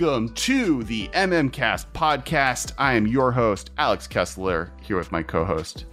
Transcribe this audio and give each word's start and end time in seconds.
Welcome 0.00 0.28
to 0.34 0.84
the 0.84 1.08
MMCast 1.08 1.86
podcast. 1.92 2.70
I 2.78 2.92
am 2.92 3.08
your 3.08 3.32
host, 3.32 3.70
Alex 3.78 4.06
Kessler, 4.06 4.70
here 4.80 4.96
with 4.96 5.10
my 5.10 5.24
co 5.24 5.44
host, 5.44 5.86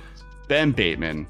Ben 0.47 0.71
Bateman. 0.71 1.25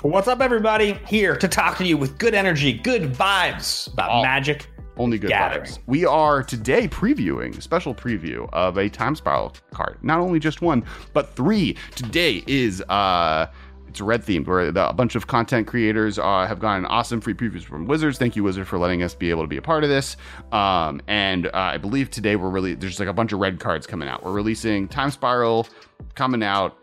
What's 0.00 0.26
up, 0.26 0.40
everybody? 0.40 0.94
Here 1.06 1.36
to 1.36 1.46
talk 1.46 1.76
to 1.78 1.84
you 1.84 1.98
with 1.98 2.16
good 2.16 2.32
energy, 2.34 2.72
good 2.72 3.12
vibes 3.12 3.92
about 3.92 4.08
All- 4.08 4.22
magic. 4.22 4.68
Only 4.96 5.18
good 5.18 5.28
Gathering. 5.30 5.64
vibes. 5.66 5.78
We 5.86 6.06
are 6.06 6.42
today 6.42 6.88
previewing 6.88 7.58
a 7.58 7.60
special 7.60 7.94
preview 7.94 8.48
of 8.54 8.78
a 8.78 8.88
time 8.88 9.16
spiral 9.16 9.54
card. 9.72 9.98
Not 10.02 10.20
only 10.20 10.38
just 10.38 10.62
one, 10.62 10.84
but 11.12 11.34
three. 11.34 11.76
Today 11.94 12.42
is 12.46 12.80
uh 12.88 13.48
it's 13.88 14.00
red 14.00 14.22
themed 14.22 14.46
where 14.46 14.72
the, 14.72 14.88
a 14.88 14.92
bunch 14.92 15.14
of 15.14 15.26
content 15.26 15.66
creators 15.66 16.18
uh, 16.18 16.46
have 16.46 16.58
gotten 16.58 16.84
awesome 16.86 17.20
free 17.20 17.34
previews 17.34 17.62
from 17.62 17.86
Wizards. 17.86 18.18
Thank 18.18 18.36
you, 18.36 18.42
Wizard, 18.42 18.66
for 18.66 18.78
letting 18.78 19.02
us 19.02 19.14
be 19.14 19.30
able 19.30 19.42
to 19.42 19.48
be 19.48 19.56
a 19.56 19.62
part 19.62 19.84
of 19.84 19.90
this. 19.90 20.16
Um, 20.52 21.00
and 21.06 21.46
uh, 21.46 21.50
I 21.54 21.78
believe 21.78 22.10
today 22.10 22.36
we're 22.36 22.50
really 22.50 22.74
there's 22.74 22.98
like 22.98 23.08
a 23.08 23.12
bunch 23.12 23.32
of 23.32 23.38
red 23.38 23.60
cards 23.60 23.86
coming 23.86 24.08
out. 24.08 24.24
We're 24.24 24.32
releasing 24.32 24.88
Time 24.88 25.10
Spiral 25.10 25.68
coming 26.14 26.42
out 26.42 26.78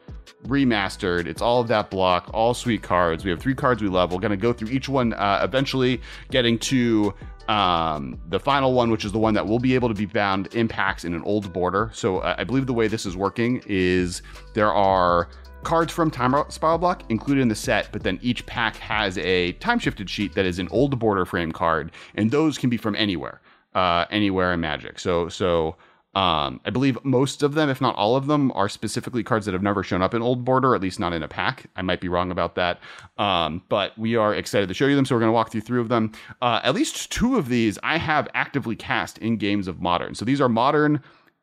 remastered. 0.47 1.27
It's 1.27 1.41
all 1.41 1.61
of 1.61 1.67
that 1.67 1.89
block, 1.89 2.29
all 2.33 2.53
sweet 2.53 2.81
cards. 2.81 3.23
We 3.23 3.31
have 3.31 3.39
three 3.39 3.55
cards 3.55 3.81
we 3.81 3.89
love. 3.89 4.11
We're 4.11 4.19
going 4.19 4.31
to 4.31 4.37
go 4.37 4.53
through 4.53 4.69
each 4.69 4.89
one, 4.89 5.13
uh, 5.13 5.41
eventually 5.43 6.01
getting 6.29 6.57
to 6.59 7.13
um, 7.47 8.19
the 8.29 8.39
final 8.39 8.73
one, 8.73 8.91
which 8.91 9.05
is 9.05 9.11
the 9.11 9.19
one 9.19 9.33
that 9.33 9.45
will 9.45 9.59
be 9.59 9.75
able 9.75 9.89
to 9.89 9.93
be 9.93 10.05
found 10.05 10.53
impacts 10.55 11.03
in 11.03 11.13
an 11.13 11.21
old 11.23 11.51
border. 11.53 11.91
So 11.93 12.19
uh, 12.19 12.35
I 12.37 12.43
believe 12.43 12.65
the 12.65 12.73
way 12.73 12.87
this 12.87 13.05
is 13.05 13.15
working 13.15 13.61
is 13.67 14.21
there 14.53 14.73
are 14.73 15.29
cards 15.63 15.93
from 15.93 16.11
Time 16.11 16.33
Spiral 16.49 16.77
Block 16.77 17.03
included 17.09 17.41
in 17.41 17.47
the 17.47 17.55
set, 17.55 17.89
but 17.91 18.03
then 18.03 18.19
each 18.21 18.45
pack 18.45 18.75
has 18.77 19.17
a 19.17 19.53
time 19.53 19.79
shifted 19.79 20.09
sheet 20.09 20.33
that 20.35 20.45
is 20.45 20.59
an 20.59 20.67
old 20.69 20.99
border 20.99 21.25
frame 21.25 21.51
card, 21.51 21.91
and 22.15 22.31
those 22.31 22.57
can 22.57 22.69
be 22.69 22.77
from 22.77 22.95
anywhere, 22.95 23.41
uh, 23.75 24.05
anywhere 24.09 24.53
in 24.53 24.59
Magic. 24.59 24.99
So 24.99 25.29
so. 25.29 25.75
Um, 26.13 26.59
I 26.65 26.71
believe 26.71 26.97
most 27.05 27.41
of 27.41 27.53
them, 27.53 27.69
if 27.69 27.79
not 27.79 27.95
all 27.95 28.17
of 28.17 28.27
them, 28.27 28.51
are 28.53 28.67
specifically 28.67 29.23
cards 29.23 29.45
that 29.45 29.53
have 29.53 29.63
never 29.63 29.81
shown 29.81 30.01
up 30.01 30.13
in 30.13 30.21
Old 30.21 30.43
Border, 30.43 30.75
at 30.75 30.81
least 30.81 30.99
not 30.99 31.13
in 31.13 31.23
a 31.23 31.27
pack. 31.29 31.67
I 31.77 31.83
might 31.83 32.01
be 32.01 32.09
wrong 32.09 32.31
about 32.31 32.55
that. 32.55 32.81
Um, 33.17 33.63
but 33.69 33.97
we 33.97 34.17
are 34.17 34.35
excited 34.35 34.67
to 34.67 34.73
show 34.73 34.87
you 34.87 34.97
them, 34.97 35.05
so 35.05 35.15
we're 35.15 35.21
going 35.21 35.29
to 35.29 35.33
walk 35.33 35.51
through 35.51 35.61
three 35.61 35.79
of 35.79 35.87
them. 35.87 36.11
Uh, 36.41 36.59
at 36.63 36.75
least 36.75 37.13
two 37.13 37.37
of 37.37 37.47
these 37.47 37.79
I 37.81 37.97
have 37.97 38.27
actively 38.33 38.75
cast 38.75 39.19
in 39.19 39.37
games 39.37 39.69
of 39.69 39.79
Modern. 39.81 40.13
So 40.13 40.25
these 40.25 40.41
are 40.41 40.49
Modern. 40.49 41.01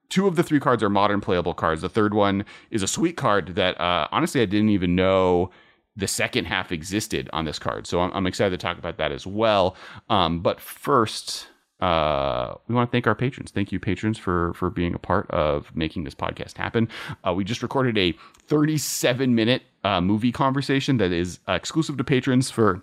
Two 0.08 0.26
of 0.26 0.36
the 0.36 0.42
three 0.42 0.60
cards 0.60 0.82
are 0.82 0.88
Modern 0.88 1.20
playable 1.20 1.54
cards. 1.54 1.82
The 1.82 1.88
third 1.88 2.14
one 2.14 2.44
is 2.70 2.82
a 2.82 2.88
sweet 2.88 3.16
card 3.16 3.54
that 3.56 3.78
uh, 3.80 4.08
honestly 4.10 4.40
I 4.40 4.46
didn't 4.46 4.70
even 4.70 4.94
know 4.94 5.50
the 5.96 6.06
second 6.06 6.44
half 6.46 6.70
existed 6.70 7.28
on 7.32 7.44
this 7.44 7.58
card. 7.58 7.86
So 7.86 8.00
I'm, 8.00 8.12
I'm 8.12 8.26
excited 8.26 8.58
to 8.58 8.64
talk 8.64 8.78
about 8.78 8.98
that 8.98 9.12
as 9.12 9.26
well. 9.26 9.76
Um, 10.08 10.40
but 10.40 10.60
first, 10.60 11.48
uh, 11.80 12.54
we 12.68 12.74
want 12.74 12.90
to 12.90 12.92
thank 12.92 13.06
our 13.06 13.14
patrons. 13.14 13.50
Thank 13.50 13.70
you, 13.70 13.78
patrons, 13.78 14.18
for 14.18 14.54
for 14.54 14.70
being 14.70 14.94
a 14.94 14.98
part 14.98 15.30
of 15.30 15.74
making 15.76 16.04
this 16.04 16.14
podcast 16.14 16.56
happen. 16.56 16.88
Uh, 17.26 17.32
we 17.32 17.44
just 17.44 17.62
recorded 17.62 17.98
a 17.98 18.16
37 18.46 19.34
minute 19.34 19.62
uh, 19.84 20.00
movie 20.00 20.32
conversation 20.32 20.96
that 20.96 21.12
is 21.12 21.38
exclusive 21.46 21.96
to 21.98 22.04
patrons 22.04 22.50
for 22.50 22.82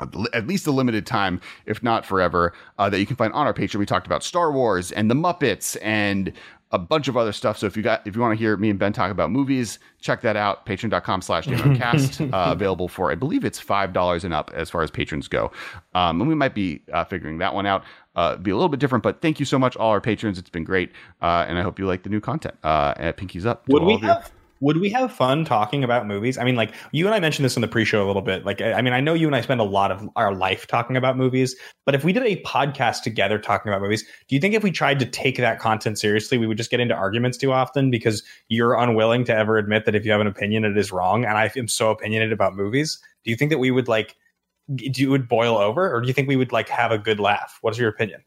at 0.00 0.46
least 0.46 0.66
a 0.66 0.70
limited 0.70 1.06
time, 1.06 1.40
if 1.64 1.82
not 1.82 2.04
forever, 2.04 2.52
uh, 2.78 2.90
that 2.90 2.98
you 2.98 3.06
can 3.06 3.16
find 3.16 3.32
on 3.32 3.46
our 3.46 3.54
Patreon. 3.54 3.76
We 3.76 3.86
talked 3.86 4.06
about 4.06 4.22
Star 4.22 4.52
Wars 4.52 4.92
and 4.92 5.10
the 5.10 5.14
Muppets 5.14 5.76
and 5.82 6.32
a 6.72 6.78
bunch 6.78 7.06
of 7.08 7.16
other 7.16 7.32
stuff. 7.32 7.58
So 7.58 7.66
if 7.66 7.76
you 7.76 7.82
got 7.82 8.06
if 8.06 8.16
you 8.16 8.20
want 8.20 8.36
to 8.36 8.38
hear 8.38 8.56
me 8.56 8.70
and 8.70 8.78
Ben 8.78 8.92
talk 8.92 9.10
about 9.10 9.30
movies, 9.30 9.78
check 10.00 10.20
that 10.22 10.36
out. 10.36 10.66
Patreon.com 10.66 11.22
slash 11.22 11.46
cast 11.78 12.20
uh, 12.20 12.26
available 12.32 12.88
for 12.88 13.10
I 13.10 13.14
believe 13.14 13.44
it's 13.44 13.60
five 13.60 13.92
dollars 13.92 14.24
and 14.24 14.34
up 14.34 14.50
as 14.54 14.68
far 14.68 14.82
as 14.82 14.90
patrons 14.90 15.28
go. 15.28 15.52
Um, 15.94 16.20
and 16.20 16.28
we 16.28 16.34
might 16.34 16.54
be 16.54 16.82
uh, 16.92 17.04
figuring 17.04 17.38
that 17.38 17.54
one 17.54 17.66
out. 17.66 17.84
Uh, 18.16 18.36
be 18.36 18.50
a 18.50 18.56
little 18.56 18.70
bit 18.70 18.80
different, 18.80 19.02
but 19.02 19.20
thank 19.20 19.38
you 19.38 19.46
so 19.46 19.58
much, 19.58 19.76
all 19.76 19.90
our 19.90 20.00
patrons. 20.00 20.38
It's 20.38 20.48
been 20.48 20.64
great, 20.64 20.90
uh, 21.20 21.44
and 21.46 21.58
I 21.58 21.62
hope 21.62 21.78
you 21.78 21.86
like 21.86 22.02
the 22.02 22.08
new 22.08 22.20
content. 22.20 22.56
Uh, 22.64 22.94
at 22.96 23.18
Pinkies 23.18 23.44
Up. 23.44 23.66
to 23.66 23.72
Would 23.74 23.82
we 23.82 23.94
of 23.94 24.00
have 24.00 24.32
would 24.60 24.78
we 24.78 24.90
have 24.90 25.12
fun 25.12 25.44
talking 25.44 25.84
about 25.84 26.06
movies? 26.06 26.38
I 26.38 26.44
mean, 26.44 26.56
like 26.56 26.72
you 26.92 27.06
and 27.06 27.14
I 27.14 27.20
mentioned 27.20 27.44
this 27.44 27.56
in 27.56 27.60
the 27.60 27.68
pre-show 27.68 28.04
a 28.04 28.06
little 28.06 28.22
bit. 28.22 28.44
Like, 28.44 28.60
I 28.60 28.80
mean, 28.80 28.92
I 28.92 29.00
know 29.00 29.14
you 29.14 29.26
and 29.26 29.36
I 29.36 29.40
spend 29.40 29.60
a 29.60 29.64
lot 29.64 29.90
of 29.90 30.08
our 30.16 30.34
life 30.34 30.66
talking 30.66 30.96
about 30.96 31.16
movies, 31.16 31.54
but 31.84 31.94
if 31.94 32.04
we 32.04 32.12
did 32.12 32.22
a 32.22 32.42
podcast 32.42 33.02
together 33.02 33.38
talking 33.38 33.70
about 33.70 33.82
movies, 33.82 34.02
do 34.28 34.34
you 34.34 34.40
think 34.40 34.54
if 34.54 34.62
we 34.62 34.70
tried 34.70 34.98
to 35.00 35.06
take 35.06 35.36
that 35.36 35.58
content 35.58 35.98
seriously, 35.98 36.38
we 36.38 36.46
would 36.46 36.56
just 36.56 36.70
get 36.70 36.80
into 36.80 36.94
arguments 36.94 37.36
too 37.36 37.52
often 37.52 37.90
because 37.90 38.22
you're 38.48 38.74
unwilling 38.74 39.24
to 39.24 39.34
ever 39.34 39.58
admit 39.58 39.84
that 39.84 39.94
if 39.94 40.04
you 40.04 40.12
have 40.12 40.20
an 40.20 40.26
opinion, 40.26 40.64
it 40.64 40.76
is 40.76 40.90
wrong, 40.90 41.24
and 41.24 41.36
I 41.36 41.50
am 41.56 41.68
so 41.68 41.90
opinionated 41.90 42.32
about 42.32 42.54
movies? 42.54 42.98
Do 43.24 43.30
you 43.30 43.36
think 43.36 43.50
that 43.50 43.58
we 43.58 43.70
would 43.70 43.88
like? 43.88 44.16
Do 44.74 45.00
you 45.00 45.10
would 45.10 45.28
boil 45.28 45.56
over, 45.56 45.94
or 45.94 46.00
do 46.00 46.08
you 46.08 46.14
think 46.14 46.26
we 46.26 46.36
would 46.36 46.50
like 46.50 46.68
have 46.68 46.90
a 46.90 46.98
good 46.98 47.20
laugh? 47.20 47.58
What 47.60 47.72
is 47.72 47.78
your 47.78 47.88
opinion? 47.88 48.24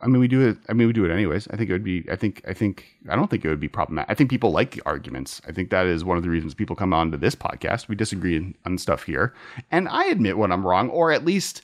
I 0.00 0.06
mean, 0.06 0.20
we 0.20 0.28
do 0.28 0.46
it. 0.46 0.58
I 0.68 0.72
mean, 0.72 0.86
we 0.86 0.92
do 0.92 1.04
it 1.04 1.12
anyways. 1.12 1.48
I 1.48 1.56
think 1.56 1.70
it 1.70 1.72
would 1.72 1.84
be. 1.84 2.04
I 2.10 2.16
think. 2.16 2.42
I 2.46 2.52
think. 2.52 2.86
I 3.08 3.16
don't 3.16 3.30
think 3.30 3.44
it 3.44 3.48
would 3.48 3.60
be 3.60 3.68
problematic. 3.68 4.10
I 4.10 4.14
think 4.14 4.30
people 4.30 4.50
like 4.50 4.72
the 4.72 4.82
arguments. 4.84 5.40
I 5.48 5.52
think 5.52 5.70
that 5.70 5.86
is 5.86 6.04
one 6.04 6.16
of 6.16 6.22
the 6.22 6.30
reasons 6.30 6.54
people 6.54 6.76
come 6.76 6.92
on 6.92 7.10
to 7.10 7.16
this 7.16 7.34
podcast. 7.34 7.88
We 7.88 7.96
disagree 7.96 8.54
on 8.64 8.78
stuff 8.78 9.04
here, 9.04 9.34
and 9.70 9.88
I 9.88 10.06
admit 10.06 10.38
when 10.38 10.52
I'm 10.52 10.66
wrong, 10.66 10.90
or 10.90 11.12
at 11.12 11.24
least 11.24 11.62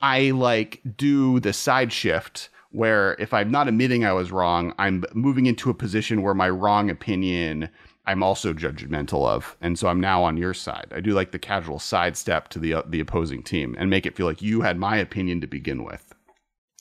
I 0.00 0.30
like 0.30 0.80
do 0.96 1.40
the 1.40 1.52
side 1.52 1.92
shift 1.92 2.48
where 2.70 3.14
if 3.18 3.34
I'm 3.34 3.50
not 3.50 3.68
admitting 3.68 4.04
I 4.04 4.14
was 4.14 4.32
wrong, 4.32 4.72
I'm 4.78 5.04
moving 5.12 5.44
into 5.44 5.68
a 5.68 5.74
position 5.74 6.22
where 6.22 6.32
my 6.32 6.48
wrong 6.48 6.88
opinion 6.88 7.68
I'm 8.04 8.22
also 8.22 8.52
judgmental 8.52 9.28
of, 9.28 9.56
and 9.60 9.78
so 9.78 9.86
I'm 9.86 10.00
now 10.00 10.24
on 10.24 10.36
your 10.36 10.54
side. 10.54 10.92
I 10.92 11.00
do 11.00 11.12
like 11.12 11.30
the 11.30 11.38
casual 11.38 11.78
sidestep 11.78 12.48
to 12.48 12.58
the 12.58 12.74
uh, 12.74 12.82
the 12.86 12.98
opposing 12.98 13.42
team 13.44 13.76
and 13.78 13.90
make 13.90 14.06
it 14.06 14.16
feel 14.16 14.26
like 14.26 14.42
you 14.42 14.62
had 14.62 14.76
my 14.76 14.96
opinion 14.96 15.40
to 15.40 15.46
begin 15.46 15.84
with. 15.84 16.11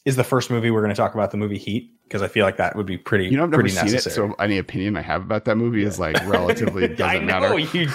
Is 0.04 0.16
the 0.16 0.24
first 0.24 0.50
movie 0.50 0.72
we're 0.72 0.82
going 0.82 0.90
to 0.90 0.96
talk 0.96 1.14
about 1.14 1.30
the 1.30 1.38
movie 1.38 1.60
Heat? 1.60 1.92
Because 2.06 2.24
I 2.24 2.28
feel 2.28 2.44
like 2.44 2.58
that 2.58 2.76
would 2.76 2.88
be 2.88 2.98
pretty. 2.98 3.26
You 3.26 3.38
know, 3.38 3.44
I've 3.44 3.52
never 3.52 3.62
pretty 3.62 3.76
seen 3.76 3.92
necessary. 3.94 4.28
it, 4.28 4.32
so 4.32 4.36
any 4.44 4.58
opinion 4.58 4.98
I 4.98 5.02
have 5.02 5.22
about 5.22 5.46
that 5.46 5.58
movie 5.58 5.84
is 5.84 6.00
like 6.00 6.16
relatively 6.28 6.84
it 6.86 6.98
doesn't 6.98 7.26
know 7.28 7.40
matter. 7.40 7.60
you, 7.60 7.88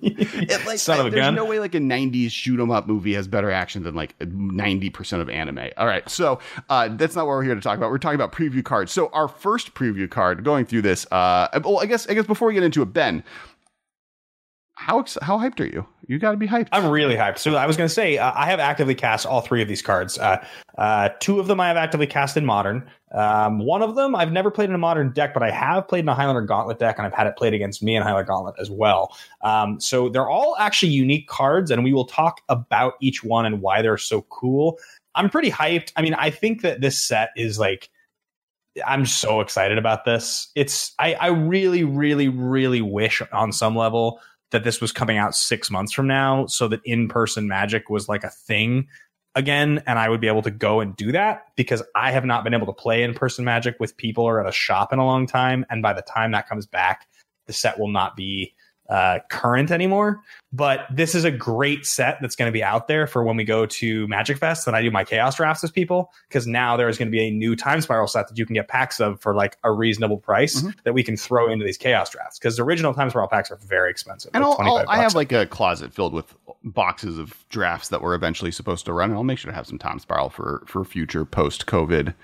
It, 0.00 0.64
like, 0.66 0.78
son 0.78 1.00
of 1.00 1.06
a 1.06 1.10
there's 1.10 1.20
gun. 1.26 1.34
no 1.34 1.44
way 1.44 1.58
like 1.58 1.74
a 1.74 1.78
'90s 1.80 2.30
shoot 2.30 2.60
'em 2.60 2.70
up 2.70 2.86
movie 2.86 3.12
has 3.14 3.26
better 3.26 3.50
action 3.50 3.82
than 3.82 3.94
like 3.96 4.14
90 4.24 4.88
percent 4.90 5.20
of 5.20 5.28
anime. 5.28 5.68
All 5.76 5.86
right, 5.86 6.08
so 6.08 6.38
uh, 6.70 6.88
that's 6.96 7.16
not 7.16 7.26
what 7.26 7.32
we're 7.32 7.42
here 7.42 7.56
to 7.56 7.60
talk 7.60 7.76
about. 7.76 7.90
We're 7.90 7.98
talking 7.98 8.14
about 8.14 8.32
preview 8.32 8.64
cards. 8.64 8.92
So 8.92 9.08
our 9.12 9.26
first 9.28 9.74
preview 9.74 10.08
card, 10.08 10.44
going 10.44 10.64
through 10.64 10.82
this. 10.82 11.06
Uh, 11.10 11.48
well, 11.64 11.80
I 11.80 11.86
guess 11.86 12.06
I 12.08 12.14
guess 12.14 12.24
before 12.26 12.46
we 12.48 12.54
get 12.54 12.62
into 12.62 12.80
it, 12.82 12.92
Ben, 12.94 13.22
how 14.74 15.00
ex- 15.00 15.18
how 15.20 15.38
hyped 15.38 15.60
are 15.60 15.66
you? 15.66 15.86
You 16.08 16.18
got 16.18 16.30
to 16.30 16.38
be 16.38 16.48
hyped. 16.48 16.68
I'm 16.72 16.90
really 16.90 17.16
hyped. 17.16 17.36
So 17.36 17.54
I 17.56 17.66
was 17.66 17.76
going 17.76 17.86
to 17.86 17.92
say 17.94 18.16
uh, 18.16 18.32
I 18.34 18.46
have 18.46 18.60
actively 18.60 18.94
cast 18.94 19.26
all 19.26 19.42
three 19.42 19.60
of 19.60 19.68
these 19.68 19.82
cards. 19.82 20.18
Uh, 20.18 20.42
uh, 20.78 21.10
two 21.20 21.38
of 21.38 21.48
them 21.48 21.60
I 21.60 21.68
have 21.68 21.76
actively 21.76 22.06
cast 22.06 22.38
in 22.38 22.46
modern. 22.46 22.88
Um, 23.12 23.58
one 23.58 23.82
of 23.82 23.94
them 23.94 24.16
I've 24.16 24.32
never 24.32 24.50
played 24.50 24.70
in 24.70 24.74
a 24.74 24.78
modern 24.78 25.12
deck, 25.12 25.34
but 25.34 25.42
I 25.42 25.50
have 25.50 25.86
played 25.86 26.00
in 26.00 26.08
a 26.08 26.14
Highlander 26.14 26.40
Gauntlet 26.40 26.78
deck, 26.78 26.96
and 26.96 27.06
I've 27.06 27.12
had 27.12 27.26
it 27.26 27.36
played 27.36 27.52
against 27.52 27.82
me 27.82 27.94
in 27.94 28.02
Highlander 28.02 28.24
Gauntlet 28.26 28.54
as 28.58 28.70
well. 28.70 29.14
Um, 29.42 29.78
so 29.80 30.08
they're 30.08 30.30
all 30.30 30.56
actually 30.58 30.92
unique 30.92 31.28
cards, 31.28 31.70
and 31.70 31.84
we 31.84 31.92
will 31.92 32.06
talk 32.06 32.40
about 32.48 32.94
each 33.02 33.22
one 33.22 33.44
and 33.44 33.60
why 33.60 33.82
they're 33.82 33.98
so 33.98 34.22
cool. 34.30 34.78
I'm 35.14 35.28
pretty 35.28 35.50
hyped. 35.50 35.92
I 35.94 36.00
mean, 36.00 36.14
I 36.14 36.30
think 36.30 36.62
that 36.62 36.80
this 36.80 36.98
set 36.98 37.30
is 37.36 37.58
like. 37.58 37.90
I'm 38.86 39.06
so 39.06 39.40
excited 39.40 39.76
about 39.76 40.04
this. 40.04 40.52
It's 40.54 40.94
I, 41.00 41.14
I 41.14 41.26
really, 41.28 41.82
really, 41.82 42.28
really 42.28 42.80
wish 42.80 43.20
on 43.32 43.50
some 43.50 43.74
level 43.74 44.20
that 44.50 44.64
this 44.64 44.80
was 44.80 44.92
coming 44.92 45.18
out 45.18 45.34
six 45.34 45.70
months 45.70 45.92
from 45.92 46.06
now 46.06 46.46
so 46.46 46.68
that 46.68 46.80
in-person 46.84 47.48
magic 47.48 47.90
was 47.90 48.08
like 48.08 48.24
a 48.24 48.30
thing 48.30 48.88
again 49.34 49.82
and 49.86 49.98
i 49.98 50.08
would 50.08 50.20
be 50.20 50.28
able 50.28 50.42
to 50.42 50.50
go 50.50 50.80
and 50.80 50.96
do 50.96 51.12
that 51.12 51.46
because 51.56 51.82
i 51.94 52.10
have 52.10 52.24
not 52.24 52.44
been 52.44 52.54
able 52.54 52.66
to 52.66 52.72
play 52.72 53.02
in-person 53.02 53.44
magic 53.44 53.76
with 53.78 53.96
people 53.96 54.24
or 54.24 54.40
at 54.40 54.48
a 54.48 54.52
shop 54.52 54.92
in 54.92 54.98
a 54.98 55.06
long 55.06 55.26
time 55.26 55.64
and 55.70 55.82
by 55.82 55.92
the 55.92 56.02
time 56.02 56.32
that 56.32 56.48
comes 56.48 56.66
back 56.66 57.06
the 57.46 57.52
set 57.52 57.78
will 57.78 57.88
not 57.88 58.16
be 58.16 58.54
uh, 58.88 59.18
current 59.28 59.70
anymore 59.70 60.20
but 60.50 60.86
this 60.90 61.14
is 61.14 61.24
a 61.24 61.30
great 61.30 61.84
set 61.84 62.16
that's 62.22 62.34
going 62.34 62.48
to 62.48 62.52
be 62.52 62.62
out 62.64 62.88
there 62.88 63.06
for 63.06 63.22
when 63.22 63.36
we 63.36 63.44
go 63.44 63.66
to 63.66 64.08
magic 64.08 64.38
fest 64.38 64.66
and 64.66 64.74
i 64.74 64.80
do 64.80 64.90
my 64.90 65.04
chaos 65.04 65.36
drafts 65.36 65.62
with 65.62 65.74
people 65.74 66.10
because 66.28 66.46
now 66.46 66.74
there 66.76 66.88
is 66.88 66.96
going 66.96 67.06
to 67.06 67.12
be 67.12 67.28
a 67.28 67.30
new 67.30 67.54
time 67.54 67.82
spiral 67.82 68.06
set 68.06 68.26
that 68.28 68.38
you 68.38 68.46
can 68.46 68.54
get 68.54 68.66
packs 68.66 68.98
of 68.98 69.20
for 69.20 69.34
like 69.34 69.58
a 69.64 69.70
reasonable 69.70 70.16
price 70.16 70.62
Mhm. 70.62 70.74
that 70.84 70.94
we 70.94 71.02
can 71.02 71.18
throw 71.18 71.50
into 71.52 71.66
these 71.66 71.76
chaos 71.76 72.08
drafts 72.08 72.38
because 72.38 72.56
the 72.56 72.62
original 72.62 72.94
time 72.94 73.10
spiral 73.10 73.28
packs 73.28 73.50
are 73.50 73.56
very 73.56 73.90
expensive 73.90 74.30
and 74.32 74.42
like 74.42 74.58
I'll, 74.58 74.78
I'll, 74.78 74.88
I 74.88 74.96
have 74.96 75.14
like 75.14 75.32
a 75.32 75.44
closet 75.44 75.92
filled 75.92 76.14
with 76.14 76.34
boxes 76.64 77.18
of 77.18 77.34
drafts 77.50 77.88
that 77.90 78.00
we're 78.02 78.14
eventually 78.14 78.50
supposed 78.50 78.84
to 78.86 78.92
run, 78.92 79.10
and 79.10 79.16
I'll 79.18 79.24
make 79.24 79.38
sure 79.38 79.50
to 79.50 79.54
have 79.54 79.66
some 79.66 79.78
time 79.78 79.98
spiral 79.98 80.28
for 80.30 80.62
for 80.66 80.84
future 80.84 81.24
post 81.24 81.66
COVID, 81.66 82.14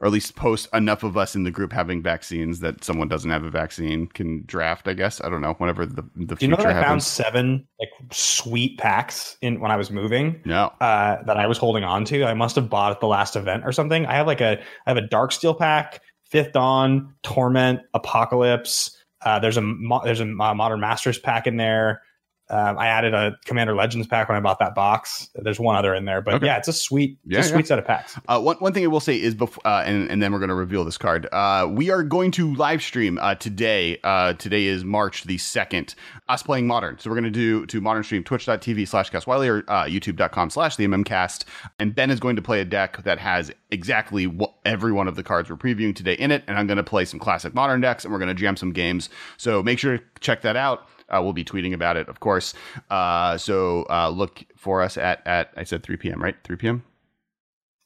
or 0.00 0.06
at 0.06 0.12
least 0.12 0.34
post 0.34 0.66
enough 0.72 1.02
of 1.02 1.16
us 1.18 1.36
in 1.36 1.44
the 1.44 1.50
group 1.50 1.72
having 1.72 2.02
vaccines 2.02 2.60
that 2.60 2.82
someone 2.82 3.06
doesn't 3.06 3.30
have 3.30 3.44
a 3.44 3.50
vaccine 3.50 4.06
can 4.06 4.42
draft. 4.46 4.88
I 4.88 4.94
guess 4.94 5.20
I 5.20 5.28
don't 5.28 5.42
know. 5.42 5.52
Whenever 5.58 5.84
the 5.84 6.02
the 6.16 6.34
Do 6.34 6.46
you 6.46 6.48
know 6.48 6.56
that 6.56 6.66
I 6.66 6.82
found 6.82 7.02
seven 7.02 7.66
like 7.78 7.90
sweet 8.10 8.78
packs 8.78 9.36
in 9.42 9.60
when 9.60 9.70
I 9.70 9.76
was 9.76 9.90
moving 9.90 10.40
No, 10.46 10.72
uh, 10.80 11.22
that 11.24 11.36
I 11.36 11.46
was 11.46 11.58
holding 11.58 11.84
on 11.84 12.04
to? 12.06 12.24
I 12.24 12.34
must 12.34 12.56
have 12.56 12.70
bought 12.70 12.92
at 12.92 13.00
the 13.00 13.06
last 13.06 13.36
event 13.36 13.64
or 13.64 13.72
something. 13.72 14.06
I 14.06 14.14
have 14.14 14.26
like 14.26 14.40
a 14.40 14.58
I 14.86 14.90
have 14.90 14.96
a 14.96 15.06
Darksteel 15.06 15.58
pack, 15.58 16.00
Fifth 16.24 16.52
Dawn, 16.52 17.14
Torment, 17.22 17.80
Apocalypse. 17.92 18.96
Uh, 19.22 19.38
there's 19.38 19.58
a 19.58 19.62
mo- 19.62 20.00
there's 20.02 20.20
a 20.20 20.24
Modern 20.24 20.80
Masters 20.80 21.18
pack 21.18 21.46
in 21.46 21.58
there. 21.58 22.02
Um, 22.50 22.78
I 22.78 22.88
added 22.88 23.14
a 23.14 23.36
Commander 23.44 23.74
Legends 23.74 24.06
pack 24.06 24.28
when 24.28 24.36
I 24.36 24.40
bought 24.40 24.58
that 24.58 24.74
box. 24.74 25.28
There's 25.34 25.60
one 25.60 25.76
other 25.76 25.94
in 25.94 26.04
there, 26.04 26.20
but 26.20 26.34
Okay. 26.34 26.46
yeah, 26.46 26.56
it's 26.58 26.68
a 26.68 26.72
sweet, 26.72 27.18
it's 27.24 27.32
Yeah, 27.32 27.38
a 27.38 27.42
yeah. 27.42 27.48
sweet 27.48 27.66
set 27.68 27.78
of 27.78 27.84
packs. 27.86 28.18
Uh, 28.28 28.40
one, 28.40 28.56
one 28.56 28.72
thing 28.72 28.84
I 28.84 28.88
will 28.88 29.00
say 29.00 29.20
is 29.20 29.34
before, 29.34 29.64
uh, 29.66 29.82
and, 29.86 30.10
and 30.10 30.22
then 30.22 30.32
we're 30.32 30.38
going 30.40 30.48
to 30.48 30.54
reveal 30.54 30.84
this 30.84 30.98
card. 30.98 31.28
Uh, 31.32 31.68
we 31.70 31.90
are 31.90 32.02
going 32.02 32.30
to 32.32 32.52
live 32.54 32.82
stream 32.82 33.18
uh, 33.22 33.34
today. 33.36 33.98
Uh, 34.02 34.32
today 34.34 34.64
is 34.66 34.84
March 34.84 35.24
the 35.24 35.36
2nd, 35.36 35.94
us 36.28 36.42
playing 36.42 36.66
Modern. 36.66 36.98
So 36.98 37.08
we're 37.08 37.16
going 37.16 37.24
to 37.24 37.30
do 37.30 37.66
to 37.66 37.80
Modern 37.80 38.02
stream 38.02 38.24
twitch.tv 38.24 38.88
slash 38.88 39.10
Kess 39.10 39.26
Wylie 39.26 39.48
or 39.48 39.58
uh, 39.68 39.84
youtube.com 39.84 40.50
slash 40.50 40.76
the 40.76 40.86
MMCast. 40.86 41.44
And 41.78 41.94
Ben 41.94 42.10
is 42.10 42.18
going 42.20 42.36
to 42.36 42.42
play 42.42 42.60
a 42.60 42.64
deck 42.64 43.02
that 43.04 43.18
has 43.18 43.52
exactly 43.70 44.26
what, 44.26 44.54
every 44.64 44.92
one 44.92 45.06
of 45.08 45.14
the 45.16 45.22
cards 45.22 45.48
we're 45.48 45.56
previewing 45.56 45.94
today 45.94 46.14
in 46.14 46.30
it. 46.32 46.42
And 46.48 46.58
I'm 46.58 46.66
going 46.66 46.76
to 46.78 46.82
play 46.82 47.04
some 47.04 47.20
classic 47.20 47.54
Modern 47.54 47.80
decks 47.80 48.04
and 48.04 48.12
we're 48.12 48.18
going 48.18 48.28
to 48.28 48.34
jam 48.34 48.56
some 48.56 48.72
games. 48.72 49.08
So 49.36 49.62
make 49.62 49.78
sure 49.78 49.98
to 49.98 50.04
check 50.20 50.42
that 50.42 50.56
out. 50.56 50.86
Uh, 51.10 51.20
we'll 51.22 51.32
be 51.32 51.44
tweeting 51.44 51.74
about 51.74 51.96
it, 51.96 52.08
of 52.08 52.20
course. 52.20 52.54
Uh, 52.90 53.36
so 53.36 53.86
uh, 53.90 54.08
look 54.08 54.44
for 54.56 54.82
us 54.82 54.96
at, 54.96 55.26
at, 55.26 55.50
I 55.56 55.64
said 55.64 55.82
3 55.82 55.96
p.m., 55.96 56.22
right? 56.22 56.36
3 56.44 56.56
p.m.? 56.56 56.84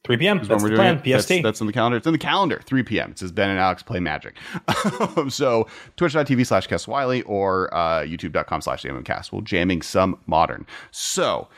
3 0.05 0.19
p.m. 0.19 0.37
That's 0.39 0.63
the 0.63 0.69
we're 0.71 0.77
plan. 0.77 1.01
it. 1.03 1.19
PST. 1.21 1.29
That's, 1.29 1.43
that's 1.43 1.61
on 1.63 1.67
the 1.67 1.73
calendar. 1.73 1.97
It's 1.97 2.07
in 2.07 2.13
the 2.13 2.19
calendar. 2.19 2.61
3 2.65 2.83
p.m. 2.83 3.13
It 3.13 3.19
says 3.19 3.33
Ben 3.33 3.49
and 3.49 3.59
Alex 3.59 3.83
play 3.83 4.01
Magic. 4.01 4.37
so 5.29 5.67
twitch.tv 5.97 6.47
slash 6.47 6.69
Kess 6.69 6.87
Wylie 6.87 7.23
or 7.23 7.73
uh, 7.75 8.03
youtube.com 8.03 8.61
slash 8.61 8.85
Cast. 9.05 9.33
We're 9.33 9.41
jamming 9.41 9.81
some 9.81 10.19
modern. 10.27 10.67
So 10.91 11.49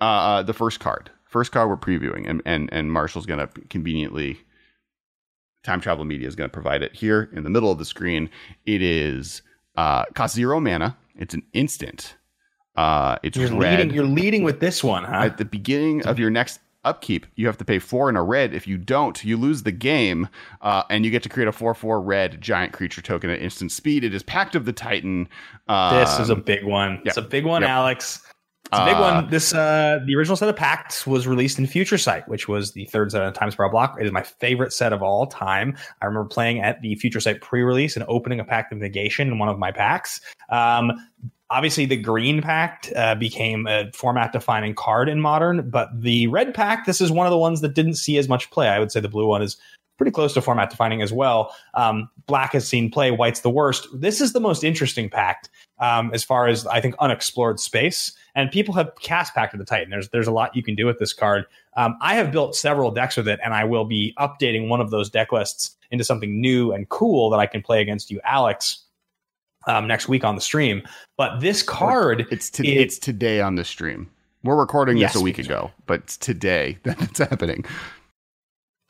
uh, 0.00 0.44
the 0.44 0.54
first 0.54 0.78
card. 0.78 1.10
First 1.24 1.52
card 1.52 1.68
we're 1.68 1.76
previewing, 1.76 2.28
and 2.28 2.40
and, 2.46 2.70
and 2.72 2.90
Marshall's 2.90 3.26
going 3.26 3.40
to 3.40 3.48
conveniently 3.68 4.38
time 5.64 5.80
travel 5.80 6.04
media 6.04 6.26
is 6.26 6.36
going 6.36 6.48
to 6.48 6.52
provide 6.52 6.82
it 6.82 6.94
here 6.94 7.28
in 7.32 7.42
the 7.42 7.50
middle 7.50 7.70
of 7.70 7.78
the 7.78 7.84
screen. 7.84 8.30
It 8.64 8.80
is 8.80 9.42
uh, 9.78 10.04
cost 10.14 10.34
zero 10.34 10.60
mana. 10.60 10.96
It's 11.16 11.34
an 11.34 11.42
instant. 11.52 12.16
Uh, 12.76 13.16
it's 13.22 13.36
you're 13.36 13.48
red 13.56 13.78
leading. 13.78 13.94
You're 13.94 14.04
leading 14.04 14.42
with 14.42 14.60
this 14.60 14.84
one, 14.84 15.04
huh? 15.04 15.24
at 15.24 15.38
the 15.38 15.44
beginning 15.44 16.04
of 16.06 16.18
your 16.18 16.30
next 16.30 16.60
upkeep, 16.84 17.26
you 17.34 17.46
have 17.46 17.58
to 17.58 17.64
pay 17.64 17.78
four 17.78 18.08
in 18.08 18.16
a 18.16 18.22
red. 18.22 18.54
If 18.54 18.66
you 18.66 18.78
don't, 18.78 19.22
you 19.24 19.36
lose 19.36 19.62
the 19.64 19.72
game, 19.72 20.28
uh, 20.62 20.84
and 20.88 21.04
you 21.04 21.10
get 21.10 21.22
to 21.24 21.28
create 21.28 21.48
a 21.48 21.52
four-four 21.52 22.00
red 22.00 22.40
giant 22.40 22.72
creature 22.72 23.02
token 23.02 23.30
at 23.30 23.40
instant 23.40 23.72
speed. 23.72 24.04
It 24.04 24.14
is 24.14 24.22
Pact 24.22 24.54
of 24.54 24.64
the 24.64 24.72
Titan. 24.72 25.28
Um, 25.66 25.96
this 25.96 26.18
is 26.18 26.30
a 26.30 26.36
big 26.36 26.64
one. 26.64 27.02
It's 27.04 27.16
a 27.16 27.22
big 27.22 27.44
one, 27.44 27.62
Yep. 27.62 27.70
Alex. 27.70 28.22
It's 28.70 28.78
a 28.78 28.84
big 28.84 28.96
Uh, 28.96 29.00
one. 29.00 29.30
This 29.30 29.54
uh 29.54 30.00
the 30.04 30.14
original 30.14 30.36
set 30.36 30.48
of 30.48 30.56
pacts 30.56 31.06
was 31.06 31.26
released 31.26 31.58
in 31.58 31.66
Future 31.66 31.98
Sight, 31.98 32.28
which 32.28 32.48
was 32.48 32.72
the 32.72 32.84
third 32.86 33.10
set 33.12 33.22
of 33.22 33.34
Time 33.34 33.50
Spiral 33.50 33.70
block. 33.70 33.96
It 33.98 34.04
is 34.06 34.12
my 34.12 34.22
favorite 34.22 34.72
set 34.72 34.92
of 34.92 35.02
all 35.02 35.26
time. 35.26 35.76
I 36.02 36.06
remember 36.06 36.28
playing 36.28 36.60
at 36.60 36.82
the 36.82 36.94
Future 36.96 37.20
Sight 37.20 37.40
pre-release 37.40 37.96
and 37.96 38.04
opening 38.08 38.40
a 38.40 38.44
Pact 38.44 38.72
of 38.72 38.78
Negation 38.78 39.28
in 39.28 39.38
one 39.38 39.48
of 39.48 39.58
my 39.58 39.72
packs. 39.72 40.20
Um, 40.50 40.92
obviously, 41.48 41.86
the 41.86 41.96
Green 41.96 42.42
Pact 42.42 42.92
uh, 42.94 43.14
became 43.14 43.66
a 43.66 43.90
format-defining 43.92 44.74
card 44.74 45.08
in 45.08 45.20
Modern, 45.20 45.70
but 45.70 45.88
the 45.98 46.26
Red 46.26 46.52
Pact, 46.52 46.86
this 46.86 47.00
is 47.00 47.10
one 47.10 47.26
of 47.26 47.30
the 47.30 47.38
ones 47.38 47.62
that 47.62 47.74
didn't 47.74 47.94
see 47.94 48.18
as 48.18 48.28
much 48.28 48.50
play. 48.50 48.68
I 48.68 48.78
would 48.78 48.92
say 48.92 49.00
the 49.00 49.08
blue 49.08 49.26
one 49.26 49.40
is 49.40 49.56
pretty 49.98 50.12
close 50.12 50.32
to 50.32 50.40
format 50.40 50.70
defining 50.70 51.02
as 51.02 51.12
well. 51.12 51.54
Um, 51.74 52.08
black 52.26 52.52
has 52.52 52.66
seen 52.66 52.90
play, 52.90 53.10
white's 53.10 53.40
the 53.40 53.50
worst. 53.50 53.86
This 53.92 54.20
is 54.20 54.32
the 54.32 54.40
most 54.40 54.64
interesting 54.64 55.10
pact 55.10 55.50
um, 55.80 56.10
as 56.14 56.24
far 56.24 56.46
as 56.48 56.66
I 56.66 56.80
think 56.80 56.94
unexplored 57.00 57.60
space. 57.60 58.12
And 58.34 58.50
people 58.50 58.72
have 58.74 58.92
cast 59.00 59.34
Pact 59.34 59.52
of 59.54 59.58
the 59.58 59.66
Titan. 59.66 59.90
There's 59.90 60.08
there's 60.10 60.28
a 60.28 60.32
lot 60.32 60.54
you 60.56 60.62
can 60.62 60.74
do 60.76 60.86
with 60.86 60.98
this 60.98 61.12
card. 61.12 61.44
Um, 61.76 61.96
I 62.00 62.14
have 62.14 62.30
built 62.32 62.54
several 62.56 62.90
decks 62.92 63.16
with 63.16 63.28
it, 63.28 63.40
and 63.44 63.52
I 63.52 63.64
will 63.64 63.84
be 63.84 64.14
updating 64.18 64.68
one 64.68 64.80
of 64.80 64.90
those 64.90 65.10
deck 65.10 65.32
lists 65.32 65.76
into 65.90 66.04
something 66.04 66.40
new 66.40 66.72
and 66.72 66.88
cool 66.88 67.30
that 67.30 67.40
I 67.40 67.46
can 67.46 67.60
play 67.62 67.80
against 67.80 68.10
you, 68.10 68.20
Alex, 68.24 68.84
um, 69.66 69.86
next 69.88 70.08
week 70.08 70.22
on 70.24 70.34
the 70.36 70.40
stream. 70.40 70.82
But 71.16 71.40
this 71.40 71.62
card, 71.62 72.26
It's 72.30 72.50
to, 72.50 72.66
it- 72.66 72.80
it's 72.80 72.98
today 72.98 73.40
on 73.40 73.56
the 73.56 73.64
stream. 73.64 74.08
We're 74.44 74.56
recording 74.56 74.96
Yes, 74.98 75.14
this 75.14 75.20
a 75.20 75.24
week 75.24 75.38
ago, 75.38 75.72
but 75.86 76.00
it's 76.00 76.16
today 76.16 76.78
that 76.84 77.00
it's 77.02 77.18
happening. 77.18 77.64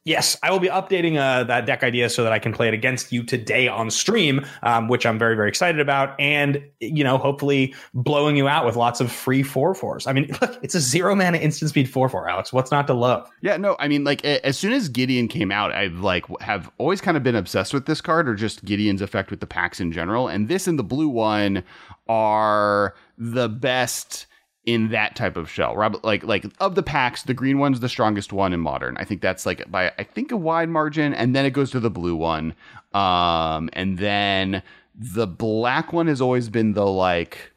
Yes, 0.09 0.39
I 0.43 0.51
will 0.51 0.59
be 0.59 0.71
updating 0.71 1.19
uh, 1.19 1.45
that 1.45 1.67
deck 1.67 1.83
idea 1.83 2.09
so 2.09 2.25
that 2.25 2.33
I 2.33 2.39
can 2.39 2.55
play 2.55 2.67
it 2.67 2.73
against 2.73 3.13
you 3.13 3.23
today 3.23 3.69
on 3.69 3.91
stream, 3.91 4.43
um, 4.63 4.89
which 4.89 5.05
I'm 5.05 5.19
very, 5.19 5.37
very 5.37 5.51
excited 5.51 5.83
about. 5.83 6.19
And, 6.19 6.65
you 6.81 7.05
know, 7.05 7.19
hopefully 7.19 7.75
blowing 7.93 8.35
you 8.35 8.49
out 8.49 8.65
with 8.65 8.75
lots 8.75 9.03
of 9.03 9.13
free 9.13 9.43
4 9.43 9.75
4s. 9.75 10.07
I 10.07 10.15
mean, 10.15 10.35
look, 10.41 10.59
it's 10.63 10.75
a 10.75 10.81
zero 10.81 11.15
mana 11.15 11.37
instant 11.37 11.69
speed 11.69 11.91
4 11.91 12.09
4, 12.09 12.27
Alex. 12.27 12.55
What's 12.55 12.71
not 12.71 12.87
to 12.87 12.95
love? 12.95 13.31
Yeah, 13.43 13.59
no, 13.59 13.77
I 13.79 13.87
mean, 13.87 14.03
like 14.03 14.25
as 14.25 14.57
soon 14.57 14.73
as 14.73 14.89
Gideon 14.89 15.29
came 15.29 15.53
out, 15.53 15.73
I've 15.73 16.01
like 16.01 16.25
have 16.41 16.71
always 16.79 17.03
kind 17.03 17.19
of 17.19 17.23
been 17.23 17.37
obsessed 17.37 17.75
with 17.75 17.85
this 17.85 18.01
card, 18.01 18.31
or 18.31 18.35
just 18.35 18.65
Gideon's 18.65 19.03
effect 19.03 19.31
with 19.31 19.41
the 19.41 19.47
pacts 19.47 19.79
in 19.79 19.93
general. 19.93 20.27
And 20.27 20.49
this 20.49 20.67
and 20.67 20.79
the 20.79 20.85
blue 20.85 21.11
one 21.11 21.65
are 22.09 22.95
the 23.19 23.51
best 23.51 24.27
in 24.69 24.91
that 24.91 25.17
type 25.17 25.39
of 25.39 25.51
shell. 25.51 25.75
Like 26.03 26.25
like 26.25 26.45
of 26.61 26.75
the 26.75 26.83
pacts, 26.83 27.23
the 27.23 27.33
green 27.33 27.59
one's 27.59 27.81
the 27.81 27.89
strongest 27.89 28.35
one 28.35 28.53
in 28.53 28.61
modern. 28.61 28.99
I 28.99 29.05
think 29.05 29.23
that's 29.23 29.47
like 29.47 29.69
by 29.71 29.91
I 29.99 30.05
think 30.05 30.31
a 30.31 30.37
wide 30.37 30.69
margin, 30.69 31.15
and 31.15 31.35
then 31.35 31.47
it 31.47 31.53
goes 31.53 31.71
to 31.71 31.81
the 31.81 31.89
blue 31.89 32.15
one, 32.15 32.55
um, 32.93 33.71
and 33.73 33.97
then 33.97 34.63
the 34.95 35.27
black 35.27 35.95
one 35.95 36.07
has 36.07 36.21
always 36.21 36.51
been 36.51 36.75
the 36.75 36.85
like 36.85 37.55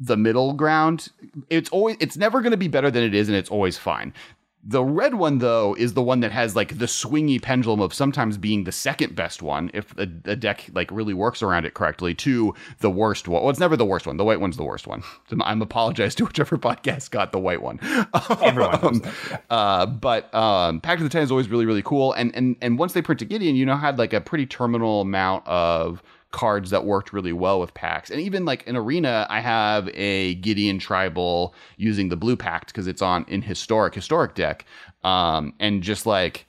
the 0.00 0.16
middle 0.16 0.54
ground. 0.54 1.08
It's 1.50 1.70
always 1.70 1.96
it's 2.00 2.16
never 2.16 2.40
going 2.40 2.50
to 2.50 2.56
be 2.56 2.66
better 2.66 2.90
than 2.90 3.04
it 3.04 3.14
is, 3.14 3.28
and 3.28 3.38
it's 3.38 3.50
always 3.50 3.78
fine. 3.78 4.12
The 4.66 4.82
red 4.82 5.14
one 5.14 5.38
though 5.38 5.74
is 5.74 5.92
the 5.92 6.02
one 6.02 6.20
that 6.20 6.32
has 6.32 6.56
like 6.56 6.78
the 6.78 6.86
swingy 6.86 7.40
pendulum 7.40 7.80
of 7.80 7.92
sometimes 7.92 8.38
being 8.38 8.64
the 8.64 8.72
second 8.72 9.14
best 9.14 9.42
one 9.42 9.70
if 9.74 9.94
the, 9.94 10.06
the 10.06 10.36
deck 10.36 10.70
like 10.72 10.90
really 10.90 11.12
works 11.12 11.42
around 11.42 11.66
it 11.66 11.74
correctly 11.74 12.14
to 12.14 12.54
the 12.78 12.88
worst 12.90 13.28
one. 13.28 13.42
Well, 13.42 13.50
it's 13.50 13.60
never 13.60 13.76
the 13.76 13.84
worst 13.84 14.06
one. 14.06 14.16
The 14.16 14.24
white 14.24 14.40
one's 14.40 14.56
the 14.56 14.64
worst 14.64 14.86
one. 14.86 15.02
I'm 15.42 15.60
apologize 15.60 16.14
to 16.16 16.24
whichever 16.24 16.56
podcast 16.56 17.10
got 17.10 17.32
the 17.32 17.38
white 17.38 17.60
one. 17.60 17.78
Everyone 18.42 18.74
Um, 18.84 18.98
that, 19.00 19.14
yeah. 19.30 19.38
uh, 19.50 19.86
but 19.86 20.34
um, 20.34 20.80
Pact 20.80 21.00
of 21.00 21.04
the 21.04 21.10
Titan 21.10 21.24
is 21.24 21.30
always 21.30 21.48
really, 21.48 21.66
really 21.66 21.82
cool. 21.82 22.12
And 22.14 22.34
and 22.34 22.56
and 22.62 22.78
once 22.78 22.94
they 22.94 23.02
printed 23.02 23.28
Gideon, 23.28 23.56
you 23.56 23.66
know, 23.66 23.76
had 23.76 23.98
like 23.98 24.12
a 24.12 24.20
pretty 24.20 24.46
terminal 24.46 25.02
amount 25.02 25.46
of 25.46 26.02
cards 26.34 26.70
that 26.70 26.84
worked 26.84 27.12
really 27.12 27.32
well 27.32 27.60
with 27.60 27.72
pacts. 27.74 28.10
And 28.10 28.20
even 28.20 28.44
like 28.44 28.64
in 28.64 28.76
Arena, 28.76 29.24
I 29.30 29.38
have 29.38 29.88
a 29.94 30.34
Gideon 30.34 30.80
tribal 30.80 31.54
using 31.76 32.08
the 32.08 32.16
blue 32.16 32.36
pact 32.36 32.66
because 32.66 32.88
it's 32.88 33.00
on 33.00 33.24
in 33.28 33.40
historic 33.40 33.94
historic 33.94 34.34
deck. 34.34 34.66
Um, 35.04 35.54
and 35.60 35.80
just 35.80 36.06
like 36.06 36.46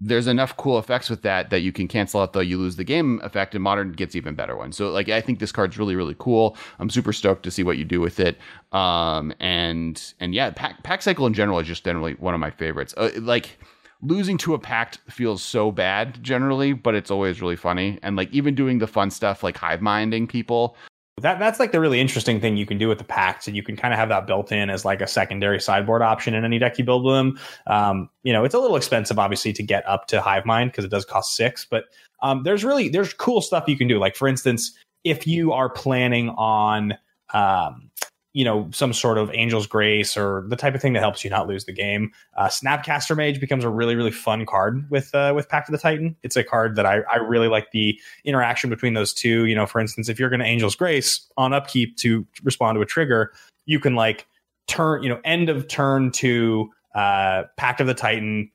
there's 0.00 0.26
enough 0.28 0.56
cool 0.56 0.78
effects 0.78 1.10
with 1.10 1.22
that 1.22 1.50
that 1.50 1.60
you 1.60 1.72
can 1.72 1.88
cancel 1.88 2.20
out 2.20 2.32
though 2.32 2.40
you 2.40 2.56
lose 2.56 2.76
the 2.76 2.84
game 2.84 3.20
effect 3.22 3.54
and 3.54 3.62
modern 3.62 3.92
gets 3.92 4.14
even 4.14 4.32
better 4.32 4.56
one 4.56 4.70
so 4.70 4.90
like 4.90 5.08
i 5.08 5.20
think 5.20 5.40
this 5.40 5.50
card's 5.50 5.76
really 5.76 5.96
really 5.96 6.14
cool 6.20 6.56
i'm 6.78 6.88
super 6.88 7.12
stoked 7.12 7.42
to 7.42 7.50
see 7.50 7.64
what 7.64 7.76
you 7.76 7.84
do 7.84 8.00
with 8.00 8.20
it 8.20 8.38
um 8.70 9.34
and 9.40 10.14
and 10.20 10.36
yeah 10.36 10.50
pact, 10.50 10.84
pact 10.84 11.02
cycle 11.02 11.26
in 11.26 11.34
general 11.34 11.58
is 11.58 11.66
just 11.66 11.84
generally 11.84 12.14
one 12.14 12.32
of 12.32 12.38
my 12.38 12.50
favorites 12.50 12.94
uh, 12.96 13.10
like 13.16 13.58
losing 14.02 14.38
to 14.38 14.54
a 14.54 14.58
pact 14.58 14.98
feels 15.10 15.42
so 15.42 15.72
bad 15.72 16.22
generally 16.22 16.72
but 16.72 16.94
it's 16.94 17.10
always 17.10 17.42
really 17.42 17.56
funny 17.56 17.98
and 18.02 18.16
like 18.16 18.30
even 18.32 18.54
doing 18.54 18.78
the 18.78 18.86
fun 18.86 19.10
stuff 19.10 19.42
like 19.42 19.56
hive 19.56 19.82
minding 19.82 20.26
people 20.26 20.76
That 21.20 21.38
that's 21.40 21.58
like 21.58 21.72
the 21.72 21.80
really 21.80 22.00
interesting 22.00 22.40
thing 22.40 22.56
you 22.56 22.66
can 22.66 22.78
do 22.78 22.88
with 22.88 22.98
the 22.98 23.04
pacts, 23.04 23.48
and 23.48 23.56
you 23.56 23.62
can 23.62 23.76
kind 23.76 23.92
of 23.92 23.98
have 23.98 24.08
that 24.10 24.26
built 24.26 24.52
in 24.52 24.70
as 24.70 24.84
like 24.84 25.00
a 25.00 25.06
secondary 25.06 25.60
sideboard 25.60 26.00
option 26.00 26.32
in 26.34 26.44
any 26.44 26.58
deck 26.60 26.78
you 26.78 26.84
build 26.84 27.04
with 27.04 27.14
them. 27.14 27.38
Um, 27.66 28.08
you 28.22 28.32
know, 28.32 28.44
it's 28.44 28.54
a 28.54 28.58
little 28.58 28.76
expensive, 28.76 29.18
obviously, 29.18 29.52
to 29.54 29.62
get 29.62 29.84
up 29.88 30.06
to 30.08 30.20
Hive 30.20 30.46
Mind 30.46 30.70
because 30.70 30.84
it 30.84 30.90
does 30.90 31.04
cost 31.04 31.34
six. 31.34 31.66
But 31.68 31.86
um, 32.22 32.44
there's 32.44 32.64
really 32.64 32.88
there's 32.88 33.12
cool 33.12 33.40
stuff 33.40 33.64
you 33.66 33.76
can 33.76 33.88
do. 33.88 33.98
Like 33.98 34.14
for 34.14 34.28
instance, 34.28 34.72
if 35.02 35.26
you 35.26 35.52
are 35.52 35.68
planning 35.68 36.28
on 36.30 36.96
um, 37.34 37.90
you 38.38 38.44
know 38.44 38.68
some 38.72 38.92
sort 38.92 39.18
of 39.18 39.32
Angel's 39.32 39.66
Grace 39.66 40.16
or 40.16 40.44
the 40.46 40.54
type 40.54 40.76
of 40.76 40.80
thing 40.80 40.92
that 40.92 41.00
helps 41.00 41.24
you 41.24 41.30
not 41.30 41.48
lose 41.48 41.64
the 41.64 41.72
game, 41.72 42.12
uh, 42.36 42.46
Snapcaster 42.46 43.16
Mage 43.16 43.40
becomes 43.40 43.64
a 43.64 43.68
really 43.68 43.96
really 43.96 44.12
fun 44.12 44.46
card 44.46 44.88
with 44.90 45.12
uh, 45.12 45.32
with 45.34 45.48
Pact 45.48 45.68
of 45.68 45.72
the 45.72 45.78
Titan. 45.78 46.14
It's 46.22 46.36
a 46.36 46.44
card 46.44 46.76
that 46.76 46.86
I 46.86 47.00
I 47.10 47.16
really 47.16 47.48
like 47.48 47.72
the 47.72 48.00
interaction 48.24 48.70
between 48.70 48.94
those 48.94 49.12
two. 49.12 49.46
You 49.46 49.56
know, 49.56 49.66
for 49.66 49.80
instance, 49.80 50.08
if 50.08 50.20
you're 50.20 50.30
going 50.30 50.38
to 50.38 50.46
Angel's 50.46 50.76
Grace 50.76 51.26
on 51.36 51.52
upkeep 51.52 51.96
to 51.96 52.24
respond 52.44 52.76
to 52.76 52.80
a 52.80 52.86
trigger, 52.86 53.32
you 53.66 53.80
can 53.80 53.96
like 53.96 54.28
turn, 54.68 55.02
you 55.02 55.08
know, 55.08 55.20
end 55.24 55.48
of 55.48 55.66
turn 55.66 56.12
to 56.12 56.70
uh, 56.94 57.42
Pact 57.56 57.80
of 57.80 57.88
the 57.88 57.94
Titan, 57.94 58.52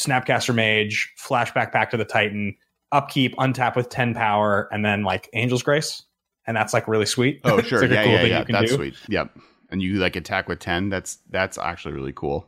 Snapcaster 0.00 0.54
Mage, 0.54 1.12
flashback 1.22 1.70
Pact 1.70 1.92
of 1.92 1.98
the 1.98 2.06
Titan, 2.06 2.56
upkeep, 2.92 3.36
untap 3.36 3.76
with 3.76 3.90
10 3.90 4.14
power, 4.14 4.68
and 4.72 4.82
then 4.82 5.02
like 5.02 5.28
Angel's 5.34 5.62
Grace. 5.62 6.02
And 6.46 6.56
that's 6.56 6.72
like 6.72 6.88
really 6.88 7.06
sweet. 7.06 7.40
oh 7.44 7.60
sure. 7.60 7.80
Like 7.82 7.90
yeah 7.90 8.04
cool 8.04 8.12
yeah 8.12 8.22
yeah. 8.22 8.44
that's 8.48 8.70
do. 8.70 8.76
sweet. 8.76 8.94
Yep. 9.08 9.38
And 9.70 9.80
you 9.82 9.94
like 9.94 10.16
attack 10.16 10.48
with 10.48 10.58
10 10.58 10.90
that's 10.90 11.18
that's 11.30 11.56
actually 11.58 11.94
really 11.94 12.12
cool 12.12 12.46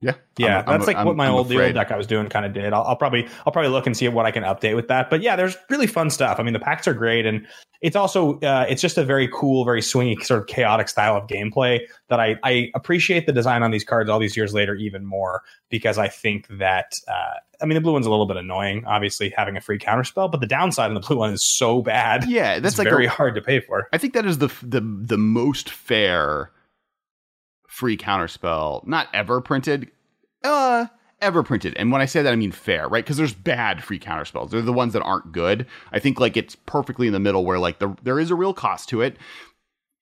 Yeah, 0.00 0.12
Yeah, 0.36 0.46
I'm- 0.58 0.64
I'm- 0.68 0.78
that's 0.80 0.86
like 0.86 0.96
I'm- 0.96 1.06
what 1.06 1.16
my 1.16 1.26
I'm 1.26 1.32
old 1.32 1.46
old 1.46 1.52
afraid. 1.52 1.72
deck 1.74 1.90
I 1.90 1.96
was 1.96 2.06
doing 2.06 2.28
kind 2.28 2.44
of 2.44 2.52
did. 2.52 2.72
I'll, 2.74 2.82
I'll 2.82 2.96
probably 2.96 3.26
I'll 3.46 3.52
probably 3.52 3.70
look 3.70 3.86
and 3.86 3.96
see 3.96 4.06
what 4.08 4.26
I 4.26 4.30
can 4.32 4.42
update 4.42 4.74
with 4.76 4.88
that. 4.88 5.08
But 5.08 5.22
yeah, 5.22 5.34
there's 5.36 5.56
really 5.70 5.86
fun 5.86 6.10
stuff. 6.10 6.38
I 6.38 6.42
mean, 6.42 6.52
the 6.52 6.58
pacts 6.58 6.86
are 6.86 6.92
great, 6.92 7.24
and 7.24 7.46
it's 7.80 7.96
also 7.96 8.38
uh, 8.40 8.66
it's 8.68 8.82
just 8.82 8.98
a 8.98 9.04
very 9.04 9.28
cool, 9.32 9.64
very 9.64 9.80
swingy, 9.80 10.22
sort 10.22 10.40
of 10.42 10.46
chaotic 10.46 10.88
style 10.90 11.16
of 11.16 11.26
gameplay 11.26 11.80
that 12.08 12.20
I 12.20 12.36
I 12.42 12.70
appreciate 12.74 13.24
the 13.26 13.32
design 13.32 13.62
on 13.62 13.70
these 13.70 13.84
cards 13.84 14.10
all 14.10 14.18
these 14.18 14.36
years 14.36 14.52
later 14.52 14.74
even 14.74 15.06
more 15.06 15.42
because 15.70 15.96
I 15.96 16.08
think 16.08 16.48
that 16.58 16.98
uh, 17.08 17.38
I 17.62 17.64
mean 17.64 17.74
the 17.76 17.80
blue 17.80 17.92
one's 17.92 18.06
a 18.06 18.10
little 18.10 18.26
bit 18.26 18.36
annoying, 18.36 18.84
obviously 18.86 19.32
having 19.34 19.56
a 19.56 19.60
free 19.62 19.78
counter 19.78 20.04
spell, 20.04 20.28
but 20.28 20.40
the 20.40 20.46
downside 20.46 20.88
on 20.88 20.94
the 20.94 21.00
blue 21.00 21.16
one 21.16 21.32
is 21.32 21.42
so 21.42 21.80
bad. 21.80 22.28
Yeah, 22.28 22.58
that's 22.58 22.76
like 22.78 22.88
very 22.88 23.06
a, 23.06 23.10
hard 23.10 23.36
to 23.36 23.40
pay 23.40 23.60
for. 23.60 23.88
I 23.92 23.96
think 23.98 24.12
that 24.14 24.26
is 24.26 24.36
the 24.38 24.48
the 24.62 24.80
the 24.82 25.18
most 25.18 25.70
fair 25.70 26.50
free 27.74 27.96
counterspell 27.96 28.86
not 28.86 29.08
ever 29.12 29.40
printed. 29.40 29.90
Uh 30.44 30.86
ever 31.20 31.42
printed. 31.42 31.74
And 31.76 31.90
when 31.90 32.00
I 32.00 32.04
say 32.04 32.22
that 32.22 32.32
I 32.32 32.36
mean 32.36 32.52
fair, 32.52 32.86
right? 32.86 33.02
Because 33.02 33.16
there's 33.16 33.34
bad 33.34 33.82
free 33.82 33.98
counterspells. 33.98 34.50
They're 34.50 34.62
the 34.62 34.72
ones 34.72 34.92
that 34.92 35.02
aren't 35.02 35.32
good. 35.32 35.66
I 35.90 35.98
think 35.98 36.20
like 36.20 36.36
it's 36.36 36.54
perfectly 36.54 37.06
in 37.06 37.12
the 37.12 37.20
middle 37.20 37.44
where 37.44 37.58
like 37.58 37.78
the, 37.78 37.96
there 38.02 38.20
is 38.20 38.30
a 38.30 38.34
real 38.34 38.54
cost 38.54 38.88
to 38.90 39.00
it. 39.00 39.16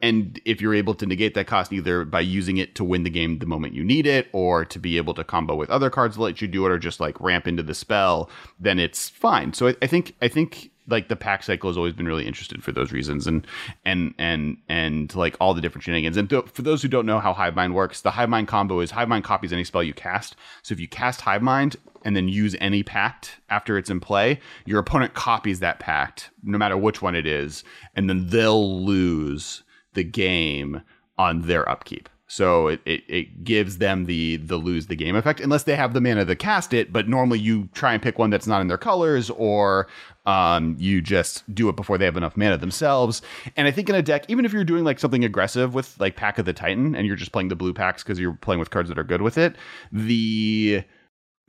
And 0.00 0.40
if 0.44 0.60
you're 0.60 0.74
able 0.74 0.94
to 0.94 1.06
negate 1.06 1.34
that 1.34 1.46
cost 1.46 1.72
either 1.72 2.04
by 2.04 2.20
using 2.20 2.56
it 2.56 2.74
to 2.74 2.82
win 2.82 3.04
the 3.04 3.10
game 3.10 3.38
the 3.38 3.46
moment 3.46 3.72
you 3.72 3.84
need 3.84 4.04
it, 4.04 4.28
or 4.32 4.64
to 4.64 4.78
be 4.80 4.96
able 4.96 5.14
to 5.14 5.22
combo 5.22 5.54
with 5.54 5.70
other 5.70 5.90
cards 5.90 6.16
that 6.16 6.22
let 6.22 6.42
you 6.42 6.48
do 6.48 6.66
it, 6.66 6.72
or 6.72 6.78
just 6.78 6.98
like 6.98 7.20
ramp 7.20 7.46
into 7.46 7.62
the 7.62 7.72
spell, 7.72 8.28
then 8.58 8.80
it's 8.80 9.08
fine. 9.08 9.52
So 9.52 9.68
I, 9.68 9.76
I 9.80 9.86
think 9.86 10.16
I 10.20 10.26
think 10.26 10.71
like 10.88 11.08
the 11.08 11.16
pact 11.16 11.44
cycle 11.44 11.70
has 11.70 11.76
always 11.76 11.92
been 11.92 12.06
really 12.06 12.26
interested 12.26 12.62
for 12.62 12.72
those 12.72 12.92
reasons, 12.92 13.26
and 13.26 13.46
and 13.84 14.14
and 14.18 14.56
and 14.68 15.14
like 15.14 15.36
all 15.40 15.54
the 15.54 15.60
different 15.60 15.84
shenanigans. 15.84 16.16
And 16.16 16.28
th- 16.28 16.48
for 16.48 16.62
those 16.62 16.82
who 16.82 16.88
don't 16.88 17.06
know 17.06 17.20
how 17.20 17.32
Hive 17.32 17.54
Mind 17.54 17.74
works, 17.74 18.00
the 18.00 18.10
Hive 18.12 18.28
Mind 18.28 18.48
combo 18.48 18.80
is 18.80 18.90
Hive 18.90 19.08
Mind 19.08 19.24
copies 19.24 19.52
any 19.52 19.64
spell 19.64 19.82
you 19.82 19.94
cast. 19.94 20.36
So 20.62 20.72
if 20.72 20.80
you 20.80 20.88
cast 20.88 21.22
Hive 21.22 21.42
Mind 21.42 21.76
and 22.04 22.16
then 22.16 22.28
use 22.28 22.56
any 22.60 22.82
pact 22.82 23.40
after 23.48 23.78
it's 23.78 23.90
in 23.90 24.00
play, 24.00 24.40
your 24.66 24.80
opponent 24.80 25.14
copies 25.14 25.60
that 25.60 25.78
pact, 25.78 26.30
no 26.42 26.58
matter 26.58 26.76
which 26.76 27.00
one 27.00 27.14
it 27.14 27.26
is, 27.26 27.62
and 27.94 28.08
then 28.08 28.26
they'll 28.28 28.84
lose 28.84 29.62
the 29.94 30.04
game 30.04 30.82
on 31.18 31.42
their 31.42 31.68
upkeep. 31.68 32.08
So 32.32 32.68
it, 32.68 32.80
it, 32.86 33.04
it 33.08 33.44
gives 33.44 33.76
them 33.76 34.06
the 34.06 34.38
the 34.38 34.56
lose 34.56 34.86
the 34.86 34.96
game 34.96 35.16
effect 35.16 35.38
unless 35.38 35.64
they 35.64 35.76
have 35.76 35.92
the 35.92 36.00
mana 36.00 36.24
to 36.24 36.34
cast 36.34 36.72
it. 36.72 36.90
But 36.90 37.06
normally 37.06 37.38
you 37.38 37.68
try 37.74 37.92
and 37.92 38.02
pick 38.02 38.18
one 38.18 38.30
that's 38.30 38.46
not 38.46 38.62
in 38.62 38.68
their 38.68 38.78
colors, 38.78 39.28
or 39.28 39.86
um, 40.24 40.74
you 40.78 41.02
just 41.02 41.54
do 41.54 41.68
it 41.68 41.76
before 41.76 41.98
they 41.98 42.06
have 42.06 42.16
enough 42.16 42.34
mana 42.34 42.56
themselves. 42.56 43.20
And 43.54 43.68
I 43.68 43.70
think 43.70 43.90
in 43.90 43.94
a 43.94 44.00
deck, 44.00 44.24
even 44.28 44.46
if 44.46 44.52
you're 44.54 44.64
doing 44.64 44.82
like 44.82 44.98
something 44.98 45.26
aggressive 45.26 45.74
with 45.74 46.00
like 46.00 46.16
Pact 46.16 46.38
of 46.38 46.46
the 46.46 46.54
Titan, 46.54 46.94
and 46.94 47.06
you're 47.06 47.16
just 47.16 47.32
playing 47.32 47.48
the 47.48 47.54
blue 47.54 47.74
pacts 47.74 48.02
because 48.02 48.18
you're 48.18 48.32
playing 48.32 48.60
with 48.60 48.70
cards 48.70 48.88
that 48.88 48.98
are 48.98 49.04
good 49.04 49.20
with 49.20 49.36
it, 49.36 49.56
the 49.92 50.84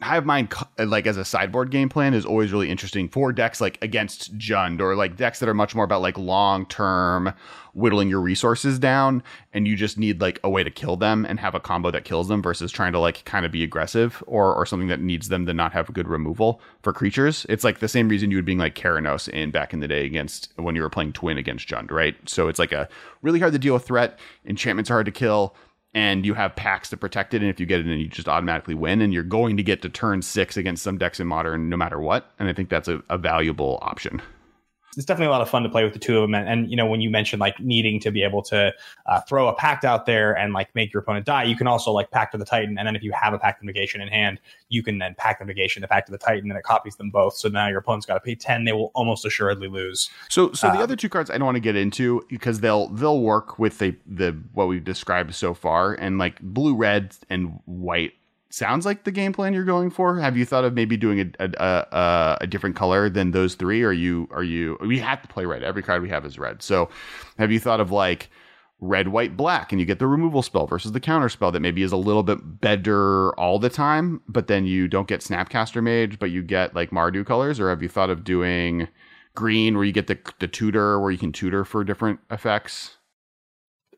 Hive 0.03 0.25
Mind, 0.25 0.53
uh, 0.77 0.85
like 0.85 1.07
as 1.07 1.17
a 1.17 1.25
sideboard 1.25 1.71
game 1.71 1.89
plan, 1.89 2.13
is 2.13 2.25
always 2.25 2.51
really 2.51 2.69
interesting 2.69 3.09
for 3.09 3.31
decks 3.31 3.59
like 3.59 3.77
against 3.81 4.37
Jund 4.37 4.79
or 4.79 4.95
like 4.95 5.15
decks 5.15 5.39
that 5.39 5.49
are 5.49 5.53
much 5.53 5.73
more 5.73 5.85
about 5.85 6.01
like 6.01 6.17
long 6.17 6.65
term 6.67 7.33
whittling 7.73 8.09
your 8.09 8.21
resources 8.21 8.77
down, 8.77 9.23
and 9.53 9.67
you 9.67 9.75
just 9.75 9.97
need 9.97 10.21
like 10.21 10.39
a 10.43 10.49
way 10.49 10.63
to 10.63 10.69
kill 10.69 10.95
them 10.95 11.25
and 11.25 11.39
have 11.39 11.55
a 11.55 11.59
combo 11.59 11.89
that 11.89 12.05
kills 12.05 12.27
them 12.27 12.41
versus 12.41 12.71
trying 12.71 12.93
to 12.93 12.99
like 12.99 13.25
kind 13.25 13.45
of 13.45 13.51
be 13.51 13.63
aggressive 13.63 14.23
or 14.27 14.53
or 14.53 14.65
something 14.65 14.89
that 14.89 15.01
needs 15.01 15.29
them 15.29 15.45
to 15.45 15.53
not 15.53 15.73
have 15.73 15.91
good 15.93 16.07
removal 16.07 16.61
for 16.81 16.93
creatures. 16.93 17.45
It's 17.49 17.63
like 17.63 17.79
the 17.79 17.87
same 17.87 18.09
reason 18.09 18.29
you 18.29 18.37
would 18.37 18.45
being 18.45 18.59
like 18.59 18.75
Keranos 18.75 19.27
in 19.29 19.51
back 19.51 19.73
in 19.73 19.79
the 19.79 19.87
day 19.87 20.05
against 20.05 20.51
when 20.57 20.75
you 20.75 20.81
were 20.81 20.89
playing 20.89 21.13
Twin 21.13 21.37
against 21.37 21.67
Jund, 21.67 21.91
right? 21.91 22.15
So 22.27 22.47
it's 22.47 22.59
like 22.59 22.71
a 22.71 22.87
really 23.21 23.39
hard 23.39 23.53
to 23.53 23.59
deal 23.59 23.73
with 23.73 23.85
threat. 23.85 24.19
Enchantments 24.45 24.91
are 24.91 24.95
hard 24.95 25.05
to 25.05 25.11
kill 25.11 25.55
and 25.93 26.25
you 26.25 26.33
have 26.33 26.55
pacts 26.55 26.89
to 26.89 26.97
protect 26.97 27.33
it. 27.33 27.41
And 27.41 27.49
if 27.49 27.59
you 27.59 27.65
get 27.65 27.79
it 27.79 27.87
in, 27.87 27.99
you 27.99 28.07
just 28.07 28.27
automatically 28.27 28.73
win. 28.73 29.01
And 29.01 29.13
you're 29.13 29.23
going 29.23 29.57
to 29.57 29.63
get 29.63 29.81
to 29.83 29.89
turn 29.89 30.21
six 30.21 30.57
against 30.57 30.83
some 30.83 30.97
decks 30.97 31.19
in 31.19 31.27
modern, 31.27 31.69
no 31.69 31.77
matter 31.77 31.99
what. 31.99 32.31
And 32.39 32.49
I 32.49 32.53
think 32.53 32.69
that's 32.69 32.87
a, 32.87 33.03
a 33.09 33.17
valuable 33.17 33.79
option. 33.81 34.21
It's 34.97 35.05
definitely 35.05 35.27
a 35.27 35.31
lot 35.31 35.41
of 35.41 35.49
fun 35.49 35.63
to 35.63 35.69
play 35.69 35.83
with 35.83 35.93
the 35.93 35.99
two 35.99 36.17
of 36.17 36.23
them. 36.23 36.35
And, 36.35 36.47
and 36.47 36.71
you 36.71 36.77
know, 36.77 36.85
when 36.85 37.01
you 37.01 37.09
mentioned 37.09 37.39
like 37.39 37.59
needing 37.59 37.99
to 38.01 38.11
be 38.11 38.23
able 38.23 38.41
to 38.43 38.73
uh, 39.05 39.21
throw 39.21 39.47
a 39.47 39.53
pact 39.53 39.85
out 39.85 40.05
there 40.05 40.37
and 40.37 40.53
like 40.53 40.73
make 40.75 40.93
your 40.93 41.01
opponent 41.01 41.25
die, 41.25 41.43
you 41.43 41.55
can 41.55 41.67
also 41.67 41.91
like 41.91 42.11
pact 42.11 42.33
of 42.33 42.39
the 42.39 42.45
Titan. 42.45 42.77
And 42.77 42.87
then 42.87 42.95
if 42.95 43.03
you 43.03 43.11
have 43.11 43.33
a 43.33 43.39
pact 43.39 43.61
of 43.61 43.65
negation 43.65 44.01
in 44.01 44.07
hand, 44.07 44.39
you 44.69 44.83
can 44.83 44.97
then 44.97 45.15
pact 45.17 45.41
of 45.41 45.47
negation 45.47 45.81
the 45.81 45.87
pact 45.87 46.09
of 46.09 46.13
the 46.13 46.17
Titan, 46.17 46.49
and 46.49 46.57
it 46.57 46.63
copies 46.63 46.95
them 46.95 47.09
both. 47.09 47.35
So 47.35 47.49
now 47.49 47.67
your 47.67 47.79
opponent's 47.79 48.05
got 48.05 48.15
to 48.15 48.19
pay 48.19 48.35
ten; 48.35 48.63
they 48.63 48.73
will 48.73 48.91
almost 48.95 49.25
assuredly 49.25 49.67
lose. 49.67 50.09
So, 50.29 50.51
so 50.53 50.67
the 50.67 50.77
Um, 50.77 50.81
other 50.81 50.95
two 50.95 51.09
cards 51.09 51.29
I 51.29 51.37
don't 51.37 51.45
want 51.45 51.57
to 51.57 51.61
get 51.61 51.75
into 51.75 52.25
because 52.29 52.59
they'll 52.59 52.87
they'll 52.87 53.21
work 53.21 53.59
with 53.59 53.77
the 53.77 53.95
the 54.07 54.35
what 54.53 54.67
we've 54.67 54.83
described 54.83 55.35
so 55.35 55.53
far, 55.53 55.93
and 55.93 56.17
like 56.17 56.39
blue, 56.41 56.75
red, 56.75 57.15
and 57.29 57.59
white 57.65 58.13
sounds 58.53 58.85
like 58.85 59.03
the 59.03 59.11
game 59.11 59.33
plan 59.33 59.53
you're 59.53 59.63
going 59.63 59.89
for. 59.89 60.19
Have 60.19 60.37
you 60.37 60.45
thought 60.45 60.63
of 60.63 60.73
maybe 60.73 60.95
doing 60.95 61.19
a 61.19 61.45
a, 61.45 61.87
a, 61.91 62.37
a 62.41 62.47
different 62.47 62.75
color 62.75 63.09
than 63.09 63.31
those 63.31 63.55
three? 63.55 63.81
Or 63.81 63.89
are 63.89 63.93
you 63.93 64.27
are 64.31 64.43
you 64.43 64.77
we 64.81 64.99
have 64.99 65.21
to 65.21 65.27
play 65.27 65.45
red. 65.45 65.63
Every 65.63 65.81
card 65.81 66.01
we 66.01 66.09
have 66.09 66.25
is 66.25 66.37
red. 66.37 66.61
So, 66.61 66.89
have 67.37 67.51
you 67.51 67.59
thought 67.59 67.79
of 67.79 67.91
like 67.91 68.29
red, 68.79 69.07
white, 69.07 69.35
black, 69.35 69.71
and 69.71 69.79
you 69.79 69.85
get 69.85 69.99
the 69.99 70.07
removal 70.07 70.41
spell 70.41 70.67
versus 70.67 70.91
the 70.91 70.99
counter 70.99 71.29
spell 71.29 71.51
that 71.51 71.61
maybe 71.61 71.81
is 71.83 71.93
a 71.93 71.97
little 71.97 72.23
bit 72.23 72.61
better 72.61 73.33
all 73.39 73.57
the 73.57 73.69
time, 73.69 74.21
but 74.27 74.47
then 74.47 74.65
you 74.65 74.89
don't 74.89 75.07
get 75.07 75.21
Snapcaster 75.21 75.81
Mage, 75.81 76.19
but 76.19 76.31
you 76.31 76.43
get 76.43 76.75
like 76.75 76.91
Mardu 76.91 77.25
colors? 77.25 77.59
Or 77.59 77.69
have 77.69 77.81
you 77.81 77.89
thought 77.89 78.09
of 78.09 78.23
doing 78.23 78.87
green 79.35 79.75
where 79.75 79.85
you 79.85 79.93
get 79.93 80.07
the 80.07 80.19
the 80.39 80.47
tutor 80.47 80.99
where 80.99 81.11
you 81.11 81.17
can 81.17 81.31
tutor 81.31 81.65
for 81.65 81.83
different 81.83 82.19
effects? 82.29 82.97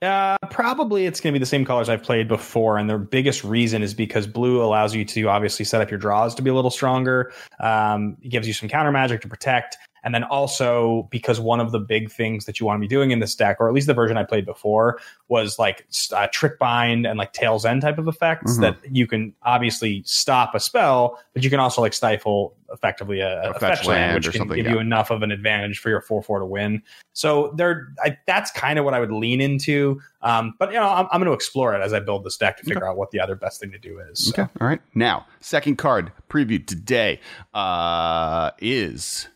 Uh, 0.06 0.38
probably 0.50 1.06
it's 1.06 1.20
going 1.20 1.34
to 1.34 1.40
be 1.40 1.42
the 1.42 1.46
same 1.46 1.66
colors 1.66 1.90
I've 1.90 2.04
played 2.04 2.28
before, 2.28 2.78
and 2.78 2.90
the 2.90 2.98
biggest 2.98 3.44
reason 3.44 3.84
is 3.84 3.94
because 3.94 4.28
blue 4.28 4.64
allows 4.64 4.94
you 4.94 5.04
to 5.06 5.28
obviously 5.30 5.66
set 5.66 5.82
up 5.82 5.90
your 5.90 6.00
draws 6.00 6.36
to 6.36 6.42
be 6.42 6.50
a 6.50 6.54
little 6.54 6.72
stronger. 6.72 7.34
Um, 7.60 8.18
it 8.22 8.30
gives 8.30 8.48
you 8.48 8.54
some 8.54 8.70
counter 8.70 8.92
magic 8.92 9.22
to 9.22 9.28
protect, 9.28 9.78
and 10.06 10.16
then 10.16 10.24
also 10.24 11.08
because 11.12 11.40
one 11.40 11.60
of 11.60 11.72
the 11.72 11.80
big 11.80 12.12
things 12.12 12.46
that 12.46 12.60
you 12.60 12.66
want 12.66 12.78
to 12.78 12.82
be 12.82 12.88
doing 12.88 13.12
in 13.12 13.20
this 13.20 13.36
deck, 13.36 13.58
or 13.60 13.68
at 13.68 13.74
least 13.74 13.88
the 13.88 13.94
version 13.94 14.16
I 14.18 14.24
played 14.24 14.46
before, 14.46 15.00
was 15.28 15.60
like 15.60 15.86
uh, 16.14 16.28
Trickbind 16.28 17.10
and 17.10 17.18
like 17.18 17.34
Tale's 17.34 17.66
End 17.66 17.82
type 17.82 17.98
of 17.98 18.08
effects 18.08 18.58
Mhm. 18.58 18.62
that 18.62 18.78
you 18.90 19.08
can 19.08 19.34
obviously 19.44 20.04
stop 20.06 20.56
a 20.56 20.60
spell, 20.62 21.20
but 21.34 21.44
you 21.44 21.50
can 21.50 21.60
also 21.60 21.82
like 21.82 21.94
stifle 21.94 22.56
effectively 22.72 23.20
a, 23.20 23.42
A 23.44 23.50
a 23.52 23.54
fetch 23.60 23.86
land, 23.86 23.88
land 23.88 24.26
which 24.26 24.34
can 24.34 24.48
give 24.48 24.66
yeah. 24.66 24.74
you 24.74 24.80
enough 24.80 25.12
of 25.12 25.22
an 25.24 25.32
advantage 25.32 25.80
for 25.80 25.90
your 25.90 26.02
four 26.02 26.22
four 26.22 26.40
to 26.40 26.46
win. 26.46 26.82
So 27.14 27.54
there, 27.56 27.88
I, 28.04 28.18
that's 28.28 28.52
kind 28.52 28.78
of 28.78 28.86
what 28.86 28.94
I 28.94 29.00
would 29.00 29.12
lean 29.12 29.42
into. 29.42 30.02
Um, 30.22 30.54
but 30.60 30.70
you 30.72 30.80
know, 30.80 30.88
I'm, 30.88 31.06
I'm 31.12 31.20
going 31.20 31.30
to 31.30 31.34
explore 31.34 31.74
it 31.76 31.82
as 31.82 31.94
I 31.94 32.00
build 32.00 32.24
this 32.24 32.38
deck 32.38 32.58
to 32.58 32.64
figure 32.64 32.88
out 32.88 32.98
what 32.98 33.12
the 33.12 33.20
other 33.20 33.36
best 33.36 33.60
thing 33.60 33.72
to 33.72 33.78
do 33.78 34.00
is. 34.00 34.28
So. 34.28 34.44
Okay. 34.44 34.52
All 34.62 34.68
right. 34.68 34.82
Now, 34.94 35.26
second 35.40 35.78
card 35.78 36.12
previewed 36.30 36.68
today 36.68 37.20
uh, 37.54 38.52
is 38.60 39.30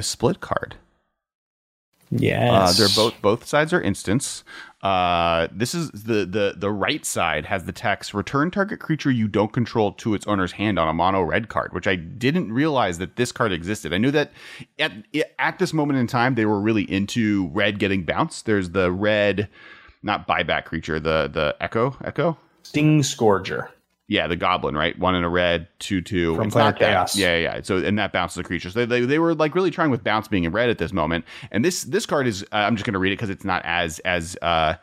a 0.00 0.02
split 0.02 0.40
card. 0.40 0.74
Yes, 2.10 2.50
Uh, 2.50 2.72
they're 2.76 2.96
both 2.96 3.22
both 3.22 3.46
sides 3.46 3.72
are 3.72 3.80
instants. 3.80 4.42
Uh, 4.82 5.46
this 5.52 5.76
is 5.76 5.92
the 5.92 6.24
the 6.26 6.54
the 6.56 6.70
right 6.72 7.06
side 7.06 7.44
has 7.46 7.64
the 7.64 7.72
text 7.72 8.14
return 8.14 8.50
target 8.50 8.80
creature 8.80 9.12
you 9.12 9.28
don't 9.28 9.52
control 9.52 9.92
to 9.92 10.14
its 10.14 10.26
owner's 10.26 10.52
hand 10.52 10.76
on 10.76 10.88
a 10.88 10.92
mono 10.92 11.22
red 11.22 11.48
card, 11.48 11.72
which 11.72 11.86
I 11.86 11.94
didn't 11.94 12.52
realize 12.52 12.98
that 12.98 13.14
this 13.14 13.30
card 13.30 13.52
existed. 13.52 13.92
I 13.92 13.98
knew 13.98 14.10
that 14.10 14.32
at 14.80 14.90
at 15.38 15.60
this 15.60 15.72
moment 15.72 16.00
in 16.00 16.08
time 16.08 16.34
they 16.34 16.46
were 16.46 16.60
really 16.60 16.90
into 16.90 17.48
red 17.52 17.78
getting 17.78 18.02
bounced. 18.02 18.44
There's 18.44 18.70
the 18.70 18.90
red, 18.90 19.48
not 20.02 20.26
buyback 20.26 20.64
creature, 20.64 20.98
the 20.98 21.30
the 21.32 21.54
echo 21.60 21.96
echo. 22.02 22.36
Stingscourger. 22.64 23.68
Yeah, 24.10 24.26
the 24.26 24.34
goblin, 24.34 24.76
right? 24.76 24.98
One 24.98 25.14
in 25.14 25.22
a 25.22 25.28
red, 25.28 25.68
two 25.78 26.00
two. 26.00 26.34
From 26.34 26.50
Planar. 26.50 26.76
Chaos. 26.76 27.16
Yeah, 27.16 27.36
yeah, 27.36 27.54
yeah. 27.54 27.60
So 27.62 27.76
and 27.76 27.96
that 28.00 28.12
bounces 28.12 28.34
the 28.34 28.42
creatures. 28.42 28.74
They, 28.74 28.84
they 28.84 29.02
they 29.02 29.20
were 29.20 29.36
like 29.36 29.54
really 29.54 29.70
trying 29.70 29.92
with 29.92 30.02
bounce 30.02 30.26
being 30.26 30.42
in 30.42 30.50
red 30.50 30.68
at 30.68 30.78
this 30.78 30.92
moment. 30.92 31.24
And 31.52 31.64
this 31.64 31.84
this 31.84 32.06
card 32.06 32.26
is 32.26 32.42
uh, 32.50 32.56
I'm 32.56 32.74
just 32.74 32.84
going 32.84 32.94
to 32.94 32.98
read 32.98 33.12
it 33.12 33.18
because 33.18 33.30
it's 33.30 33.44
not 33.44 33.62
as 33.64 34.00
as 34.00 34.36
uh 34.42 34.74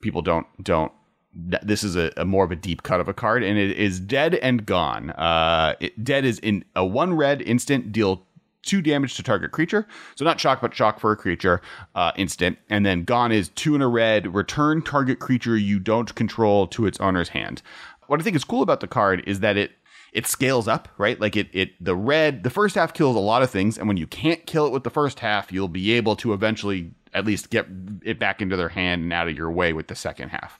people 0.00 0.22
don't 0.22 0.46
don't. 0.64 0.90
This 1.34 1.84
is 1.84 1.96
a, 1.96 2.10
a 2.16 2.24
more 2.24 2.46
of 2.46 2.50
a 2.50 2.56
deep 2.56 2.82
cut 2.82 2.98
of 2.98 3.08
a 3.08 3.12
card, 3.12 3.42
and 3.42 3.58
it 3.58 3.76
is 3.76 4.00
dead 4.00 4.36
and 4.36 4.64
gone. 4.64 5.10
Uh, 5.10 5.74
it, 5.78 6.02
dead 6.02 6.24
is 6.24 6.38
in 6.38 6.64
a 6.74 6.82
one 6.82 7.14
red 7.14 7.42
instant 7.42 7.92
deal 7.92 8.26
two 8.62 8.82
damage 8.82 9.14
to 9.14 9.22
target 9.22 9.52
creature. 9.52 9.86
So 10.16 10.24
not 10.24 10.40
shock, 10.40 10.60
but 10.60 10.74
shock 10.74 10.98
for 10.98 11.12
a 11.12 11.16
creature 11.16 11.62
uh, 11.94 12.12
instant. 12.16 12.58
And 12.68 12.84
then 12.84 13.04
gone 13.04 13.32
is 13.32 13.48
two 13.50 13.74
in 13.74 13.82
a 13.82 13.88
red. 13.88 14.34
Return 14.34 14.82
target 14.82 15.20
creature 15.20 15.56
you 15.56 15.78
don't 15.78 16.14
control 16.14 16.66
to 16.68 16.86
its 16.86 16.98
owner's 17.00 17.28
hand. 17.28 17.62
What 18.08 18.20
I 18.20 18.22
think 18.22 18.36
is 18.36 18.44
cool 18.44 18.62
about 18.62 18.80
the 18.80 18.86
card 18.86 19.22
is 19.26 19.40
that 19.40 19.56
it 19.56 19.72
it 20.12 20.26
scales 20.26 20.66
up, 20.68 20.88
right? 20.98 21.20
Like 21.20 21.36
it 21.36 21.48
it 21.52 21.72
the 21.84 21.94
red 21.94 22.42
the 22.42 22.50
first 22.50 22.74
half 22.74 22.94
kills 22.94 23.16
a 23.16 23.20
lot 23.20 23.42
of 23.42 23.50
things, 23.50 23.78
and 23.78 23.88
when 23.88 23.96
you 23.96 24.06
can't 24.06 24.44
kill 24.46 24.66
it 24.66 24.72
with 24.72 24.84
the 24.84 24.90
first 24.90 25.20
half, 25.20 25.52
you'll 25.52 25.68
be 25.68 25.92
able 25.92 26.16
to 26.16 26.32
eventually 26.32 26.92
at 27.12 27.24
least 27.24 27.50
get 27.50 27.66
it 28.02 28.18
back 28.18 28.42
into 28.42 28.56
their 28.56 28.68
hand 28.68 29.02
and 29.02 29.12
out 29.12 29.28
of 29.28 29.36
your 29.36 29.50
way 29.50 29.72
with 29.72 29.88
the 29.88 29.94
second 29.94 30.28
half. 30.30 30.58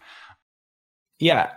Yeah, 1.19 1.51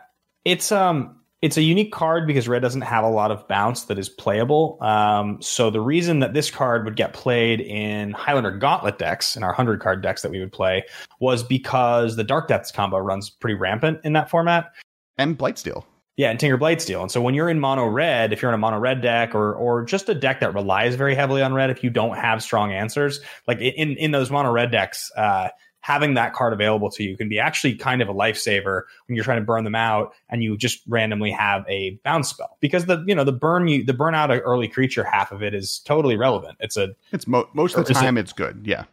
it's 0.45 0.71
um 0.71 1.19
it's 1.41 1.55
a 1.55 1.61
unique 1.61 1.93
card 1.93 2.27
because 2.27 2.49
red 2.49 2.61
doesn't 2.61 2.81
have 2.81 3.05
a 3.05 3.09
lot 3.09 3.31
of 3.31 3.47
bounce 3.47 3.85
that 3.85 3.97
is 3.97 4.09
playable. 4.09 4.77
Um, 4.81 5.41
so 5.41 5.69
the 5.69 5.79
reason 5.79 6.19
that 6.19 6.33
this 6.33 6.51
card 6.51 6.83
would 6.83 6.97
get 6.97 7.13
played 7.13 7.61
in 7.61 8.11
Highlander 8.11 8.51
Gauntlet 8.51 8.97
decks, 8.97 9.37
in 9.37 9.43
our 9.43 9.53
hundred 9.53 9.79
card 9.79 10.03
decks 10.03 10.21
that 10.21 10.31
we 10.31 10.39
would 10.39 10.51
play, 10.51 10.83
was 11.21 11.41
because 11.41 12.17
the 12.17 12.25
Dark 12.25 12.49
Depths 12.49 12.71
combo 12.71 12.97
runs 12.97 13.29
pretty 13.29 13.55
rampant 13.55 13.99
in 14.03 14.13
that 14.13 14.29
format. 14.29 14.73
And 15.19 15.37
Blightsteel. 15.37 15.83
Yeah, 16.17 16.31
and 16.31 16.39
Tinker 16.39 16.57
Blightsteel. 16.57 17.01
And 17.01 17.11
so 17.11 17.21
when 17.21 17.33
you're 17.33 17.49
in 17.49 17.59
mono 17.59 17.85
red, 17.85 18.33
if 18.33 18.41
you're 18.41 18.49
in 18.49 18.55
a 18.55 18.57
mono 18.57 18.79
red 18.79 19.01
deck 19.01 19.35
or 19.35 19.53
or 19.53 19.85
just 19.85 20.09
a 20.09 20.15
deck 20.15 20.39
that 20.39 20.53
relies 20.53 20.95
very 20.95 21.13
heavily 21.15 21.41
on 21.41 21.53
red, 21.53 21.69
if 21.69 21.83
you 21.83 21.89
don't 21.89 22.17
have 22.17 22.41
strong 22.41 22.73
answers, 22.73 23.19
like 23.47 23.59
in 23.59 23.95
in 23.95 24.11
those 24.11 24.31
mono 24.31 24.51
red 24.51 24.71
decks, 24.71 25.11
uh, 25.15 25.49
having 25.81 26.15
that 26.15 26.33
card 26.33 26.51
available 26.53 26.89
to 26.91 27.03
you 27.03 27.15
can 27.15 27.29
be 27.29 27.39
actually 27.39 27.75
kind 27.75 28.01
of 28.01 28.09
a 28.09 28.13
lifesaver 28.13 28.83
when 29.07 29.15
you're 29.15 29.23
trying 29.23 29.39
to 29.39 29.45
burn 29.45 29.63
them 29.63 29.75
out 29.75 30.13
and 30.29 30.43
you 30.43 30.57
just 30.57 30.81
randomly 30.87 31.31
have 31.31 31.63
a 31.69 31.91
bounce 32.03 32.29
spell 32.29 32.57
because 32.59 32.85
the 32.85 33.03
you 33.07 33.15
know 33.15 33.23
the 33.23 33.31
burn 33.31 33.67
you 33.67 33.83
the 33.83 33.93
burn 33.93 34.13
out 34.13 34.29
an 34.29 34.39
early 34.39 34.67
creature 34.67 35.03
half 35.03 35.31
of 35.31 35.41
it 35.41 35.53
is 35.53 35.79
totally 35.79 36.17
relevant. 36.17 36.57
It's 36.59 36.77
a 36.77 36.89
it's 37.11 37.27
mo- 37.27 37.49
most 37.53 37.75
of 37.75 37.85
the 37.85 37.93
time 37.93 38.17
it, 38.17 38.21
it's 38.21 38.33
good. 38.33 38.61
Yeah. 38.65 38.85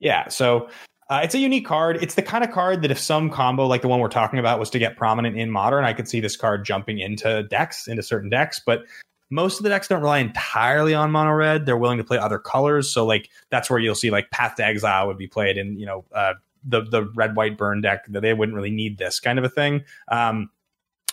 Yeah. 0.00 0.28
So 0.28 0.68
uh, 1.08 1.20
it's 1.22 1.34
a 1.34 1.38
unique 1.38 1.66
card. 1.66 1.98
It's 2.02 2.16
the 2.16 2.22
kind 2.22 2.42
of 2.42 2.50
card 2.50 2.82
that 2.82 2.90
if 2.90 2.98
some 2.98 3.30
combo 3.30 3.66
like 3.66 3.82
the 3.82 3.88
one 3.88 4.00
we're 4.00 4.08
talking 4.08 4.38
about 4.38 4.58
was 4.58 4.70
to 4.70 4.78
get 4.78 4.96
prominent 4.96 5.36
in 5.36 5.50
modern, 5.50 5.84
I 5.84 5.92
could 5.92 6.08
see 6.08 6.20
this 6.20 6.36
card 6.36 6.64
jumping 6.64 6.98
into 6.98 7.44
decks, 7.44 7.86
into 7.86 8.02
certain 8.02 8.28
decks. 8.28 8.60
But 8.64 8.84
most 9.30 9.58
of 9.58 9.62
the 9.62 9.68
decks 9.68 9.86
don't 9.86 10.02
rely 10.02 10.18
entirely 10.18 10.94
on 10.94 11.12
mono 11.12 11.32
red. 11.32 11.64
They're 11.64 11.76
willing 11.76 11.98
to 11.98 12.04
play 12.04 12.18
other 12.18 12.38
colors. 12.38 12.90
So 12.90 13.06
like 13.06 13.28
that's 13.50 13.70
where 13.70 13.78
you'll 13.78 13.94
see 13.94 14.10
like 14.10 14.30
Path 14.30 14.56
to 14.56 14.64
Exile 14.64 15.06
would 15.06 15.18
be 15.18 15.28
played 15.28 15.58
in, 15.58 15.78
you 15.78 15.86
know, 15.86 16.04
uh, 16.12 16.34
the 16.64 16.82
the 16.82 17.04
red 17.14 17.36
white 17.36 17.56
burn 17.56 17.80
deck 17.80 18.04
that 18.08 18.22
they 18.22 18.34
wouldn't 18.34 18.56
really 18.56 18.70
need 18.70 18.98
this 18.98 19.20
kind 19.20 19.38
of 19.38 19.44
a 19.44 19.48
thing. 19.48 19.84
Um, 20.08 20.50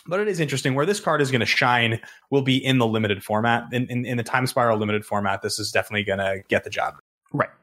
but 0.07 0.19
it 0.19 0.27
is 0.27 0.39
interesting 0.39 0.73
where 0.73 0.85
this 0.85 0.99
card 0.99 1.21
is 1.21 1.29
going 1.31 1.39
to 1.39 1.45
shine 1.45 2.01
will 2.31 2.41
be 2.41 2.57
in 2.57 2.77
the 2.77 2.87
limited 2.87 3.23
format 3.23 3.71
in, 3.71 3.85
in, 3.87 4.05
in 4.05 4.17
the 4.17 4.23
time 4.23 4.47
spiral 4.47 4.77
limited 4.77 5.05
format. 5.05 5.41
This 5.41 5.59
is 5.59 5.71
definitely 5.71 6.03
going 6.03 6.19
to 6.19 6.41
get 6.49 6.63
the 6.63 6.69
job 6.69 6.95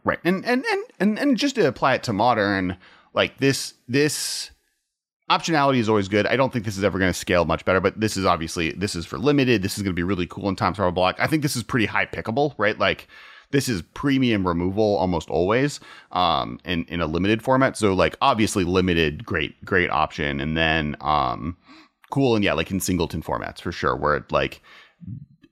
Right. 0.05 0.19
And 0.25 0.45
and 0.47 0.65
and 0.65 0.85
and 0.99 1.19
and 1.19 1.37
just 1.37 1.57
to 1.57 1.67
apply 1.67 1.95
it 1.95 2.03
to 2.05 2.13
modern, 2.13 2.77
like 3.13 3.39
this 3.39 3.75
this 3.89 4.51
optionality 5.31 5.79
is 5.79 5.89
always 5.89 6.09
good. 6.09 6.27
I 6.27 6.37
don't 6.37 6.53
think 6.53 6.65
this 6.65 6.77
is 6.77 6.85
ever 6.85 6.99
going 6.99 7.13
to 7.13 7.19
scale 7.19 7.45
much 7.45 7.65
better, 7.65 7.81
but 7.81 8.01
this 8.01 8.17
is 8.17 8.25
obviously 8.25 8.73
this 8.73 8.97
is 8.97 9.07
for 9.07 9.19
limited. 9.19 9.63
This 9.63 9.77
is 9.77 9.83
going 9.83 9.95
to 9.95 9.99
be 9.99 10.03
really 10.03 10.27
cool 10.27 10.49
in 10.49 10.57
time 10.57 10.75
spiral 10.75 10.93
block. 10.93 11.17
I 11.19 11.27
think 11.27 11.43
this 11.43 11.57
is 11.57 11.63
pretty 11.63 11.87
high 11.87 12.07
pickable, 12.07 12.55
right? 12.59 12.79
Like 12.79 13.09
this 13.51 13.69
is 13.69 13.83
premium 13.95 14.47
removal 14.47 14.97
almost 14.97 15.29
always 15.29 15.81
um 16.13 16.59
in 16.65 16.85
in 16.85 17.01
a 17.01 17.07
limited 17.07 17.43
format. 17.43 17.77
So 17.77 17.95
like 17.95 18.17
obviously 18.21 18.65
limited 18.65 19.25
great 19.25 19.65
great 19.65 19.91
option 19.91 20.41
and 20.41 20.57
then 20.57 20.97
um 21.01 21.57
cool 22.11 22.35
and 22.35 22.45
yeah, 22.45 22.55
like 22.55 22.71
in 22.71 22.81
singleton 22.81 23.23
formats 23.23 23.61
for 23.61 23.71
sure 23.73 23.95
where 23.95 24.17
it 24.17 24.33
like 24.33 24.63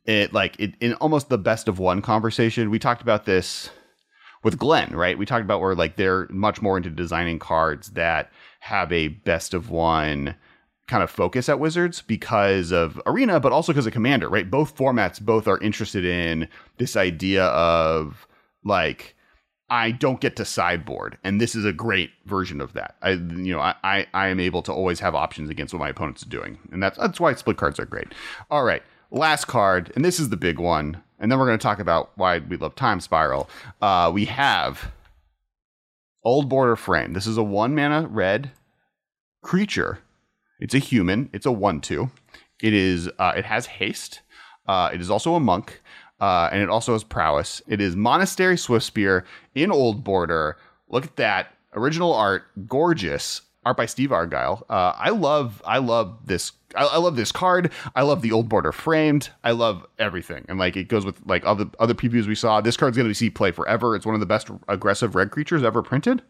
it 0.07 0.33
like 0.33 0.59
it 0.59 0.75
in 0.81 0.95
almost 0.95 1.29
the 1.29 1.39
best 1.39 1.69
of 1.69 1.79
one 1.79 2.01
conversation. 2.03 2.71
We 2.71 2.79
talked 2.79 3.03
about 3.03 3.27
this 3.27 3.71
with 4.43 4.59
Glenn, 4.59 4.91
right? 4.95 5.19
We 5.19 5.27
talked 5.27 5.45
about 5.45 5.61
where 5.61 5.75
like 5.75 5.97
they're 5.97 6.27
much 6.31 6.63
more 6.63 6.77
into 6.77 6.91
designing 6.91 7.39
cards 7.39 7.91
that 7.91 8.31
have 8.61 8.93
a 8.93 9.09
best 9.09 9.55
of 9.55 9.71
one 9.71 10.35
kind 10.87 11.03
of 11.03 11.11
focus 11.11 11.49
at 11.49 11.61
Wizards 11.61 12.03
because 12.03 12.73
of 12.73 13.01
Arena, 13.07 13.39
but 13.39 13.53
also 13.53 13.73
because 13.73 13.87
of 13.87 13.93
Commander, 13.93 14.29
right? 14.29 14.51
Both 14.51 14.77
formats 14.77 15.21
both 15.21 15.47
are 15.47 15.61
interested 15.61 16.05
in 16.05 16.49
this 16.79 16.97
idea 16.97 17.45
of 17.45 18.27
like 18.65 19.15
I 19.71 19.91
don't 19.91 20.21
get 20.21 20.37
to 20.37 20.47
sideboard, 20.47 21.19
and 21.23 21.41
this 21.41 21.55
is 21.55 21.67
a 21.67 21.75
great 21.75 22.11
version 22.25 22.63
of 22.63 22.73
that. 22.73 22.97
I, 23.03 23.11
you 23.11 23.53
know, 23.55 23.61
I, 23.61 23.75
I, 23.85 24.07
I 24.15 24.29
am 24.29 24.41
able 24.41 24.63
to 24.63 24.73
always 24.73 25.01
have 25.01 25.15
options 25.15 25.51
against 25.51 25.75
what 25.75 25.81
my 25.81 25.91
opponent's 25.91 26.23
doing, 26.23 26.59
and 26.73 26.83
that's 26.83 26.97
that's 26.97 27.21
why 27.21 27.35
split 27.35 27.59
cards 27.59 27.79
are 27.79 27.85
great. 27.85 28.15
All 28.51 28.65
right, 28.65 28.83
last 29.11 29.45
card, 29.45 29.93
and 29.95 30.05
this 30.05 30.19
is 30.19 30.31
the 30.31 30.39
big 30.39 30.59
one 30.59 31.03
and 31.19 31.31
then 31.31 31.39
we're 31.39 31.47
going 31.47 31.59
to 31.59 31.63
talk 31.63 31.79
about 31.79 32.11
why 32.17 32.39
we 32.39 32.57
love 32.57 32.75
Time 32.75 33.01
Spiral. 33.01 33.49
Uh, 33.81 34.11
we 34.13 34.27
have 34.27 34.91
Old 36.25 36.49
Border 36.49 36.77
Frame. 36.77 37.13
This 37.13 37.27
is 37.27 37.37
a 37.37 37.43
one 37.43 37.75
mana 37.75 38.07
red 38.09 38.51
creature. 39.43 40.01
It's 40.61 40.75
a 40.75 40.79
human. 40.79 41.31
It's 41.33 41.47
a 41.47 41.53
one 41.53 41.81
two. 41.81 42.11
It 42.63 42.75
is. 42.75 43.09
Uh, 43.19 43.33
it 43.37 43.45
has 43.45 43.67
haste. 43.67 44.21
Uh, 44.67 44.91
it 44.93 45.01
is 45.01 45.11
also 45.11 45.35
a 45.35 45.41
monk, 45.41 45.81
uh, 46.21 46.51
and 46.53 46.61
it 46.61 46.69
also 46.69 46.93
has 46.93 47.05
prowess. 47.05 47.63
It 47.67 47.81
is 47.81 47.97
Monastery 47.97 48.57
Swiftspear 48.57 49.25
in 49.55 49.73
Old 49.73 50.05
Border. 50.05 50.59
Look 50.89 51.05
at 51.05 51.17
that 51.17 51.55
original 51.75 52.13
art, 52.13 52.45
gorgeous 52.67 53.43
art 53.65 53.77
by 53.77 53.87
Steve 53.87 54.13
Argyle. 54.13 54.65
Uh, 54.69 54.93
I 54.97 55.11
love. 55.11 55.63
I 55.65 55.79
love 55.79 56.27
this 56.27 56.53
I, 56.75 56.85
I, 56.85 56.97
love 56.99 57.17
this 57.17 57.33
card. 57.33 57.73
I 57.97 58.03
love 58.03 58.23
the 58.23 58.33
old 58.33 58.49
border 58.49 58.73
framed. 58.73 59.31
I 59.43 59.53
love 59.53 59.87
everything, 59.99 60.45
and 60.49 60.59
like 60.59 60.77
it 60.77 60.89
goes 60.89 61.05
with 61.05 61.21
like 61.27 61.45
other 61.47 61.67
other 61.79 61.95
previews 61.95 62.27
we 62.27 62.35
saw. 62.35 62.61
This 62.61 62.77
card's 62.77 62.97
going 62.97 63.07
to 63.07 63.11
be 63.11 63.15
see 63.15 63.31
play 63.31 63.53
forever. 63.53 63.97
It's 63.97 64.07
one 64.07 64.15
of 64.15 64.21
the 64.21 64.27
best 64.27 64.51
aggressive 64.69 65.15
red 65.15 65.31
creatures 65.31 65.63
ever 65.63 65.83
printed. 65.83 66.23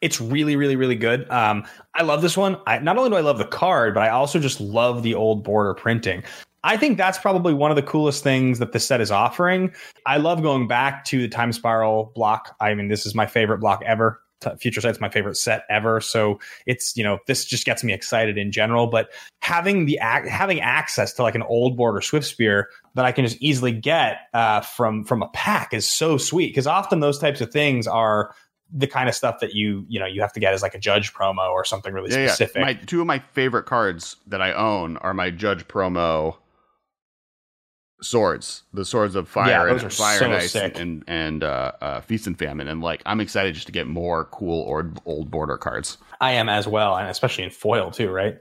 It's 0.00 0.20
really, 0.20 0.54
really, 0.54 0.76
really 0.76 0.94
good. 0.94 1.28
Um, 1.28 1.66
I 1.94 2.04
love 2.04 2.22
this 2.22 2.36
one. 2.36 2.56
I, 2.68 2.78
not 2.78 2.96
only 2.96 3.10
do 3.10 3.16
I 3.16 3.20
love 3.20 3.38
the 3.38 3.44
card, 3.44 3.94
but 3.94 4.02
I 4.02 4.10
also 4.10 4.38
just 4.38 4.60
love 4.60 5.02
the 5.02 5.14
old 5.14 5.42
border 5.42 5.74
printing. 5.74 6.22
I 6.62 6.76
think 6.76 6.98
that's 6.98 7.18
probably 7.18 7.52
one 7.52 7.70
of 7.70 7.76
the 7.76 7.82
coolest 7.82 8.22
things 8.22 8.60
that 8.60 8.72
the 8.72 8.78
set 8.78 9.00
is 9.00 9.10
offering. 9.10 9.72
I 10.06 10.18
love 10.18 10.42
going 10.42 10.68
back 10.68 11.04
to 11.06 11.18
the 11.18 11.28
time 11.28 11.52
spiral 11.52 12.12
block. 12.14 12.56
I 12.60 12.74
mean, 12.74 12.88
this 12.88 13.06
is 13.06 13.14
my 13.14 13.26
favorite 13.26 13.58
block 13.58 13.82
ever. 13.84 14.20
Future 14.58 14.80
Sight's 14.80 15.00
my 15.00 15.08
favorite 15.08 15.36
set 15.36 15.64
ever. 15.68 16.00
So 16.00 16.38
it's 16.66 16.96
you 16.96 17.04
know 17.04 17.18
this 17.26 17.44
just 17.44 17.64
gets 17.64 17.82
me 17.82 17.92
excited 17.92 18.38
in 18.38 18.52
general. 18.52 18.86
But 18.86 19.10
having 19.40 19.86
the 19.86 19.98
having 20.00 20.60
access 20.60 21.12
to 21.14 21.22
like 21.22 21.34
an 21.34 21.42
old 21.42 21.76
board 21.76 21.96
or 21.96 22.00
Swiftspear 22.00 22.64
that 22.94 23.04
I 23.04 23.12
can 23.12 23.24
just 23.24 23.38
easily 23.40 23.72
get 23.72 24.18
uh, 24.34 24.60
from 24.60 25.04
from 25.04 25.22
a 25.22 25.28
pack 25.28 25.72
is 25.74 25.88
so 25.88 26.18
sweet 26.18 26.48
because 26.48 26.66
often 26.66 27.00
those 27.00 27.18
types 27.18 27.40
of 27.40 27.50
things 27.50 27.86
are 27.86 28.34
the 28.70 28.86
kind 28.86 29.08
of 29.08 29.14
stuff 29.14 29.40
that 29.40 29.54
you 29.54 29.84
you 29.88 29.98
know 29.98 30.06
you 30.06 30.20
have 30.20 30.32
to 30.32 30.40
get 30.40 30.52
as 30.52 30.62
like 30.62 30.74
a 30.74 30.78
judge 30.78 31.14
promo 31.14 31.50
or 31.50 31.64
something 31.64 31.92
really 31.92 32.10
yeah, 32.10 32.28
specific. 32.28 32.56
Yeah. 32.56 32.64
My, 32.64 32.74
two 32.74 33.00
of 33.00 33.06
my 33.06 33.20
favorite 33.32 33.64
cards 33.64 34.16
that 34.26 34.42
I 34.42 34.52
own 34.52 34.96
are 34.98 35.14
my 35.14 35.30
judge 35.30 35.66
promo 35.68 36.36
swords, 38.00 38.62
the 38.72 38.84
swords 38.84 39.14
of 39.14 39.28
fire 39.28 39.68
yeah, 39.68 39.72
and 39.72 39.92
fire 39.92 40.18
so 40.18 40.24
and 40.26 40.34
ice 40.34 40.52
sick. 40.52 40.78
and 40.78 41.04
and 41.06 41.42
uh, 41.44 41.72
uh, 41.80 42.00
feast 42.00 42.26
and 42.26 42.38
famine, 42.38 42.68
and 42.68 42.80
like 42.80 43.02
I'm 43.06 43.20
excited 43.20 43.54
just 43.54 43.66
to 43.66 43.72
get 43.72 43.86
more 43.86 44.26
cool 44.26 44.62
or 44.62 44.92
old 45.04 45.30
border 45.30 45.56
cards. 45.56 45.98
I 46.20 46.32
am 46.32 46.48
as 46.48 46.66
well, 46.66 46.96
and 46.96 47.08
especially 47.08 47.44
in 47.44 47.50
foil 47.50 47.90
too, 47.90 48.10
right? 48.10 48.38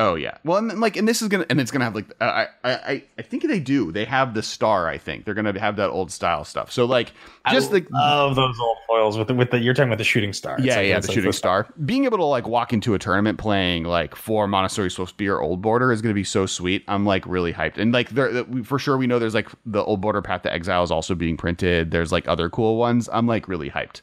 Oh 0.00 0.14
yeah. 0.14 0.38
Well, 0.44 0.56
and 0.56 0.80
like, 0.80 0.96
and 0.96 1.06
this 1.06 1.20
is 1.20 1.28
gonna, 1.28 1.44
and 1.50 1.60
it's 1.60 1.70
gonna 1.70 1.84
have 1.84 1.94
like, 1.94 2.10
uh, 2.22 2.46
I, 2.64 2.70
I, 2.72 3.04
I 3.18 3.22
think 3.22 3.46
they 3.46 3.60
do. 3.60 3.92
They 3.92 4.06
have 4.06 4.32
the 4.32 4.42
star. 4.42 4.88
I 4.88 4.96
think 4.96 5.26
they're 5.26 5.34
gonna 5.34 5.60
have 5.60 5.76
that 5.76 5.90
old 5.90 6.10
style 6.10 6.46
stuff. 6.46 6.72
So 6.72 6.86
like, 6.86 7.12
just 7.50 7.70
I 7.70 7.80
the 7.80 7.86
love 7.92 8.34
those 8.34 8.58
old 8.58 8.78
foils 8.88 9.18
with 9.18 9.28
the, 9.28 9.34
with 9.34 9.50
the. 9.50 9.58
You're 9.58 9.74
talking 9.74 9.90
about 9.90 9.98
the 9.98 10.04
shooting 10.04 10.32
star. 10.32 10.58
Yeah, 10.58 10.76
like, 10.76 10.88
yeah, 10.88 11.00
the 11.00 11.06
like 11.06 11.14
shooting 11.14 11.32
star. 11.32 11.68
Being 11.84 12.06
able 12.06 12.16
to 12.16 12.24
like 12.24 12.48
walk 12.48 12.72
into 12.72 12.94
a 12.94 12.98
tournament 12.98 13.38
playing 13.38 13.84
like 13.84 14.16
four 14.16 14.46
Monastery 14.46 14.88
Swiftspear 14.88 15.38
old 15.38 15.60
border 15.60 15.92
is 15.92 16.00
gonna 16.00 16.14
be 16.14 16.24
so 16.24 16.46
sweet. 16.46 16.82
I'm 16.88 17.04
like 17.04 17.26
really 17.26 17.52
hyped, 17.52 17.76
and 17.76 17.92
like 17.92 18.08
there 18.08 18.44
for 18.64 18.78
sure 18.78 18.96
we 18.96 19.06
know 19.06 19.18
there's 19.18 19.34
like 19.34 19.50
the 19.66 19.84
old 19.84 20.00
border 20.00 20.22
Path 20.22 20.42
to 20.42 20.52
Exile 20.52 20.82
is 20.82 20.90
also 20.90 21.14
being 21.14 21.36
printed. 21.36 21.90
There's 21.90 22.10
like 22.10 22.26
other 22.26 22.48
cool 22.48 22.78
ones. 22.78 23.10
I'm 23.12 23.26
like 23.26 23.48
really 23.48 23.68
hyped 23.68 24.00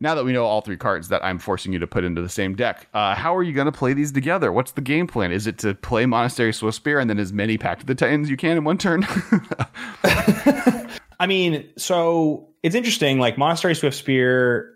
now 0.00 0.14
that 0.14 0.24
we 0.24 0.32
know 0.32 0.44
all 0.44 0.60
three 0.60 0.76
cards 0.76 1.08
that 1.08 1.24
I'm 1.24 1.38
forcing 1.38 1.72
you 1.72 1.78
to 1.78 1.86
put 1.86 2.04
into 2.04 2.20
the 2.20 2.28
same 2.28 2.54
deck, 2.54 2.88
uh, 2.92 3.14
how 3.14 3.34
are 3.34 3.42
you 3.42 3.52
going 3.52 3.66
to 3.66 3.72
play 3.72 3.94
these 3.94 4.12
together? 4.12 4.52
What's 4.52 4.72
the 4.72 4.80
game 4.80 5.06
plan? 5.06 5.32
Is 5.32 5.46
it 5.46 5.58
to 5.58 5.74
play 5.74 6.04
Monastery 6.06 6.52
Swiftspear 6.52 7.00
and 7.00 7.08
then 7.08 7.18
as 7.18 7.32
many 7.32 7.56
Pact 7.56 7.82
of 7.82 7.86
the 7.86 7.94
Titans 7.94 8.28
you 8.28 8.36
can 8.36 8.58
in 8.58 8.64
one 8.64 8.78
turn? 8.78 9.06
I 11.18 11.26
mean, 11.26 11.68
so 11.78 12.48
it's 12.62 12.74
interesting. 12.74 13.18
Like 13.18 13.38
Monastery 13.38 13.72
Swiftspear 13.72 14.70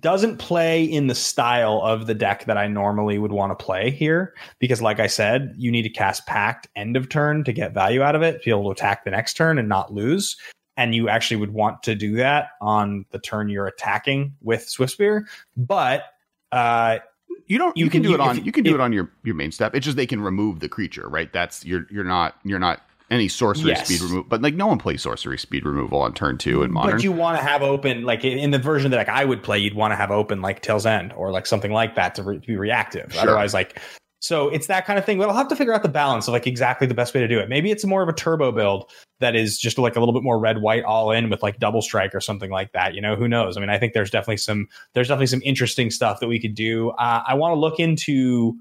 doesn't 0.00 0.38
play 0.38 0.82
in 0.82 1.06
the 1.06 1.14
style 1.14 1.80
of 1.84 2.08
the 2.08 2.14
deck 2.14 2.46
that 2.46 2.58
I 2.58 2.66
normally 2.66 3.18
would 3.18 3.30
want 3.30 3.56
to 3.56 3.64
play 3.64 3.90
here 3.90 4.34
because, 4.58 4.82
like 4.82 4.98
I 4.98 5.06
said, 5.06 5.54
you 5.56 5.70
need 5.70 5.82
to 5.82 5.90
cast 5.90 6.26
Pact 6.26 6.66
end 6.74 6.96
of 6.96 7.08
turn 7.08 7.44
to 7.44 7.52
get 7.52 7.72
value 7.72 8.02
out 8.02 8.16
of 8.16 8.22
it, 8.22 8.42
be 8.42 8.50
able 8.50 8.64
to 8.64 8.70
attack 8.70 9.04
the 9.04 9.12
next 9.12 9.34
turn 9.34 9.58
and 9.58 9.68
not 9.68 9.94
lose 9.94 10.36
and 10.76 10.94
you 10.94 11.08
actually 11.08 11.38
would 11.38 11.52
want 11.52 11.82
to 11.84 11.94
do 11.94 12.16
that 12.16 12.50
on 12.60 13.04
the 13.10 13.18
turn 13.18 13.48
you're 13.48 13.66
attacking 13.66 14.34
with 14.42 14.66
Swiftspear. 14.66 15.24
But 15.56 16.04
uh, 16.52 16.98
you 17.46 17.58
don't. 17.58 17.76
You, 17.76 17.86
you 17.86 17.90
can, 17.90 18.02
can, 18.02 18.10
do 18.10 18.14
it 18.14 18.20
on. 18.20 18.44
You 18.44 18.52
can 18.52 18.64
do 18.64 18.72
it, 18.72 18.74
it 18.74 18.80
on 18.80 18.92
your 18.92 19.10
your 19.24 19.34
main 19.34 19.52
step. 19.52 19.74
It's 19.74 19.84
just 19.84 19.96
they 19.96 20.06
can 20.06 20.20
remove 20.20 20.60
the 20.60 20.68
creature, 20.68 21.08
right? 21.08 21.32
That's 21.32 21.64
you're 21.64 21.86
you're 21.90 22.04
not 22.04 22.36
you're 22.44 22.58
not 22.58 22.82
any 23.10 23.28
sorcery 23.28 23.70
yes. 23.70 23.86
speed 23.86 24.00
removal, 24.00 24.24
but 24.28 24.42
like 24.42 24.54
no 24.54 24.66
one 24.66 24.78
plays 24.78 25.02
sorcery 25.02 25.38
speed 25.38 25.64
removal 25.64 26.00
on 26.00 26.12
turn 26.12 26.38
two 26.38 26.62
in 26.62 26.72
modern. 26.72 26.96
But 26.96 27.04
you 27.04 27.12
want 27.12 27.38
to 27.38 27.44
have 27.44 27.62
open, 27.62 28.02
like 28.02 28.24
in 28.24 28.50
the 28.50 28.58
version 28.58 28.90
that 28.90 28.96
like 28.96 29.08
I 29.08 29.24
would 29.24 29.42
play, 29.42 29.58
you'd 29.58 29.74
want 29.74 29.92
to 29.92 29.96
have 29.96 30.10
open 30.10 30.42
like 30.42 30.60
Tale's 30.60 30.86
End 30.86 31.12
or 31.12 31.30
like 31.30 31.46
something 31.46 31.72
like 31.72 31.94
that 31.94 32.14
to, 32.16 32.22
re- 32.22 32.40
to 32.40 32.46
be 32.46 32.56
reactive. 32.56 33.12
Sure. 33.12 33.22
Otherwise, 33.22 33.54
like 33.54 33.80
so 34.20 34.48
it's 34.48 34.66
that 34.66 34.86
kind 34.86 34.98
of 34.98 35.04
thing. 35.04 35.18
But 35.18 35.28
I'll 35.28 35.36
have 35.36 35.48
to 35.48 35.56
figure 35.56 35.72
out 35.72 35.82
the 35.82 35.88
balance 35.88 36.26
of 36.26 36.32
like 36.32 36.46
exactly 36.46 36.86
the 36.86 36.94
best 36.94 37.14
way 37.14 37.20
to 37.20 37.28
do 37.28 37.38
it. 37.38 37.48
Maybe 37.48 37.70
it's 37.70 37.84
more 37.84 38.02
of 38.02 38.08
a 38.08 38.12
turbo 38.12 38.50
build 38.50 38.90
that 39.20 39.34
is 39.34 39.58
just 39.58 39.78
like 39.78 39.96
a 39.96 40.00
little 40.00 40.12
bit 40.12 40.22
more 40.22 40.38
red 40.38 40.60
white 40.60 40.84
all 40.84 41.10
in 41.10 41.30
with 41.30 41.42
like 41.42 41.58
double 41.58 41.82
strike 41.82 42.14
or 42.14 42.20
something 42.20 42.50
like 42.50 42.72
that. 42.72 42.94
You 42.94 43.00
know, 43.00 43.16
who 43.16 43.28
knows? 43.28 43.56
I 43.56 43.60
mean, 43.60 43.70
I 43.70 43.78
think 43.78 43.92
there's 43.92 44.10
definitely 44.10 44.36
some 44.38 44.68
there's 44.92 45.08
definitely 45.08 45.28
some 45.28 45.42
interesting 45.44 45.90
stuff 45.90 46.20
that 46.20 46.28
we 46.28 46.38
could 46.38 46.54
do. 46.54 46.90
Uh, 46.90 47.22
I 47.26 47.34
want 47.34 47.54
to 47.54 47.58
look 47.58 47.80
into 47.80 48.54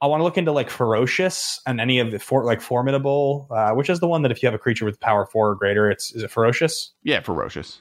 I 0.00 0.06
want 0.06 0.20
to 0.20 0.24
look 0.24 0.38
into 0.38 0.52
like 0.52 0.70
ferocious 0.70 1.60
and 1.66 1.80
any 1.80 1.98
of 1.98 2.12
the 2.12 2.18
for, 2.18 2.44
like 2.44 2.60
formidable, 2.60 3.48
uh, 3.50 3.72
which 3.72 3.90
is 3.90 3.98
the 3.98 4.06
one 4.06 4.22
that 4.22 4.30
if 4.30 4.42
you 4.42 4.46
have 4.46 4.54
a 4.54 4.58
creature 4.58 4.84
with 4.84 5.00
power 5.00 5.26
four 5.26 5.50
or 5.50 5.54
greater, 5.56 5.90
it's 5.90 6.12
is 6.12 6.22
it 6.22 6.30
ferocious? 6.30 6.92
Yeah, 7.02 7.20
ferocious. 7.20 7.80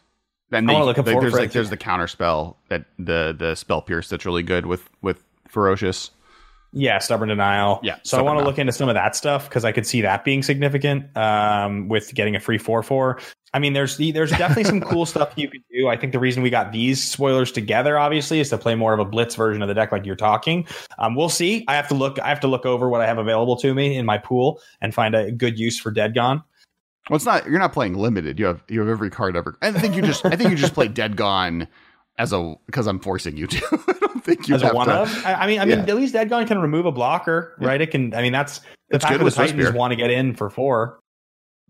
Then 0.49 0.65
they, 0.65 0.75
like, 0.75 0.95
there's 0.95 1.33
like 1.33 1.51
there's 1.51 1.69
the 1.69 1.77
counter 1.77 2.07
spell 2.07 2.57
that 2.69 2.85
the 2.97 3.35
the 3.37 3.53
spell 3.55 3.81
pierce 3.81 4.09
that's 4.09 4.25
really 4.25 4.43
good 4.43 4.65
with 4.65 4.89
with 5.01 5.23
ferocious. 5.47 6.11
Yeah, 6.73 6.99
stubborn 6.99 7.29
denial. 7.29 7.79
Yeah, 7.81 7.97
So 8.03 8.17
I 8.17 8.21
want 8.21 8.39
to 8.39 8.45
look 8.45 8.59
into 8.59 8.73
some 8.73 8.89
of 8.89 8.95
that 8.95 9.15
stuff 9.15 9.47
because 9.47 9.63
I 9.63 9.71
could 9.71 9.87
see 9.87 10.01
that 10.01 10.23
being 10.23 10.43
significant 10.43 11.15
um, 11.15 11.87
with 11.87 12.13
getting 12.13 12.35
a 12.35 12.39
free 12.39 12.57
four 12.57 12.83
four. 12.83 13.19
I 13.53 13.59
mean, 13.59 13.73
there's 13.73 13.97
there's 13.97 14.31
definitely 14.31 14.65
some 14.65 14.81
cool 14.81 15.05
stuff 15.07 15.31
you 15.37 15.49
could 15.49 15.63
do. 15.71 15.87
I 15.87 15.95
think 15.95 16.11
the 16.11 16.19
reason 16.19 16.43
we 16.43 16.49
got 16.49 16.71
these 16.71 17.03
spoilers 17.03 17.51
together, 17.51 17.97
obviously, 17.97 18.39
is 18.39 18.49
to 18.49 18.57
play 18.57 18.75
more 18.75 18.93
of 18.93 18.99
a 18.99 19.05
blitz 19.05 19.35
version 19.35 19.61
of 19.61 19.69
the 19.69 19.73
deck, 19.73 19.91
like 19.91 20.05
you're 20.05 20.15
talking. 20.15 20.67
Um, 20.99 21.15
we'll 21.15 21.29
see. 21.29 21.63
I 21.67 21.75
have 21.75 21.87
to 21.87 21.95
look. 21.95 22.19
I 22.19 22.27
have 22.27 22.41
to 22.41 22.47
look 22.47 22.65
over 22.65 22.89
what 22.89 23.01
I 23.01 23.07
have 23.07 23.17
available 23.17 23.55
to 23.57 23.73
me 23.73 23.95
in 23.95 24.05
my 24.05 24.17
pool 24.17 24.61
and 24.81 24.93
find 24.93 25.15
a 25.15 25.31
good 25.31 25.57
use 25.57 25.79
for 25.79 25.91
Dead 25.91 26.13
Gone. 26.13 26.43
Well, 27.09 27.15
it's 27.15 27.25
not. 27.25 27.45
You're 27.49 27.59
not 27.59 27.71
playing 27.71 27.93
limited. 27.93 28.37
You 28.37 28.45
have 28.45 28.63
you 28.67 28.81
have 28.81 28.89
every 28.89 29.09
card 29.09 29.37
ever. 29.37 29.57
I 29.61 29.71
think 29.71 29.95
you 29.95 30.01
just. 30.01 30.25
I 30.25 30.35
think 30.35 30.49
you 30.49 30.57
just 30.57 30.73
play 30.73 30.89
Dead 30.89 31.15
Gone 31.15 31.67
as 32.17 32.33
a 32.33 32.55
because 32.65 32.87
I'm 32.87 32.99
forcing 32.99 33.37
you 33.37 33.47
to. 33.47 33.57
I 33.87 33.93
don't 33.99 34.23
think 34.23 34.47
you 34.47 34.55
As 34.55 34.61
a 34.63 34.67
have 34.67 34.75
one 34.75 34.87
to. 34.87 34.93
of, 35.01 35.25
I, 35.25 35.33
I 35.35 35.47
mean, 35.47 35.59
I 35.59 35.65
mean, 35.65 35.79
Yeah. 35.79 35.85
at 35.85 35.95
least 35.95 36.13
Dead 36.13 36.29
Gone 36.29 36.47
can 36.47 36.59
remove 36.59 36.85
a 36.85 36.91
blocker, 36.91 37.55
right? 37.59 37.79
It 37.79 37.91
can. 37.91 38.13
I 38.13 38.21
mean, 38.21 38.31
that's 38.33 38.59
the 38.59 38.95
It's 38.95 39.03
fact 39.05 39.17
good 39.19 39.25
that 39.25 39.35
the 39.35 39.47
Titans 39.47 39.73
want 39.73 39.91
to 39.91 39.95
get 39.95 40.09
in 40.09 40.33
for 40.35 40.49
four. 40.49 40.99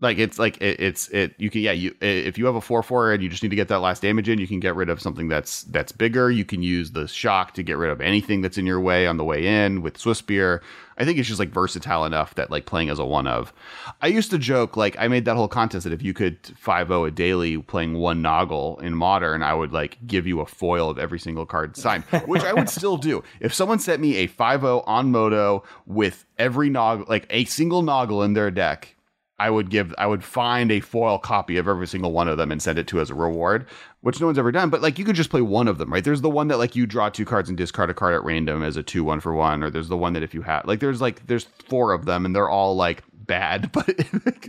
Like 0.00 0.18
it's 0.18 0.38
like 0.38 0.58
it, 0.58 0.78
it's 0.78 1.08
it 1.08 1.34
you 1.38 1.50
can 1.50 1.60
yeah 1.60 1.72
you 1.72 1.92
if 2.00 2.38
you 2.38 2.46
have 2.46 2.54
a 2.54 2.60
4-4 2.60 3.14
and 3.14 3.22
you 3.22 3.28
just 3.28 3.42
need 3.42 3.48
to 3.48 3.56
get 3.56 3.66
that 3.68 3.80
last 3.80 4.02
damage 4.02 4.28
in 4.28 4.38
you 4.38 4.46
can 4.46 4.60
get 4.60 4.76
rid 4.76 4.88
of 4.88 5.00
something 5.00 5.26
that's 5.28 5.64
that's 5.64 5.90
bigger. 5.90 6.30
You 6.30 6.44
can 6.44 6.62
use 6.62 6.92
the 6.92 7.08
shock 7.08 7.54
to 7.54 7.64
get 7.64 7.76
rid 7.76 7.90
of 7.90 8.00
anything 8.00 8.40
that's 8.40 8.58
in 8.58 8.66
your 8.66 8.80
way 8.80 9.08
on 9.08 9.16
the 9.16 9.24
way 9.24 9.44
in 9.64 9.82
with 9.82 9.98
Swiftspear. 9.98 10.60
I 10.98 11.04
think 11.04 11.18
it's 11.18 11.28
just 11.28 11.40
like 11.40 11.50
versatile 11.50 12.04
enough 12.04 12.34
that 12.36 12.50
like 12.50 12.66
playing 12.66 12.90
as 12.90 12.98
a 13.00 13.04
one 13.04 13.26
of. 13.26 13.52
I 14.00 14.06
used 14.06 14.30
to 14.30 14.38
joke 14.38 14.76
like 14.76 14.96
i 15.00 15.08
made 15.08 15.24
that 15.24 15.34
whole 15.34 15.48
contest 15.48 15.82
that 15.82 15.92
if 15.92 16.02
you 16.02 16.14
could 16.14 16.40
5-0 16.42 17.08
a 17.08 17.10
daily 17.10 17.58
playing 17.58 17.94
one 17.94 18.22
noggle 18.22 18.80
in 18.80 18.94
modern 18.94 19.42
i 19.42 19.52
would 19.52 19.72
like 19.72 19.98
give 20.06 20.26
you 20.26 20.40
a 20.40 20.46
foil 20.46 20.90
of 20.90 20.98
every 20.98 21.18
single 21.18 21.46
card 21.46 21.76
signed 21.76 22.04
which 22.26 22.44
i 22.44 22.52
would 22.52 22.68
still 22.68 22.96
do. 22.96 23.24
If 23.40 23.52
someone 23.52 23.80
sent 23.80 24.00
me 24.00 24.16
a 24.18 24.28
5-0 24.28 24.84
on 24.86 25.10
MODO 25.10 25.64
with 25.86 26.24
every 26.38 26.70
Noggle 26.70 27.06
like 27.08 27.26
a 27.30 27.44
single 27.46 27.82
noggle 27.82 28.24
in 28.24 28.34
their 28.34 28.52
deck 28.52 28.94
I 29.38 29.50
would 29.50 29.70
give 29.70 29.94
I 29.98 30.06
would 30.06 30.24
find 30.24 30.72
a 30.72 30.80
foil 30.80 31.18
copy 31.18 31.56
of 31.58 31.68
every 31.68 31.86
single 31.86 32.12
one 32.12 32.28
of 32.28 32.38
them 32.38 32.50
and 32.50 32.60
send 32.60 32.78
it 32.78 32.86
to 32.88 33.00
as 33.00 33.10
a 33.10 33.14
reward, 33.14 33.66
which 34.00 34.20
no 34.20 34.26
one's 34.26 34.38
ever 34.38 34.50
done. 34.50 34.70
But 34.70 34.82
like 34.82 34.98
you 34.98 35.04
could 35.04 35.16
just 35.16 35.30
play 35.30 35.40
one 35.42 35.68
of 35.68 35.78
them, 35.78 35.92
right? 35.92 36.02
There's 36.02 36.22
the 36.22 36.30
one 36.30 36.48
that 36.48 36.58
like 36.58 36.74
you 36.74 36.86
draw 36.86 37.08
two 37.08 37.24
cards 37.24 37.48
and 37.48 37.56
discard 37.56 37.90
a 37.90 37.94
card 37.94 38.14
at 38.14 38.24
random 38.24 38.62
as 38.62 38.76
a 38.76 38.82
two 38.82 39.04
one 39.04 39.20
for 39.20 39.34
one, 39.34 39.62
or 39.62 39.70
there's 39.70 39.88
the 39.88 39.96
one 39.96 40.12
that 40.14 40.22
if 40.22 40.34
you 40.34 40.42
have 40.42 40.64
like 40.66 40.80
there's 40.80 41.00
like 41.00 41.26
there's 41.26 41.44
four 41.68 41.92
of 41.92 42.04
them 42.04 42.26
and 42.26 42.34
they're 42.34 42.48
all 42.48 42.74
like 42.74 43.02
bad, 43.28 43.70
but 43.72 43.88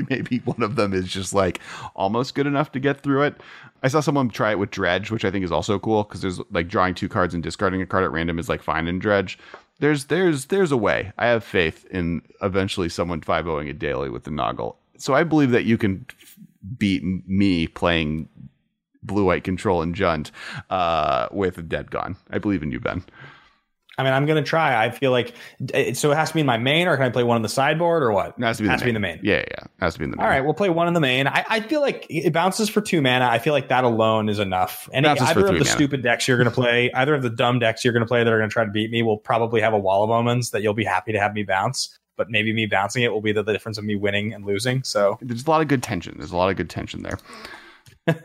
maybe 0.10 0.38
one 0.40 0.64
of 0.64 0.76
them 0.76 0.94
is 0.94 1.08
just 1.08 1.34
like 1.34 1.60
almost 1.96 2.34
good 2.34 2.48
enough 2.48 2.72
to 2.72 2.80
get 2.80 3.02
through 3.02 3.24
it. 3.24 3.40
I 3.84 3.88
saw 3.90 4.00
someone 4.00 4.30
try 4.30 4.52
it 4.52 4.60
with 4.60 4.72
Dredge, 4.72 5.12
which 5.12 5.24
I 5.24 5.30
think 5.30 5.46
is 5.46 5.52
also 5.52 5.78
cool 5.78 6.04
because 6.04 6.22
there's 6.22 6.42
like 6.50 6.68
drawing 6.68 6.96
two 6.96 7.10
cards 7.10 7.36
and 7.36 7.44
discarding 7.44 7.82
a 7.84 7.86
card 7.86 8.04
at 8.04 8.12
random 8.12 8.40
is 8.40 8.50
like 8.50 8.64
fine 8.64 8.88
in 8.88 8.98
Dredge. 8.98 9.38
There's 9.80 10.06
there's 10.06 10.48
there's 10.48 10.72
a 10.72 10.78
way. 10.78 11.14
I 11.18 11.28
have 11.28 11.44
faith 11.44 11.86
in 11.92 12.24
eventually 12.42 12.90
someone 12.90 13.22
5-0ing 13.22 13.70
a 13.70 13.74
daily 13.74 14.10
with 14.10 14.24
the 14.24 14.32
Noggle. 14.32 14.76
So 15.00 15.14
I 15.14 15.24
believe 15.24 15.52
that 15.52 15.66
you 15.66 15.78
can 15.78 16.06
beat 16.78 17.04
me 17.04 17.68
playing 17.68 18.30
blue 19.02 19.26
white 19.26 19.44
control 19.44 19.82
and 19.82 19.96
Jund 19.96 20.32
uh, 20.70 21.28
with 21.32 21.68
Dead 21.68 21.90
Gone. 21.90 22.16
I 22.30 22.38
believe 22.38 22.64
in 22.64 22.72
you, 22.72 22.80
Ben. 22.80 23.04
I 23.98 24.04
mean, 24.04 24.14
I'm 24.14 24.26
gonna 24.26 24.42
try. 24.42 24.82
I 24.82 24.92
feel 24.92 25.12
like 25.12 25.36
so. 25.94 26.12
It 26.12 26.16
has 26.16 26.30
to 26.30 26.34
be 26.34 26.40
in 26.40 26.46
my 26.46 26.58
main, 26.58 26.88
or 26.88 26.96
can 26.96 27.06
I 27.06 27.10
play 27.10 27.24
one 27.24 27.36
on 27.36 27.42
the 27.42 27.50
sideboard, 27.50 28.02
or 28.02 28.14
what? 28.14 28.34
It 28.38 28.44
has 28.44 28.56
to 28.56 28.64
be, 28.64 28.70
Has 28.70 28.80
the, 28.80 28.86
to 28.86 28.94
be 28.94 28.98
main. 28.98 29.18
the 29.18 29.18
main. 29.18 29.20
Yeah, 29.24 29.44
yeah. 29.52 29.66
It 29.66 29.72
has 29.82 29.94
to 29.94 30.00
be 30.00 30.06
in 30.06 30.12
the 30.12 30.16
main. 30.18 30.24
All 30.24 30.32
right, 30.32 30.40
we'll 30.40 30.54
play 30.54 30.70
one 30.70 30.88
in 30.88 30.94
the 30.94 31.02
main. 31.02 31.28
I, 31.28 31.44
I 31.50 31.60
feel 31.60 31.82
like 31.82 32.06
it 32.10 32.32
bounces 32.32 32.70
for 32.70 32.80
two 32.80 33.02
mana. 33.02 33.28
I 33.28 33.40
feel 33.40 33.52
like 33.52 33.68
that 33.68 33.84
alone 33.84 34.30
is 34.30 34.40
enough. 34.40 34.84
For 34.84 34.96
either 34.96 35.42
of 35.42 35.48
the 35.48 35.52
mana. 35.52 35.66
stupid 35.66 36.02
decks 36.02 36.30
you're 36.30 36.38
going 36.38 36.50
to 36.50 36.56
play, 36.56 36.90
either 36.96 37.14
of 37.14 37.24
the 37.24 37.30
dumb 37.30 37.60
decks 37.60 37.84
you're 37.84 37.92
going 37.92 38.06
to 38.06 38.08
play 38.08 38.24
that 38.24 38.32
are 38.32 38.38
going 38.38 38.50
to 38.50 38.54
try 38.54 38.64
to 38.64 38.72
beat 38.72 38.90
me, 38.90 39.04
will 39.04 39.18
probably 39.18 39.60
have 39.60 39.74
a 39.74 39.78
wall 39.78 40.06
of 40.06 40.12
omens 40.12 40.52
that 40.52 40.62
you'll 40.62 40.74
be 40.74 40.86
happy 40.86 41.12
to 41.12 41.20
have 41.20 41.34
me 41.34 41.44
bounce. 41.44 41.99
But 42.20 42.30
maybe 42.30 42.52
me 42.54 42.66
bouncing 42.66 43.02
it 43.04 43.12
will 43.14 43.22
be 43.22 43.32
the, 43.32 43.42
the 43.44 43.54
difference 43.54 43.78
of 43.78 43.86
me 43.86 43.96
winning 43.96 44.34
and 44.34 44.46
losing. 44.46 44.84
So 44.84 45.18
There's 45.22 45.48
a 45.48 45.50
lot 45.50 45.62
of 45.62 45.70
good 45.70 45.82
tension. 45.82 46.16
There's 46.18 46.32
a 46.34 46.38
lot 46.38 46.50
of 46.52 46.58
good 46.58 46.70
tension 46.70 47.02
there. 47.02 47.18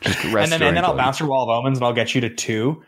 Just 0.00 0.22
rest 0.26 0.52
and 0.52 0.52
then 0.52 0.62
and 0.62 0.76
then 0.76 0.84
I'll 0.84 0.96
bounce 0.96 1.18
your 1.18 1.28
wall 1.28 1.42
of 1.42 1.48
omens 1.50 1.78
and 1.78 1.84
I'll 1.84 1.92
get 1.92 2.14
you 2.14 2.20
to 2.22 2.30
two. 2.30 2.82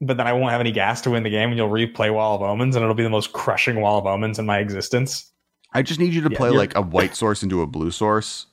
But 0.00 0.16
then 0.16 0.26
I 0.26 0.32
won't 0.32 0.50
have 0.50 0.60
any 0.60 0.72
gas 0.72 1.02
to 1.02 1.10
win 1.10 1.22
the 1.22 1.30
game, 1.30 1.50
and 1.50 1.58
you'll 1.58 1.68
replay 1.68 2.12
Wall 2.12 2.34
of 2.34 2.40
Omens, 2.40 2.74
and 2.74 2.82
it'll 2.82 2.94
be 2.94 3.02
the 3.02 3.10
most 3.10 3.34
crushing 3.34 3.82
Wall 3.82 3.98
of 3.98 4.06
Omens 4.06 4.38
in 4.38 4.46
my 4.46 4.58
existence. 4.58 5.30
I 5.74 5.82
just 5.82 6.00
need 6.00 6.14
you 6.14 6.22
to 6.22 6.30
Yeah, 6.30 6.38
play 6.38 6.48
like 6.50 6.74
a 6.74 6.80
white 6.80 7.14
source 7.14 7.42
into 7.42 7.60
a 7.60 7.66
blue 7.66 7.90
source, 7.90 8.46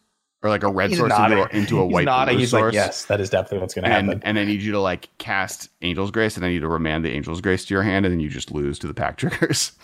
or 0.44 0.50
like 0.50 0.64
a 0.64 0.70
red 0.70 0.90
He's 0.90 1.00
source 1.00 1.14
into 1.18 1.44
a, 1.44 1.48
into 1.58 1.80
a 1.80 1.86
white 1.88 2.04
nodding. 2.04 2.34
blue 2.36 2.42
He's 2.42 2.52
source. 2.52 2.64
like, 2.66 2.74
yes, 2.74 3.06
that 3.06 3.22
is 3.22 3.30
definitely 3.30 3.60
what's 3.60 3.74
going 3.74 3.86
to 3.86 3.90
happen. 3.90 4.22
and 4.26 4.38
I 4.38 4.44
need 4.44 4.62
you 4.62 4.74
to 4.74 4.80
like 4.82 5.08
cast 5.20 5.70
Angel's 5.82 6.12
Grace, 6.12 6.36
and 6.36 6.46
I 6.46 6.50
need 6.50 6.60
to 6.60 6.68
remand 6.68 7.06
the 7.06 7.12
Angel's 7.14 7.40
Grace 7.40 7.64
to 7.66 7.74
your 7.74 7.84
hand, 7.84 8.06
and 8.06 8.12
then 8.12 8.20
you 8.20 8.28
just 8.28 8.52
lose 8.52 8.78
to 8.80 8.88
the 8.88 8.94
pact 8.94 9.22
triggers. 9.22 9.72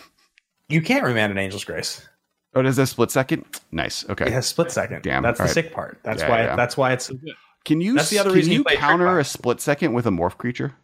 You 0.68 0.80
can't 0.82 1.04
remand 1.04 1.30
an 1.32 1.38
Angel's 1.38 1.64
Grace. 1.64 2.06
Oh, 2.54 2.62
does 2.62 2.76
that 2.76 2.86
split 2.86 3.10
second? 3.10 3.44
Nice. 3.72 4.08
Okay. 4.08 4.26
It 4.26 4.32
has 4.32 4.46
split 4.46 4.70
second. 4.70 5.02
Damn, 5.02 5.22
That's 5.22 5.38
the 5.38 5.42
all 5.44 5.46
right. 5.48 5.54
sick 5.54 5.72
part. 5.72 5.98
That's 6.04 6.22
Yeah, 6.22 6.28
why. 6.30 6.42
yeah. 6.44 6.56
That's 6.56 6.76
why 6.76 6.92
it's 6.92 7.06
so 7.06 7.14
good. 7.14 7.34
Can 7.64 7.80
you 7.80 7.94
That's 7.96 8.10
the 8.10 8.18
other 8.18 8.30
can 8.30 8.36
reason 8.36 8.52
you 8.52 8.58
you 8.58 8.64
play 8.64 8.76
counter 8.76 9.18
a 9.18 9.24
split 9.24 9.60
second 9.60 9.92
with 9.92 10.06
a 10.06 10.10
morph 10.10 10.36
creature? 10.36 10.74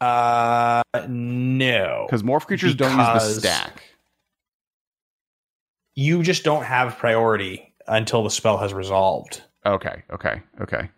Uh, 0.00 0.82
no, 1.08 2.04
Because 2.06 2.22
morph 2.22 2.46
creatures 2.46 2.74
don't 2.74 2.96
use 2.98 3.06
the 3.34 3.40
stack. 3.40 3.82
you 5.94 6.22
just 6.22 6.44
don't 6.44 6.64
have 6.64 6.98
priority 6.98 7.72
until 7.86 8.22
the 8.22 8.30
spell 8.30 8.58
has 8.58 8.74
resolved. 8.74 9.42
Okay. 9.64 10.02
Okay. 10.10 10.42
Okay. 10.60 10.90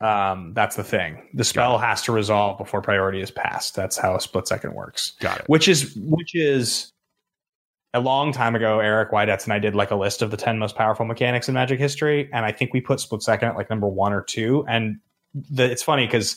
Um, 0.00 0.54
that's 0.54 0.76
the 0.76 0.84
thing. 0.84 1.28
The 1.34 1.44
spell 1.44 1.76
has 1.78 2.02
to 2.02 2.12
resolve 2.12 2.56
before 2.56 2.80
priority 2.80 3.20
is 3.20 3.30
passed. 3.30 3.74
That's 3.74 3.98
how 3.98 4.16
a 4.16 4.20
split 4.20 4.48
second 4.48 4.74
works. 4.74 5.12
Got 5.20 5.40
it. 5.40 5.44
Which 5.46 5.68
is 5.68 5.94
which 5.96 6.34
is 6.34 6.90
a 7.92 8.00
long 8.00 8.32
time 8.32 8.54
ago. 8.54 8.80
Eric 8.80 9.10
Weidetz 9.10 9.44
and 9.44 9.52
I 9.52 9.58
did 9.58 9.74
like 9.74 9.90
a 9.90 9.96
list 9.96 10.22
of 10.22 10.30
the 10.30 10.38
ten 10.38 10.58
most 10.58 10.74
powerful 10.74 11.04
mechanics 11.04 11.48
in 11.48 11.54
Magic 11.54 11.78
history, 11.78 12.30
and 12.32 12.46
I 12.46 12.52
think 12.52 12.72
we 12.72 12.80
put 12.80 13.00
split 13.00 13.22
second 13.22 13.50
at 13.50 13.56
like 13.56 13.68
number 13.68 13.88
one 13.88 14.12
or 14.14 14.22
two. 14.22 14.64
And 14.66 15.00
the, 15.34 15.70
it's 15.70 15.82
funny 15.82 16.06
because 16.06 16.36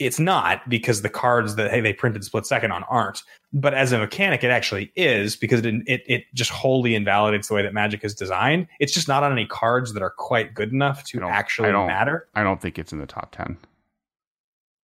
it's 0.00 0.18
not 0.18 0.68
because 0.68 1.02
the 1.02 1.08
cards 1.08 1.54
that 1.56 1.70
hey 1.70 1.80
they 1.80 1.92
printed 1.92 2.24
split 2.24 2.46
second 2.46 2.72
on 2.72 2.82
aren't. 2.84 3.22
But 3.52 3.74
as 3.74 3.92
a 3.92 3.98
mechanic, 3.98 4.42
it 4.42 4.50
actually 4.50 4.92
is 4.96 5.36
because 5.36 5.60
it, 5.60 5.74
it 5.86 6.02
it 6.06 6.24
just 6.34 6.50
wholly 6.50 6.94
invalidates 6.94 7.48
the 7.48 7.54
way 7.54 7.62
that 7.62 7.74
Magic 7.74 8.02
is 8.04 8.14
designed. 8.14 8.66
It's 8.80 8.92
just 8.92 9.06
not 9.08 9.22
on 9.22 9.30
any 9.32 9.46
cards 9.46 9.92
that 9.92 10.02
are 10.02 10.10
quite 10.10 10.54
good 10.54 10.72
enough 10.72 11.00
I 11.00 11.02
to 11.10 11.20
don't- 11.20 11.30
actually 11.30 11.68
I 11.68 11.72
don't- 11.72 11.86
matter. 11.86 12.26
I 12.34 12.42
don't 12.42 12.60
think 12.60 12.78
it's 12.78 12.92
in 12.92 12.98
the 12.98 13.06
top 13.06 13.30
ten. 13.34 13.58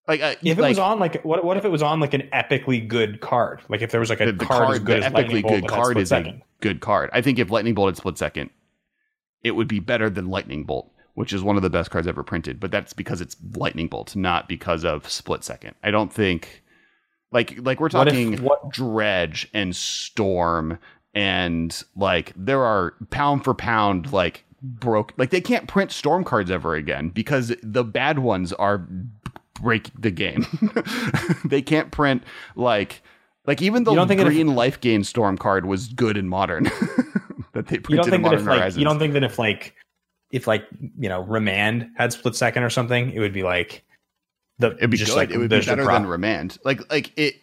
Like, 0.08 0.20
uh, 0.22 0.34
If 0.42 0.56
it 0.58 0.62
like 0.62 0.68
was 0.70 0.78
on 0.78 1.00
like 1.00 1.22
what 1.24 1.44
what 1.44 1.56
if 1.56 1.64
it 1.64 1.68
was 1.70 1.82
on 1.82 1.98
like 1.98 2.14
an 2.14 2.28
epically 2.32 2.86
good 2.86 3.20
card? 3.20 3.60
Like 3.68 3.82
if 3.82 3.90
there 3.90 3.98
was 4.00 4.08
like 4.10 4.20
a 4.20 4.26
the, 4.26 4.32
the 4.34 4.44
card, 4.46 4.62
card, 4.66 4.74
as 4.76 4.78
good 4.84 5.02
the 5.02 5.06
as 5.06 5.12
epically 5.12 5.42
good 5.42 5.64
that 5.64 5.70
had 5.70 5.70
card 5.70 5.98
is 5.98 6.08
second. 6.10 6.36
a 6.36 6.42
good 6.62 6.80
card. 6.80 7.10
I 7.12 7.22
think 7.22 7.38
if 7.40 7.50
Lightning 7.50 7.74
Bolt 7.74 7.88
had 7.88 7.96
split 7.96 8.16
second, 8.16 8.50
it 9.42 9.50
would 9.52 9.66
be 9.66 9.80
better 9.80 10.08
than 10.08 10.28
Lightning 10.28 10.62
Bolt, 10.64 10.92
which 11.16 11.32
is 11.32 11.42
one 11.42 11.56
of 11.56 11.62
the 11.62 11.70
best 11.70 11.90
cards 11.90 12.06
ever 12.06 12.22
printed. 12.22 12.60
But 12.60 12.70
that's 12.70 12.92
because 12.92 13.20
it's 13.20 13.36
Lightning 13.56 13.88
Bolt, 13.88 14.14
not 14.14 14.48
because 14.48 14.84
of 14.84 15.08
split 15.10 15.42
second. 15.44 15.74
I 15.82 15.90
don't 15.90 16.12
think 16.12 16.62
like 17.32 17.58
like 17.60 17.80
we're 17.80 17.88
What 17.88 18.06
if- 18.08 18.14
talking 18.14 18.36
what- 18.42 18.70
Dredge 18.70 19.48
and 19.52 19.74
Storm 19.74 20.78
and 21.14 21.82
like 21.96 22.32
there 22.36 22.62
are 22.62 22.94
pound 23.10 23.42
for 23.44 23.54
pound 23.54 24.12
like 24.12 24.44
broke 24.62 25.12
like 25.16 25.30
they 25.30 25.40
can't 25.40 25.66
print 25.68 25.90
storm 25.92 26.24
cards 26.24 26.50
ever 26.50 26.74
again 26.74 27.08
because 27.10 27.54
the 27.62 27.84
bad 27.84 28.18
ones 28.18 28.52
are 28.54 28.86
break 29.60 29.90
the 29.98 30.10
game. 30.10 30.44
they 31.44 31.62
can't 31.62 31.90
print 31.90 32.22
like 32.56 33.02
like 33.46 33.62
even 33.62 33.84
the 33.84 33.92
think 34.06 34.18
that 34.18 34.26
if- 34.26 34.32
green 34.34 34.54
life 34.54 34.80
gain 34.80 35.02
storm 35.04 35.38
card 35.38 35.64
was 35.66 35.88
good 35.88 36.16
in 36.16 36.28
modern 36.28 36.64
that 37.52 37.66
they 37.68 37.78
printed 37.78 37.90
You 37.90 37.96
don't 37.96 38.06
in 38.06 38.10
think 38.10 38.24
that 38.24 38.34
if 38.34 38.46
like 38.46 38.58
horizons. 38.58 38.78
you 38.78 38.84
don't 38.84 38.98
think 38.98 39.12
that 39.14 39.24
if 39.24 39.38
like 39.38 39.74
if 40.30 40.46
like 40.46 40.66
you 40.98 41.08
know 41.08 41.22
Remand 41.22 41.90
had 41.96 42.12
split 42.12 42.34
second 42.36 42.62
or 42.62 42.70
something, 42.70 43.10
it 43.12 43.20
would 43.20 43.32
be 43.32 43.42
like 43.42 43.84
the 44.58 44.76
It'd 44.76 44.90
be 44.90 44.96
just 44.96 45.12
good. 45.12 45.16
like 45.16 45.30
it 45.30 45.38
would 45.38 45.50
be 45.50 45.60
better 45.60 45.84
than 45.84 46.06
remand. 46.06 46.58
Like 46.64 46.80
like 46.90 47.12
it. 47.16 47.36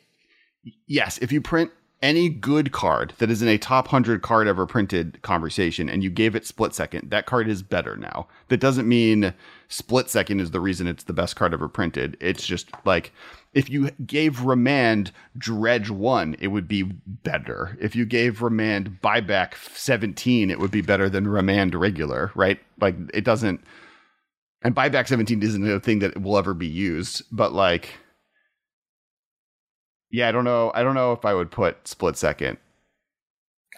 Yes, 0.87 1.17
if 1.19 1.31
you 1.31 1.41
print 1.41 1.71
any 2.01 2.27
good 2.27 2.71
card 2.73 3.13
that 3.17 3.31
is 3.31 3.41
in 3.41 3.47
a 3.47 3.57
top 3.57 3.87
hundred 3.87 4.21
card 4.21 4.47
ever 4.47 4.65
printed 4.65 5.21
conversation, 5.21 5.89
and 5.89 6.03
you 6.03 6.09
gave 6.09 6.35
it 6.35 6.45
split 6.45 6.73
second, 6.73 7.09
that 7.11 7.25
card 7.25 7.47
is 7.47 7.63
better 7.63 7.95
now. 7.95 8.27
That 8.49 8.59
doesn't 8.59 8.87
mean 8.87 9.33
split 9.69 10.09
second 10.09 10.39
is 10.39 10.51
the 10.51 10.59
reason 10.59 10.87
it's 10.87 11.03
the 11.03 11.13
best 11.13 11.35
card 11.35 11.53
ever 11.53 11.67
printed. 11.69 12.17
It's 12.19 12.45
just 12.45 12.67
like 12.85 13.13
if 13.53 13.69
you 13.69 13.91
gave 14.05 14.41
remand 14.41 15.11
dredge 15.37 15.89
one, 15.89 16.35
it 16.39 16.47
would 16.47 16.67
be 16.67 16.83
better. 16.83 17.77
If 17.79 17.95
you 17.95 18.05
gave 18.05 18.41
remand 18.41 18.99
buyback 19.03 19.53
seventeen, 19.75 20.49
it 20.49 20.59
would 20.59 20.71
be 20.71 20.81
better 20.81 21.09
than 21.09 21.27
remand 21.27 21.75
regular. 21.75 22.31
Right? 22.35 22.59
Like 22.79 22.95
it 23.13 23.23
doesn't. 23.23 23.61
And 24.65 24.73
buyback 24.73 25.09
17 25.09 25.43
isn't 25.43 25.69
a 25.69 25.81
thing 25.81 25.99
that 25.99 26.21
will 26.21 26.37
ever 26.37 26.53
be 26.53 26.67
used, 26.67 27.23
but 27.33 27.51
like 27.51 27.99
yeah, 30.09 30.29
I 30.29 30.31
don't 30.31 30.43
know. 30.43 30.71
I 30.75 30.83
don't 30.83 30.93
know 30.93 31.11
if 31.11 31.25
I 31.25 31.33
would 31.33 31.49
put 31.49 31.87
split 31.87 32.15
second. 32.17 32.59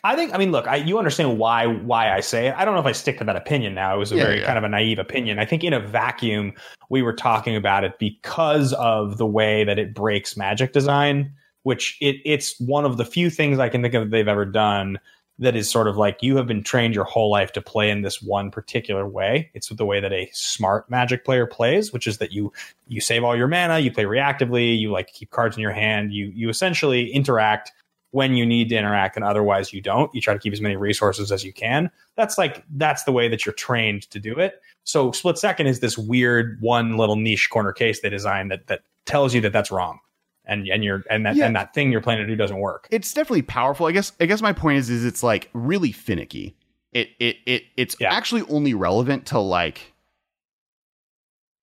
I 0.05 0.15
think 0.15 0.33
I 0.33 0.37
mean 0.37 0.51
look, 0.51 0.67
I 0.67 0.77
you 0.77 0.97
understand 0.97 1.37
why 1.37 1.65
why 1.67 2.13
I 2.13 2.19
say 2.21 2.47
it. 2.47 2.55
I 2.57 2.63
don't 2.63 2.73
know 2.75 2.79
if 2.79 2.85
I 2.85 2.91
stick 2.93 3.17
to 3.17 3.23
that 3.25 3.35
opinion 3.35 3.73
now. 3.73 3.95
It 3.95 3.97
was 3.99 4.11
a 4.11 4.15
Yeah, 4.15 4.23
very 4.23 4.39
yeah. 4.39 4.45
kind 4.45 4.57
of 4.57 4.63
a 4.63 4.69
naive 4.69 4.99
opinion. 4.99 5.39
I 5.39 5.45
think 5.45 5.63
in 5.63 5.73
a 5.73 5.79
vacuum 5.79 6.53
we 6.89 7.01
were 7.01 7.13
talking 7.13 7.55
about 7.55 7.83
it 7.83 7.97
because 7.99 8.71
of 8.73 9.17
the 9.17 9.25
way 9.25 9.63
that 9.63 9.79
it 9.79 9.93
breaks 9.93 10.37
magic 10.37 10.71
design. 10.73 11.33
which 11.63 11.97
it, 11.99 12.17
it's 12.25 12.59
one 12.59 12.85
of 12.85 12.97
the 12.97 13.05
few 13.05 13.31
things 13.31 13.57
I 13.57 13.69
can 13.69 13.81
think 13.81 13.95
of 13.95 14.03
that 14.03 14.11
they've 14.11 14.27
ever 14.27 14.45
done 14.45 14.99
that 15.39 15.55
is 15.55 15.67
sort 15.69 15.87
of 15.87 15.97
like 15.97 16.21
you 16.21 16.37
have 16.37 16.45
been 16.45 16.61
trained 16.63 16.93
your 16.93 17.05
whole 17.05 17.31
life 17.31 17.51
to 17.53 17.61
play 17.61 17.89
in 17.89 18.03
this 18.03 18.21
one 18.21 18.51
particular 18.51 19.07
way. 19.07 19.49
It's 19.55 19.69
the 19.69 19.85
way 19.85 19.99
that 19.99 20.13
a 20.13 20.29
smart 20.31 20.87
magic 20.91 21.25
player 21.25 21.47
plays, 21.47 21.91
which 21.91 22.05
is 22.05 22.19
that 22.19 22.31
you 22.31 22.53
you 22.87 23.01
save 23.01 23.23
all 23.23 23.35
your 23.35 23.47
mana, 23.47 23.79
you 23.79 23.91
play 23.91 24.03
reactively, 24.05 24.77
you 24.79 24.91
like 24.91 25.11
keep 25.11 25.31
cards 25.31 25.57
in 25.57 25.61
your 25.63 25.71
hand, 25.73 26.13
you 26.13 26.31
you 26.35 26.49
essentially 26.49 27.11
interact 27.11 27.71
when 28.15 28.34
you 28.36 28.45
need 28.45 28.69
to 28.69 28.75
interact 28.78 29.17
and 29.17 29.25
otherwise 29.25 29.73
you 29.73 29.82
don't. 29.82 30.10
You 30.15 30.21
try 30.21 30.34
to 30.34 30.39
keep 30.39 30.54
as 30.54 30.62
many 30.62 30.78
resources 30.78 31.34
as 31.34 31.43
you 31.43 31.51
can. 31.51 31.91
That's 32.15 32.38
like 32.38 32.63
that's 32.78 33.04
the 33.04 33.12
way 33.12 33.28
that 33.28 33.45
you're 33.45 33.54
trained 33.54 34.10
to 34.12 34.19
do 34.19 34.39
it. 34.39 34.62
So 34.86 35.12
split 35.12 35.38
second 35.38 35.67
is 35.67 35.82
this 35.82 35.97
weird 35.97 36.58
one 36.62 36.95
little 36.95 37.17
niche 37.17 37.49
corner 37.49 37.73
case 37.73 37.99
they 37.99 38.10
designed 38.10 38.51
that 38.51 38.67
that 38.67 38.84
tells 39.06 39.34
you 39.34 39.41
that 39.41 39.51
that's 39.51 39.69
wrong 39.69 39.99
and 40.45 40.65
and 40.69 40.82
you're 40.82 41.04
and 41.10 41.25
that 41.25 41.36
Yeah. 41.36 41.45
and 41.45 41.56
that 41.58 41.73
thing 41.73 41.91
you're 41.91 41.99
planning 41.99 42.25
to 42.25 42.32
do 42.32 42.38
doesn't 42.38 42.60
work. 42.60 42.88
it's 42.89 43.13
definitely 43.13 43.41
powerful. 43.41 43.86
I 43.86 43.91
guess 43.91 44.13
I 44.21 44.25
guess 44.28 44.41
my 44.41 44.54
point 44.54 44.78
is 44.78 44.89
is 44.89 45.04
it's 45.04 45.21
like 45.21 45.49
really 45.54 45.91
finicky. 45.91 46.56
It 46.93 47.10
it 47.19 47.36
it 47.45 47.63
it's 47.75 47.97
Yeah. 47.99 48.13
actually 48.13 48.43
only 48.43 48.73
relevant 48.73 49.25
to 49.28 49.39
like 49.39 49.91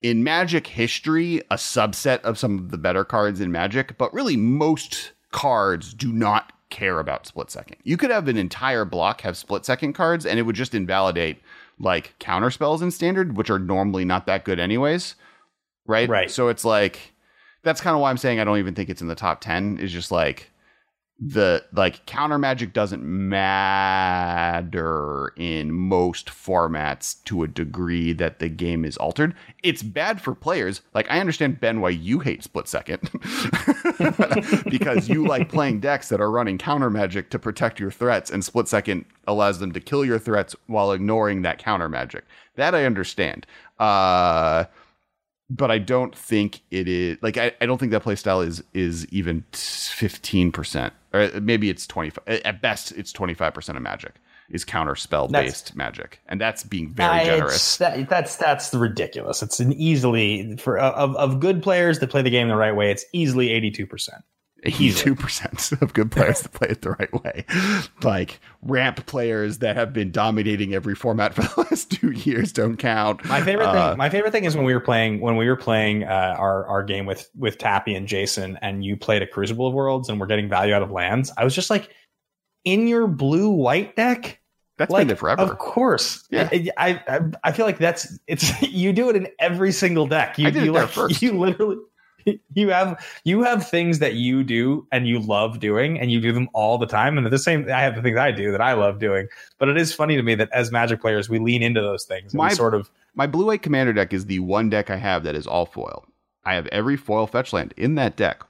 in 0.03 0.23
Magic 0.23 0.67
history, 0.67 1.39
a 1.51 1.55
subset 1.57 2.21
of 2.23 2.37
some 2.39 2.59
of 2.59 2.71
the 2.73 2.79
better 2.79 3.05
cards 3.05 3.41
in 3.41 3.53
Magic, 3.53 3.97
but 3.97 4.13
really 4.13 4.37
most 4.37 5.13
cards 5.33 5.93
do 5.93 6.13
not 6.13 6.53
care 6.71 7.01
about 7.01 7.27
split 7.27 7.51
second. 7.51 7.77
You 7.83 7.97
could 7.97 8.11
have 8.11 8.29
an 8.29 8.37
entire 8.37 8.85
block 8.85 9.23
have 9.23 9.37
split 9.37 9.65
second 9.65 9.93
cards 9.95 10.25
and 10.25 10.39
it 10.39 10.43
would 10.43 10.57
just 10.57 10.75
invalidate 10.75 11.43
like 11.79 12.15
counter 12.19 12.51
spells 12.51 12.81
in 12.81 12.91
standard, 12.91 13.37
which 13.37 13.51
are 13.51 13.59
normally 13.59 14.05
not 14.05 14.27
that 14.27 14.45
good 14.45 14.59
anyways. 14.59 15.17
Right? 15.87 16.09
Right. 16.09 16.31
So 16.31 16.49
it's 16.49 16.65
like 16.65 17.13
that's 17.63 17.81
kind 17.81 17.95
of 17.95 18.01
why 18.01 18.11
I'm 18.11 18.17
saying 18.17 18.41
I 18.41 18.45
don't 18.45 18.59
even 18.59 18.75
think 18.75 18.89
it's 18.89 19.03
in 19.03 19.09
the 19.09 19.15
top 19.15 19.41
10 19.41 19.79
is 19.79 19.93
just 19.93 20.11
like 20.11 20.51
the 21.25 21.65
like 21.73 22.05
counter 22.07 22.39
magic 22.39 22.73
doesn't 22.73 23.05
matter 23.05 24.53
in 25.37 25.71
most 25.71 26.27
formats 26.29 27.23
to 27.25 27.45
a 27.45 27.49
degree 27.49 28.13
that 28.13 28.41
the 28.41 28.49
game 28.49 28.85
is 28.85 28.97
altered. 28.97 29.35
It's 29.63 29.85
bad 29.85 30.21
for 30.21 30.35
players. 30.35 30.81
Like 30.95 31.09
I 31.11 31.21
understand 31.21 31.61
Ben 31.61 31.81
why 31.81 31.91
you 31.91 32.19
hate 32.19 32.43
split 32.43 32.67
second 32.67 33.09
because 34.69 35.09
you 35.09 35.25
like 35.27 35.49
playing 35.49 35.79
decks 35.81 36.09
that 36.09 36.21
are 36.21 36.31
running 36.31 36.59
counter 36.59 36.91
magic 36.91 37.31
to 37.31 37.39
protect 37.39 37.79
your 37.79 37.93
threats 37.93 38.31
and 38.31 38.45
split 38.45 38.67
second 38.67 39.05
allows 39.29 39.61
them 39.61 39.71
to 39.73 39.81
kill 39.81 40.05
your 40.05 40.19
threats 40.19 40.57
while 40.67 40.91
ignoring 40.93 41.43
that 41.43 41.59
counter 41.59 41.89
magic. 41.89 42.25
That 42.57 42.75
I 42.75 42.85
understand. 42.85 43.47
Uh 43.79 44.65
but 45.57 45.71
I 45.71 45.79
don't 45.79 46.15
think 46.17 46.61
it 46.71 46.89
is 46.89 47.19
like 47.23 47.37
I, 47.37 47.53
I 47.61 47.67
don't 47.67 47.79
think 47.79 47.93
that 47.93 48.03
playstyle 48.03 48.47
is 48.47 48.63
is 48.75 49.07
even 49.09 49.45
fifteen 49.53 50.53
percent 50.53 50.93
or 51.13 51.29
maybe 51.41 51.71
it's 51.71 51.87
twenty 51.87 52.11
five 52.11 52.25
at 52.29 52.63
best 52.63 52.93
it's 52.93 53.13
twenty 53.13 53.35
five 53.35 53.55
percent 53.55 53.77
of 53.77 53.83
magic 53.83 54.15
is 54.51 54.65
counter 54.65 54.95
spell 54.95 55.29
based 55.29 55.75
magic 55.77 56.21
and 56.29 56.41
that's 56.41 56.63
being 56.65 56.91
very 56.93 57.09
generous. 57.25 57.77
that- 57.79 58.09
that's 58.09 58.37
that's 58.37 58.75
ridiculous. 58.75 59.43
It's 59.43 59.61
an 59.61 59.73
easily 59.73 60.57
for 60.57 60.79
of 60.79 61.17
of 61.17 61.41
good 61.41 61.63
players 61.63 61.99
that 62.01 62.11
play 62.11 62.23
the 62.23 62.31
game 62.31 62.49
the 62.49 62.57
right 62.57 62.75
way. 62.75 62.91
It's 62.91 63.05
easily 63.13 63.51
eighty 63.51 63.71
two 63.71 63.87
percent. 63.87 64.23
Eighty-two 64.65 65.17
percent 65.17 65.73
of 65.83 65.93
good 65.93 66.13
players 66.13 66.41
that 66.43 66.53
play 66.53 66.69
it 66.71 66.83
the 66.83 66.91
right 66.91 67.13
way, 67.25 67.45
like 68.05 68.39
ramp 68.63 69.05
players 69.07 69.59
that 69.59 69.75
have 69.75 69.93
been 69.93 70.13
dominating 70.13 70.73
every 70.73 70.95
format 70.95 71.35
for 71.35 71.43
the 71.57 71.67
last 71.69 71.91
two 71.91 72.13
years, 72.13 72.53
don't 72.53 72.77
count. 72.77 73.25
My 73.25 73.41
favorite 73.43 73.67
Uh, 73.67 73.91
thing. 73.91 73.99
My 73.99 74.09
favorite 74.09 74.31
thing 74.31 74.45
is 74.45 74.55
when 74.57 74.65
we 74.65 74.73
were 74.73 74.81
playing 74.81 75.21
when 75.21 75.37
we 75.37 75.49
were 75.49 75.57
playing 75.57 76.05
uh, 76.05 76.37
our 76.39 76.65
our 76.67 76.85
game 76.85 77.07
with 77.07 77.29
with 77.37 77.59
Tappy 77.59 77.95
and 77.97 78.07
Jason, 78.07 78.57
and 78.63 78.85
you 78.85 78.97
played 78.97 79.21
a 79.23 79.27
Crucible 79.27 79.67
of 79.67 79.75
Worlds, 79.75 80.09
and 80.09 80.21
we're 80.21 80.27
getting 80.29 80.49
value 80.49 80.75
out 80.75 80.83
of 80.83 80.93
lands. 80.93 81.33
I 81.37 81.43
was 81.43 81.57
just 81.57 81.69
like, 81.69 81.91
in 82.65 82.87
your 82.87 83.09
blue 83.09 83.51
white 83.51 83.97
deck. 83.97 84.39
That's 84.79 84.91
like, 84.91 85.01
been 85.03 85.09
there 85.09 85.17
forever. 85.17 85.43
Of 85.43 85.59
course. 85.59 86.25
Yeah. 86.31 86.49
I, 86.53 86.71
I 86.79 87.21
I 87.45 87.53
feel 87.53 87.67
like 87.67 87.79
that's 87.79 88.19
it's 88.29 88.63
you 88.63 88.93
do 88.93 89.11
it 89.11 89.17
in 89.17 89.27
every 89.39 89.73
single 89.73 90.07
deck. 90.07 90.39
You 90.39 90.47
I 90.47 90.51
did 90.51 90.63
it 90.63 90.67
you 90.67 90.73
there 90.73 90.83
like 90.83 90.91
first. 90.91 91.21
you 91.21 91.39
literally 91.39 91.77
you 92.55 92.69
have 92.71 93.05
you 93.25 93.43
have 93.43 93.69
things 93.69 93.99
that 93.99 94.15
you 94.15 94.43
do 94.45 94.87
and 94.93 95.07
you 95.07 95.19
love 95.19 95.61
doing 95.61 95.99
and 95.99 96.11
you 96.11 96.21
do 96.21 96.33
them 96.33 96.49
all 96.53 96.79
the 96.79 96.87
time 96.87 97.19
and 97.19 97.27
the 97.27 97.39
same 97.39 97.69
I 97.71 97.81
have 97.83 97.97
the 97.97 98.03
things 98.03 98.19
I 98.19 98.31
do 98.31 98.51
that 98.53 98.61
I 98.61 98.73
love 98.75 98.99
doing. 98.99 99.29
But 99.59 99.69
it 99.69 99.77
is 99.77 99.95
funny 99.95 100.17
to 100.17 100.23
me 100.23 100.35
that 100.37 100.51
as 100.53 100.71
magic 100.73 101.01
players 101.01 101.29
we 101.29 101.39
lean 101.39 101.63
into 101.63 101.81
those 101.81 102.05
things 102.05 102.33
and 102.33 102.39
My- 102.39 102.53
sort 102.53 102.75
of 102.75 102.91
My 103.15 103.27
blue 103.27 103.47
white 103.47 103.63
commander 103.63 103.93
deck 103.93 104.13
is 104.13 104.27
the 104.27 104.39
one 104.41 104.71
deck 104.71 104.91
I 104.91 104.97
have 104.97 105.25
that 105.25 105.35
is 105.35 105.47
all 105.47 105.67
foil. 105.67 106.05
I 106.45 106.55
have 106.55 106.67
every 106.69 106.97
foil 106.97 107.27
fetch 107.27 107.53
land 107.53 107.73
in 107.77 107.95
that 107.97 108.17
deck, 108.17 108.43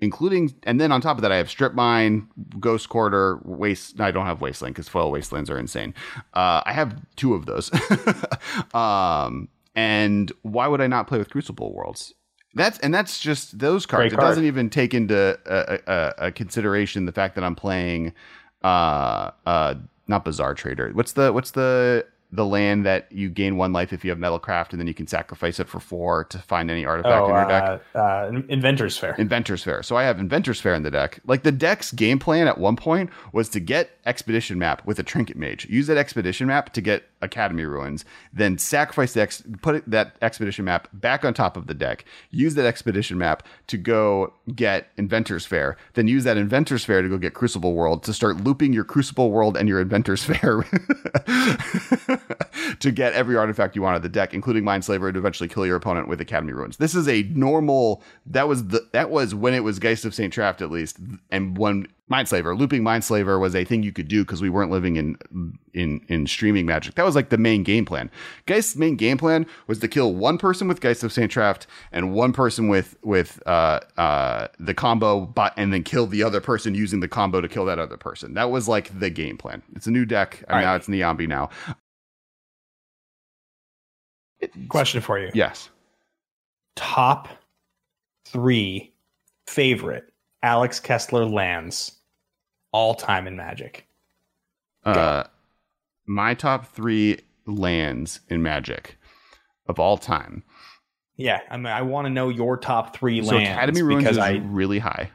including, 0.00 0.54
and 0.64 0.80
then 0.80 0.92
on 0.92 1.00
top 1.00 1.16
of 1.16 1.22
that, 1.22 1.32
I 1.32 1.36
have 1.36 1.48
strip 1.48 1.72
mine, 1.74 2.28
ghost 2.58 2.88
quarter, 2.88 3.40
waste. 3.44 3.98
No, 3.98 4.04
I 4.04 4.10
don't 4.10 4.26
have 4.26 4.40
wasteland 4.42 4.74
because 4.74 4.88
foil 4.88 5.10
wastelands 5.10 5.48
are 5.48 5.58
insane. 5.58 5.94
Uh, 6.34 6.62
I 6.66 6.72
have 6.72 7.00
two 7.16 7.34
of 7.34 7.46
those. 7.46 7.70
um, 8.74 9.48
and 9.74 10.30
why 10.42 10.66
would 10.66 10.80
I 10.80 10.86
not 10.86 11.06
play 11.06 11.18
with 11.18 11.30
Crucible 11.30 11.72
Worlds? 11.72 12.12
That's 12.54 12.78
and 12.80 12.92
that's 12.92 13.20
just 13.20 13.58
those 13.58 13.86
cards. 13.86 14.02
Great 14.02 14.12
It 14.12 14.16
card. 14.16 14.28
doesn't 14.30 14.44
even 14.44 14.70
take 14.70 14.92
into 14.94 15.38
a, 15.46 15.78
a, 15.86 16.26
a 16.26 16.32
consideration 16.32 17.06
the 17.06 17.12
fact 17.12 17.34
that 17.36 17.44
I'm 17.44 17.54
playing, 17.54 18.12
uh, 18.64 19.30
uh, 19.46 19.74
not 20.08 20.24
Bazaar 20.24 20.54
Trader. 20.54 20.90
What's 20.92 21.12
the 21.12 21.32
what's 21.32 21.52
the 21.52 22.06
the 22.32 22.46
land 22.46 22.86
that 22.86 23.10
you 23.10 23.28
gain 23.28 23.56
one 23.56 23.72
life 23.72 23.92
if 23.92 24.04
you 24.04 24.10
have 24.10 24.18
Metalcraft, 24.18 24.70
and 24.70 24.78
then 24.80 24.86
you 24.86 24.94
can 24.94 25.06
sacrifice 25.08 25.58
it 25.58 25.68
for 25.68 25.80
four 25.80 26.24
to 26.24 26.38
find 26.38 26.70
any 26.70 26.84
artifact 26.84 27.22
oh, 27.22 27.26
in 27.28 27.34
your 27.34 27.48
deck. 27.48 27.82
uh, 27.94 27.98
uh, 27.98 28.30
Inventor's 28.48 28.96
Fair. 28.96 29.14
Inventor's 29.14 29.64
Fair. 29.64 29.82
So 29.82 29.96
I 29.96 30.04
have 30.04 30.18
Inventor's 30.18 30.60
Fair 30.60 30.74
in 30.74 30.84
the 30.84 30.92
deck. 30.92 31.18
Like 31.26 31.42
the 31.42 31.50
deck's 31.52 31.90
game 31.90 32.20
plan 32.20 32.46
at 32.46 32.58
one 32.58 32.76
point 32.76 33.10
was 33.32 33.48
to 33.50 33.60
get 33.60 33.90
Expedition 34.06 34.58
Map 34.60 34.86
with 34.86 35.00
a 35.00 35.02
Trinket 35.02 35.36
Mage. 35.36 35.66
Use 35.68 35.88
that 35.88 35.96
Expedition 35.96 36.46
Map 36.46 36.72
to 36.74 36.80
get 36.80 37.04
Academy 37.22 37.64
Ruins. 37.64 38.04
Then 38.32 38.58
sacrifice 38.58 39.12
the 39.12 39.22
ex- 39.22 39.42
put 39.62 39.88
that 39.90 40.16
Expedition 40.22 40.64
Map 40.64 40.88
back 40.92 41.24
on 41.24 41.34
top 41.34 41.56
of 41.56 41.66
the 41.66 41.74
deck. 41.74 42.04
Use 42.30 42.54
that 42.54 42.66
Expedition 42.66 43.18
Map 43.18 43.42
to 43.68 43.76
go 43.76 44.32
get 44.54 44.94
Inventor's 44.96 45.46
Fair. 45.46 45.76
Then 45.94 46.08
use 46.08 46.24
that 46.24 46.36
Inventor's 46.36 46.84
Fair 46.84 47.02
to 47.02 47.08
go 47.08 47.18
get 47.18 47.34
Crucible 47.34 47.74
World 47.74 48.02
to 48.04 48.12
start 48.12 48.42
looping 48.42 48.72
your 48.72 48.84
Crucible 48.84 49.30
World 49.30 49.56
and 49.56 49.68
your 49.68 49.84
Inventor's 49.84 50.24
Fair 50.24 50.62
to 52.80 52.90
get 52.90 53.12
every 53.12 53.36
artifact 53.36 53.76
you 53.76 53.82
want 53.82 53.96
of 53.96 54.02
the 54.02 54.08
deck, 54.08 54.34
including 54.34 54.64
Mindslaver, 54.64 55.12
to 55.12 55.18
eventually 55.18 55.48
kill 55.48 55.66
your 55.66 55.76
opponent 55.76 56.08
with 56.08 56.20
Academy 56.20 56.52
Ruins. 56.52 56.78
This 56.78 56.94
is 56.94 57.08
a 57.08 57.22
normal. 57.24 58.02
That 58.26 58.48
was 58.48 58.68
the 58.68 58.88
that 58.92 59.10
was 59.10 59.34
when 59.34 59.54
it 59.54 59.60
was 59.60 59.78
Geist 59.78 60.04
of 60.04 60.14
Saint 60.14 60.34
Traft 60.34 60.60
at 60.60 60.70
least, 60.70 60.98
and 61.30 61.58
when 61.58 61.86
Mindslaver 62.10 62.58
looping 62.58 62.82
Mindslaver 62.82 63.38
was 63.40 63.54
a 63.54 63.64
thing 63.64 63.82
you 63.82 63.92
could 63.92 64.08
do 64.08 64.24
because 64.24 64.42
we 64.42 64.50
weren't 64.50 64.70
living 64.70 64.96
in 64.96 65.16
in 65.72 66.00
in 66.08 66.26
streaming 66.26 66.66
magic. 66.66 66.96
That 66.96 67.04
was 67.04 67.14
like 67.14 67.28
the 67.28 67.38
main 67.38 67.62
game 67.62 67.84
plan. 67.84 68.10
Geist's 68.46 68.74
main 68.76 68.96
game 68.96 69.16
plan 69.16 69.46
was 69.68 69.78
to 69.78 69.88
kill 69.88 70.14
one 70.14 70.36
person 70.36 70.66
with 70.66 70.80
Geist 70.80 71.04
of 71.04 71.12
Saint 71.12 71.30
Traft 71.30 71.66
and 71.92 72.12
one 72.12 72.32
person 72.32 72.68
with 72.68 72.96
with 73.04 73.40
uh 73.46 73.80
uh 73.96 74.48
the 74.58 74.74
combo, 74.74 75.20
but 75.26 75.54
and 75.56 75.72
then 75.72 75.84
kill 75.84 76.06
the 76.06 76.22
other 76.22 76.40
person 76.40 76.74
using 76.74 76.98
the 77.00 77.08
combo 77.08 77.40
to 77.40 77.48
kill 77.48 77.64
that 77.66 77.78
other 77.78 77.96
person. 77.96 78.34
That 78.34 78.50
was 78.50 78.66
like 78.66 78.98
the 78.98 79.10
game 79.10 79.36
plan. 79.38 79.62
It's 79.76 79.86
a 79.86 79.90
new 79.92 80.04
deck. 80.04 80.42
I 80.48 80.52
mean, 80.52 80.58
Right. 80.58 80.64
now 80.64 80.74
it's 80.76 80.88
Neombi 80.88 81.28
now. 81.28 81.50
Question 84.68 85.00
for 85.00 85.18
you. 85.18 85.30
Yes. 85.34 85.68
Top 86.76 87.28
three 88.26 88.92
favorite 89.46 90.12
Alex 90.42 90.80
Kessler 90.80 91.26
lands 91.26 91.99
all 92.72 92.94
time 92.94 93.26
in 93.26 93.36
Magic. 93.36 93.86
Uh, 94.84 95.24
my 96.06 96.34
top 96.34 96.66
three 96.66 97.20
lands 97.46 98.20
in 98.28 98.42
Magic 98.42 98.98
of 99.66 99.78
all 99.78 99.98
time. 99.98 100.42
Yeah, 101.16 101.40
I 101.50 101.56
mean, 101.58 101.66
I 101.66 101.82
want 101.82 102.06
to 102.06 102.10
know 102.10 102.30
your 102.30 102.56
top 102.56 102.96
three 102.96 103.22
So 103.22 103.34
lands 103.34 103.50
Academy 103.50 103.82
Ruins 103.82 104.04
because 104.04 104.16
is 104.16 104.22
I 104.22 104.32
really 104.36 104.78
high. 104.78 105.10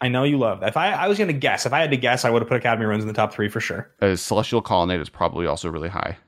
I 0.00 0.08
know 0.08 0.24
you 0.24 0.38
love. 0.38 0.62
If 0.62 0.76
I 0.76 0.92
I 0.92 1.08
was 1.08 1.18
going 1.18 1.28
to 1.28 1.34
guess, 1.34 1.66
if 1.66 1.72
I 1.72 1.80
had 1.80 1.90
to 1.90 1.96
guess, 1.96 2.24
I 2.24 2.30
would 2.30 2.42
have 2.42 2.48
put 2.48 2.58
Academy 2.58 2.86
Ruins 2.86 3.02
in 3.02 3.08
the 3.08 3.14
top 3.14 3.32
three 3.32 3.48
for 3.48 3.60
sure. 3.60 3.90
Uh, 4.00 4.14
Celestial 4.14 4.62
Colonnade 4.62 5.00
is 5.00 5.08
probably 5.08 5.46
also 5.46 5.68
really 5.68 5.88
high. 5.88 6.18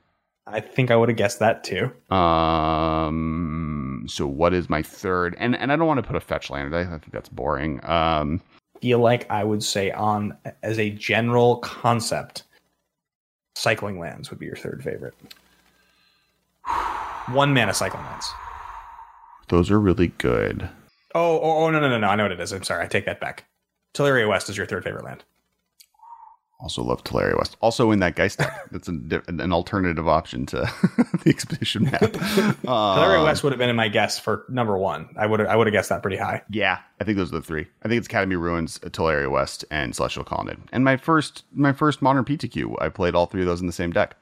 I 0.45 0.59
think 0.59 0.89
I 0.89 0.95
would 0.95 1.09
have 1.09 1.17
guessed 1.17 1.39
that 1.39 1.63
too. 1.63 1.91
Um, 2.13 4.05
so 4.07 4.25
what 4.25 4.53
is 4.53 4.69
my 4.69 4.81
third? 4.81 5.35
And 5.39 5.55
and 5.55 5.71
I 5.71 5.75
don't 5.75 5.87
want 5.87 5.99
to 5.99 6.07
put 6.07 6.15
a 6.15 6.19
fetch 6.19 6.49
land. 6.49 6.75
I, 6.75 6.81
I 6.81 6.97
think 6.97 7.11
that's 7.11 7.29
boring. 7.29 7.79
Um, 7.85 8.41
Feel 8.81 8.99
like 8.99 9.29
I 9.29 9.43
would 9.43 9.63
say 9.63 9.91
on 9.91 10.37
as 10.63 10.79
a 10.79 10.89
general 10.89 11.57
concept, 11.57 12.43
cycling 13.55 13.99
lands 13.99 14.29
would 14.29 14.39
be 14.39 14.45
your 14.45 14.55
third 14.55 14.83
favorite. 14.83 15.15
One 17.31 17.53
mana 17.53 17.73
cycling 17.73 18.03
lands. 18.03 18.31
those 19.49 19.69
are 19.69 19.79
really 19.79 20.07
good. 20.17 20.69
Oh, 21.15 21.39
oh, 21.39 21.65
oh, 21.65 21.71
no, 21.71 21.79
no, 21.79 21.89
no, 21.89 21.97
no. 21.99 22.07
I 22.07 22.15
know 22.15 22.23
what 22.23 22.31
it 22.31 22.39
is. 22.39 22.51
I'm 22.51 22.63
sorry. 22.63 22.83
I 22.83 22.87
take 22.87 23.05
that 23.05 23.19
back. 23.19 23.45
Tolaria 23.93 24.29
West 24.29 24.49
is 24.49 24.57
your 24.57 24.67
third 24.67 24.83
favorite 24.83 25.03
land. 25.03 25.23
Also 26.61 26.83
love 26.83 27.03
Tolaria 27.05 27.37
West. 27.37 27.55
Also 27.61 27.91
in 27.91 27.99
that 27.99 28.15
Geist 28.15 28.39
deck. 28.39 28.69
That's 28.71 28.89
a, 28.89 29.23
an 29.27 29.53
alternative 29.53 30.09
option 30.09 30.45
to 30.47 30.57
the 31.23 31.29
Expedition 31.29 31.85
map. 31.85 32.01
Tolaria 32.01 33.21
uh, 33.21 33.23
West 33.23 33.43
would 33.43 33.53
have 33.53 33.59
been 33.59 33.69
in 33.69 33.77
my 33.77 33.87
guess 33.87 34.19
for 34.19 34.45
number 34.49 34.77
one. 34.77 35.09
I 35.17 35.25
would 35.25 35.39
I 35.41 35.55
would 35.55 35.67
have 35.67 35.71
guessed 35.71 35.89
that 35.89 36.01
pretty 36.01 36.17
high. 36.17 36.41
Yeah, 36.49 36.79
I 36.99 37.05
think 37.05 37.17
those 37.17 37.29
are 37.31 37.39
the 37.39 37.41
three. 37.41 37.67
I 37.83 37.87
think 37.87 37.99
it's 37.99 38.07
Academy 38.07 38.35
Ruins, 38.35 38.77
uh, 38.83 38.89
Tolaria 38.89 39.31
West, 39.31 39.63
and 39.71 39.95
Celestial 39.95 40.25
Colonnade. 40.25 40.57
And 40.73 40.83
my 40.83 40.97
first 40.97 41.45
my 41.53 41.71
first 41.71 42.01
modern 42.01 42.25
PTQ, 42.25 42.75
I 42.81 42.89
played 42.89 43.15
all 43.15 43.25
three 43.25 43.41
of 43.41 43.47
those 43.47 43.61
in 43.61 43.67
the 43.67 43.73
same 43.73 43.91
deck. 43.91 44.17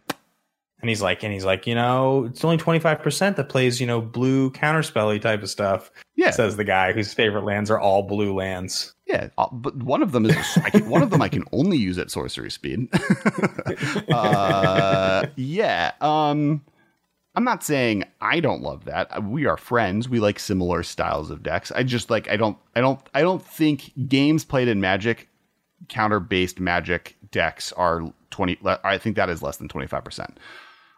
And 0.80 0.90
he's 0.90 1.02
like, 1.02 1.24
and 1.24 1.34
he's 1.34 1.46
like, 1.46 1.66
you 1.66 1.74
know, 1.74 2.26
it's 2.26 2.46
only 2.46 2.58
twenty 2.58 2.80
five 2.80 3.02
percent 3.02 3.36
that 3.38 3.50
plays, 3.50 3.82
you 3.82 3.88
know, 3.88 4.00
blue 4.00 4.52
counterspelly 4.52 5.20
type 5.20 5.42
of 5.42 5.50
stuff. 5.50 5.90
Yeah, 6.16 6.30
says 6.30 6.56
the 6.56 6.64
guy 6.64 6.94
whose 6.94 7.16
favorite 7.16 7.46
lands 7.46 7.72
are 7.72 7.80
all 7.80 8.04
blue 8.04 8.36
lands. 8.36 8.94
Yeah, 9.08 9.30
uh, 9.38 9.48
but 9.52 9.78
one 9.78 10.04
of 10.04 10.12
them 10.12 10.26
is 10.26 10.36
can, 10.72 10.90
one 10.90 11.02
of 11.02 11.12
them 11.12 11.22
I 11.22 11.30
can 11.30 11.44
only 11.54 11.78
use 11.78 11.98
at 11.98 12.12
sorcery 12.12 12.52
speed. 12.52 12.90
uh, 14.12 15.28
yeah, 15.38 15.94
um, 16.02 16.62
I'm 17.36 17.44
not 17.46 17.64
saying 17.64 18.04
I 18.20 18.42
don't 18.42 18.62
love 18.62 18.86
that. 18.86 19.24
We 19.24 19.46
are 19.46 19.56
friends. 19.56 20.10
We 20.10 20.20
like 20.20 20.40
similar 20.40 20.84
styles 20.84 21.32
of 21.32 21.42
decks. 21.42 21.72
I 21.72 21.84
just 21.84 22.10
like 22.10 22.30
I 22.30 22.36
don't 22.36 22.58
I 22.76 22.82
don't 22.82 23.00
I 23.14 23.22
don't 23.22 23.44
think 23.46 23.94
games 24.10 24.44
played 24.44 24.68
in 24.68 24.82
Magic 24.82 25.30
counter 25.88 26.20
based 26.20 26.60
Magic 26.60 27.16
decks 27.32 27.72
are 27.74 28.02
twenty. 28.30 28.60
I 28.66 28.98
think 28.98 29.16
that 29.16 29.30
is 29.30 29.42
less 29.42 29.56
than 29.56 29.70
twenty 29.70 29.88
five 29.88 30.04
percent. 30.04 30.38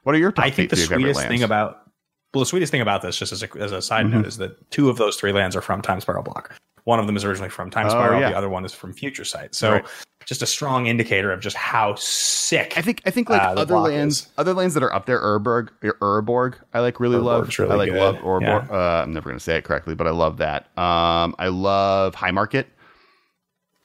What 0.03 0.15
are 0.15 0.19
your 0.19 0.31
top 0.31 0.45
I 0.45 0.49
think 0.49 0.71
the 0.71 0.77
sweetest 0.77 1.27
thing 1.27 1.43
about 1.43 1.89
well, 2.33 2.41
the 2.41 2.45
sweetest 2.45 2.71
thing 2.71 2.81
about 2.81 3.01
this, 3.01 3.17
just 3.17 3.31
as 3.31 3.41
a, 3.41 3.49
as 3.59 3.71
a 3.71 3.81
side 3.81 4.05
mm-hmm. 4.05 4.17
note, 4.17 4.27
is 4.27 4.37
that 4.37 4.69
two 4.69 4.89
of 4.89 4.97
those 4.97 5.15
three 5.15 5.31
lands 5.31 5.55
are 5.55 5.61
from 5.61 5.81
Time 5.81 5.99
Spiral 5.99 6.21
Block. 6.21 6.55
One 6.89 6.99
of 6.99 7.05
them 7.05 7.15
is 7.15 7.23
originally 7.23 7.51
from 7.51 7.69
Time 7.69 7.87
Spiral. 7.87 8.17
Oh, 8.17 8.19
yeah. 8.19 8.31
The 8.31 8.35
other 8.35 8.49
one 8.49 8.65
is 8.65 8.73
from 8.73 8.93
Future 8.93 9.23
Sight. 9.23 9.53
So, 9.53 9.73
right. 9.73 9.85
just 10.25 10.41
a 10.41 10.47
strong 10.47 10.87
indicator 10.87 11.31
of 11.31 11.39
just 11.39 11.55
how 11.55 11.93
sick. 11.93 12.73
I 12.77 12.81
think. 12.81 13.03
I 13.05 13.11
think 13.11 13.29
like 13.29 13.39
uh, 13.39 13.53
other 13.55 13.77
lands, 13.77 14.21
is. 14.21 14.27
other 14.39 14.55
lands 14.55 14.73
that 14.73 14.81
are 14.81 14.91
up 14.91 15.05
there, 15.05 15.19
Urborg, 15.19 15.69
Urborg, 15.83 16.55
I 16.73 16.79
like 16.79 16.99
really 16.99 17.17
Urborg's 17.17 17.23
love. 17.23 17.59
Really 17.59 17.71
I 17.71 17.75
like 17.75 17.91
good. 17.91 17.99
love 17.99 18.15
Urborg. 18.15 18.41
Yeah. 18.41 18.75
Uh, 18.75 19.03
I'm 19.03 19.13
never 19.13 19.29
going 19.29 19.37
to 19.37 19.43
say 19.43 19.55
it 19.57 19.65
correctly, 19.65 19.93
but 19.93 20.07
I 20.07 20.09
love 20.09 20.37
that. 20.37 20.75
Um, 20.75 21.35
I 21.37 21.49
love 21.49 22.15
High 22.15 22.31
Market 22.31 22.67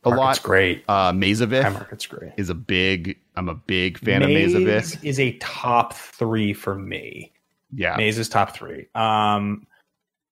a 0.04 0.10
Market's 0.10 0.42
lot. 0.42 0.46
Great. 0.46 0.84
Uh, 0.88 1.12
Maze 1.12 1.40
of 1.40 1.52
Ith. 1.52 1.64
High 1.64 1.70
Market's 1.70 2.06
great. 2.06 2.32
Is 2.36 2.50
a 2.50 2.54
big. 2.54 3.18
I'm 3.36 3.48
a 3.48 3.54
big 3.54 3.98
fan 3.98 4.22
of 4.22 4.28
Maze 4.28 4.54
of 4.54 4.66
Ith. 4.66 5.04
Is 5.04 5.18
a 5.20 5.32
top 5.38 5.92
three 5.94 6.52
for 6.52 6.74
me. 6.74 7.32
Yeah, 7.72 7.96
Maze 7.96 8.18
is 8.18 8.28
top 8.28 8.54
three. 8.54 8.86
Um, 8.94 9.66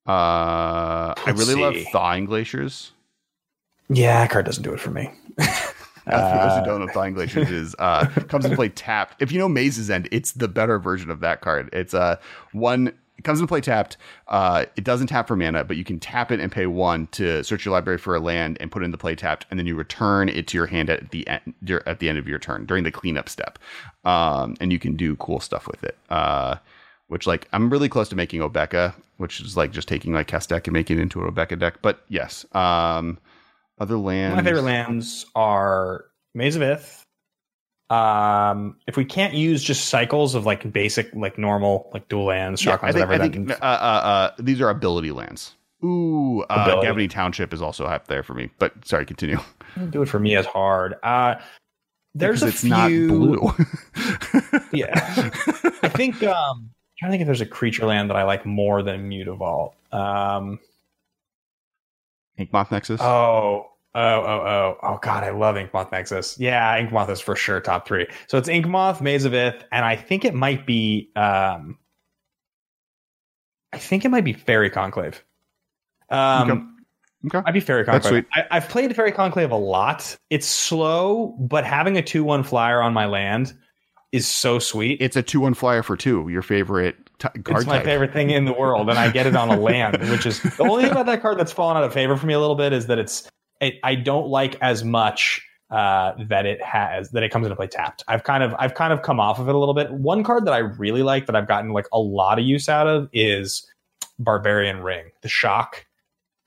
uh, 0.06 0.10
I 1.26 1.30
really 1.30 1.54
see. 1.54 1.60
love 1.60 1.76
Thawing 1.92 2.26
Glaciers. 2.26 2.92
Yeah, 3.88 4.20
that 4.20 4.30
card 4.30 4.46
doesn't 4.46 4.62
do 4.62 4.72
it 4.72 4.80
for 4.80 4.90
me. 4.90 5.10
Uh, 6.04 6.32
for 6.32 6.48
those 6.48 6.58
who 6.58 6.64
don't 6.64 6.84
know, 6.84 6.92
Thawing 6.92 7.14
Glaciers 7.14 7.48
is 7.48 7.76
uh, 7.78 8.06
comes 8.28 8.44
into 8.44 8.56
play 8.56 8.70
tapped. 8.70 9.22
If 9.22 9.30
you 9.30 9.38
know 9.38 9.48
Maze's 9.48 9.88
End, 9.88 10.08
it's 10.10 10.32
the 10.32 10.48
better 10.48 10.80
version 10.80 11.12
of 11.12 11.20
that 11.20 11.42
card. 11.42 11.70
It's 11.72 11.94
a 11.94 12.00
uh, 12.00 12.16
one 12.50 12.92
it 13.22 13.24
comes 13.24 13.38
into 13.38 13.46
play 13.46 13.60
tapped. 13.60 13.98
Uh, 14.26 14.64
it 14.74 14.82
doesn't 14.82 15.06
tap 15.06 15.28
for 15.28 15.36
mana, 15.36 15.62
but 15.62 15.76
you 15.76 15.84
can 15.84 16.00
tap 16.00 16.32
it 16.32 16.40
and 16.40 16.50
pay 16.50 16.66
one 16.66 17.06
to 17.12 17.44
search 17.44 17.64
your 17.64 17.72
library 17.72 17.98
for 17.98 18.16
a 18.16 18.20
land 18.20 18.56
and 18.58 18.68
put 18.68 18.82
it 18.82 18.86
into 18.86 18.98
play 18.98 19.14
tapped, 19.14 19.46
and 19.48 19.60
then 19.60 19.66
you 19.66 19.76
return 19.76 20.28
it 20.28 20.48
to 20.48 20.58
your 20.58 20.66
hand 20.66 20.90
at 20.90 21.10
the 21.10 21.26
end 21.28 21.54
at 21.86 22.00
the 22.00 22.08
end 22.08 22.18
of 22.18 22.26
your 22.26 22.40
turn 22.40 22.66
during 22.66 22.82
the 22.82 22.90
cleanup 22.90 23.28
step, 23.28 23.60
um, 24.04 24.56
and 24.60 24.72
you 24.72 24.78
can 24.80 24.96
do 24.96 25.14
cool 25.16 25.38
stuff 25.38 25.68
with 25.68 25.84
it. 25.84 25.96
Uh, 26.10 26.56
which 27.12 27.26
like 27.26 27.46
I'm 27.52 27.70
really 27.70 27.88
close 27.88 28.08
to 28.08 28.16
making 28.16 28.40
Obeka, 28.40 28.94
which 29.18 29.40
is 29.40 29.56
like 29.56 29.70
just 29.70 29.86
taking 29.86 30.12
my 30.12 30.24
cast 30.24 30.48
deck 30.48 30.66
and 30.66 30.72
making 30.72 30.98
it 30.98 31.02
into 31.02 31.22
a 31.22 31.30
Obeka 31.30 31.58
deck. 31.58 31.82
But 31.82 32.02
yes, 32.08 32.46
um, 32.52 33.18
other 33.78 33.96
lands. 33.96 34.36
My 34.36 34.42
favorite 34.42 34.62
lands 34.62 35.26
are 35.34 36.06
Maze 36.34 36.56
of 36.56 36.62
Ith, 36.62 37.02
um, 37.92 38.76
if 38.86 38.96
we 38.96 39.04
can't 39.04 39.34
use 39.34 39.62
just 39.62 39.90
cycles 39.90 40.34
of 40.34 40.46
like 40.46 40.72
basic, 40.72 41.14
like 41.14 41.36
normal, 41.36 41.90
like 41.92 42.08
dual 42.08 42.24
lands, 42.24 42.58
shock 42.58 42.80
yeah, 42.80 42.86
lands, 42.86 42.94
whatever. 42.94 43.22
I 43.22 43.28
think, 43.28 43.50
uh, 43.50 43.54
uh, 43.60 43.66
uh, 43.66 44.30
these 44.38 44.62
are 44.62 44.70
ability 44.70 45.12
lands. 45.12 45.54
Ooh, 45.84 46.42
uh, 46.48 46.80
Gavony 46.80 47.10
Township 47.10 47.52
is 47.52 47.60
also 47.60 47.84
up 47.84 48.08
there 48.08 48.22
for 48.22 48.32
me. 48.32 48.48
But 48.58 48.72
sorry, 48.86 49.04
continue. 49.04 49.38
Do 49.90 50.00
it 50.00 50.08
for 50.08 50.18
me 50.18 50.36
as 50.36 50.46
hard. 50.46 50.94
Uh, 51.02 51.34
there's 52.14 52.40
because 52.40 52.64
a 52.64 52.88
few... 52.88 53.08
blue. 53.08 53.52
yeah, 54.72 54.92
I 55.82 55.88
think. 55.88 56.22
Um, 56.22 56.70
trying 57.02 57.10
to 57.10 57.14
think 57.14 57.22
if 57.22 57.26
there's 57.26 57.40
a 57.40 57.46
creature 57.46 57.84
land 57.84 58.10
that 58.10 58.16
I 58.16 58.22
like 58.22 58.46
more 58.46 58.82
than 58.82 59.10
Mutavault. 59.10 59.72
Um, 59.90 60.60
Inkmoth 62.38 62.70
Nexus. 62.70 63.00
Oh, 63.00 63.68
Oh, 63.94 64.00
oh, 64.00 64.24
oh, 64.24 64.78
oh, 64.82 64.98
God, 65.02 65.22
I 65.22 65.32
love 65.32 65.56
Inkmoth 65.56 65.92
Nexus. 65.92 66.40
Yeah, 66.40 66.80
Inkmoth 66.80 67.10
is 67.10 67.20
for 67.20 67.36
sure 67.36 67.60
top 67.60 67.86
three. 67.86 68.06
So 68.26 68.38
it's 68.38 68.48
Inkmoth, 68.48 69.02
Maze 69.02 69.26
of 69.26 69.34
Ith, 69.34 69.64
and 69.70 69.84
I 69.84 69.96
think 69.96 70.24
it 70.24 70.32
might 70.32 70.64
be, 70.64 71.10
um, 71.14 71.76
I 73.74 73.76
think 73.76 74.06
it 74.06 74.08
might 74.08 74.24
be 74.24 74.32
Faerie 74.32 74.70
Conclave. 74.70 75.22
Um, 76.08 76.82
okay. 77.26 77.36
okay. 77.38 77.44
I'd 77.46 77.52
be 77.52 77.60
Faerie 77.60 77.84
Conclave. 77.84 78.24
I, 78.34 78.60
have 78.60 78.70
played 78.70 78.96
Faerie 78.96 79.12
Conclave 79.12 79.50
a 79.50 79.56
lot. 79.56 80.16
It's 80.30 80.46
slow, 80.46 81.36
but 81.38 81.66
having 81.66 81.98
a 81.98 82.02
2 82.02 82.24
1 82.24 82.44
flyer 82.44 82.80
on 82.80 82.94
my 82.94 83.04
land 83.04 83.52
is 84.12 84.28
so 84.28 84.58
sweet. 84.58 84.98
It's 85.00 85.16
a 85.16 85.22
2 85.22 85.40
1 85.40 85.54
flyer 85.54 85.82
for 85.82 85.96
two, 85.96 86.28
your 86.28 86.42
favorite 86.42 86.96
t- 87.18 87.28
card 87.42 87.58
It's 87.62 87.66
my 87.66 87.76
type. 87.78 87.84
favorite 87.84 88.12
thing 88.12 88.30
in 88.30 88.44
the 88.44 88.52
world, 88.52 88.88
and 88.90 88.98
I 88.98 89.10
get 89.10 89.26
it 89.26 89.34
on 89.34 89.48
a 89.48 89.58
land, 89.58 89.96
which 90.10 90.26
is 90.26 90.40
the 90.42 90.64
only 90.64 90.84
thing 90.84 90.92
about 90.92 91.06
that 91.06 91.22
card 91.22 91.38
that's 91.38 91.52
fallen 91.52 91.76
out 91.76 91.84
of 91.84 91.92
favor 91.92 92.16
for 92.16 92.26
me 92.26 92.34
a 92.34 92.40
little 92.40 92.54
bit 92.56 92.72
is 92.72 92.86
that 92.86 92.98
it's 92.98 93.28
it, 93.60 93.74
I 93.82 93.94
don't 93.94 94.28
like 94.28 94.56
as 94.60 94.84
much 94.84 95.40
uh, 95.70 96.12
that 96.28 96.44
it 96.44 96.62
has 96.62 97.10
that 97.12 97.22
it 97.22 97.30
comes 97.30 97.46
into 97.46 97.56
play 97.56 97.66
tapped. 97.66 98.04
I've 98.06 98.24
kind 98.24 98.42
of 98.42 98.54
I've 98.58 98.74
kind 98.74 98.92
of 98.92 99.02
come 99.02 99.18
off 99.18 99.38
of 99.38 99.48
it 99.48 99.54
a 99.54 99.58
little 99.58 99.74
bit. 99.74 99.90
One 99.90 100.22
card 100.22 100.44
that 100.44 100.52
I 100.52 100.58
really 100.58 101.02
like 101.02 101.26
that 101.26 101.34
I've 101.34 101.48
gotten 101.48 101.70
like 101.70 101.86
a 101.92 101.98
lot 101.98 102.38
of 102.38 102.44
use 102.44 102.68
out 102.68 102.86
of 102.86 103.08
is 103.14 103.66
Barbarian 104.18 104.82
Ring, 104.82 105.06
the 105.22 105.28
shock. 105.28 105.86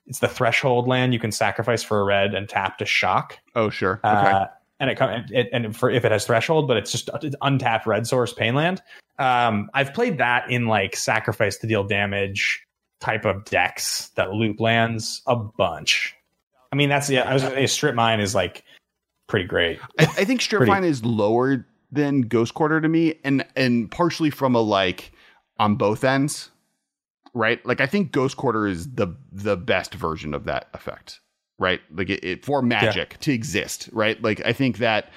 It's 0.06 0.20
the 0.20 0.28
threshold 0.28 0.86
land 0.86 1.12
you 1.12 1.18
can 1.18 1.32
sacrifice 1.32 1.82
for 1.82 2.00
a 2.00 2.04
red 2.04 2.32
and 2.32 2.48
tap 2.48 2.78
to 2.78 2.86
shock. 2.86 3.38
Oh 3.56 3.70
sure, 3.70 3.98
uh, 4.04 4.08
okay. 4.08 4.30
Uh, 4.30 4.46
and 4.80 4.90
it, 4.90 4.98
it 5.30 5.48
and 5.52 5.76
for 5.76 5.90
if 5.90 6.04
it 6.04 6.12
has 6.12 6.26
threshold, 6.26 6.68
but 6.68 6.76
it's 6.76 6.92
just 6.92 7.10
it's 7.22 7.36
untapped 7.42 7.86
red 7.86 8.06
source 8.06 8.32
pain 8.32 8.54
land. 8.54 8.82
Um, 9.18 9.70
I've 9.74 9.94
played 9.94 10.18
that 10.18 10.50
in 10.50 10.66
like 10.66 10.96
sacrifice 10.96 11.56
to 11.58 11.66
deal 11.66 11.84
damage 11.84 12.62
type 13.00 13.24
of 13.24 13.44
decks 13.44 14.08
that 14.16 14.32
loop 14.32 14.60
lands 14.60 15.22
a 15.26 15.36
bunch. 15.36 16.14
I 16.72 16.76
mean, 16.76 16.88
that's 16.88 17.08
yeah. 17.08 17.28
I 17.28 17.32
was 17.32 17.42
gonna 17.42 17.54
say 17.54 17.66
strip 17.66 17.94
mine 17.94 18.20
is 18.20 18.34
like 18.34 18.64
pretty 19.28 19.46
great. 19.46 19.78
I, 19.98 20.04
I 20.04 20.24
think 20.24 20.40
strip 20.40 20.60
pretty. 20.60 20.72
mine 20.72 20.84
is 20.84 21.04
lower 21.04 21.66
than 21.90 22.22
Ghost 22.22 22.54
Quarter 22.54 22.80
to 22.80 22.88
me, 22.88 23.14
and 23.24 23.46
and 23.56 23.90
partially 23.90 24.30
from 24.30 24.54
a 24.54 24.60
like 24.60 25.12
on 25.58 25.76
both 25.76 26.04
ends, 26.04 26.50
right? 27.32 27.64
Like 27.64 27.80
I 27.80 27.86
think 27.86 28.12
Ghost 28.12 28.36
Quarter 28.36 28.66
is 28.66 28.92
the 28.92 29.08
the 29.32 29.56
best 29.56 29.94
version 29.94 30.34
of 30.34 30.44
that 30.44 30.68
effect, 30.74 31.20
right? 31.58 31.80
Like 31.90 32.10
it, 32.10 32.24
it 32.24 32.44
for 32.44 32.62
magic 32.62 33.12
yeah. 33.12 33.18
to 33.20 33.32
exist, 33.32 33.88
right? 33.92 34.20
Like 34.22 34.44
I 34.44 34.52
think 34.52 34.78
that 34.78 35.10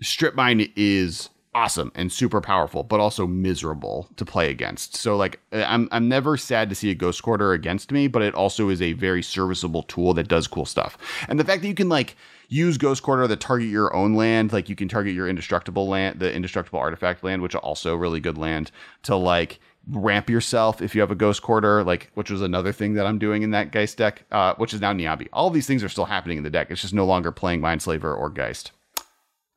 strip 0.00 0.34
mine 0.34 0.70
is 0.76 1.28
awesome 1.56 1.90
and 1.94 2.12
super 2.12 2.42
powerful, 2.42 2.82
but 2.82 3.00
also 3.00 3.26
miserable 3.26 4.08
to 4.16 4.26
play 4.26 4.50
against. 4.50 4.94
So 4.94 5.16
like 5.16 5.40
I'm 5.52 5.88
I'm 5.90 6.08
never 6.08 6.36
sad 6.36 6.68
to 6.68 6.74
see 6.74 6.90
a 6.90 6.94
ghost 6.94 7.22
quarter 7.22 7.52
against 7.52 7.90
me, 7.90 8.08
but 8.08 8.22
it 8.22 8.34
also 8.34 8.68
is 8.68 8.82
a 8.82 8.92
very 8.92 9.22
serviceable 9.22 9.82
tool 9.82 10.12
that 10.14 10.28
does 10.28 10.46
cool 10.46 10.66
stuff. 10.66 10.98
And 11.28 11.40
the 11.40 11.44
fact 11.44 11.62
that 11.62 11.68
you 11.68 11.74
can 11.74 11.88
like 11.88 12.14
use 12.48 12.76
ghost 12.76 13.02
quarter 13.02 13.26
to 13.26 13.36
target 13.36 13.68
your 13.68 13.94
own 13.96 14.14
land, 14.14 14.52
like 14.52 14.68
you 14.68 14.76
can 14.76 14.86
target 14.86 15.14
your 15.14 15.28
indestructible 15.28 15.88
land, 15.88 16.20
the 16.20 16.32
indestructible 16.32 16.78
artifact 16.78 17.24
land, 17.24 17.42
which 17.42 17.54
are 17.54 17.62
also 17.62 17.96
really 17.96 18.20
good 18.20 18.38
land 18.38 18.70
to 19.04 19.16
like 19.16 19.58
ramp 19.90 20.28
yourself 20.28 20.82
if 20.82 20.94
you 20.94 21.00
have 21.00 21.10
a 21.10 21.14
ghost 21.14 21.42
quarter, 21.42 21.84
like 21.84 22.10
which 22.14 22.30
was 22.30 22.42
another 22.42 22.72
thing 22.72 22.94
that 22.94 23.06
I'm 23.06 23.18
doing 23.18 23.42
in 23.42 23.50
that 23.52 23.72
Geist 23.72 23.96
deck, 23.96 24.24
uh, 24.30 24.54
which 24.56 24.74
is 24.74 24.80
now 24.80 24.92
Niabi. 24.92 25.28
All 25.32 25.50
these 25.50 25.66
things 25.66 25.84
are 25.84 25.88
still 25.88 26.04
happening 26.04 26.38
in 26.38 26.44
the 26.44 26.50
deck. 26.50 26.70
It's 26.70 26.82
just 26.82 26.94
no 26.94 27.06
longer 27.06 27.32
playing 27.32 27.60
Mindslaver 27.60 28.16
or 28.16 28.30
Geist. 28.30 28.72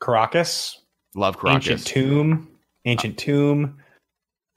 Karakas. 0.01 0.77
Love 1.15 1.37
Karakas. 1.37 1.55
Ancient 1.55 1.85
Tomb. 1.85 2.49
Ancient 2.85 3.17
Tomb. 3.17 3.79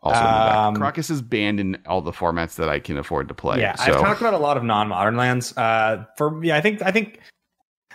Also, 0.02 0.20
um, 0.20 0.76
Karakas 0.76 1.11
is 1.11 1.22
banned 1.22 1.61
in 1.61 1.78
all 1.87 2.00
the 2.00 2.11
formats 2.11 2.56
that 2.56 2.68
I 2.68 2.80
can 2.80 2.98
afford 2.98 3.28
to 3.28 3.35
play. 3.35 3.61
Yeah, 3.61 3.76
so. 3.76 3.94
I've 3.94 4.00
talked 4.00 4.20
about 4.20 4.35
a 4.35 4.38
lot 4.38 4.56
of 4.56 4.64
non-modern 4.64 5.16
lands. 5.16 5.56
Uh, 5.56 6.04
for 6.16 6.44
yeah, 6.44 6.56
I 6.56 6.61
think 6.61 6.82
I 6.82 6.90
think 6.90 7.20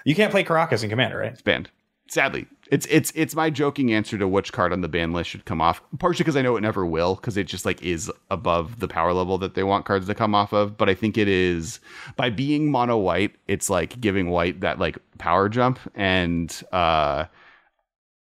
you 0.06 0.16
can't 0.16 0.32
play 0.32 0.44
Karakas 0.46 0.84
in 0.84 0.90
Commander, 0.90 1.18
right? 1.18 1.34
It's 1.34 1.42
banned. 1.42 1.70
Sadly, 2.10 2.48
it's 2.72 2.86
it's 2.88 3.12
it's 3.16 3.36
my 3.36 3.50
joking 3.50 3.94
answer 3.94 4.18
to 4.18 4.28
which 4.28 4.54
card 4.54 4.74
on 4.74 4.82
the 4.82 4.88
ban 4.88 5.14
list 5.14 5.30
should 5.30 5.46
come 5.46 5.62
off. 5.62 5.82
Partially 6.00 6.24
because 6.24 6.36
I 6.36 6.42
know 6.42 6.56
it 6.58 6.62
never 6.62 6.86
will, 6.86 7.16
because 7.16 7.38
it 7.38 7.46
just 7.46 7.66
like 7.66 7.82
is 7.82 8.12
above 8.30 8.80
the 8.80 8.88
power 8.88 9.14
level 9.14 9.38
that 9.40 9.56
they 9.56 9.64
want 9.64 9.86
cards 9.86 10.08
to 10.08 10.16
come 10.16 10.36
off 10.36 10.54
of. 10.54 10.78
But 10.78 10.90
I 10.90 10.94
think 10.94 11.18
it 11.18 11.28
is 11.28 11.80
by 12.16 12.30
being 12.30 12.72
mono 12.72 12.98
white, 12.98 13.36
it's 13.48 13.70
like 13.70 14.00
giving 14.02 14.30
white 14.30 14.62
that 14.62 14.80
like 14.80 14.98
power 15.18 15.50
jump 15.50 15.80
and. 15.96 16.64
uh 16.72 17.26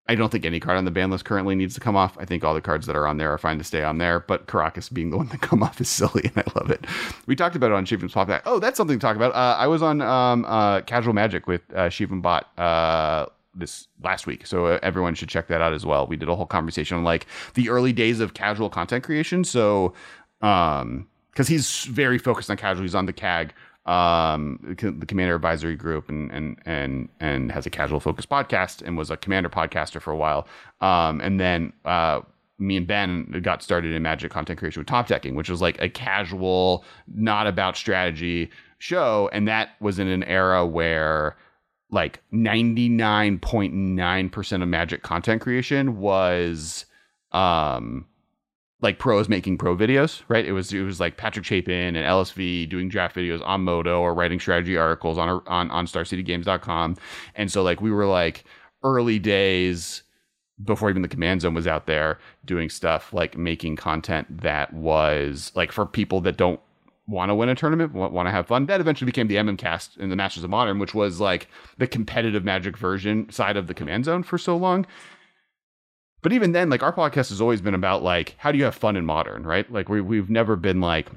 I 0.07 0.13
don't 0.13 0.31
think 0.31 0.45
any 0.45 0.59
card 0.59 0.77
on 0.77 0.86
the 0.86 0.91
ban 0.91 1.09
list 1.09 1.25
currently 1.25 1.55
needs 1.55 1.73
to 1.73 1.79
come 1.81 1.95
off. 1.95 2.15
I 2.19 2.25
think 2.25 2.43
all 2.43 2.53
the 2.53 2.61
cards 2.61 2.86
that 2.86 2.95
are 2.95 3.07
on 3.07 3.17
there 3.17 3.31
are 3.33 3.39
fine 3.39 3.57
to 3.57 3.63
stay 3.63 3.83
on 3.83 3.97
there, 3.97 4.19
but 4.19 4.45
Karakas 4.45 4.93
being 4.93 5.09
the 5.09 5.17
one 5.17 5.29
that 5.29 5.41
come 5.41 5.63
off 5.63 5.81
is 5.81 5.89
silly, 5.89 6.25
and 6.36 6.38
I 6.38 6.59
love 6.59 6.69
it. 6.69 6.86
We 7.25 7.36
talked 7.36 7.55
about 7.55 7.71
it 7.71 7.73
on 7.73 7.86
Shivan's 7.86 8.13
Pop. 8.13 8.29
Oh, 8.45 8.59
that's 8.59 8.77
something 8.77 8.99
to 8.99 9.01
talk 9.01 9.15
about. 9.15 9.33
Uh, 9.33 9.55
I 9.57 9.65
was 9.65 9.81
on 9.81 10.01
um, 10.01 10.45
uh, 10.45 10.81
Casual 10.81 11.13
Magic 11.13 11.47
with 11.47 11.61
uh, 11.73 11.89
Shivam 11.89 12.21
Bhatt 12.21 12.43
uh, 12.59 13.25
this 13.55 13.87
last 14.03 14.27
week. 14.27 14.45
So 14.45 14.67
uh, 14.67 14.79
everyone 14.83 15.15
should 15.15 15.29
check 15.29 15.47
that 15.47 15.61
out 15.61 15.73
as 15.73 15.85
well. 15.85 16.07
We 16.07 16.17
did 16.17 16.29
a 16.29 16.35
whole 16.35 16.45
conversation 16.45 16.97
on 16.97 17.03
like 17.03 17.25
the 17.53 17.69
early 17.69 17.93
days 17.93 18.19
of 18.19 18.33
casual 18.33 18.69
content 18.69 19.03
creation. 19.03 19.43
So, 19.43 19.93
um, 20.41 21.07
because 21.31 21.47
he's 21.49 21.83
very 21.83 22.17
focused 22.17 22.49
on 22.49 22.55
casual, 22.55 22.83
he's 22.83 22.95
on 22.95 23.07
the 23.07 23.13
CAG, 23.13 23.53
um, 23.85 24.57
the 24.79 25.05
Commander 25.05 25.35
Advisory 25.35 25.75
Group, 25.75 26.09
and 26.09 26.31
and 26.31 26.57
and 26.65 27.09
and 27.19 27.51
has 27.51 27.65
a 27.65 27.69
casual 27.69 27.99
focus 27.99 28.25
podcast, 28.25 28.81
and 28.81 28.97
was 28.97 29.11
a 29.11 29.17
Commander 29.17 29.49
podcaster 29.49 30.01
for 30.01 30.11
a 30.11 30.17
while. 30.17 30.47
Um, 30.81 31.19
and 31.21 31.39
then 31.39 31.73
uh, 31.83 32.21
me 32.57 32.77
and 32.77 32.87
Ben 32.87 33.41
got 33.43 33.61
started 33.61 33.93
in 33.93 34.01
Magic 34.01 34.31
content 34.31 34.59
creation 34.59 34.79
with 34.79 34.87
Top 34.87 35.07
Decking, 35.07 35.35
which 35.35 35.49
was 35.49 35.61
like 35.61 35.79
a 35.81 35.89
casual, 35.89 36.83
not 37.13 37.47
about 37.47 37.75
strategy 37.75 38.49
show, 38.79 39.29
and 39.33 39.47
that 39.47 39.71
was 39.81 39.99
in 39.99 40.07
an 40.07 40.23
era 40.23 40.65
where 40.65 41.35
like 41.95 42.21
99.9% 42.31 44.61
of 44.61 44.67
magic 44.67 45.01
content 45.01 45.41
creation 45.41 45.97
was 45.97 46.85
um 47.31 48.05
like 48.81 48.99
pros 48.99 49.29
making 49.29 49.57
pro 49.57 49.75
videos, 49.75 50.21
right? 50.27 50.45
It 50.45 50.51
was 50.51 50.71
it 50.73 50.81
was 50.81 50.99
like 50.99 51.17
Patrick 51.17 51.45
Chapin 51.45 51.95
and 51.95 52.05
LSV 52.05 52.69
doing 52.69 52.89
draft 52.89 53.15
videos 53.15 53.41
on 53.43 53.61
MODO 53.61 54.01
or 54.01 54.13
writing 54.13 54.39
strategy 54.39 54.77
articles 54.77 55.17
on 55.17 55.41
on 55.47 55.71
on 55.71 55.87
StarCityGames.com. 55.87 56.97
And 57.33 57.51
so 57.51 57.63
like 57.63 57.81
we 57.81 57.89
were 57.89 58.05
like 58.05 58.43
early 58.83 59.17
days 59.17 60.03
before 60.63 60.89
even 60.89 61.01
the 61.01 61.07
command 61.07 61.41
zone 61.41 61.53
was 61.53 61.67
out 61.67 61.85
there 61.85 62.19
doing 62.45 62.69
stuff 62.69 63.13
like 63.13 63.37
making 63.37 63.77
content 63.77 64.41
that 64.41 64.73
was 64.73 65.51
like 65.55 65.71
for 65.71 65.85
people 65.85 66.19
that 66.21 66.37
don't 66.37 66.59
want 67.07 67.29
to 67.29 67.35
win 67.35 67.49
a 67.49 67.55
tournament, 67.55 67.93
want 67.93 68.27
to 68.27 68.31
have 68.31 68.47
fun. 68.47 68.65
That 68.65 68.81
eventually 68.81 69.05
became 69.05 69.27
the 69.27 69.35
MM 69.35 69.57
cast 69.57 69.97
in 69.97 70.09
the 70.09 70.15
Masters 70.15 70.43
of 70.43 70.49
Modern, 70.49 70.79
which 70.79 70.95
was 70.95 71.19
like 71.19 71.47
the 71.77 71.87
competitive 71.87 72.43
magic 72.43 72.77
version 72.77 73.29
side 73.29 73.57
of 73.57 73.67
the 73.67 73.73
command 73.73 74.05
zone 74.05 74.23
for 74.23 74.37
so 74.37 74.57
long. 74.57 74.85
But 76.21 76.33
even 76.33 76.53
then, 76.53 76.69
like 76.69 76.81
our 76.81 76.93
podcast 76.93 77.29
has 77.29 77.39
always 77.39 77.61
been 77.61 77.75
about 77.75 78.01
like 78.01 78.35
how 78.37 78.51
do 78.51 78.57
you 78.57 78.63
have 78.63 78.75
fun 78.75 78.95
in 78.95 79.05
modern, 79.05 79.43
right? 79.43 79.71
Like 79.71 79.89
we 79.89 80.01
we've 80.01 80.29
never 80.29 80.55
been 80.55 80.81
like 80.81 81.09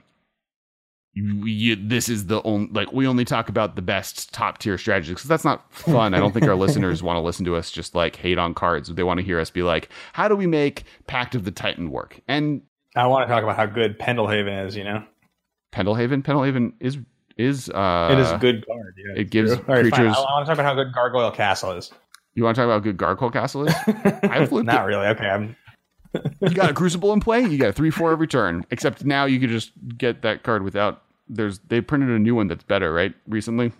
you, 1.14 1.76
this 1.76 2.09
is 2.09 2.26
the 2.26 2.43
only 2.43 2.70
like 2.72 2.93
we 2.93 3.07
only 3.07 3.24
talk 3.24 3.49
about 3.49 3.74
the 3.74 3.82
best 3.82 4.32
top 4.32 4.59
tier 4.59 4.78
strategies 4.78 5.14
because 5.14 5.28
that's 5.28 5.45
not 5.45 5.72
fun. 5.72 6.14
I 6.14 6.18
don't 6.18 6.32
think 6.32 6.47
our 6.47 6.55
listeners 6.57 7.03
want 7.03 7.16
to 7.16 7.20
listen 7.20 7.45
to 7.47 7.57
us 7.57 7.70
just 7.70 7.95
like 7.95 8.16
hate 8.16 8.39
on 8.39 8.55
cards. 8.55 8.89
They 8.89 9.03
want 9.03 9.18
to 9.18 9.24
hear 9.24 9.41
us 9.41 9.51
be 9.51 9.62
like, 9.62 9.89
how 10.12 10.28
do 10.28 10.36
we 10.36 10.47
make 10.47 10.84
Pact 11.07 11.34
of 11.34 11.45
the 11.45 11.51
Titan 11.51 11.91
work? 11.91 12.20
And 12.28 12.62
I 12.95 13.07
want 13.07 13.26
to 13.26 13.32
talk 13.32 13.43
about 13.43 13.57
how 13.57 13.66
good 13.66 13.99
Pendelhaven 13.99 14.66
is. 14.66 14.76
You 14.76 14.84
know, 14.84 15.05
Pendelhaven. 15.73 16.23
Pendlehaven 16.23 16.73
is 16.81 16.99
is 17.37 17.71
uh 17.71 18.09
it 18.12 18.19
is 18.19 18.31
a 18.31 18.39
good 18.39 18.66
card. 18.66 18.95
Yeah, 18.97 19.21
it 19.21 19.31
gives 19.31 19.55
creatures. 19.57 19.93
Right, 19.93 20.07
I 20.07 20.21
want 20.21 20.47
to 20.47 20.51
talk 20.51 20.55
about 20.59 20.64
how 20.64 20.75
good 20.75 20.93
Gargoyle 20.93 21.31
Castle 21.31 21.73
is. 21.73 21.91
You 22.35 22.45
want 22.45 22.57
to 22.57 22.61
talk 22.61 22.66
about 22.66 22.75
how 22.75 22.81
good 22.81 22.97
Gargoyle 22.97 23.31
Castle 23.31 23.66
is? 23.66 23.75
I've 23.87 24.53
Not 24.53 24.87
really. 24.87 25.07
Okay, 25.09 25.27
I'm. 25.27 25.57
you 26.41 26.51
got 26.51 26.71
a 26.71 26.75
Crucible 26.75 27.12
in 27.12 27.21
play. 27.21 27.43
You 27.43 27.59
got 27.59 27.69
a 27.69 27.73
three 27.73 27.91
four 27.91 28.12
every 28.12 28.27
turn. 28.27 28.64
Except 28.71 29.05
now 29.05 29.25
you 29.25 29.41
can 29.41 29.51
just 29.51 29.73
get 29.97 30.23
that 30.23 30.43
card 30.43 30.62
without. 30.62 31.03
There's 31.29 31.59
they 31.69 31.81
printed 31.81 32.11
a 32.11 32.19
new 32.19 32.35
one 32.35 32.49
that's 32.49 32.64
better, 32.64 32.93
right? 32.93 33.14
Recently. 33.27 33.73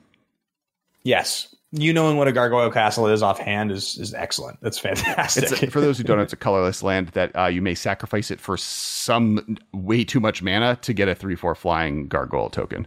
Yes, 1.03 1.55
you 1.73 1.93
knowing 1.93 2.17
what 2.17 2.29
a 2.29 2.33
Gargoyle 2.33 2.71
Castle 2.71 3.07
is 3.09 3.23
offhand 3.23 3.71
is 3.71 3.99
is 3.99 4.15
excellent. 4.15 4.59
That's 4.63 4.79
fantastic. 4.79 5.63
A, 5.63 5.71
for 5.71 5.81
those 5.81 5.99
who 5.99 6.05
don't 6.05 6.17
know, 6.17 6.23
it's 6.23 6.33
a 6.33 6.37
colorless 6.37 6.83
land 6.83 7.09
that 7.09 7.37
uh, 7.37 7.47
you 7.47 7.61
may 7.61 7.75
sacrifice 7.75 8.31
it 8.31 8.41
for 8.41 8.57
some 8.57 9.59
way 9.73 10.05
too 10.05 10.21
much 10.21 10.43
mana 10.43 10.77
to 10.83 10.93
get 10.93 11.09
a 11.09 11.15
three 11.15 11.37
four 11.37 11.55
flying 11.55 12.09
Gargoyle 12.09 12.49
token. 12.51 12.87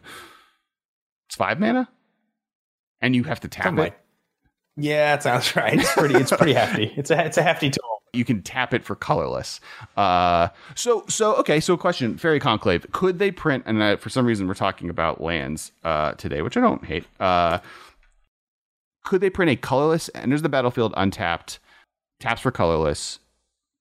It's 1.27 1.35
five 1.35 1.59
mana, 1.59 1.89
and 3.01 3.15
you 3.15 3.23
have 3.23 3.39
to 3.41 3.47
tap 3.47 3.65
Somebody. 3.65 3.89
it. 3.89 3.97
Yeah, 4.77 5.13
it 5.13 5.23
sounds 5.23 5.55
right. 5.55 5.79
It's 5.79 5.93
pretty. 5.93 6.15
It's 6.15 6.31
pretty 6.31 6.53
hefty. 6.53 6.91
It's 6.95 7.11
a 7.11 7.25
it's 7.25 7.37
a 7.37 7.43
hefty 7.43 7.69
tool. 7.69 8.01
You 8.13 8.25
can 8.25 8.41
tap 8.41 8.73
it 8.73 8.83
for 8.83 8.95
colorless. 8.95 9.61
Uh, 9.95 10.49
so 10.75 11.05
so 11.07 11.35
okay. 11.35 11.59
So 11.59 11.77
question: 11.77 12.17
Faerie 12.17 12.39
Conclave. 12.39 12.85
Could 12.91 13.19
they 13.19 13.31
print? 13.31 13.63
And 13.67 13.81
uh, 13.81 13.97
for 13.97 14.09
some 14.09 14.25
reason, 14.25 14.47
we're 14.47 14.53
talking 14.55 14.89
about 14.89 15.21
lands 15.21 15.71
uh, 15.83 16.13
today, 16.13 16.41
which 16.41 16.57
I 16.57 16.61
don't 16.61 16.83
hate. 16.83 17.05
Uh, 17.19 17.59
could 19.03 19.21
they 19.21 19.29
print 19.29 19.51
a 19.51 19.55
colorless 19.55 20.09
enters 20.15 20.41
the 20.41 20.49
battlefield 20.49 20.93
untapped, 20.97 21.59
taps 22.19 22.41
for 22.41 22.51
colorless 22.51 23.19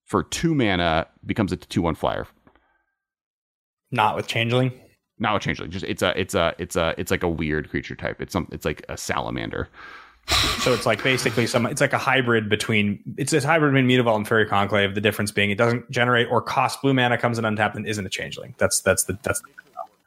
for 0.06 0.22
two 0.22 0.54
mana, 0.54 1.06
becomes 1.24 1.52
a 1.52 1.56
two 1.56 1.82
one 1.82 1.94
flyer? 1.94 2.26
Not 3.90 4.16
with 4.16 4.26
changeling. 4.26 4.72
Not 5.18 5.34
with 5.34 5.42
changeling. 5.42 5.70
Just 5.70 5.84
it's 5.84 6.02
a 6.02 6.18
it's 6.18 6.34
a 6.34 6.54
it's 6.58 6.76
a 6.76 6.94
it's 6.96 7.10
like 7.10 7.22
a 7.22 7.28
weird 7.28 7.70
creature 7.70 7.94
type. 7.94 8.20
It's 8.20 8.32
some 8.32 8.48
it's 8.52 8.64
like 8.64 8.84
a 8.88 8.96
salamander. 8.96 9.68
so 10.60 10.72
it's 10.72 10.86
like 10.86 11.02
basically 11.02 11.46
some 11.46 11.66
it's 11.66 11.80
like 11.80 11.92
a 11.92 11.98
hybrid 11.98 12.48
between 12.48 13.02
it's 13.16 13.32
this 13.32 13.44
hybrid 13.44 13.72
between 13.74 13.88
Mutavault 13.88 14.16
and 14.16 14.28
Faerie 14.28 14.46
Conclave. 14.46 14.94
The 14.94 15.00
difference 15.00 15.30
being 15.32 15.50
it 15.50 15.58
doesn't 15.58 15.90
generate 15.90 16.28
or 16.30 16.40
cost 16.40 16.80
blue 16.82 16.94
mana, 16.94 17.18
comes 17.18 17.38
in 17.38 17.44
untapped 17.44 17.76
and 17.76 17.86
isn't 17.86 18.04
a 18.04 18.10
changeling. 18.10 18.54
That's 18.58 18.80
that's 18.80 19.04
the 19.04 19.18
that's 19.22 19.40
the 19.40 19.48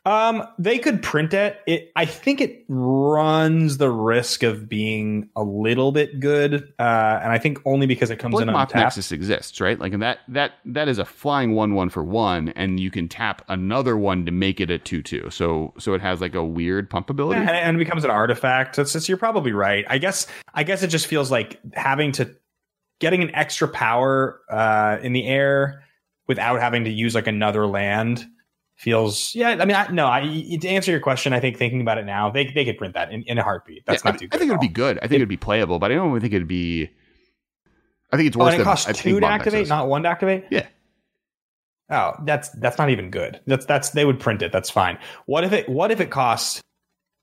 um, 0.06 0.46
they 0.60 0.80
could 0.80 1.02
print 1.02 1.34
it. 1.34 1.62
It, 1.66 1.92
I 1.96 2.06
think 2.06 2.42
it 2.42 2.66
runs 2.68 3.78
the 3.78 3.90
risk 3.90 4.44
of 4.44 4.68
being 4.68 5.30
a 5.34 5.44
little 5.44 5.94
bit 5.94 6.20
good, 6.20 6.74
uh, 6.78 7.20
and 7.22 7.32
I 7.32 7.38
think 7.38 7.60
only 7.66 7.88
because 7.88 8.10
it 8.10 8.20
comes 8.20 8.34
Blink 8.34 8.50
in 8.50 8.56
untapped. 8.56 8.76
Nexus 8.76 9.14
exists, 9.14 9.62
right? 9.62 9.80
Like 9.80 9.94
and 9.94 10.04
that 10.04 10.20
that 10.28 10.54
that 10.66 10.90
is 10.90 10.98
a 10.98 11.06
flying 11.06 11.54
one 11.54 11.74
one 11.74 11.90
for 11.90 12.04
one, 12.04 12.50
and 12.50 12.82
you 12.82 12.92
can 12.92 13.08
tap 13.08 13.46
another 13.48 13.96
one 13.96 14.26
to 14.26 14.32
make 14.34 14.60
it 14.60 14.70
a 14.70 14.78
two 14.78 15.02
two. 15.02 15.30
So 15.30 15.74
so 15.80 15.94
it 15.94 16.02
has 16.02 16.20
like 16.20 16.36
a 16.36 16.44
weird 16.44 16.90
pump 16.90 17.10
ability, 17.10 17.40
yeah, 17.40 17.52
and, 17.52 17.78
it 17.78 17.80
becomes 17.80 18.04
an 18.04 18.12
artifact. 18.12 18.78
It's, 18.78 18.94
it's, 18.96 19.08
you're 19.08 19.18
probably 19.18 19.54
right. 19.54 19.86
I 19.88 20.00
guess 20.00 20.28
I 20.54 20.64
guess 20.64 20.84
it 20.84 20.88
just 20.88 21.08
feels 21.08 21.32
like 21.32 21.62
having 21.74 22.12
to 22.14 22.36
getting 23.00 23.24
an 23.24 23.34
extra 23.34 23.70
power 23.70 24.42
uh, 24.50 24.98
in 25.02 25.14
the 25.14 25.26
air 25.28 25.84
without 26.28 26.60
having 26.60 26.84
to 26.84 26.90
use 26.90 27.16
like 27.16 27.28
another 27.28 27.66
land 27.66 28.26
feels 28.84 29.34
yeah 29.34 29.50
i 29.50 29.66
mean 29.66 29.76
I, 29.76 29.88
no 29.88 30.08
I, 30.08 30.22
to 30.60 30.68
answer 30.68 30.92
your 30.92 31.00
question 31.00 31.32
i 31.32 31.40
think 31.40 31.58
thinking 31.58 31.80
about 31.80 31.98
it 31.98 32.06
now 32.06 32.30
they, 32.30 32.52
they 32.52 32.66
could 32.66 32.78
print 32.78 32.94
that 32.96 33.12
in, 33.12 33.24
in 33.24 33.38
a 33.38 33.44
heartbeat. 33.44 33.86
That's 33.86 34.04
yeah, 34.04 34.12
not 34.12 34.16
I, 34.16 34.18
too 34.18 34.28
good 34.28 34.36
i 34.36 34.38
think 34.38 34.50
it 34.50 34.54
would 34.54 34.62
be 34.62 34.68
good. 34.68 34.98
I 34.98 35.08
think 35.08 35.14
it 35.14 35.22
would 35.22 35.30
be 35.30 35.38
playable 35.38 35.80
but 35.80 35.92
i 35.92 35.96
don't 35.96 36.20
think 36.20 36.34
it'd 36.34 36.48
be 36.48 36.90
i 38.12 38.18
think 38.18 38.28
it's 38.28 38.36
worse 38.38 38.50
oh, 38.50 38.52
and 38.52 38.62
it 38.62 38.66
costs 38.66 39.02
two 39.02 39.20
to 39.20 39.26
activate 39.26 39.70
not 39.70 39.88
one 39.88 40.04
to 40.04 40.10
activate? 40.10 40.46
Yeah. 40.52 40.68
Oh 41.90 42.14
that's 42.24 42.50
that's 42.50 42.78
not 42.78 42.90
even 42.90 43.10
good. 43.10 43.40
That's 43.46 43.66
that's 43.66 43.92
they 43.92 44.06
would 44.06 44.20
print 44.20 44.42
it 44.42 44.52
that's 44.52 44.70
fine. 44.70 44.98
What 45.26 45.44
if 45.44 45.54
it 45.54 45.68
what 45.70 45.92
if 45.92 46.00
it 46.00 46.10
costs 46.10 46.62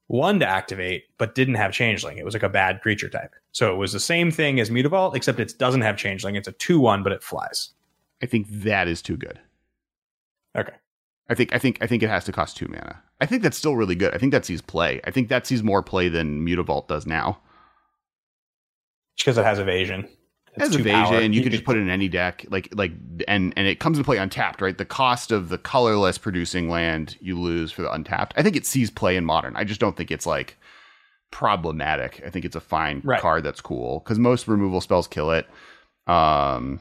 one 0.06 0.38
to 0.40 0.46
activate 0.46 1.04
but 1.18 1.34
didn't 1.34 1.54
have 1.54 1.72
changeling? 1.72 2.18
It 2.18 2.24
was 2.24 2.34
like 2.34 2.42
a 2.42 2.48
bad 2.48 2.80
creature 2.80 3.08
type. 3.08 3.34
So 3.52 3.72
it 3.74 3.76
was 3.76 3.92
the 3.92 4.00
same 4.00 4.30
thing 4.30 4.60
as 4.60 4.70
mutavault 4.70 5.16
except 5.16 5.40
it 5.40 5.54
doesn't 5.58 5.80
have 5.80 5.96
changeling. 5.96 6.36
It's 6.36 6.48
a 6.48 6.52
2-1 6.52 7.02
but 7.02 7.12
it 7.12 7.22
flies. 7.22 7.70
I 8.22 8.26
think 8.26 8.48
that 8.48 8.86
is 8.86 9.02
too 9.02 9.16
good 9.16 9.40
I 11.30 11.34
think 11.34 11.54
I 11.54 11.58
think 11.58 11.78
I 11.80 11.86
think 11.86 12.02
it 12.02 12.10
has 12.10 12.24
to 12.24 12.32
cost 12.32 12.56
two 12.56 12.66
mana. 12.66 13.00
I 13.20 13.26
think 13.26 13.42
that's 13.42 13.56
still 13.56 13.76
really 13.76 13.94
good. 13.94 14.12
I 14.12 14.18
think 14.18 14.32
that 14.32 14.44
sees 14.44 14.60
play. 14.60 15.00
I 15.04 15.12
think 15.12 15.28
that 15.28 15.46
sees 15.46 15.62
more 15.62 15.82
play 15.82 16.08
than 16.08 16.44
Mutavault 16.44 16.88
does 16.88 17.06
now. 17.06 17.38
Because 19.16 19.38
it 19.38 19.44
has 19.44 19.60
evasion. 19.60 20.08
It 20.56 20.60
has 20.60 20.74
evasion. 20.74 21.04
Power. 21.04 21.20
You, 21.20 21.42
can 21.42 21.52
just 21.52 21.64
put 21.64 21.76
it 21.76 21.80
in 21.80 21.88
any 21.88 22.08
deck, 22.08 22.44
like 22.50 22.68
like, 22.74 22.90
and 23.28 23.52
and 23.56 23.68
it 23.68 23.78
comes 23.78 23.96
to 23.98 24.04
play 24.04 24.16
untapped, 24.16 24.60
right? 24.60 24.76
The 24.76 24.84
cost 24.84 25.30
of 25.30 25.50
the 25.50 25.58
colorless 25.58 26.18
producing 26.18 26.68
land 26.68 27.16
you 27.20 27.38
lose 27.38 27.70
for 27.70 27.82
the 27.82 27.92
untapped. 27.92 28.34
I 28.36 28.42
think 28.42 28.56
it 28.56 28.66
sees 28.66 28.90
play 28.90 29.14
in 29.14 29.24
modern. 29.24 29.54
I 29.54 29.62
just 29.62 29.80
don't 29.80 29.96
think 29.96 30.10
it's 30.10 30.26
like 30.26 30.56
problematic. 31.30 32.20
I 32.26 32.30
think 32.30 32.44
it's 32.44 32.56
a 32.56 32.60
fine 32.60 33.02
right. 33.04 33.20
card 33.20 33.44
that's 33.44 33.60
cool 33.60 34.00
because 34.00 34.18
most 34.18 34.48
removal 34.48 34.80
spells 34.80 35.06
kill 35.06 35.30
it. 35.30 35.46
Um, 36.08 36.80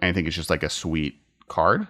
I 0.00 0.12
think 0.12 0.28
it's 0.28 0.36
just 0.36 0.50
like 0.50 0.62
a 0.62 0.70
sweet 0.70 1.20
card. 1.48 1.88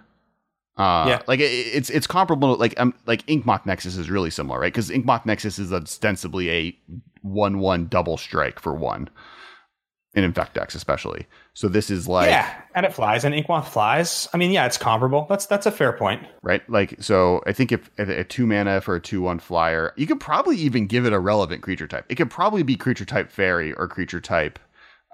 Uh, 0.77 1.05
yeah, 1.09 1.23
like 1.29 1.41
it, 1.41 1.45
it's 1.45 1.89
it's 1.91 2.07
comparable. 2.07 2.55
To 2.55 2.61
like 2.61 2.79
um, 2.81 2.95
like 3.07 3.25
Inkmoth 3.27 3.65
Nexus 3.65 3.97
is 3.97 4.11
really 4.11 4.31
similar, 4.31 4.59
right? 4.59 4.73
Because 4.73 4.91
Inkmoth 4.91 5.25
Nexus 5.25 5.59
is 5.59 5.73
ostensibly 5.73 6.51
a 6.51 6.79
one-one 7.23 7.87
double 7.87 8.17
strike 8.17 8.59
for 8.59 8.75
one 8.75 9.09
in 10.15 10.25
Infect 10.25 10.55
decks, 10.55 10.75
especially. 10.75 11.27
So 11.55 11.69
this 11.69 11.91
is 11.91 12.09
like 12.09 12.31
yeah, 12.31 12.63
and 12.75 12.87
it 12.87 12.93
flies, 12.93 13.25
and 13.25 13.35
Inkmoth 13.35 13.67
flies. 13.67 14.29
I 14.33 14.37
mean, 14.37 14.51
yeah, 14.51 14.67
it's 14.67 14.79
comparable. 14.79 15.27
That's 15.29 15.47
that's 15.47 15.67
a 15.67 15.71
fair 15.71 15.93
point, 15.93 16.27
right? 16.43 16.69
Like 16.69 16.97
so, 17.01 17.43
I 17.47 17.53
think 17.53 17.73
if, 17.73 17.91
if 17.99 18.09
a 18.09 18.25
two 18.25 18.47
mana 18.47 18.81
for 18.81 18.97
a 18.97 19.01
two-one 19.01 19.39
flyer, 19.39 19.93
you 19.97 20.07
could 20.07 20.21
probably 20.21 20.57
even 20.57 20.87
give 20.87 21.07
it 21.07 21.13
a 21.13 21.19
relevant 21.19 21.63
creature 21.63 21.87
type. 21.87 22.07
It 22.09 22.17
could 22.17 22.31
probably 22.31 22.63
be 22.63 22.77
creature 22.77 23.05
type 23.05 23.31
fairy 23.31 23.73
or 23.73 23.89
creature 23.89 24.21
type 24.21 24.59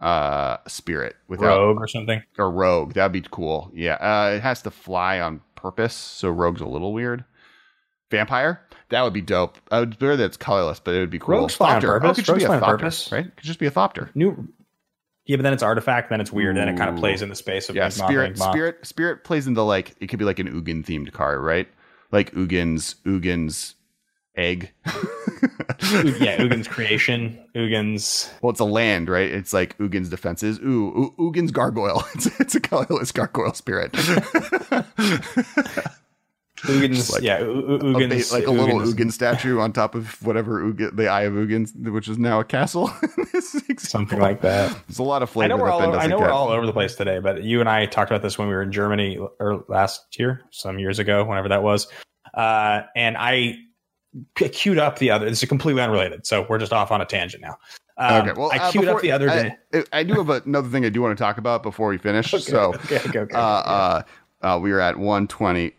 uh 0.00 0.56
spirit 0.66 1.14
without 1.28 1.58
rogue 1.58 1.78
or 1.78 1.86
something 1.86 2.22
or 2.38 2.50
rogue 2.50 2.94
that'd 2.94 3.12
be 3.12 3.20
cool 3.30 3.70
yeah 3.74 3.96
uh 3.96 4.34
it 4.34 4.40
has 4.40 4.62
to 4.62 4.70
fly 4.70 5.20
on 5.20 5.42
purpose, 5.60 5.94
so 5.94 6.30
rogue's 6.30 6.60
a 6.60 6.66
little 6.66 6.92
weird. 6.92 7.24
Vampire, 8.10 8.60
that 8.88 9.02
would 9.02 9.12
be 9.12 9.20
dope. 9.20 9.58
I 9.70 9.80
would 9.80 9.98
bear 9.98 10.16
that 10.16 10.24
it's 10.24 10.36
colorless, 10.36 10.80
but 10.80 10.94
it 10.94 10.98
would 10.98 11.10
be 11.10 11.18
cool. 11.18 11.36
Rogue's 11.36 11.54
fine 11.54 11.76
on 11.76 11.80
purpose. 11.80 12.04
Oh, 12.04 12.10
it 12.10 12.14
could 12.14 12.24
just 12.24 12.28
Rogue's 12.28 12.44
be 12.44 12.50
a 12.50 12.60
thopter, 12.60 13.12
right? 13.12 13.26
It 13.26 13.36
could 13.36 13.46
just 13.46 13.58
be 13.58 13.66
a 13.66 13.70
thopter. 13.70 14.10
New, 14.16 14.48
yeah, 15.26 15.36
but 15.36 15.42
then 15.42 15.52
it's 15.52 15.62
artifact, 15.62 16.10
then 16.10 16.20
it's 16.20 16.32
weird, 16.32 16.56
Ooh. 16.56 16.58
then 16.58 16.68
it 16.68 16.76
kind 16.76 16.90
of 16.90 16.96
plays 16.96 17.22
in 17.22 17.28
the 17.28 17.36
space 17.36 17.68
of 17.68 17.76
yeah. 17.76 17.88
Spirit, 17.88 18.36
spirit, 18.36 18.84
spirit 18.84 19.22
plays 19.22 19.46
into 19.46 19.62
like 19.62 19.94
it 20.00 20.08
could 20.08 20.18
be 20.18 20.24
like 20.24 20.40
an 20.40 20.48
Ugin 20.48 20.84
themed 20.84 21.12
card, 21.12 21.40
right? 21.40 21.68
Like 22.10 22.32
Ugin's 22.32 22.96
Ugin's 23.04 23.76
egg. 24.36 24.72
yeah, 26.20 26.40
Ugin's 26.40 26.68
creation. 26.68 27.38
Ugin's. 27.54 28.30
Well, 28.42 28.50
it's 28.50 28.60
a 28.60 28.64
land, 28.64 29.08
right? 29.08 29.30
It's 29.30 29.52
like 29.52 29.76
Ugin's 29.78 30.08
defenses. 30.08 30.58
Ooh, 30.60 31.14
Ugin's 31.18 31.50
gargoyle. 31.50 32.04
It's, 32.14 32.40
it's 32.40 32.54
a 32.54 32.60
colorless 32.60 33.12
gargoyle 33.12 33.54
spirit. 33.54 33.92
Ugin's, 36.68 37.10
like, 37.10 37.22
yeah, 37.22 37.40
Ugin's, 37.40 38.30
a, 38.30 38.34
like 38.34 38.46
a 38.46 38.50
little 38.50 38.80
Ugin 38.80 39.10
statue 39.10 39.60
on 39.60 39.72
top 39.72 39.94
of 39.94 40.22
whatever 40.22 40.60
Ugin, 40.60 40.94
the 40.94 41.08
Eye 41.08 41.22
of 41.22 41.32
Ugin, 41.32 41.90
which 41.90 42.06
is 42.08 42.18
now 42.18 42.40
a 42.40 42.44
castle. 42.44 42.90
Something 43.78 44.18
like 44.18 44.42
that. 44.42 44.76
There's 44.86 44.98
a 44.98 45.02
lot 45.02 45.22
of 45.22 45.30
flavor. 45.30 45.54
I 45.54 45.56
know, 45.56 45.62
we're 45.62 45.70
all, 45.70 45.80
over, 45.82 45.96
I 45.96 46.06
know 46.06 46.18
we're 46.18 46.30
all 46.30 46.48
over 46.48 46.66
the 46.66 46.72
place 46.72 46.96
today, 46.96 47.18
but 47.18 47.44
you 47.44 47.60
and 47.60 47.68
I 47.68 47.86
talked 47.86 48.10
about 48.10 48.20
this 48.20 48.36
when 48.36 48.48
we 48.48 48.54
were 48.54 48.62
in 48.62 48.72
Germany 48.72 49.18
or 49.38 49.64
last 49.68 50.18
year, 50.18 50.42
some 50.50 50.78
years 50.78 50.98
ago, 50.98 51.24
whenever 51.24 51.48
that 51.48 51.62
was. 51.62 51.86
Uh, 52.34 52.82
and 52.94 53.16
I 53.16 53.56
queued 54.34 54.78
up 54.78 54.98
the 54.98 55.10
other. 55.10 55.28
This 55.28 55.42
is 55.42 55.48
completely 55.48 55.82
unrelated, 55.82 56.26
so 56.26 56.46
we're 56.48 56.58
just 56.58 56.72
off 56.72 56.90
on 56.90 57.00
a 57.00 57.04
tangent 57.04 57.42
now. 57.42 57.56
Um, 57.96 58.28
okay, 58.28 58.40
well, 58.40 58.50
I 58.52 58.56
uh, 58.56 58.70
queued 58.70 58.82
before, 58.82 58.96
up 58.96 59.02
the 59.02 59.12
other 59.12 59.26
day. 59.28 59.56
I, 59.74 59.84
I, 59.92 60.02
do 60.02 60.14
have 60.14 60.30
another 60.46 60.68
thing 60.68 60.86
I 60.86 60.88
do 60.88 61.02
want 61.02 61.16
to 61.16 61.22
talk 61.22 61.36
about 61.36 61.62
before 61.62 61.88
we 61.88 61.98
finish. 61.98 62.32
okay, 62.34 62.42
so, 62.42 62.74
okay, 62.74 62.96
okay, 62.96 63.18
okay, 63.20 63.34
uh, 63.34 63.38
uh, 63.38 64.02
uh, 64.42 64.58
we 64.60 64.72
are 64.72 64.80
at 64.80 64.96
120. 64.96 65.74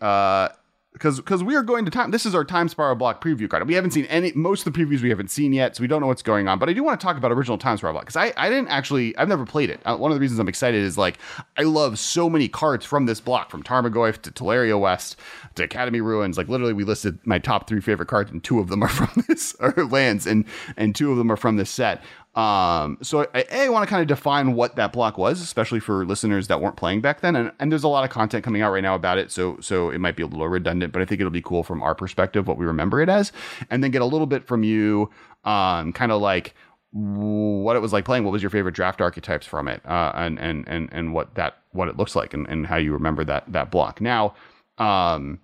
Because 1.02 1.18
because 1.18 1.44
we 1.44 1.56
are 1.56 1.64
going 1.64 1.84
to 1.86 1.90
time. 1.90 2.12
This 2.12 2.28
is 2.28 2.36
our 2.36 2.46
time 2.46 2.70
spiral 2.70 2.94
block 2.94 3.24
preview 3.24 3.50
card. 3.50 3.68
We 3.68 3.74
haven't 3.74 3.90
seen 3.90 4.06
any 4.06 4.34
most 4.34 4.68
of 4.68 4.72
the 4.72 4.80
previews 4.80 5.02
we 5.02 5.10
haven't 5.10 5.32
seen 5.32 5.52
yet, 5.52 5.76
so 5.76 5.82
we 5.82 5.88
don't 5.88 6.00
know 6.00 6.06
what's 6.06 6.22
going 6.22 6.48
on. 6.48 6.60
But 6.60 6.70
I 6.70 6.74
do 6.74 6.84
want 6.84 7.00
to 7.00 7.04
talk 7.04 7.18
about 7.18 7.32
original 7.32 7.58
time 7.58 7.76
spiral 7.78 7.94
block 7.94 8.06
because 8.06 8.16
I 8.16 8.32
I 8.38 8.50
didn't 8.50 8.68
actually 8.68 9.18
I've 9.18 9.28
never 9.28 9.44
played 9.44 9.72
it. 9.72 9.80
Uh, 9.84 9.98
one 9.98 10.12
of 10.12 10.16
the 10.16 10.22
reasons 10.22 10.40
I'm 10.40 10.48
excited 10.48 10.84
is 10.84 11.00
like 11.00 11.18
I 11.58 11.64
love 11.64 11.98
so 11.98 12.30
many 12.30 12.48
cards 12.48 12.86
from 12.86 13.08
this 13.08 13.20
block 13.20 13.50
from 13.50 13.64
Tarmogoyf 13.64 14.22
to 14.22 14.32
Tolaria 14.32 14.80
West 14.80 15.16
to 15.56 15.64
Academy 15.64 16.02
Ruins. 16.02 16.38
Like 16.38 16.50
literally, 16.50 16.74
we 16.74 16.84
listed 16.84 17.18
my 17.26 17.40
top 17.40 17.68
three 17.68 17.82
favorite 17.82 18.08
cards, 18.08 18.30
and 18.30 18.44
two 18.44 18.60
of 18.60 18.68
them 18.68 18.84
are 18.84 18.88
from 18.88 19.24
this 19.28 19.56
or 19.60 19.74
lands, 19.86 20.28
and 20.28 20.46
and 20.78 20.96
two 20.96 21.12
of 21.12 21.18
them 21.18 21.32
are 21.32 21.38
from 21.38 21.58
this 21.58 21.72
set. 21.72 22.04
Um, 22.34 22.98
so 23.02 23.28
I, 23.34 23.46
I 23.52 23.70
want 23.70 23.84
to 23.84 23.90
kind 23.90 24.02
of 24.02 24.08
define 24.08 24.54
what 24.54 24.78
that 24.78 24.94
block 24.94 25.18
was, 25.18 25.42
especially 25.42 25.82
for 25.82 26.06
listeners 26.06 26.48
that 26.48 26.62
weren't 26.62 26.78
playing 26.78 27.02
back 27.02 27.20
then. 27.20 27.36
And, 27.36 27.52
and 27.60 27.72
there's 27.72 27.84
a 27.84 27.90
lot 27.90 28.06
of 28.06 28.10
content 28.10 28.44
coming 28.46 28.62
out 28.62 28.72
right 28.72 28.84
now 28.84 28.96
about 28.96 29.18
it, 29.18 29.32
so 29.32 29.58
so 29.60 29.90
it 29.90 30.00
might 30.00 30.16
be 30.16 30.24
a 30.24 30.28
little 30.28 30.48
redundant, 30.48 30.94
but 30.94 31.02
I 31.02 31.06
think 31.06 31.20
it'll 31.20 31.30
be 31.32 31.42
cool 31.42 31.64
from 31.64 31.84
our 31.84 31.94
perspective 31.94 32.48
what 32.48 32.58
we 32.58 32.66
remember 32.66 33.02
it 33.02 33.10
as, 33.10 33.34
and 33.70 33.84
then 33.84 33.92
get 33.92 34.02
a 34.02 34.06
little 34.06 34.28
bit 34.28 34.48
from 34.48 34.64
you, 34.64 35.10
um, 35.44 35.92
kind 35.92 36.12
of 36.12 36.22
like 36.22 36.56
what 36.92 37.76
it 37.76 37.80
was 37.80 37.92
like 37.92 38.06
playing. 38.06 38.24
What 38.24 38.32
was 38.32 38.42
your 38.42 38.50
favorite 38.50 38.76
draft 38.76 39.02
archetypes 39.02 39.46
from 39.46 39.68
it, 39.68 39.86
uh, 39.86 40.14
and 40.16 40.40
and 40.40 40.66
and 40.70 40.88
and 40.94 41.14
what 41.14 41.36
that 41.36 41.58
what 41.72 41.90
it 41.90 41.98
looks 41.98 42.16
like, 42.16 42.34
and, 42.34 42.48
and 42.48 42.66
how 42.66 42.78
you 42.78 42.94
remember 42.94 43.26
that 43.26 43.52
that 43.52 43.72
block. 43.72 44.00
Now, 44.00 44.36
um, 44.78 45.40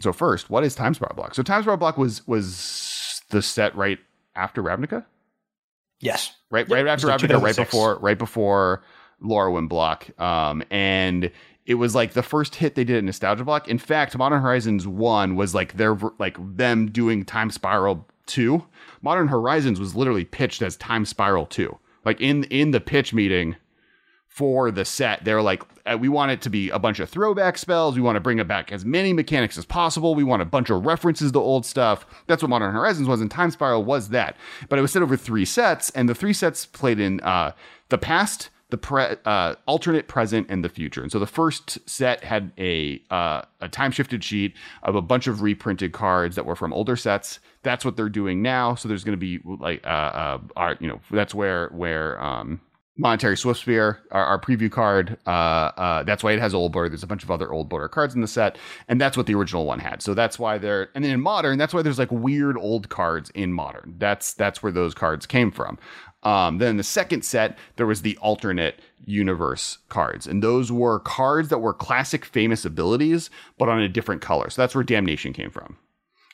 so 0.00 0.14
first, 0.14 0.48
what 0.48 0.64
is 0.64 0.74
Time 0.74 0.94
Spiral 0.94 1.16
Block? 1.16 1.34
So 1.34 1.42
Time 1.42 1.62
Spiral 1.62 1.76
Block 1.76 1.98
was 1.98 2.26
was 2.26 3.20
the 3.28 3.42
set 3.42 3.74
right 3.76 3.98
after 4.34 4.62
Ravnica. 4.62 5.04
Yes. 6.00 6.32
Right. 6.50 6.68
Yep. 6.68 6.74
Right 6.74 6.86
after 6.86 7.08
Ravnica, 7.08 7.42
right 7.42 7.56
before, 7.56 7.98
right 7.98 8.18
before 8.18 8.82
Lorwyn 9.22 9.68
block. 9.68 10.08
Um, 10.20 10.62
and 10.70 11.30
it 11.66 11.74
was 11.74 11.94
like 11.94 12.14
the 12.14 12.22
first 12.22 12.54
hit 12.54 12.74
they 12.74 12.84
did 12.84 12.96
at 12.96 13.04
Nostalgia 13.04 13.44
Block. 13.44 13.68
In 13.68 13.78
fact, 13.78 14.16
Modern 14.16 14.40
Horizons 14.40 14.86
One 14.86 15.36
was 15.36 15.54
like 15.54 15.76
their 15.76 15.98
like 16.18 16.36
them 16.56 16.90
doing 16.90 17.24
Time 17.24 17.50
Spiral 17.50 18.06
Two. 18.26 18.64
Modern 19.02 19.28
Horizons 19.28 19.78
was 19.78 19.94
literally 19.94 20.24
pitched 20.24 20.62
as 20.62 20.76
Time 20.76 21.04
Spiral 21.04 21.46
Two. 21.46 21.78
Like 22.04 22.20
in 22.20 22.44
in 22.44 22.70
the 22.70 22.80
pitch 22.80 23.12
meeting 23.12 23.56
for 24.38 24.70
the 24.70 24.84
set, 24.84 25.24
they're 25.24 25.42
like, 25.42 25.64
uh, 25.84 25.98
we 25.98 26.08
want 26.08 26.30
it 26.30 26.40
to 26.40 26.48
be 26.48 26.70
a 26.70 26.78
bunch 26.78 27.00
of 27.00 27.10
throwback 27.10 27.58
spells. 27.58 27.96
We 27.96 28.00
want 28.00 28.14
to 28.14 28.20
bring 28.20 28.38
it 28.38 28.46
back 28.46 28.70
as 28.70 28.84
many 28.84 29.12
mechanics 29.12 29.58
as 29.58 29.64
possible. 29.64 30.14
We 30.14 30.22
want 30.22 30.42
a 30.42 30.44
bunch 30.44 30.70
of 30.70 30.86
references 30.86 31.32
to 31.32 31.40
old 31.40 31.66
stuff. 31.66 32.06
That's 32.28 32.40
what 32.40 32.48
Modern 32.48 32.72
Horizons 32.72 33.08
was, 33.08 33.20
and 33.20 33.28
Time 33.28 33.50
Spiral 33.50 33.82
was 33.82 34.10
that. 34.10 34.36
But 34.68 34.78
it 34.78 34.82
was 34.82 34.92
set 34.92 35.02
over 35.02 35.16
three 35.16 35.44
sets, 35.44 35.90
and 35.90 36.08
the 36.08 36.14
three 36.14 36.32
sets 36.32 36.66
played 36.66 37.00
in 37.00 37.18
uh, 37.22 37.50
the 37.88 37.98
past, 37.98 38.50
the 38.70 38.78
pre- 38.78 39.16
uh, 39.24 39.56
alternate, 39.66 40.06
present, 40.06 40.46
and 40.48 40.64
the 40.64 40.68
future. 40.68 41.02
And 41.02 41.10
so 41.10 41.18
the 41.18 41.26
first 41.26 41.80
set 41.90 42.22
had 42.22 42.52
a 42.58 43.02
uh, 43.10 43.42
a 43.60 43.68
time 43.68 43.90
shifted 43.90 44.22
sheet 44.22 44.54
of 44.84 44.94
a 44.94 45.02
bunch 45.02 45.26
of 45.26 45.42
reprinted 45.42 45.92
cards 45.92 46.36
that 46.36 46.46
were 46.46 46.54
from 46.54 46.72
older 46.72 46.94
sets. 46.94 47.40
That's 47.64 47.84
what 47.84 47.96
they're 47.96 48.08
doing 48.08 48.40
now. 48.40 48.76
So 48.76 48.88
there's 48.88 49.02
going 49.02 49.18
to 49.18 49.26
be 49.38 49.40
like 49.44 49.84
uh, 49.84 50.38
uh, 50.56 50.74
you 50.78 50.86
know, 50.86 51.00
that's 51.10 51.34
where 51.34 51.70
where 51.70 52.22
um, 52.22 52.60
Monastery 53.00 53.36
Swiftspear, 53.36 53.98
our, 54.10 54.24
our 54.24 54.40
preview 54.40 54.70
card. 54.70 55.16
Uh, 55.24 55.30
uh, 55.30 56.02
that's 56.02 56.24
why 56.24 56.32
it 56.32 56.40
has 56.40 56.52
old 56.52 56.72
border. 56.72 56.88
There's 56.88 57.04
a 57.04 57.06
bunch 57.06 57.22
of 57.22 57.30
other 57.30 57.52
old 57.52 57.68
border 57.68 57.88
cards 57.88 58.14
in 58.14 58.20
the 58.20 58.26
set, 58.26 58.58
and 58.88 59.00
that's 59.00 59.16
what 59.16 59.26
the 59.26 59.36
original 59.36 59.64
one 59.64 59.78
had. 59.78 60.02
So 60.02 60.14
that's 60.14 60.38
why 60.38 60.58
they're 60.58 60.90
and 60.94 61.04
then 61.04 61.12
in 61.12 61.20
modern, 61.20 61.58
that's 61.58 61.72
why 61.72 61.82
there's 61.82 61.98
like 61.98 62.10
weird 62.10 62.58
old 62.58 62.88
cards 62.88 63.30
in 63.30 63.52
modern. 63.52 63.94
That's 63.98 64.34
that's 64.34 64.62
where 64.62 64.72
those 64.72 64.94
cards 64.94 65.26
came 65.26 65.52
from. 65.52 65.78
Um, 66.24 66.58
then 66.58 66.76
the 66.76 66.82
second 66.82 67.24
set, 67.24 67.56
there 67.76 67.86
was 67.86 68.02
the 68.02 68.16
alternate 68.16 68.80
universe 69.04 69.78
cards, 69.88 70.26
and 70.26 70.42
those 70.42 70.72
were 70.72 70.98
cards 70.98 71.48
that 71.50 71.58
were 71.58 71.72
classic 71.72 72.24
famous 72.24 72.64
abilities, 72.64 73.30
but 73.56 73.68
on 73.68 73.80
a 73.80 73.88
different 73.88 74.20
color. 74.20 74.50
So 74.50 74.60
that's 74.60 74.74
where 74.74 74.82
Damnation 74.82 75.32
came 75.32 75.50
from. 75.50 75.78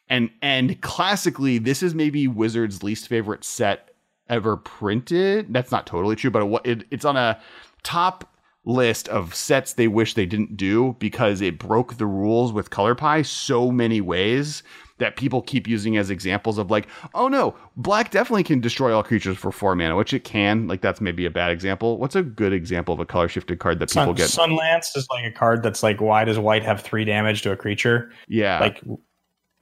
And 0.08 0.30
and 0.40 0.80
classically, 0.80 1.58
this 1.58 1.82
is 1.82 1.94
maybe 1.94 2.26
Wizards' 2.26 2.82
least 2.82 3.06
favorite 3.08 3.44
set 3.44 3.93
ever 4.28 4.56
printed. 4.56 5.52
That's 5.52 5.70
not 5.70 5.86
totally 5.86 6.16
true, 6.16 6.30
but 6.30 6.46
it, 6.46 6.60
it, 6.64 6.86
it's 6.90 7.04
on 7.04 7.16
a 7.16 7.40
top 7.82 8.30
list 8.64 9.08
of 9.08 9.34
sets 9.34 9.74
they 9.74 9.88
wish 9.88 10.14
they 10.14 10.26
didn't 10.26 10.56
do 10.56 10.96
because 10.98 11.40
it 11.40 11.58
broke 11.58 11.98
the 11.98 12.06
rules 12.06 12.52
with 12.52 12.70
color 12.70 12.94
pie 12.94 13.22
so 13.22 13.70
many 13.70 14.00
ways 14.00 14.62
that 14.98 15.16
people 15.16 15.42
keep 15.42 15.66
using 15.66 15.96
as 15.96 16.08
examples 16.08 16.56
of 16.56 16.70
like, 16.70 16.86
oh 17.14 17.28
no, 17.28 17.54
black 17.76 18.10
definitely 18.10 18.44
can 18.44 18.60
destroy 18.60 18.94
all 18.94 19.02
creatures 19.02 19.36
for 19.36 19.50
four 19.50 19.74
mana, 19.74 19.96
which 19.96 20.14
it 20.14 20.24
can. 20.24 20.68
Like 20.68 20.80
that's 20.80 21.00
maybe 21.00 21.26
a 21.26 21.30
bad 21.30 21.50
example. 21.50 21.98
What's 21.98 22.14
a 22.14 22.22
good 22.22 22.52
example 22.52 22.94
of 22.94 23.00
a 23.00 23.06
color 23.06 23.28
shifted 23.28 23.58
card 23.58 23.80
that 23.80 23.90
people 23.90 24.04
Sun, 24.04 24.14
get? 24.14 24.28
Sunlance 24.28 24.96
is 24.96 25.06
like 25.10 25.24
a 25.24 25.32
card 25.32 25.62
that's 25.62 25.82
like, 25.82 26.00
why 26.00 26.24
does 26.24 26.38
white 26.38 26.62
have 26.62 26.80
three 26.80 27.04
damage 27.04 27.42
to 27.42 27.50
a 27.50 27.56
creature? 27.56 28.12
Yeah, 28.28 28.60
like 28.60 28.82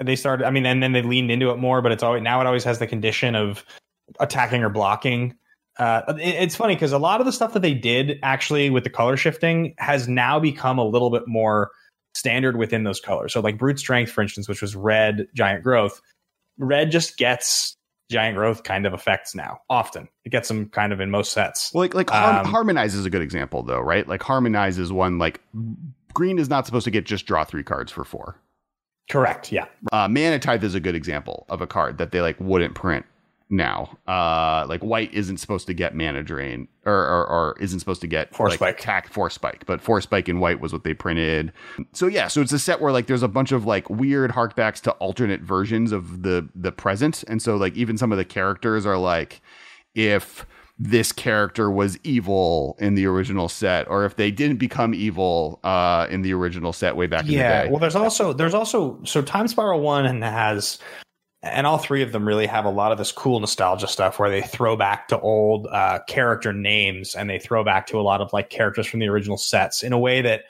they 0.01 0.17
started. 0.17 0.47
I 0.47 0.51
mean, 0.51 0.67
and 0.67 0.83
then 0.83 0.93
they 0.93 1.03
leaned 1.03 1.31
into 1.31 1.51
it 1.51 1.57
more, 1.57 1.81
but 1.81 1.93
it's 1.93 2.03
always 2.03 2.23
now 2.23 2.41
it 2.41 2.47
always 2.47 2.65
has 2.65 2.79
the 2.79 2.87
condition 2.87 3.35
of 3.35 3.65
attacking 4.21 4.63
or 4.63 4.69
blocking. 4.69 5.35
Uh, 5.79 6.03
it, 6.19 6.35
it's 6.43 6.57
funny 6.57 6.75
because 6.75 6.93
a 6.93 6.99
lot 6.99 7.21
of 7.21 7.27
the 7.27 7.33
stuff 7.33 7.53
that 7.55 7.63
they 7.63 7.75
did 7.75 8.19
actually 8.23 8.71
with 8.71 8.85
the 8.85 8.91
color 8.91 9.17
shifting 9.17 9.75
has 9.79 10.09
now 10.09 10.39
become 10.39 10.79
a 10.79 10.85
little 10.85 11.11
bit 11.11 11.27
more 11.27 11.71
standard 12.15 12.57
within 12.57 12.85
those 12.85 13.01
colors. 13.01 13.33
So, 13.33 13.41
like 13.41 13.59
brute 13.59 13.79
strength, 13.79 14.13
for 14.13 14.23
instance, 14.23 14.49
which 14.49 14.63
was 14.63 14.77
red 14.77 15.27
giant 15.35 15.63
growth, 15.63 16.01
red 16.59 16.91
just 16.91 17.17
gets 17.17 17.77
giant 18.11 18.37
growth 18.37 18.63
kind 18.63 18.87
of 18.87 18.93
effects 18.93 19.35
now. 19.35 19.59
Often 19.71 20.09
it 20.25 20.31
gets 20.31 20.49
them 20.49 20.69
kind 20.69 20.93
of 20.93 21.01
in 21.01 21.11
most 21.11 21.33
sets. 21.33 21.73
Well, 21.73 21.83
like 21.83 21.95
like 21.95 22.13
um, 22.13 22.45
harmonize 22.45 22.95
is 22.95 23.07
a 23.07 23.11
good 23.11 23.23
example 23.23 23.63
though, 23.63 23.81
right? 23.81 24.07
Like 24.07 24.23
harmonize 24.23 24.79
is 24.79 24.93
one 24.93 25.19
like 25.19 25.41
green 26.13 26.39
is 26.39 26.49
not 26.49 26.67
supposed 26.67 26.85
to 26.85 26.91
get 26.91 27.07
just 27.07 27.27
draw 27.27 27.45
three 27.45 27.63
cards 27.63 27.91
for 27.91 28.05
four. 28.05 28.37
Correct. 29.11 29.51
Yeah. 29.51 29.67
Uh, 29.91 30.09
Mana 30.09 30.39
Tithe 30.39 30.63
is 30.63 30.75
a 30.75 30.81
good 30.81 30.95
example 30.95 31.45
of 31.49 31.61
a 31.61 31.67
card 31.67 31.99
that 31.99 32.13
they 32.13 32.21
like 32.21 32.39
wouldn't 32.39 32.75
print 32.75 33.05
now. 33.53 33.97
Uh, 34.09 34.67
like 34.69 34.81
white 34.81 35.13
isn't 35.15 35.37
supposed 35.37 35.67
to 35.69 35.75
get 35.75 35.95
mana 35.95 36.23
drain 36.23 36.67
or, 36.85 36.95
or, 36.95 37.27
or 37.27 37.57
isn't 37.61 37.79
supposed 37.79 38.01
to 38.01 38.07
get 38.07 38.35
force 38.35 38.51
like, 38.51 38.59
spike. 38.59 38.81
Attack 38.81 39.13
force 39.13 39.35
spike, 39.35 39.65
but 39.67 39.81
force 39.81 40.05
spike 40.05 40.29
in 40.29 40.41
white 40.41 40.61
was 40.61 40.73
what 40.73 40.83
they 40.83 40.95
printed. 40.95 41.53
So 41.93 42.07
yeah, 42.07 42.29
so 42.29 42.41
it's 42.41 42.53
a 42.53 42.59
set 42.59 42.81
where 42.81 42.93
like 42.93 43.07
there's 43.07 43.23
a 43.23 43.29
bunch 43.29 43.53
of 43.53 43.67
like 43.67 43.89
weird 43.89 44.33
harkbacks 44.33 44.81
to 44.83 44.93
alternate 44.93 45.43
versions 45.43 45.93
of 45.93 46.23
the 46.23 46.49
the 46.55 46.73
present, 46.73 47.23
and 47.29 47.41
so 47.41 47.57
like 47.57 47.75
even 47.77 47.97
some 47.97 48.11
of 48.11 48.19
the 48.19 48.25
characters 48.25 48.87
are 48.87 48.99
like 48.99 49.41
if 49.95 50.47
this 50.79 51.13
character 51.13 51.71
was 51.71 51.99
evil 52.03 52.77
in 52.81 52.95
the 52.95 53.07
original 53.07 53.49
set 53.49 53.87
or 53.89 54.05
if 54.05 54.17
they 54.17 54.31
didn't 54.31 54.57
become 54.57 54.95
evil 54.95 55.61
uh, 55.63 56.09
in 56.11 56.23
the 56.23 56.33
original 56.33 56.73
set 56.73 56.97
way 56.97 57.07
back 57.07 57.25
yeah, 57.27 57.31
in 57.31 57.37
the 57.37 57.65
day. 57.65 57.71
Well, 57.71 57.79
there's 57.79 57.95
also 57.95 58.33
there's 58.33 58.55
also 58.55 58.99
so 59.05 59.23
Time 59.23 59.47
Spiral 59.47 59.81
1 59.81 60.07
and 60.07 60.25
has 60.25 60.79
and 61.43 61.67
all 61.67 61.79
three 61.79 62.03
of 62.03 62.13
them 62.13 62.27
really 62.27 62.47
have 62.47 62.65
a 62.65 62.71
lot 62.71 62.93
of 62.93 62.99
this 62.99 63.11
cool 63.11 63.41
nostalgia 63.41 63.89
stuff 63.89 64.19
where 64.19 64.31
they 64.31 64.43
throw 64.43 64.77
back 64.77 65.09
to 65.09 65.19
old 65.21 65.67
uh, 65.73 65.99
character 66.07 66.53
names 66.53 67.15
and 67.15 67.29
they 67.29 67.39
throw 67.39 67.65
back 67.65 67.87
to 67.89 67.99
a 67.99 68.03
lot 68.03 68.21
of 68.21 68.33
like 68.33 68.49
characters 68.49 68.87
from 68.87 69.01
the 69.01 69.09
original 69.09 69.37
sets 69.37 69.83
in 69.83 69.93
a 69.93 69.99
way 69.99 70.23
that 70.23 70.45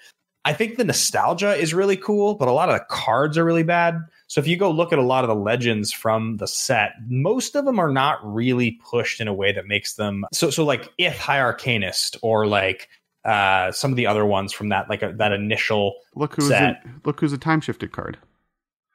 I 0.45 0.53
think 0.53 0.77
the 0.77 0.85
nostalgia 0.85 1.55
is 1.55 1.73
really 1.73 1.97
cool, 1.97 2.35
but 2.35 2.49
a 2.49 2.53
lot 2.53 2.69
of 2.69 2.75
the 2.75 2.85
cards 2.91 3.39
are 3.39 3.45
really 3.45 3.63
bad. 3.63 3.99
So 4.27 4.41
if 4.41 4.47
you 4.47 4.57
go 4.57 4.71
look 4.71 4.93
at 4.93 4.99
a 4.99 5.03
lot 5.03 5.25
of 5.25 5.29
the 5.29 5.37
legends 5.37 5.93
from 5.93 6.39
the 6.39 6.49
set, 6.49 6.93
most 7.07 7.55
of 7.55 7.65
them 7.65 7.79
are 7.79 7.93
not 7.93 8.19
really 8.23 8.73
pushed 8.85 9.21
in 9.21 9.29
a 9.29 9.35
way 9.35 9.53
that 9.53 9.67
makes 9.67 9.95
them 9.95 10.25
so. 10.33 10.51
So 10.51 10.65
like 10.65 10.93
if 10.99 11.17
High 11.19 11.39
Arcanist 11.39 12.17
or 12.23 12.47
like 12.47 12.89
uh, 13.25 13.71
some 13.71 13.93
of 13.93 13.97
the 13.97 14.07
other 14.07 14.27
ones 14.27 14.53
from 14.53 14.71
that 14.71 14.91
like 14.91 15.03
a, 15.03 15.13
that 15.13 15.33
initial 15.33 15.95
look 16.17 16.35
who's 16.35 16.49
set. 16.49 16.85
A, 16.85 16.91
look 17.05 17.21
who's 17.21 17.33
a 17.33 17.39
time 17.39 17.61
shifted 17.61 17.93
card. 17.93 18.19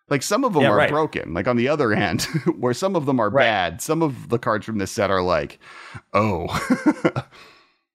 Like 0.09 0.23
some 0.23 0.45
of 0.45 0.53
them 0.53 0.63
yeah, 0.63 0.69
are 0.69 0.77
right. 0.77 0.89
broken. 0.89 1.33
Like 1.33 1.47
on 1.47 1.57
the 1.57 1.67
other 1.67 1.93
hand, 1.93 2.23
where 2.57 2.73
some 2.73 2.95
of 2.95 3.05
them 3.05 3.19
are 3.19 3.29
right. 3.29 3.43
bad, 3.43 3.81
some 3.81 4.01
of 4.01 4.29
the 4.29 4.39
cards 4.39 4.65
from 4.65 4.77
this 4.77 4.91
set 4.91 5.11
are 5.11 5.21
like, 5.21 5.59
oh. 6.13 6.47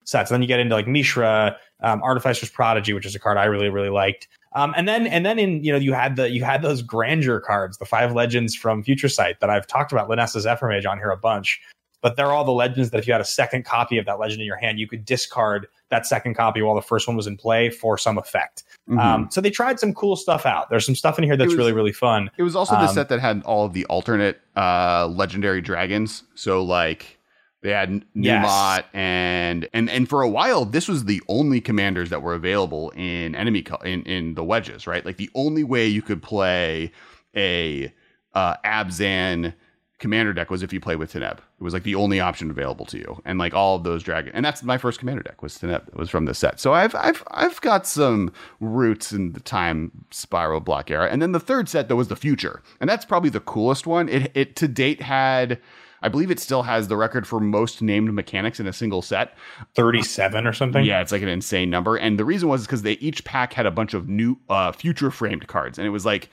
sets. 0.04 0.30
Then 0.30 0.42
you 0.42 0.48
get 0.48 0.60
into 0.60 0.74
like 0.74 0.86
Mishra, 0.86 1.56
um, 1.82 2.02
Artificer's 2.02 2.50
Prodigy, 2.50 2.92
which 2.92 3.06
is 3.06 3.14
a 3.14 3.18
card 3.18 3.36
I 3.38 3.44
really 3.44 3.68
really 3.68 3.88
liked. 3.88 4.28
Um, 4.54 4.74
and 4.76 4.86
then 4.86 5.06
and 5.06 5.24
then 5.24 5.38
in 5.38 5.64
you 5.64 5.72
know 5.72 5.78
you 5.78 5.92
had 5.92 6.16
the 6.16 6.30
you 6.30 6.44
had 6.44 6.62
those 6.62 6.82
grandeur 6.82 7.40
cards, 7.40 7.78
the 7.78 7.86
five 7.86 8.12
legends 8.12 8.54
from 8.54 8.82
Future 8.82 9.08
Sight 9.08 9.40
that 9.40 9.50
I've 9.50 9.66
talked 9.66 9.92
about 9.92 10.08
Linessa 10.08 10.40
Zephyr 10.40 10.68
Mage 10.68 10.86
on 10.86 10.98
here 10.98 11.10
a 11.10 11.16
bunch. 11.16 11.60
But 12.03 12.16
they're 12.16 12.32
all 12.32 12.44
the 12.44 12.53
legends 12.53 12.90
that 12.90 12.98
if 12.98 13.07
you 13.07 13.14
had 13.14 13.22
a 13.22 13.24
second 13.24 13.64
copy 13.64 13.96
of 13.96 14.05
that 14.07 14.18
legend 14.18 14.40
in 14.40 14.46
your 14.46 14.57
hand, 14.57 14.78
you 14.78 14.86
could 14.86 15.05
discard 15.05 15.68
that 15.88 16.07
second 16.07 16.34
copy 16.34 16.61
while 16.61 16.74
the 16.74 16.82
first 16.82 17.07
one 17.07 17.16
was 17.16 17.26
in 17.26 17.36
play 17.36 17.70
for 17.70 17.96
some 17.96 18.18
effect. 18.18 18.64
Mm-hmm. 18.88 18.98
Um, 18.98 19.28
so 19.30 19.40
they 19.40 19.50
tried 19.50 19.78
some 19.78 19.94
cool 19.94 20.16
stuff 20.16 20.44
out. 20.44 20.68
There's 20.68 20.84
some 20.84 20.96
stuff 20.96 21.18
in 21.18 21.24
here 21.24 21.36
that's 21.36 21.50
was, 21.50 21.57
really 21.57 21.72
really 21.72 21.92
fun. 21.92 22.30
It 22.36 22.42
was 22.42 22.57
also 22.57 22.74
the 22.74 22.88
um, 22.88 22.94
set 22.94 23.09
that 23.11 23.20
had 23.20 23.42
all 23.44 23.64
of 23.64 23.72
the 23.72 23.84
alternate 23.86 24.40
uh, 24.57 25.07
legendary 25.07 25.61
dragons. 25.61 26.24
So 26.34 26.64
like 26.64 27.18
they 27.62 27.70
had 27.70 28.05
Numot 28.14 28.14
yes. 28.14 28.84
and 28.92 29.68
and 29.72 29.88
and 29.88 30.09
for 30.09 30.22
a 30.22 30.28
while 30.28 30.64
this 30.64 30.88
was 30.88 31.05
the 31.05 31.22
only 31.28 31.61
commanders 31.61 32.11
that 32.11 32.22
were 32.22 32.34
available 32.34 32.90
in 32.96 33.36
enemy 33.36 33.62
co- 33.62 33.76
in 33.76 34.03
in 34.03 34.34
the 34.34 34.42
wedges, 34.42 34.86
right? 34.86 35.05
Like 35.07 35.18
the 35.18 35.30
only 35.34 35.62
way 35.62 35.86
you 35.86 36.03
could 36.03 36.22
play 36.22 36.90
a 37.36 37.92
uh, 38.34 38.57
Abzan 38.64 39.55
commander 40.03 40.34
deck 40.34 40.50
was 40.50 40.62
if 40.62 40.72
you 40.72 40.80
play 40.80 40.96
with 40.96 41.12
Teneb. 41.12 41.38
It 41.38 41.64
was 41.64 41.72
like 41.72 41.84
the 41.84 41.94
only 41.94 42.20
option 42.20 42.50
available 42.50 42.84
to 42.86 42.98
you, 42.98 43.22
and 43.24 43.38
like 43.38 43.55
all 43.55 43.76
of 43.76 43.84
those 43.84 44.03
dragon. 44.03 44.32
And 44.34 44.44
that's 44.44 44.62
my 44.62 44.76
first 44.76 44.98
commander 44.98 45.22
deck 45.22 45.42
was 45.42 45.57
Teneb. 45.57 45.88
It 45.88 45.96
was 45.96 46.11
from 46.11 46.26
the 46.26 46.34
set. 46.34 46.61
So 46.61 46.74
I've 46.74 46.94
I've 46.94 47.22
I've 47.30 47.61
got 47.62 47.86
some 47.86 48.32
roots 48.61 49.12
in 49.12 49.32
the 49.32 49.40
time 49.40 50.05
spiral 50.11 50.61
block 50.61 50.90
era. 50.90 51.09
And 51.11 51.22
then 51.22 51.32
the 51.32 51.40
third 51.40 51.68
set 51.68 51.88
though 51.88 51.96
was 51.96 52.09
the 52.09 52.16
future, 52.16 52.62
and 52.80 52.90
that's 52.90 53.07
probably 53.07 53.30
the 53.30 53.40
coolest 53.40 53.86
one. 53.86 54.09
It 54.09 54.30
it 54.34 54.57
to 54.57 54.68
date 54.68 55.00
had 55.00 55.59
I 56.03 56.09
believe 56.09 56.30
it 56.30 56.40
still 56.40 56.64
has 56.64 56.88
the 56.88 56.96
record 56.96 57.26
for 57.26 57.38
most 57.38 57.80
named 57.80 58.12
mechanics 58.12 58.59
in 58.59 58.66
a 58.66 58.72
single 58.72 59.03
set. 59.03 59.36
37 59.76 60.46
or 60.46 60.53
something. 60.53 60.84
Yeah, 60.84 61.00
it's 61.00 61.12
like 61.12 61.22
an 61.22 61.28
insane 61.28 61.70
number. 61.70 61.96
And 61.96 62.18
the 62.18 62.24
reason 62.24 62.48
was 62.48 62.66
because 62.66 62.82
they 62.82 62.94
each 62.94 63.24
pack 63.24 63.53
had 63.53 63.66
a 63.66 63.70
bunch 63.70 63.94
of 63.94 64.09
new 64.09 64.36
uh, 64.48 64.72
future 64.72 65.11
framed 65.11 65.46
cards. 65.46 65.78
And 65.78 65.86
it 65.86 65.90
was 65.90 66.05
like 66.05 66.28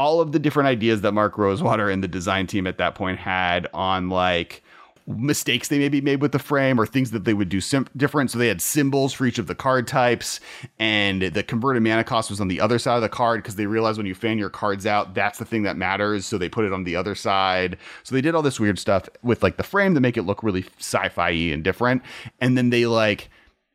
all 0.00 0.22
of 0.22 0.32
the 0.32 0.38
different 0.38 0.66
ideas 0.66 1.02
that 1.02 1.12
Mark 1.12 1.36
Rosewater 1.36 1.90
and 1.90 2.02
the 2.02 2.08
design 2.08 2.46
team 2.46 2.66
at 2.66 2.78
that 2.78 2.94
point 2.94 3.18
had 3.18 3.68
on 3.74 4.08
like 4.08 4.62
mistakes 5.06 5.68
they 5.68 5.78
maybe 5.78 6.00
made 6.00 6.22
with 6.22 6.32
the 6.32 6.38
frame 6.38 6.80
or 6.80 6.86
things 6.86 7.10
that 7.10 7.24
they 7.24 7.34
would 7.34 7.50
do 7.50 7.60
sim- 7.60 7.86
different. 7.94 8.30
So 8.30 8.38
they 8.38 8.48
had 8.48 8.62
symbols 8.62 9.12
for 9.12 9.26
each 9.26 9.38
of 9.38 9.46
the 9.46 9.54
card 9.54 9.86
types, 9.86 10.40
and 10.78 11.20
the 11.20 11.42
converted 11.42 11.82
mana 11.82 12.02
cost 12.02 12.30
was 12.30 12.40
on 12.40 12.48
the 12.48 12.62
other 12.62 12.78
side 12.78 12.96
of 12.96 13.02
the 13.02 13.10
card 13.10 13.42
because 13.42 13.56
they 13.56 13.66
realized 13.66 13.98
when 13.98 14.06
you 14.06 14.14
fan 14.14 14.38
your 14.38 14.48
cards 14.48 14.86
out, 14.86 15.12
that's 15.12 15.38
the 15.38 15.44
thing 15.44 15.64
that 15.64 15.76
matters. 15.76 16.24
So 16.24 16.38
they 16.38 16.48
put 16.48 16.64
it 16.64 16.72
on 16.72 16.84
the 16.84 16.96
other 16.96 17.14
side. 17.14 17.76
So 18.02 18.14
they 18.14 18.22
did 18.22 18.34
all 18.34 18.40
this 18.40 18.58
weird 18.58 18.78
stuff 18.78 19.06
with 19.22 19.42
like 19.42 19.58
the 19.58 19.64
frame 19.64 19.92
to 19.92 20.00
make 20.00 20.16
it 20.16 20.22
look 20.22 20.42
really 20.42 20.64
sci-fi 20.78 21.28
and 21.28 21.62
different. 21.62 22.00
And 22.40 22.56
then 22.56 22.70
they 22.70 22.86
like 22.86 23.28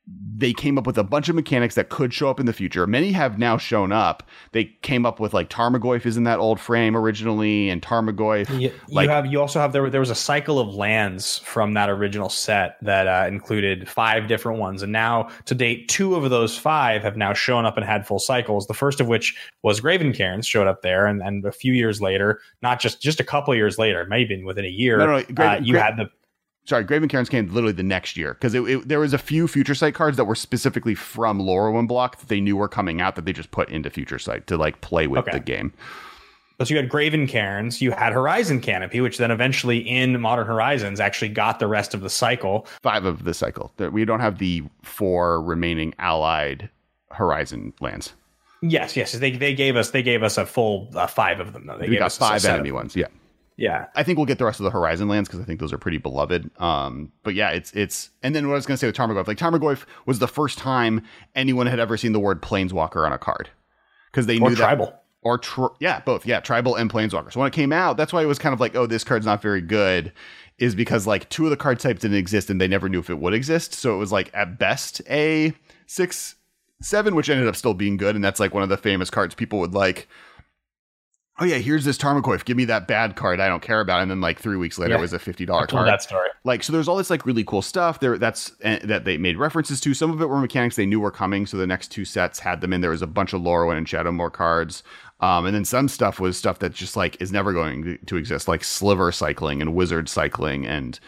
they 0.07 0.53
came 0.53 0.77
up 0.77 0.85
with 0.85 0.97
a 0.97 1.03
bunch 1.03 1.29
of 1.29 1.35
mechanics 1.35 1.75
that 1.75 1.89
could 1.89 2.13
show 2.13 2.29
up 2.29 2.39
in 2.39 2.45
the 2.45 2.53
future. 2.53 2.85
Many 2.85 3.11
have 3.13 3.39
now 3.39 3.57
shown 3.57 3.91
up. 3.91 4.21
They 4.51 4.65
came 4.65 5.05
up 5.05 5.19
with 5.19 5.33
like 5.33 5.49
Tarmogoyf 5.49 6.05
is 6.05 6.17
in 6.17 6.25
that 6.25 6.39
old 6.39 6.59
frame 6.59 6.95
originally, 6.95 7.69
and 7.69 7.81
Tarmogoyf. 7.81 8.59
You, 8.59 8.71
like, 8.89 9.05
you 9.05 9.09
have 9.09 9.25
you 9.25 9.41
also 9.41 9.59
have 9.59 9.71
there 9.73 9.89
there 9.89 9.99
was 9.99 10.09
a 10.09 10.15
cycle 10.15 10.59
of 10.59 10.75
lands 10.75 11.39
from 11.39 11.73
that 11.73 11.89
original 11.89 12.29
set 12.29 12.77
that 12.81 13.07
uh, 13.07 13.27
included 13.27 13.89
five 13.89 14.27
different 14.27 14.59
ones, 14.59 14.83
and 14.83 14.91
now 14.91 15.29
to 15.45 15.55
date, 15.55 15.87
two 15.87 16.15
of 16.15 16.29
those 16.29 16.57
five 16.57 17.01
have 17.01 17.17
now 17.17 17.33
shown 17.33 17.65
up 17.65 17.77
and 17.77 17.85
had 17.85 18.05
full 18.05 18.19
cycles. 18.19 18.67
The 18.67 18.73
first 18.73 18.99
of 18.99 19.07
which 19.07 19.35
was 19.63 19.79
Graven 19.79 20.13
Cairns 20.13 20.45
showed 20.45 20.67
up 20.67 20.81
there, 20.81 21.07
and, 21.07 21.21
and 21.21 21.45
a 21.45 21.51
few 21.51 21.73
years 21.73 22.01
later, 22.01 22.39
not 22.61 22.79
just 22.79 23.01
just 23.01 23.19
a 23.19 23.23
couple 23.23 23.55
years 23.55 23.79
later, 23.79 24.05
maybe 24.07 24.43
within 24.43 24.65
a 24.65 24.69
year, 24.69 24.97
no, 24.97 25.05
no, 25.05 25.23
Graven, 25.23 25.63
uh, 25.63 25.65
you 25.65 25.77
had 25.77 25.97
the 25.97 26.09
sorry, 26.65 26.83
Graven 26.83 27.09
Cairns 27.09 27.29
came 27.29 27.47
literally 27.53 27.73
the 27.73 27.83
next 27.83 28.17
year 28.17 28.33
because 28.33 28.53
there 28.85 28.99
was 28.99 29.13
a 29.13 29.17
few 29.17 29.47
Future 29.47 29.75
Sight 29.75 29.95
cards 29.95 30.17
that 30.17 30.25
were 30.25 30.35
specifically 30.35 30.95
from 30.95 31.39
Lorwyn 31.39 31.87
block 31.87 32.19
that 32.19 32.27
they 32.27 32.41
knew 32.41 32.57
were 32.57 32.67
coming 32.67 33.01
out 33.01 33.15
that 33.15 33.25
they 33.25 33.33
just 33.33 33.51
put 33.51 33.69
into 33.69 33.89
Future 33.89 34.19
Sight 34.19 34.47
to 34.47 34.57
like 34.57 34.81
play 34.81 35.07
with 35.07 35.19
okay. 35.19 35.31
the 35.31 35.39
game. 35.39 35.73
But 36.57 36.67
so 36.67 36.73
you 36.73 36.77
had 36.77 36.87
Graven 36.87 37.27
Cairns, 37.27 37.81
you 37.81 37.91
had 37.91 38.13
Horizon 38.13 38.61
Canopy, 38.61 39.01
which 39.01 39.17
then 39.17 39.29
eventually 39.29 39.79
in 39.79 40.19
Modern 40.21 40.47
Horizons 40.47 41.01
actually 41.01 41.29
got 41.29 41.59
the 41.59 41.67
rest 41.67 41.93
of 41.93 42.01
the 42.01 42.09
cycle. 42.09 42.65
Five 42.81 43.03
of 43.03 43.25
the 43.25 43.33
cycle. 43.33 43.73
We 43.77 44.05
don't 44.05 44.21
have 44.21 44.37
the 44.37 44.63
four 44.81 45.41
remaining 45.41 45.93
allied 45.99 46.69
Horizon 47.11 47.73
lands. 47.81 48.13
Yes, 48.61 48.95
yes, 48.95 49.11
they 49.11 49.31
they 49.31 49.53
gave 49.53 49.75
us 49.75 49.91
they 49.91 50.01
gave 50.01 50.23
us 50.23 50.37
a 50.37 50.45
full 50.45 50.89
uh, 50.95 51.07
five 51.07 51.39
of 51.39 51.53
them 51.53 51.67
though. 51.67 51.77
They 51.77 51.89
we 51.89 51.97
got 51.97 52.13
five 52.13 52.43
enemy 52.45 52.71
ones. 52.71 52.95
Yeah. 52.95 53.07
Yeah, 53.57 53.85
I 53.95 54.03
think 54.03 54.17
we'll 54.17 54.25
get 54.25 54.37
the 54.37 54.45
rest 54.45 54.59
of 54.59 54.65
the 54.65 54.71
Horizon 54.71 55.07
lands 55.07 55.29
because 55.29 55.39
I 55.39 55.45
think 55.45 55.61
those 55.61 55.71
are 55.71 55.77
pretty 55.77 55.97
beloved. 55.97 56.49
Um, 56.59 57.13
but 57.23 57.35
yeah, 57.35 57.51
it's 57.51 57.71
it's 57.71 58.09
and 58.21 58.35
then 58.35 58.47
what 58.47 58.53
I 58.53 58.57
was 58.57 58.65
going 58.65 58.75
to 58.75 58.77
say 58.77 58.87
with 58.87 58.97
Tarmogoyf, 58.97 59.27
like 59.27 59.37
Tarmogoyf 59.37 59.85
was 60.05 60.19
the 60.19 60.27
first 60.27 60.57
time 60.57 61.01
anyone 61.35 61.67
had 61.67 61.79
ever 61.79 61.95
seen 61.95 62.11
the 62.11 62.19
word 62.19 62.41
Planeswalker 62.41 63.05
on 63.05 63.13
a 63.13 63.17
card 63.17 63.49
because 64.11 64.25
they 64.25 64.39
or 64.39 64.49
knew 64.49 64.55
tribal. 64.55 64.87
that 64.87 65.05
or 65.21 65.37
tri- 65.37 65.69
yeah, 65.79 66.01
both 66.01 66.25
yeah, 66.25 66.41
tribal 66.41 66.75
and 66.75 66.89
Planeswalker. 66.91 67.31
So 67.31 67.39
when 67.39 67.47
it 67.47 67.53
came 67.53 67.71
out, 67.71 67.95
that's 67.95 68.11
why 68.11 68.21
it 68.21 68.27
was 68.27 68.39
kind 68.39 68.53
of 68.53 68.59
like, 68.59 68.75
oh, 68.75 68.85
this 68.87 69.03
card's 69.05 69.25
not 69.25 69.41
very 69.41 69.61
good, 69.61 70.11
is 70.57 70.75
because 70.75 71.07
like 71.07 71.29
two 71.29 71.45
of 71.45 71.49
the 71.49 71.57
card 71.57 71.79
types 71.79 72.01
didn't 72.01 72.17
exist 72.17 72.49
and 72.49 72.59
they 72.59 72.67
never 72.67 72.89
knew 72.89 72.99
if 72.99 73.09
it 73.09 73.19
would 73.19 73.33
exist. 73.33 73.73
So 73.73 73.95
it 73.95 73.97
was 73.97 74.11
like 74.11 74.29
at 74.33 74.59
best 74.59 75.01
a 75.09 75.53
six 75.87 76.35
seven, 76.81 77.15
which 77.15 77.29
ended 77.29 77.47
up 77.47 77.55
still 77.55 77.73
being 77.73 77.95
good, 77.95 78.15
and 78.15 78.23
that's 78.23 78.39
like 78.39 78.53
one 78.53 78.63
of 78.63 78.69
the 78.69 78.77
famous 78.77 79.09
cards 79.09 79.33
people 79.33 79.59
would 79.59 79.73
like 79.73 80.07
oh 81.39 81.45
yeah, 81.45 81.57
here's 81.57 81.85
this 81.85 81.97
Tarmogoyf. 81.97 82.45
Give 82.45 82.57
me 82.57 82.65
that 82.65 82.87
bad 82.87 83.15
card 83.15 83.39
I 83.39 83.47
don't 83.47 83.61
care 83.61 83.81
about. 83.81 84.01
And 84.01 84.09
then 84.09 84.21
like 84.21 84.39
three 84.39 84.57
weeks 84.57 84.77
later, 84.77 84.93
yeah. 84.93 84.97
it 84.97 85.01
was 85.01 85.13
a 85.13 85.19
fifty 85.19 85.45
dollar 85.45 85.67
card. 85.67 85.87
That 85.87 86.01
story. 86.01 86.29
Like 86.43 86.63
so, 86.63 86.73
there's 86.73 86.87
all 86.87 86.97
this 86.97 87.09
like 87.09 87.25
really 87.25 87.43
cool 87.43 87.61
stuff 87.61 87.99
there. 87.99 88.17
That's 88.17 88.51
uh, 88.63 88.79
that 88.83 89.05
they 89.05 89.17
made 89.17 89.37
references 89.37 89.81
to. 89.81 89.93
Some 89.93 90.11
of 90.11 90.21
it 90.21 90.27
were 90.27 90.39
mechanics 90.39 90.75
they 90.75 90.85
knew 90.85 90.99
were 90.99 91.11
coming. 91.11 91.45
So 91.45 91.57
the 91.57 91.67
next 91.67 91.89
two 91.89 92.05
sets 92.05 92.39
had 92.39 92.61
them 92.61 92.73
in. 92.73 92.81
There 92.81 92.91
was 92.91 93.01
a 93.01 93.07
bunch 93.07 93.33
of 93.33 93.41
Lorwyn 93.41 93.77
and 93.77 93.87
Shadowmoor 93.87 94.31
cards. 94.31 94.83
Um, 95.21 95.45
and 95.45 95.55
then 95.55 95.63
some 95.63 95.87
stuff 95.87 96.19
was 96.19 96.37
stuff 96.37 96.59
that 96.59 96.73
just 96.73 96.97
like 96.97 97.19
is 97.21 97.31
never 97.31 97.53
going 97.53 97.97
to 98.05 98.17
exist, 98.17 98.49
like 98.49 98.65
sliver 98.65 99.11
cycling 99.13 99.61
and 99.61 99.73
wizard 99.73 100.09
cycling 100.09 100.65
and 100.65 100.99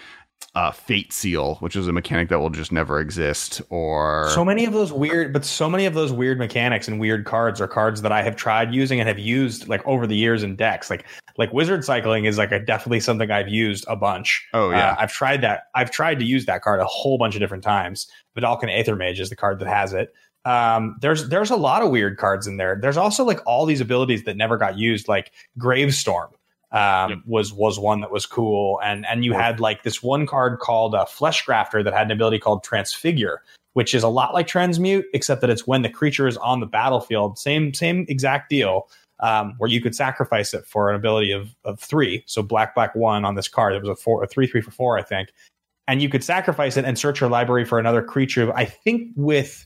uh, 0.57 0.71
Fate 0.71 1.13
Seal, 1.13 1.55
which 1.55 1.75
is 1.75 1.87
a 1.87 1.93
mechanic 1.93 2.29
that 2.29 2.39
will 2.39 2.49
just 2.49 2.71
never 2.71 2.99
exist, 2.99 3.61
or 3.69 4.27
so 4.33 4.43
many 4.43 4.65
of 4.65 4.73
those 4.73 4.91
weird, 4.91 5.31
but 5.31 5.45
so 5.45 5.69
many 5.69 5.85
of 5.85 5.93
those 5.93 6.11
weird 6.11 6.39
mechanics 6.39 6.87
and 6.87 6.99
weird 6.99 7.25
cards 7.25 7.61
are 7.61 7.67
cards 7.67 8.01
that 8.01 8.11
I 8.11 8.23
have 8.23 8.35
tried 8.35 8.73
using 8.73 8.99
and 8.99 9.07
have 9.07 9.19
used 9.19 9.67
like 9.67 9.85
over 9.85 10.07
the 10.07 10.15
years 10.15 10.41
in 10.41 10.55
decks. 10.55 10.89
Like 10.89 11.05
like 11.37 11.53
Wizard 11.53 11.85
Cycling 11.85 12.25
is 12.25 12.39
like 12.39 12.51
a 12.51 12.59
definitely 12.59 13.01
something 13.01 13.29
I've 13.29 13.49
used 13.49 13.85
a 13.87 13.95
bunch. 13.95 14.47
Oh 14.51 14.71
yeah, 14.71 14.93
uh, 14.93 14.95
I've 14.97 15.11
tried 15.13 15.41
that. 15.41 15.65
I've 15.75 15.91
tried 15.91 16.17
to 16.17 16.25
use 16.25 16.47
that 16.47 16.63
card 16.63 16.79
a 16.79 16.85
whole 16.85 17.19
bunch 17.19 17.35
of 17.35 17.39
different 17.39 17.63
times. 17.63 18.07
Vedalken 18.35 18.63
Aethermage 18.63 19.19
is 19.19 19.29
the 19.29 19.35
card 19.35 19.59
that 19.59 19.67
has 19.67 19.93
it. 19.93 20.11
Um, 20.43 20.97
there's 21.01 21.29
there's 21.29 21.51
a 21.51 21.55
lot 21.55 21.83
of 21.83 21.91
weird 21.91 22.17
cards 22.17 22.47
in 22.47 22.57
there. 22.57 22.79
There's 22.81 22.97
also 22.97 23.23
like 23.23 23.41
all 23.45 23.67
these 23.67 23.81
abilities 23.81 24.23
that 24.23 24.35
never 24.35 24.57
got 24.57 24.75
used, 24.75 25.07
like 25.07 25.33
Gravestorm 25.59 26.29
um, 26.71 27.09
yep. 27.09 27.19
was 27.25 27.53
was 27.53 27.79
one 27.79 28.01
that 28.01 28.11
was 28.11 28.25
cool. 28.25 28.79
And 28.83 29.05
and 29.05 29.23
you 29.23 29.33
had 29.33 29.59
like 29.59 29.83
this 29.83 30.03
one 30.03 30.25
card 30.25 30.59
called 30.59 30.95
uh, 30.95 31.05
Flesh 31.05 31.45
Grafter 31.45 31.83
that 31.83 31.93
had 31.93 32.07
an 32.07 32.11
ability 32.11 32.39
called 32.39 32.63
Transfigure, 32.63 33.41
which 33.73 33.93
is 33.95 34.03
a 34.03 34.09
lot 34.09 34.33
like 34.33 34.47
Transmute, 34.47 35.05
except 35.13 35.41
that 35.41 35.49
it's 35.49 35.65
when 35.65 35.81
the 35.81 35.89
creature 35.89 36.27
is 36.27 36.37
on 36.37 36.59
the 36.59 36.65
battlefield. 36.65 37.37
Same 37.37 37.73
same 37.73 38.05
exact 38.09 38.49
deal. 38.49 38.89
Um, 39.19 39.55
where 39.57 39.67
you 39.67 39.81
could 39.81 39.95
sacrifice 39.95 40.53
it 40.53 40.63
for 40.67 40.91
an 40.91 40.95
ability 40.95 41.31
of, 41.31 41.55
of 41.65 41.79
three. 41.79 42.21
So 42.27 42.43
black, 42.43 42.75
black 42.75 42.93
one 42.93 43.25
on 43.25 43.33
this 43.33 43.47
card. 43.47 43.73
It 43.73 43.79
was 43.79 43.89
a 43.89 43.95
four, 43.95 44.23
a 44.23 44.27
three, 44.27 44.45
three 44.45 44.61
for 44.61 44.69
four, 44.69 44.99
I 44.99 45.01
think. 45.01 45.29
And 45.87 46.03
you 46.03 46.07
could 46.07 46.23
sacrifice 46.23 46.77
it 46.77 46.85
and 46.85 46.99
search 46.99 47.19
your 47.19 47.29
library 47.31 47.65
for 47.65 47.79
another 47.79 48.03
creature. 48.03 48.53
I 48.53 48.65
think 48.65 49.13
with 49.15 49.65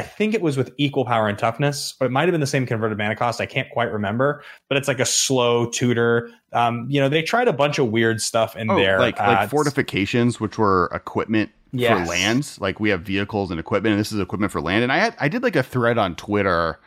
I 0.00 0.02
think 0.02 0.34
it 0.34 0.40
was 0.40 0.56
with 0.56 0.72
equal 0.78 1.04
power 1.04 1.28
and 1.28 1.38
toughness, 1.38 1.94
or 2.00 2.06
it 2.06 2.10
might 2.10 2.22
have 2.22 2.32
been 2.32 2.40
the 2.40 2.46
same 2.46 2.66
converted 2.66 2.96
mana 2.96 3.14
cost. 3.14 3.40
I 3.40 3.46
can't 3.46 3.68
quite 3.70 3.92
remember, 3.92 4.42
but 4.68 4.78
it's 4.78 4.88
like 4.88 4.98
a 4.98 5.04
slow 5.04 5.66
tutor. 5.66 6.30
Um, 6.54 6.86
you 6.88 7.00
know, 7.00 7.10
they 7.10 7.22
tried 7.22 7.48
a 7.48 7.52
bunch 7.52 7.78
of 7.78 7.88
weird 7.90 8.22
stuff 8.22 8.56
in 8.56 8.70
oh, 8.70 8.76
there, 8.76 8.98
like 8.98 9.20
uh, 9.20 9.26
like 9.26 9.50
fortifications, 9.50 10.40
which 10.40 10.56
were 10.56 10.90
equipment 10.94 11.50
yes. 11.72 11.98
for 11.98 12.10
lands. 12.10 12.60
Like 12.60 12.80
we 12.80 12.88
have 12.88 13.02
vehicles 13.02 13.50
and 13.50 13.60
equipment, 13.60 13.92
and 13.92 14.00
this 14.00 14.10
is 14.10 14.18
equipment 14.18 14.52
for 14.52 14.62
land. 14.62 14.82
And 14.82 14.90
I 14.90 14.96
had 14.96 15.16
I 15.20 15.28
did 15.28 15.42
like 15.42 15.56
a 15.56 15.62
thread 15.62 15.98
on 15.98 16.16
Twitter 16.16 16.80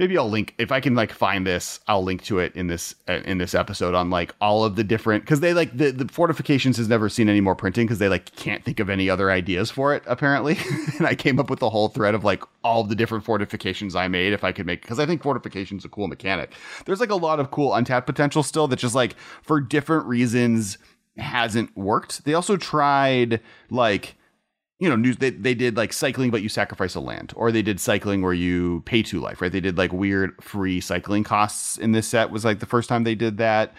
maybe 0.00 0.16
I'll 0.16 0.30
link 0.30 0.54
if 0.56 0.72
I 0.72 0.80
can 0.80 0.94
like 0.94 1.12
find 1.12 1.46
this. 1.46 1.78
I'll 1.86 2.02
link 2.02 2.24
to 2.24 2.38
it 2.38 2.56
in 2.56 2.66
this 2.68 2.94
uh, 3.06 3.20
in 3.26 3.36
this 3.36 3.54
episode 3.54 3.94
on 3.94 4.08
like 4.08 4.34
all 4.40 4.64
of 4.64 4.74
the 4.74 4.82
different 4.82 5.22
because 5.24 5.40
they 5.40 5.52
like 5.52 5.76
the 5.76 5.92
the 5.92 6.08
fortifications 6.08 6.78
has 6.78 6.88
never 6.88 7.10
seen 7.10 7.28
any 7.28 7.42
more 7.42 7.54
printing 7.54 7.86
because 7.86 7.98
they 7.98 8.08
like 8.08 8.34
can't 8.34 8.64
think 8.64 8.80
of 8.80 8.88
any 8.88 9.10
other 9.10 9.30
ideas 9.30 9.70
for 9.70 9.94
it 9.94 10.02
apparently. 10.06 10.56
and 10.98 11.06
I 11.06 11.14
came 11.14 11.38
up 11.38 11.50
with 11.50 11.60
the 11.60 11.70
whole 11.70 11.88
thread 11.88 12.14
of 12.14 12.24
like 12.24 12.42
all 12.64 12.82
the 12.82 12.94
different 12.94 13.24
fortifications 13.24 13.94
I 13.94 14.08
made 14.08 14.32
if 14.32 14.42
I 14.42 14.52
could 14.52 14.66
make 14.66 14.80
because 14.80 14.98
I 14.98 15.04
think 15.06 15.22
fortifications 15.22 15.84
a 15.84 15.88
cool 15.90 16.08
mechanic. 16.08 16.54
There's 16.86 17.00
like 17.00 17.10
a 17.10 17.16
lot 17.16 17.38
of 17.38 17.50
cool 17.50 17.74
untapped 17.74 18.06
potential 18.06 18.42
still 18.42 18.66
that 18.68 18.78
just 18.78 18.94
like 18.94 19.14
for 19.42 19.60
different 19.60 20.06
reasons 20.06 20.78
hasn't 21.18 21.76
worked. 21.76 22.24
They 22.24 22.32
also 22.32 22.56
tried 22.56 23.40
like 23.68 24.16
you 24.80 24.88
know, 24.88 24.96
news 24.96 25.18
they, 25.18 25.30
they 25.30 25.54
did 25.54 25.76
like 25.76 25.92
cycling, 25.92 26.30
but 26.30 26.42
you 26.42 26.48
sacrifice 26.48 26.94
a 26.94 27.00
land, 27.00 27.32
or 27.36 27.52
they 27.52 27.62
did 27.62 27.78
cycling 27.78 28.22
where 28.22 28.32
you 28.32 28.82
pay 28.86 29.02
two 29.02 29.20
life, 29.20 29.40
right? 29.40 29.52
They 29.52 29.60
did 29.60 29.76
like 29.76 29.92
weird 29.92 30.42
free 30.42 30.80
cycling 30.80 31.22
costs 31.22 31.76
in 31.76 31.92
this 31.92 32.08
set 32.08 32.30
was 32.30 32.44
like 32.46 32.60
the 32.60 32.66
first 32.66 32.88
time 32.88 33.04
they 33.04 33.14
did 33.14 33.36
that. 33.36 33.74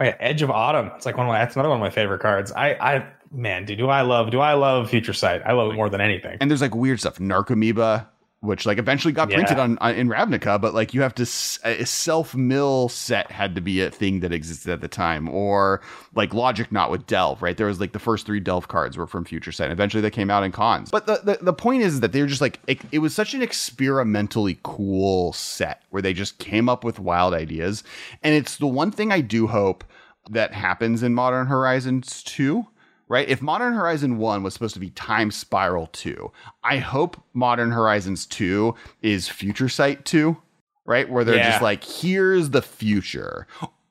Oh 0.00 0.04
yeah, 0.04 0.16
Edge 0.20 0.42
of 0.42 0.50
Autumn. 0.50 0.92
It's 0.94 1.06
like 1.06 1.16
one 1.16 1.26
of 1.26 1.32
my 1.32 1.40
that's 1.40 1.56
another 1.56 1.68
one 1.68 1.78
of 1.78 1.82
my 1.82 1.90
favorite 1.90 2.20
cards. 2.20 2.52
I 2.52 2.74
I 2.74 3.06
man, 3.32 3.64
dude, 3.64 3.78
do 3.78 3.88
I 3.88 4.02
love 4.02 4.30
do 4.30 4.38
I 4.38 4.54
love 4.54 4.88
Future 4.88 5.12
Sight? 5.12 5.42
I 5.44 5.52
love 5.52 5.72
it 5.72 5.74
more 5.74 5.90
than 5.90 6.00
anything. 6.00 6.38
And 6.40 6.48
there's 6.48 6.62
like 6.62 6.74
weird 6.74 7.00
stuff, 7.00 7.18
Narcomoeba, 7.18 8.06
which 8.44 8.66
like 8.66 8.78
eventually 8.78 9.12
got 9.12 9.30
Yeah. 9.30 9.36
printed 9.36 9.58
on, 9.58 9.78
on 9.78 9.94
in 9.94 10.08
Ravnica, 10.08 10.60
but 10.60 10.74
like 10.74 10.92
you 10.94 11.02
have 11.02 11.14
to 11.16 11.22
s- 11.22 11.58
a 11.64 11.84
self 11.86 12.34
mill 12.34 12.88
set 12.88 13.30
had 13.30 13.54
to 13.54 13.60
be 13.60 13.80
a 13.80 13.90
thing 13.90 14.20
that 14.20 14.32
existed 14.32 14.70
at 14.72 14.80
the 14.80 14.88
time, 14.88 15.28
or 15.28 15.80
like 16.14 16.34
Logic 16.34 16.70
Knot 16.70 16.90
with 16.90 17.06
Delve, 17.06 17.40
right? 17.42 17.56
There 17.56 17.66
was 17.66 17.80
like 17.80 17.92
the 17.92 17.98
first 17.98 18.26
three 18.26 18.40
Delve 18.40 18.68
cards 18.68 18.96
were 18.96 19.06
from 19.06 19.24
Future 19.24 19.50
Sight. 19.52 19.70
Eventually 19.70 20.00
they 20.00 20.10
came 20.10 20.30
out 20.30 20.44
in 20.44 20.52
Khans, 20.52 20.90
but 20.90 21.06
the 21.06 21.20
the, 21.24 21.38
the 21.42 21.52
point 21.52 21.82
is 21.82 22.00
that 22.00 22.12
they 22.12 22.20
were 22.20 22.28
just 22.28 22.40
like 22.40 22.60
it, 22.66 22.80
it 22.92 22.98
was 23.00 23.14
such 23.14 23.34
an 23.34 23.42
experimentally 23.42 24.58
cool 24.62 25.32
set 25.32 25.82
where 25.90 26.02
they 26.02 26.12
just 26.12 26.38
came 26.38 26.68
up 26.68 26.84
with 26.84 26.98
wild 26.98 27.34
ideas, 27.34 27.82
and 28.22 28.34
it's 28.34 28.56
the 28.58 28.66
one 28.66 28.90
thing 28.90 29.10
I 29.10 29.20
do 29.20 29.46
hope 29.46 29.84
that 30.30 30.52
happens 30.54 31.02
in 31.02 31.14
Modern 31.14 31.46
Horizons 31.46 32.22
2 32.22 32.66
right? 33.08 33.28
If 33.28 33.42
Modern 33.42 33.74
Horizon 33.74 34.18
1 34.18 34.42
was 34.42 34.54
supposed 34.54 34.74
to 34.74 34.80
be 34.80 34.90
Time 34.90 35.30
Spiral 35.30 35.86
2, 35.88 36.30
I 36.62 36.78
hope 36.78 37.22
Modern 37.34 37.70
Horizons 37.70 38.26
2 38.26 38.74
is 39.02 39.28
Future 39.28 39.68
Sight 39.68 40.04
2, 40.04 40.36
right? 40.84 41.08
Where 41.08 41.24
they're 41.24 41.36
Yeah. 41.36 41.50
just 41.50 41.62
like, 41.62 41.84
here's 41.84 42.50
the 42.50 42.62
future. 42.62 43.46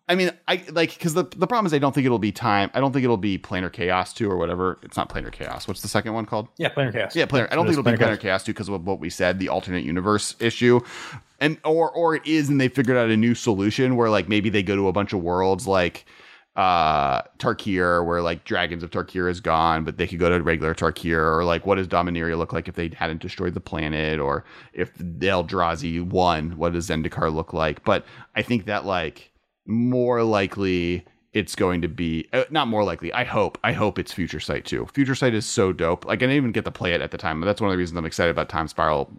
I 0.09 0.15
mean, 0.15 0.31
I 0.49 0.61
like 0.71 0.93
because 0.93 1.13
the, 1.13 1.23
the 1.23 1.47
problem 1.47 1.65
is 1.65 1.73
I 1.73 1.79
don't 1.79 1.95
think 1.95 2.05
it'll 2.05 2.19
be 2.19 2.33
time. 2.33 2.69
I 2.73 2.81
don't 2.81 2.91
think 2.91 3.05
it'll 3.05 3.15
be 3.15 3.39
Planar 3.39 3.71
Chaos 3.71 4.13
2 4.13 4.29
or 4.29 4.35
whatever. 4.35 4.77
It's 4.83 4.97
not 4.97 5.07
Planar 5.07 5.31
Chaos. 5.31 5.65
What's 5.65 5.81
the 5.81 5.87
second 5.87 6.13
one 6.13 6.25
called? 6.25 6.49
Yeah, 6.57 6.69
Planar 6.69 6.91
Chaos. 6.91 7.15
Yeah, 7.15 7.25
planar. 7.25 7.47
I 7.51 7.55
don't 7.55 7.65
It 7.65 7.69
think 7.69 7.79
it'll 7.79 7.83
be 7.83 7.97
Planar 7.97 8.17
planar 8.17 8.19
chaos 8.19 8.43
two 8.43 8.51
because 8.51 8.67
of 8.67 8.85
what 8.85 8.99
we 8.99 9.09
said, 9.09 9.39
the 9.39 9.47
alternate 9.47 9.85
universe 9.85 10.35
issue, 10.41 10.81
and 11.39 11.57
or 11.63 11.89
or 11.91 12.15
it 12.15 12.27
is, 12.27 12.49
and 12.49 12.59
they 12.59 12.67
figured 12.67 12.97
out 12.97 13.09
a 13.11 13.17
new 13.17 13.33
solution 13.33 13.95
where 13.95 14.09
like 14.09 14.27
maybe 14.27 14.49
they 14.49 14.61
go 14.61 14.75
to 14.75 14.89
a 14.89 14.91
bunch 14.91 15.13
of 15.13 15.21
worlds 15.21 15.67
like 15.67 16.05
uh 16.55 17.21
Tarkir, 17.39 18.05
where 18.05 18.21
like 18.21 18.43
dragons 18.45 18.83
of 18.83 18.91
Tarkir 18.91 19.29
is 19.29 19.39
gone, 19.39 19.83
but 19.83 19.97
they 19.97 20.07
could 20.07 20.19
go 20.19 20.29
to 20.29 20.43
regular 20.43 20.75
Tarkir, 20.75 21.17
or 21.17 21.43
like 21.43 21.65
what 21.65 21.75
does 21.75 21.87
Dominaria 21.87 22.37
look 22.37 22.53
like 22.53 22.67
if 22.67 22.75
they 22.75 22.91
hadn't 22.95 23.21
destroyed 23.21 23.53
the 23.53 23.59
planet, 23.59 24.19
or 24.19 24.45
if 24.73 24.93
the 24.97 25.27
Eldrazi 25.27 26.05
won, 26.05 26.57
what 26.57 26.73
does 26.73 26.89
Zendikar 26.89 27.33
look 27.33 27.53
like? 27.53 27.83
But 27.83 28.05
I 28.35 28.41
think 28.41 28.65
that 28.65 28.85
like 28.85 29.31
more 29.65 30.23
likely 30.23 31.05
it's 31.33 31.55
going 31.55 31.81
to 31.81 31.87
be 31.87 32.27
uh, 32.31 32.43
not 32.51 32.67
more 32.67 32.83
likely. 32.83 33.11
I 33.11 33.23
hope. 33.23 33.57
I 33.63 33.71
hope 33.73 33.97
it's 33.97 34.13
Future 34.13 34.39
Sight 34.39 34.65
too. 34.65 34.87
Future 34.93 35.15
Sight 35.15 35.33
is 35.33 35.47
so 35.47 35.73
dope. 35.73 36.05
Like 36.05 36.19
I 36.19 36.27
didn't 36.27 36.35
even 36.35 36.51
get 36.51 36.65
to 36.65 36.71
play 36.71 36.93
it 36.93 37.01
at 37.01 37.11
the 37.11 37.17
time, 37.17 37.39
but 37.39 37.47
that's 37.47 37.59
one 37.59 37.69
of 37.69 37.73
the 37.73 37.79
reasons 37.79 37.97
I'm 37.97 38.05
excited 38.05 38.29
about 38.29 38.49
Time 38.49 38.67
Spiral 38.67 39.11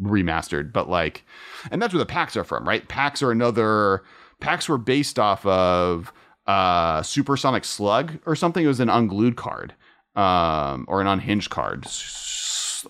remastered. 0.00 0.72
But 0.72 0.88
like, 0.88 1.24
and 1.70 1.82
that's 1.82 1.92
where 1.92 1.98
the 1.98 2.06
packs 2.06 2.36
are 2.36 2.44
from, 2.44 2.66
right? 2.66 2.86
Packs 2.86 3.22
are 3.22 3.32
another. 3.32 4.04
Packs 4.40 4.68
were 4.68 4.78
based 4.78 5.18
off 5.18 5.44
of 5.44 6.12
uh 6.48 7.02
Supersonic 7.02 7.64
Slug 7.64 8.18
or 8.26 8.34
something. 8.34 8.64
It 8.64 8.68
was 8.68 8.80
an 8.80 8.88
unglued 8.88 9.36
card, 9.36 9.74
um, 10.16 10.84
or 10.88 11.00
an 11.00 11.06
unhinged 11.06 11.50
card. 11.50 11.86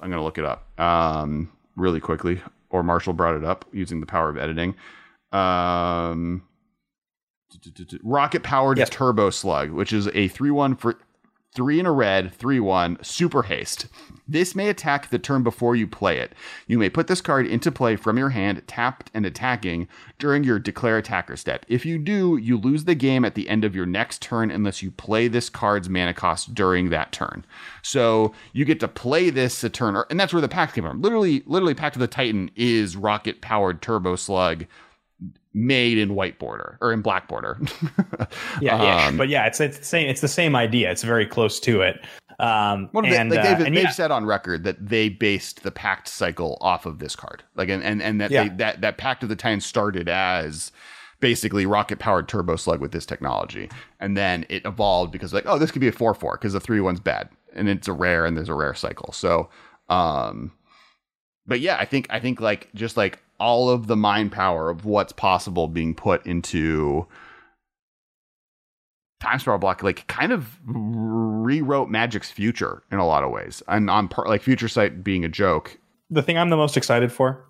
I'm 0.01 0.09
gonna 0.11 0.23
look 0.25 0.39
it 0.39 0.45
up 0.47 0.81
um 0.81 1.51
really 1.77 2.01
quickly. 2.01 2.41
Or 2.71 2.83
Marshall 2.83 3.15
brought 3.15 3.35
it 3.35 3.45
up 3.45 3.65
using 3.73 4.01
the 4.01 4.07
power 4.07 4.29
of 4.29 4.37
editing. 4.39 4.75
Um, 5.33 6.43
rocket 8.03 8.43
powered 8.43 8.79
Yes. 8.79 8.91
turbo 8.91 9.31
slug, 9.31 9.71
which 9.71 9.93
is 9.93 10.07
a 10.09 10.29
three 10.29 10.51
one 10.51 10.75
for 10.77 10.99
three 11.55 11.81
in 11.81 11.87
a 11.87 11.93
red, 11.93 12.33
three 12.33 12.61
one 12.61 12.99
super 13.03 13.43
haste. 13.43 13.87
This 14.27 14.55
may 14.55 14.69
attack 14.69 15.09
the 15.09 15.19
turn 15.19 15.43
before 15.43 15.75
you 15.75 15.87
play 15.87 16.19
it. 16.19 16.35
You 16.67 16.79
may 16.79 16.91
put 16.91 17.07
this 17.07 17.23
card 17.23 17.47
into 17.47 17.73
play 17.73 17.97
from 17.97 18.19
your 18.19 18.29
hand, 18.29 18.63
tapped 18.67 19.11
and 19.15 19.25
attacking 19.25 19.89
during 20.19 20.45
your 20.45 20.59
declare 20.59 20.99
attacker 20.99 21.37
step. 21.37 21.65
If 21.69 21.87
you 21.87 21.99
do, 21.99 22.37
you 22.37 22.59
lose 22.59 22.85
the 22.85 22.95
game 22.95 23.25
at 23.25 23.35
the 23.35 23.49
end 23.49 23.65
of 23.65 23.75
your 23.75 23.87
next 23.87 24.21
turn 24.21 24.51
unless 24.51 24.83
you 24.83 24.91
play 24.91 25.29
this 25.29 25.49
card's 25.49 25.89
mana 25.89 26.13
cost 26.13 26.55
during 26.55 26.91
that 26.91 27.13
turn. 27.13 27.47
So 27.83 28.35
you 28.53 28.67
get 28.67 28.81
to 28.81 28.89
play 28.89 29.31
this 29.31 29.65
a 29.65 29.71
turn, 29.71 29.97
and 30.11 30.21
that's 30.21 30.35
where 30.35 30.43
the 30.43 30.49
pack 30.49 30.75
came 30.75 30.85
from. 30.85 31.01
Literally, 31.01 31.43
literally, 31.47 31.75
Pact 31.75 31.97
of 31.97 32.01
the 32.01 32.07
Titan 32.07 32.51
is 32.55 32.97
rocket 32.97 33.41
powered 33.41 33.81
turbo 33.81 34.17
slug 34.17 34.67
made 35.55 35.99
in 35.99 36.15
white 36.15 36.39
border 36.39 36.79
or 36.81 36.93
in 36.93 37.03
black 37.03 37.29
border. 37.29 37.59
Yeah. 38.61 39.07
Um, 39.07 39.17
but 39.17 39.29
yeah, 39.29 39.47
it's 39.47 39.61
it's 39.61 39.79
the 39.79 39.85
same. 39.85 40.09
It's 40.09 40.21
the 40.21 40.29
same 40.29 40.57
idea. 40.57 40.91
It's 40.91 41.03
very 41.03 41.27
close 41.27 41.61
to 41.61 41.83
it. 41.83 42.01
Um, 42.41 42.89
the, 42.93 43.01
and, 43.19 43.31
like 43.31 43.41
uh, 43.41 43.43
they've, 43.43 43.67
and 43.67 43.77
they've 43.77 43.85
yeah, 43.85 43.91
said 43.91 44.11
on 44.11 44.25
record 44.25 44.63
that 44.65 44.85
they 44.85 45.09
based 45.09 45.65
the 45.65 45.73
pact 45.73 46.07
cycle 46.09 46.57
off 46.61 46.87
of 46.87 46.99
this 46.99 47.17
card, 47.17 47.43
like 47.57 47.69
and 47.69 47.83
and, 47.83 48.03
and 48.03 48.21
that 48.21 48.31
Yeah. 48.31 48.45
they, 48.45 48.49
that 48.57 48.81
that 48.81 48.99
pact 48.99 49.23
of 49.23 49.29
the 49.29 49.37
Titan 49.37 49.61
started 49.61 50.09
as 50.09 50.71
basically 51.21 51.67
rocket 51.67 51.99
powered 51.99 52.29
turbo 52.29 52.55
slug 52.57 52.81
with 52.81 52.93
this 52.93 53.07
technology, 53.07 53.69
and 54.01 54.17
then 54.17 54.47
it 54.49 54.65
evolved 54.65 55.11
because 55.13 55.33
like 55.33 55.45
oh 55.47 55.59
this 55.59 55.71
could 55.71 55.81
be 55.81 55.89
a 55.89 55.93
four 55.93 56.15
four 56.15 56.37
because 56.37 56.53
the 56.53 56.61
three 56.61 56.81
one's 56.81 57.01
bad 57.01 57.29
and 57.55 57.69
it's 57.69 57.89
a 57.89 57.93
rare 57.93 58.25
and 58.25 58.37
there's 58.37 58.49
a 58.49 58.55
rare 58.55 58.75
cycle. 58.75 59.13
So, 59.13 59.49
um, 59.89 60.53
but 61.49 61.61
yeah, 61.61 61.77
I 61.79 61.85
think 61.85 62.07
I 62.11 62.21
think 62.21 62.41
like 62.41 62.69
just 62.75 62.97
like 62.97 63.19
all 63.41 63.71
of 63.71 63.87
the 63.87 63.97
mind 63.97 64.31
power 64.33 64.71
of 64.71 64.85
what's 64.85 65.13
possible 65.13 65.67
being 65.67 65.95
put 65.95 66.25
into 66.27 67.07
time 69.21 69.41
spiral 69.41 69.59
block 69.59 69.83
like 69.83 70.07
kind 70.07 70.31
of 70.31 70.61
rewrote 70.65 71.89
magic's 71.89 72.31
future 72.31 72.85
in 72.93 72.99
a 72.99 73.07
lot 73.07 73.25
of 73.25 73.33
ways 73.33 73.65
and 73.67 73.91
on 73.91 74.07
part 74.07 74.29
like 74.29 74.41
future 74.41 74.69
sight 74.69 75.03
being 75.03 75.25
a 75.25 75.29
joke 75.29 75.77
the 76.11 76.23
thing 76.23 76.39
I'm 76.39 76.51
the 76.51 76.57
most 76.57 76.77
excited 76.77 77.13
for 77.13 77.45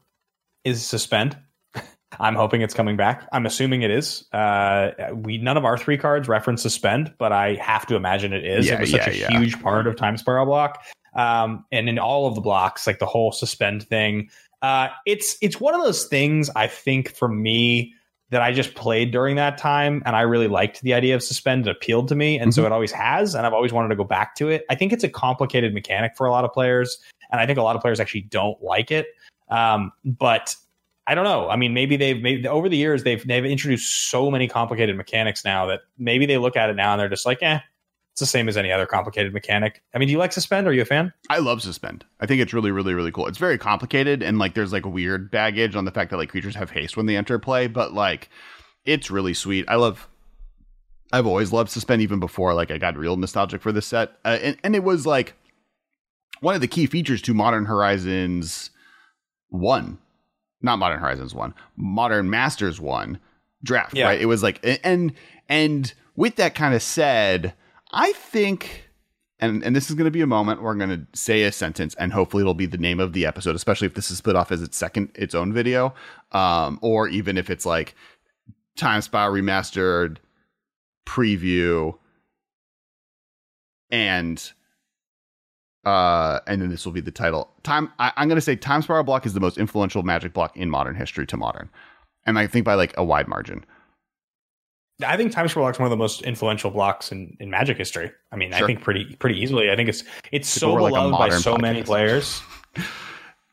is 0.64 0.84
suspend. 0.84 1.36
I'm 2.20 2.34
hoping 2.34 2.62
it's 2.62 2.74
coming 2.74 2.96
back. 2.96 3.28
I'm 3.32 3.46
assuming 3.46 3.82
it 3.82 3.90
is. 3.90 4.24
Uh, 4.32 4.90
we 5.14 5.38
none 5.38 5.56
of 5.56 5.64
our 5.64 5.78
three 5.78 5.98
cards 5.98 6.28
reference 6.28 6.62
suspend, 6.62 7.14
but 7.18 7.32
I 7.32 7.54
have 7.56 7.86
to 7.86 7.96
imagine 7.96 8.32
it 8.32 8.44
is. 8.44 8.66
Yeah, 8.66 8.74
it 8.74 8.80
was 8.80 8.90
such 8.90 9.06
yeah, 9.06 9.12
a 9.28 9.32
yeah. 9.32 9.38
huge 9.38 9.60
part 9.62 9.86
of 9.86 9.96
Time 9.96 10.16
Spiral 10.16 10.46
block, 10.46 10.84
um, 11.18 11.64
and 11.72 11.88
in 11.88 11.98
all 11.98 12.28
of 12.28 12.36
the 12.36 12.40
blocks, 12.40 12.86
like 12.86 13.00
the 13.00 13.06
whole 13.06 13.32
suspend 13.32 13.82
thing. 13.82 14.30
Uh, 14.62 14.88
it's 15.04 15.36
it's 15.42 15.60
one 15.60 15.74
of 15.74 15.82
those 15.82 16.04
things. 16.04 16.48
I 16.54 16.68
think 16.68 17.14
for 17.14 17.28
me 17.28 17.92
that 18.30 18.40
I 18.40 18.52
just 18.52 18.74
played 18.74 19.10
during 19.10 19.36
that 19.36 19.58
time, 19.58 20.02
and 20.06 20.14
I 20.14 20.20
really 20.20 20.48
liked 20.48 20.80
the 20.82 20.94
idea 20.94 21.16
of 21.16 21.22
suspend. 21.22 21.66
It 21.66 21.70
appealed 21.70 22.06
to 22.08 22.14
me, 22.14 22.38
and 22.38 22.54
so 22.54 22.64
it 22.64 22.72
always 22.72 22.92
has, 22.92 23.34
and 23.34 23.44
I've 23.46 23.52
always 23.52 23.72
wanted 23.72 23.88
to 23.88 23.96
go 23.96 24.04
back 24.04 24.36
to 24.36 24.48
it. 24.48 24.64
I 24.70 24.76
think 24.76 24.92
it's 24.92 25.02
a 25.02 25.08
complicated 25.08 25.74
mechanic 25.74 26.16
for 26.16 26.26
a 26.26 26.30
lot 26.30 26.44
of 26.44 26.52
players, 26.52 26.98
and 27.32 27.40
I 27.40 27.46
think 27.46 27.58
a 27.58 27.62
lot 27.62 27.74
of 27.74 27.82
players 27.82 27.98
actually 27.98 28.22
don't 28.22 28.62
like 28.62 28.92
it. 28.92 29.08
Um, 29.50 29.90
but 30.04 30.54
I 31.08 31.16
don't 31.16 31.24
know. 31.24 31.48
I 31.48 31.56
mean, 31.56 31.74
maybe 31.74 31.96
they've 31.96 32.20
maybe 32.20 32.46
over 32.46 32.68
the 32.68 32.76
years 32.76 33.02
they've 33.02 33.26
they've 33.26 33.44
introduced 33.44 34.10
so 34.10 34.30
many 34.30 34.46
complicated 34.46 34.96
mechanics 34.96 35.44
now 35.44 35.66
that 35.66 35.80
maybe 35.98 36.26
they 36.26 36.38
look 36.38 36.56
at 36.56 36.70
it 36.70 36.76
now 36.76 36.92
and 36.92 37.00
they're 37.00 37.08
just 37.08 37.26
like, 37.26 37.42
eh, 37.42 37.58
it's 38.18 38.20
the 38.20 38.26
same 38.38 38.48
as 38.48 38.56
any 38.56 38.72
other 38.72 38.84
complicated 38.84 39.32
mechanic. 39.32 39.80
I 39.94 39.98
mean, 39.98 40.08
do 40.08 40.12
you 40.12 40.18
like 40.18 40.32
suspend? 40.32 40.66
Are 40.66 40.72
you 40.72 40.82
a 40.82 40.84
fan? 40.84 41.12
i 41.30 41.38
love 41.38 41.60
suspend 41.62 42.04
i 42.20 42.26
think 42.26 42.40
it's 42.40 42.52
really 42.54 42.70
really 42.70 42.94
really 42.94 43.12
cool 43.12 43.26
it's 43.26 43.38
very 43.38 43.58
complicated 43.58 44.22
and 44.22 44.38
like 44.38 44.54
there's 44.54 44.72
like 44.72 44.86
a 44.86 44.88
weird 44.88 45.30
baggage 45.30 45.76
on 45.76 45.84
the 45.84 45.90
fact 45.90 46.10
that 46.10 46.16
like 46.16 46.30
creatures 46.30 46.54
have 46.56 46.70
haste 46.70 46.96
when 46.96 47.04
they 47.06 47.16
enter 47.16 47.38
play 47.38 47.66
but 47.66 47.92
like 47.92 48.28
it's 48.86 49.10
really 49.10 49.34
sweet 49.34 49.64
i 49.68 49.74
love 49.74 50.08
i've 51.12 51.26
always 51.26 51.52
loved 51.52 51.70
suspend 51.70 52.00
even 52.02 52.18
before 52.18 52.54
like 52.54 52.70
i 52.70 52.78
got 52.78 52.96
real 52.96 53.14
nostalgic 53.16 53.60
for 53.60 53.72
this 53.72 53.86
set 53.86 54.12
uh, 54.24 54.38
and, 54.42 54.56
and 54.64 54.74
it 54.74 54.82
was 54.82 55.06
like 55.06 55.34
one 56.40 56.54
of 56.54 56.60
the 56.62 56.68
key 56.68 56.86
features 56.86 57.20
to 57.20 57.34
modern 57.34 57.66
horizons 57.66 58.70
1 59.50 59.98
not 60.62 60.78
modern 60.78 60.98
horizons 61.00 61.34
1 61.34 61.52
modern 61.76 62.30
masters 62.30 62.80
1 62.80 63.18
draft 63.62 63.94
Yeah. 63.94 64.06
right 64.06 64.20
it 64.20 64.26
was 64.26 64.42
like 64.42 64.60
and 64.82 65.12
and 65.48 65.92
with 66.16 66.36
that 66.36 66.54
kind 66.54 66.74
of 66.74 66.82
said 66.82 67.52
i 67.92 68.12
think 68.12 68.84
and 69.40 69.62
and 69.62 69.74
this 69.74 69.88
is 69.88 69.96
going 69.96 70.04
to 70.04 70.10
be 70.10 70.20
a 70.20 70.26
moment 70.26 70.62
where 70.62 70.72
i'm 70.72 70.78
going 70.78 70.90
to 70.90 71.18
say 71.18 71.42
a 71.42 71.52
sentence 71.52 71.94
and 71.96 72.12
hopefully 72.12 72.42
it'll 72.42 72.54
be 72.54 72.66
the 72.66 72.78
name 72.78 73.00
of 73.00 73.12
the 73.12 73.26
episode 73.26 73.54
especially 73.54 73.86
if 73.86 73.94
this 73.94 74.10
is 74.10 74.18
split 74.18 74.36
off 74.36 74.52
as 74.52 74.62
its 74.62 74.76
second 74.76 75.10
its 75.14 75.34
own 75.34 75.52
video 75.52 75.94
um 76.32 76.78
or 76.82 77.08
even 77.08 77.36
if 77.38 77.50
it's 77.50 77.66
like 77.66 77.94
time 78.76 79.00
spiral 79.00 79.34
remastered 79.34 80.18
preview 81.06 81.96
and 83.90 84.52
uh 85.84 86.40
and 86.46 86.60
then 86.60 86.68
this 86.68 86.84
will 86.84 86.92
be 86.92 87.00
the 87.00 87.10
title. 87.10 87.50
Time 87.62 87.90
I, 87.98 88.12
i'm 88.16 88.28
going 88.28 88.36
to 88.36 88.42
say 88.42 88.56
time 88.56 88.82
spiral 88.82 89.04
block 89.04 89.24
is 89.24 89.34
the 89.34 89.40
most 89.40 89.58
influential 89.58 90.02
magic 90.02 90.32
block 90.32 90.56
in 90.56 90.68
modern 90.68 90.94
history 90.94 91.26
to 91.26 91.36
modern 91.36 91.70
and 92.26 92.38
i 92.38 92.46
think 92.46 92.64
by 92.64 92.74
like 92.74 92.94
a 92.96 93.04
wide 93.04 93.28
margin 93.28 93.64
I 95.06 95.16
think 95.16 95.32
Time 95.32 95.46
Spiral 95.48 95.66
Block 95.66 95.76
is 95.76 95.78
one 95.78 95.86
of 95.86 95.90
the 95.90 95.96
most 95.96 96.22
influential 96.22 96.70
blocks 96.70 97.12
in, 97.12 97.36
in 97.38 97.50
Magic 97.50 97.76
history. 97.78 98.10
I 98.32 98.36
mean, 98.36 98.52
I 98.52 98.66
think 98.66 98.80
pretty 98.82 99.14
pretty 99.16 99.40
easily. 99.40 99.70
I 99.70 99.76
think 99.76 99.88
it's 99.88 100.02
it's 100.32 100.48
so 100.48 100.74
we're 100.74 100.82
like 100.82 100.92
beloved 100.94 101.18
by 101.18 101.30
so 101.30 101.56
many 101.56 101.82
players. 101.82 102.42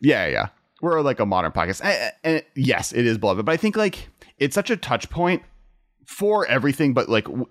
Yeah, 0.02 0.28
yeah. 0.28 0.48
We're 0.82 1.02
like 1.02 1.20
a 1.20 1.26
modern 1.26 1.52
podcast. 1.52 1.84
And, 1.84 2.14
and 2.24 2.44
yes, 2.54 2.92
it 2.92 3.08
is 3.08 3.18
beloved, 3.18 3.46
but 3.46 3.52
I 3.54 3.58
think 3.58 3.76
like 3.76 4.10
it's 4.38 4.54
such 4.54 4.70
a 4.70 4.78
touch 4.78 5.10
point 5.10 5.42
for 6.06 6.46
everything, 6.46 6.94
but 6.94 7.10
like 7.10 7.26
w- 7.26 7.48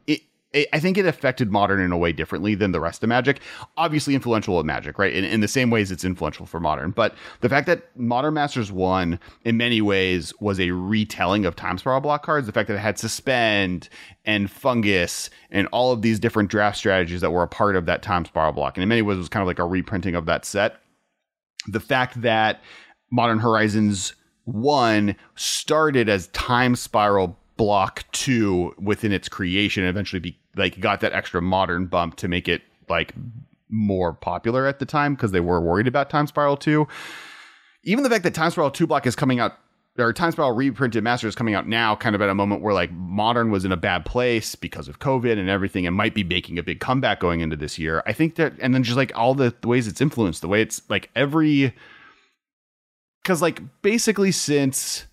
I 0.72 0.78
think 0.78 0.96
it 0.96 1.06
affected 1.06 1.50
modern 1.50 1.80
in 1.80 1.90
a 1.90 1.98
way 1.98 2.12
differently 2.12 2.54
than 2.54 2.72
the 2.72 2.80
rest 2.80 3.02
of 3.02 3.08
Magic. 3.08 3.40
Obviously, 3.76 4.14
influential 4.14 4.56
with 4.56 4.66
Magic, 4.66 4.98
right? 4.98 5.12
In, 5.12 5.24
in 5.24 5.40
the 5.40 5.48
same 5.48 5.68
ways, 5.70 5.90
it's 5.90 6.04
influential 6.04 6.46
for 6.46 6.60
modern. 6.60 6.92
But 6.92 7.14
the 7.40 7.48
fact 7.48 7.66
that 7.66 7.84
Modern 7.96 8.34
Masters 8.34 8.70
One, 8.70 9.18
in 9.44 9.56
many 9.56 9.80
ways, 9.80 10.32
was 10.40 10.60
a 10.60 10.70
retelling 10.70 11.44
of 11.44 11.56
Time 11.56 11.78
Spiral 11.78 12.00
block 12.00 12.24
cards. 12.24 12.46
The 12.46 12.52
fact 12.52 12.68
that 12.68 12.74
it 12.74 12.80
had 12.80 12.98
Suspend 12.98 13.88
and 14.24 14.50
Fungus 14.50 15.28
and 15.50 15.66
all 15.72 15.92
of 15.92 16.02
these 16.02 16.20
different 16.20 16.50
draft 16.50 16.78
strategies 16.78 17.20
that 17.20 17.32
were 17.32 17.42
a 17.42 17.48
part 17.48 17.74
of 17.74 17.86
that 17.86 18.02
Time 18.02 18.24
Spiral 18.24 18.52
block, 18.52 18.76
and 18.76 18.82
in 18.82 18.88
many 18.88 19.02
ways, 19.02 19.16
it 19.16 19.18
was 19.18 19.28
kind 19.28 19.42
of 19.42 19.48
like 19.48 19.58
a 19.58 19.64
reprinting 19.64 20.14
of 20.14 20.26
that 20.26 20.44
set. 20.44 20.76
The 21.66 21.80
fact 21.80 22.22
that 22.22 22.60
Modern 23.10 23.40
Horizons 23.40 24.14
One 24.44 25.16
started 25.34 26.08
as 26.08 26.28
Time 26.28 26.76
Spiral 26.76 27.38
block 27.56 28.04
two 28.12 28.74
within 28.78 29.12
its 29.12 29.28
creation 29.28 29.84
and 29.84 29.90
eventually 29.90 30.20
be 30.20 30.38
like 30.56 30.80
got 30.80 31.00
that 31.00 31.12
extra 31.12 31.40
modern 31.40 31.86
bump 31.86 32.16
to 32.16 32.28
make 32.28 32.48
it 32.48 32.62
like 32.88 33.14
more 33.68 34.12
popular 34.12 34.66
at 34.66 34.78
the 34.78 34.86
time 34.86 35.14
because 35.14 35.32
they 35.32 35.40
were 35.40 35.60
worried 35.60 35.86
about 35.86 36.10
time 36.10 36.26
spiral 36.26 36.56
2 36.56 36.86
even 37.82 38.04
the 38.04 38.10
fact 38.10 38.24
that 38.24 38.34
time 38.34 38.50
spiral 38.50 38.70
2 38.70 38.86
block 38.86 39.06
is 39.06 39.16
coming 39.16 39.40
out 39.40 39.54
or 39.98 40.12
time 40.12 40.32
spiral 40.32 40.52
reprinted 40.52 41.04
master 41.04 41.28
is 41.28 41.34
coming 41.34 41.54
out 41.54 41.68
now 41.68 41.94
kind 41.94 42.14
of 42.14 42.22
at 42.22 42.28
a 42.28 42.34
moment 42.34 42.62
where 42.62 42.74
like 42.74 42.90
modern 42.92 43.50
was 43.50 43.64
in 43.64 43.72
a 43.72 43.76
bad 43.76 44.04
place 44.04 44.54
because 44.54 44.88
of 44.88 44.98
covid 44.98 45.38
and 45.38 45.48
everything 45.48 45.86
and 45.86 45.96
might 45.96 46.14
be 46.14 46.24
making 46.24 46.58
a 46.58 46.62
big 46.62 46.80
comeback 46.80 47.20
going 47.20 47.40
into 47.40 47.56
this 47.56 47.78
year. 47.78 48.02
I 48.06 48.12
think 48.12 48.34
that 48.36 48.54
and 48.60 48.74
then 48.74 48.82
just 48.82 48.96
like 48.96 49.12
all 49.14 49.34
the, 49.34 49.54
the 49.60 49.68
ways 49.68 49.86
it's 49.86 50.00
influenced 50.00 50.40
the 50.42 50.48
way 50.48 50.60
it's 50.62 50.82
like 50.88 51.10
every 51.14 51.72
because 53.22 53.40
like 53.40 53.60
basically 53.82 54.32
since 54.32 55.06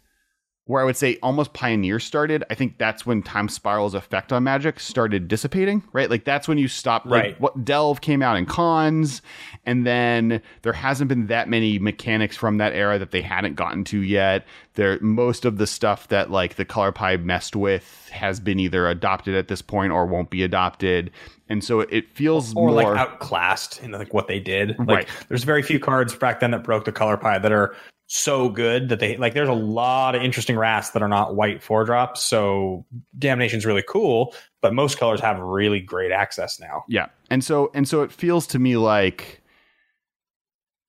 where 0.71 0.81
I 0.81 0.85
would 0.85 0.95
say 0.95 1.17
almost 1.21 1.51
Pioneer 1.51 1.99
started, 1.99 2.45
I 2.49 2.55
think 2.55 2.77
that's 2.77 3.05
when 3.05 3.21
Time 3.21 3.49
Spiral's 3.49 3.93
effect 3.93 4.31
on 4.31 4.45
Magic 4.45 4.79
started 4.79 5.27
dissipating, 5.27 5.83
right? 5.91 6.09
Like 6.09 6.23
that's 6.23 6.47
when 6.47 6.57
you 6.57 6.69
stopped. 6.69 7.05
Like, 7.05 7.21
Right. 7.23 7.41
What 7.41 7.65
Delve 7.65 7.99
came 7.99 8.21
out 8.21 8.37
in 8.37 8.45
Khans, 8.45 9.21
and 9.65 9.85
then 9.85 10.41
there 10.61 10.71
hasn't 10.71 11.09
been 11.09 11.27
that 11.27 11.49
many 11.49 11.77
mechanics 11.77 12.37
from 12.37 12.57
that 12.59 12.71
era 12.71 12.97
that 12.99 13.11
they 13.11 13.21
hadn't 13.21 13.55
gotten 13.55 13.83
to 13.85 13.99
yet. 13.99 14.45
There, 14.75 14.97
most 15.01 15.43
of 15.43 15.57
the 15.57 15.67
stuff 15.67 16.07
that 16.07 16.31
like 16.31 16.55
the 16.55 16.63
Color 16.63 16.93
Pie 16.93 17.17
messed 17.17 17.57
with 17.57 18.07
has 18.13 18.39
been 18.39 18.57
either 18.57 18.87
adopted 18.87 19.35
at 19.35 19.49
this 19.49 19.61
point 19.61 19.91
or 19.91 20.05
won't 20.05 20.29
be 20.29 20.41
adopted, 20.41 21.11
and 21.49 21.61
so 21.61 21.81
it 21.81 22.09
feels 22.15 22.55
or 22.55 22.67
more 22.69 22.71
like 22.71 22.97
outclassed 22.97 23.83
in 23.83 23.91
like 23.91 24.13
what 24.13 24.29
they 24.29 24.39
did. 24.39 24.79
Like 24.79 24.87
Right. 24.87 25.07
there's 25.27 25.43
very 25.43 25.63
few 25.63 25.79
cards 25.81 26.15
back 26.15 26.39
then 26.39 26.51
that 26.51 26.63
broke 26.63 26.85
the 26.85 26.93
color 26.93 27.17
pie 27.17 27.39
that 27.39 27.51
are 27.51 27.75
so 28.13 28.49
good 28.49 28.89
that 28.89 28.99
they 28.99 29.15
like 29.15 29.33
there's 29.33 29.47
a 29.47 29.53
lot 29.53 30.15
of 30.15 30.21
interesting 30.21 30.57
rats 30.57 30.89
that 30.89 31.01
are 31.01 31.07
not 31.07 31.33
white 31.35 31.63
four 31.63 31.85
drops. 31.85 32.21
So 32.21 32.85
Damnation's 33.17 33.65
really 33.65 33.85
cool, 33.87 34.35
but 34.59 34.73
most 34.73 34.97
colors 34.97 35.21
have 35.21 35.39
really 35.39 35.79
great 35.79 36.11
access 36.11 36.59
now. 36.59 36.83
Yeah. 36.89 37.07
And 37.29 37.41
so 37.41 37.71
and 37.73 37.87
so 37.87 38.01
it 38.01 38.11
feels 38.11 38.45
to 38.47 38.59
me 38.59 38.75
like 38.75 39.41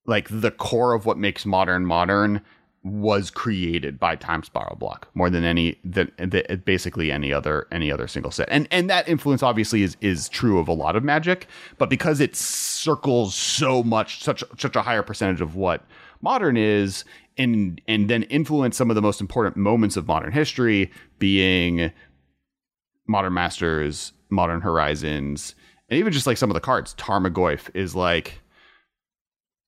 like 0.04 0.26
the 0.32 0.50
core 0.50 0.94
of 0.94 1.06
what 1.06 1.16
makes 1.16 1.46
modern 1.46 1.86
modern 1.86 2.40
was 2.82 3.30
created 3.30 4.00
by 4.00 4.16
Time 4.16 4.42
Spiral 4.42 4.74
Block 4.74 5.06
more 5.14 5.30
than 5.30 5.44
any 5.44 5.78
that 5.84 6.64
basically 6.64 7.12
any 7.12 7.32
other 7.32 7.68
any 7.70 7.92
other 7.92 8.08
single 8.08 8.32
set. 8.32 8.48
And 8.50 8.66
and 8.72 8.90
that 8.90 9.08
influence 9.08 9.44
obviously 9.44 9.84
is 9.84 9.96
is 10.00 10.28
true 10.28 10.58
of 10.58 10.66
a 10.66 10.72
lot 10.72 10.96
of 10.96 11.04
magic, 11.04 11.46
but 11.78 11.88
because 11.88 12.18
it 12.18 12.34
circles 12.34 13.36
so 13.36 13.84
much 13.84 14.24
such 14.24 14.42
such 14.58 14.74
a 14.74 14.82
higher 14.82 15.04
percentage 15.04 15.40
of 15.40 15.54
what 15.54 15.84
modern 16.22 16.56
is 16.56 17.04
and 17.36 17.80
and 17.86 18.08
then 18.08 18.22
influence 18.24 18.76
some 18.76 18.90
of 18.90 18.94
the 18.96 19.02
most 19.02 19.20
important 19.20 19.56
moments 19.56 19.96
of 19.96 20.06
modern 20.06 20.32
history 20.32 20.90
being 21.18 21.92
Modern 23.08 23.34
Masters, 23.34 24.12
Modern 24.30 24.60
Horizons, 24.60 25.54
and 25.90 25.98
even 25.98 26.12
just 26.12 26.26
like 26.26 26.36
some 26.38 26.50
of 26.50 26.54
the 26.54 26.60
cards. 26.60 26.94
Tarmogoyf 26.94 27.68
is 27.74 27.94
like 27.94 28.40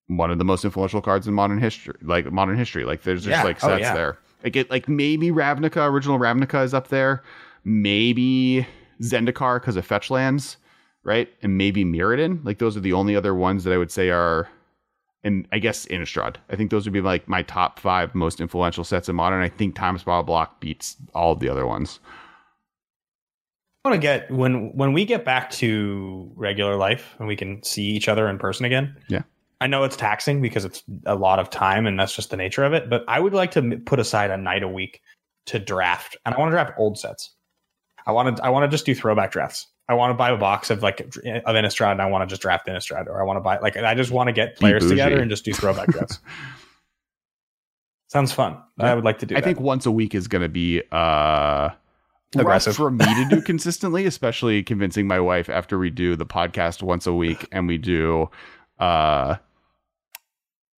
one 0.06 0.30
of 0.30 0.38
the 0.38 0.44
most 0.44 0.64
influential 0.64 1.00
cards 1.00 1.26
in 1.26 1.34
modern 1.34 1.58
history, 1.58 1.94
like 2.02 2.30
modern 2.30 2.56
history. 2.56 2.84
Like 2.84 3.02
there's 3.02 3.24
just 3.24 3.30
Yeah. 3.38 3.42
like 3.42 3.62
Oh, 3.64 3.68
sets 3.68 3.80
yeah. 3.82 3.94
there. 3.94 4.18
Like 4.42 4.56
it, 4.56 4.70
like 4.70 4.88
maybe 4.88 5.30
Ravnica, 5.30 5.88
original 5.90 6.18
Ravnica 6.18 6.62
is 6.64 6.74
up 6.74 6.88
there. 6.88 7.22
Maybe 7.64 8.66
Zendikar 9.02 9.60
because 9.60 9.76
of 9.76 9.86
fetch 9.86 10.10
lands, 10.10 10.58
right? 11.02 11.28
And 11.42 11.56
maybe 11.58 11.84
Mirrodin. 11.84 12.44
Like 12.44 12.58
those 12.58 12.76
are 12.76 12.80
the 12.80 12.92
only 12.92 13.16
other 13.16 13.34
ones 13.34 13.64
that 13.64 13.72
I 13.72 13.78
would 13.78 13.90
say 13.90 14.10
are. 14.10 14.48
And 15.24 15.48
I 15.50 15.58
guess 15.58 15.86
Innistrad. 15.86 16.36
I 16.50 16.56
think 16.56 16.70
those 16.70 16.84
would 16.84 16.92
be 16.92 17.00
like 17.00 17.26
my 17.26 17.42
top 17.42 17.80
five 17.80 18.14
most 18.14 18.40
influential 18.40 18.84
sets 18.84 19.08
in 19.08 19.16
modern. 19.16 19.42
I 19.42 19.48
think 19.48 19.74
Time 19.74 19.98
Spiral 19.98 20.22
Block 20.22 20.60
beats 20.60 20.96
all 21.14 21.34
the 21.34 21.48
other 21.48 21.66
ones. 21.66 21.98
I 23.84 23.88
want 23.88 24.00
to 24.00 24.06
get 24.06 24.30
when 24.30 24.76
when 24.76 24.92
we 24.92 25.04
get 25.04 25.24
back 25.24 25.50
to 25.52 26.30
regular 26.36 26.76
life 26.76 27.14
and 27.18 27.26
we 27.26 27.36
can 27.36 27.62
see 27.62 27.84
each 27.84 28.08
other 28.08 28.28
in 28.28 28.38
person 28.38 28.64
again. 28.64 28.96
Yeah. 29.08 29.22
I 29.60 29.66
know 29.66 29.84
it's 29.84 29.96
taxing 29.96 30.42
because 30.42 30.64
it's 30.64 30.82
a 31.06 31.14
lot 31.14 31.38
of 31.38 31.48
time 31.48 31.86
and 31.86 31.98
that's 31.98 32.14
just 32.14 32.30
the 32.30 32.36
nature 32.36 32.64
of 32.64 32.72
it. 32.74 32.90
But 32.90 33.04
I 33.08 33.20
would 33.20 33.34
like 33.34 33.50
to 33.52 33.78
put 33.86 33.98
aside 33.98 34.30
a 34.30 34.36
night 34.36 34.62
a 34.62 34.68
week 34.68 35.00
to 35.46 35.58
draft, 35.58 36.16
and 36.24 36.34
I 36.34 36.38
want 36.38 36.50
to 36.50 36.54
draft 36.54 36.72
old 36.78 36.98
sets. 36.98 37.34
I 38.06 38.12
want 38.12 38.36
to 38.36 38.44
I 38.44 38.50
want 38.50 38.64
to 38.64 38.74
just 38.74 38.86
do 38.86 38.94
throwback 38.94 39.32
drafts. 39.32 39.66
I 39.88 39.94
want 39.94 40.10
to 40.10 40.14
buy 40.14 40.30
a 40.30 40.36
box 40.36 40.70
of 40.70 40.82
like 40.82 41.00
of 41.00 41.12
Innistrad, 41.12 41.92
and 41.92 42.00
I 42.02 42.06
want 42.06 42.26
to 42.28 42.32
just 42.32 42.40
draft 42.42 42.66
Innistrad, 42.66 43.06
or 43.06 43.20
I 43.20 43.24
want 43.24 43.36
to 43.36 43.40
buy 43.42 43.58
like 43.58 43.76
I 43.76 43.94
just 43.94 44.10
want 44.10 44.28
to 44.28 44.32
get 44.32 44.56
players 44.56 44.88
together 44.88 45.20
and 45.20 45.28
just 45.30 45.44
do 45.44 45.52
throwback 45.52 45.88
drafts. 45.92 46.20
Sounds 48.08 48.32
fun. 48.32 48.56
Yeah. 48.78 48.92
I 48.92 48.94
would 48.94 49.04
like 49.04 49.18
to 49.20 49.26
do. 49.26 49.34
I 49.36 49.40
that. 49.40 49.44
think 49.44 49.60
once 49.60 49.86
a 49.86 49.90
week 49.90 50.14
is 50.14 50.28
going 50.28 50.42
to 50.42 50.48
be 50.48 50.82
uh 50.92 51.70
Aggressive. 52.36 52.74
for 52.76 52.90
me 52.90 53.04
to 53.04 53.26
do 53.30 53.42
consistently, 53.42 54.06
especially 54.06 54.62
convincing 54.62 55.06
my 55.06 55.20
wife 55.20 55.48
after 55.48 55.78
we 55.78 55.90
do 55.90 56.16
the 56.16 56.26
podcast 56.26 56.82
once 56.82 57.06
a 57.06 57.12
week 57.12 57.46
and 57.52 57.68
we 57.68 57.78
do 57.78 58.28
uh 58.80 59.36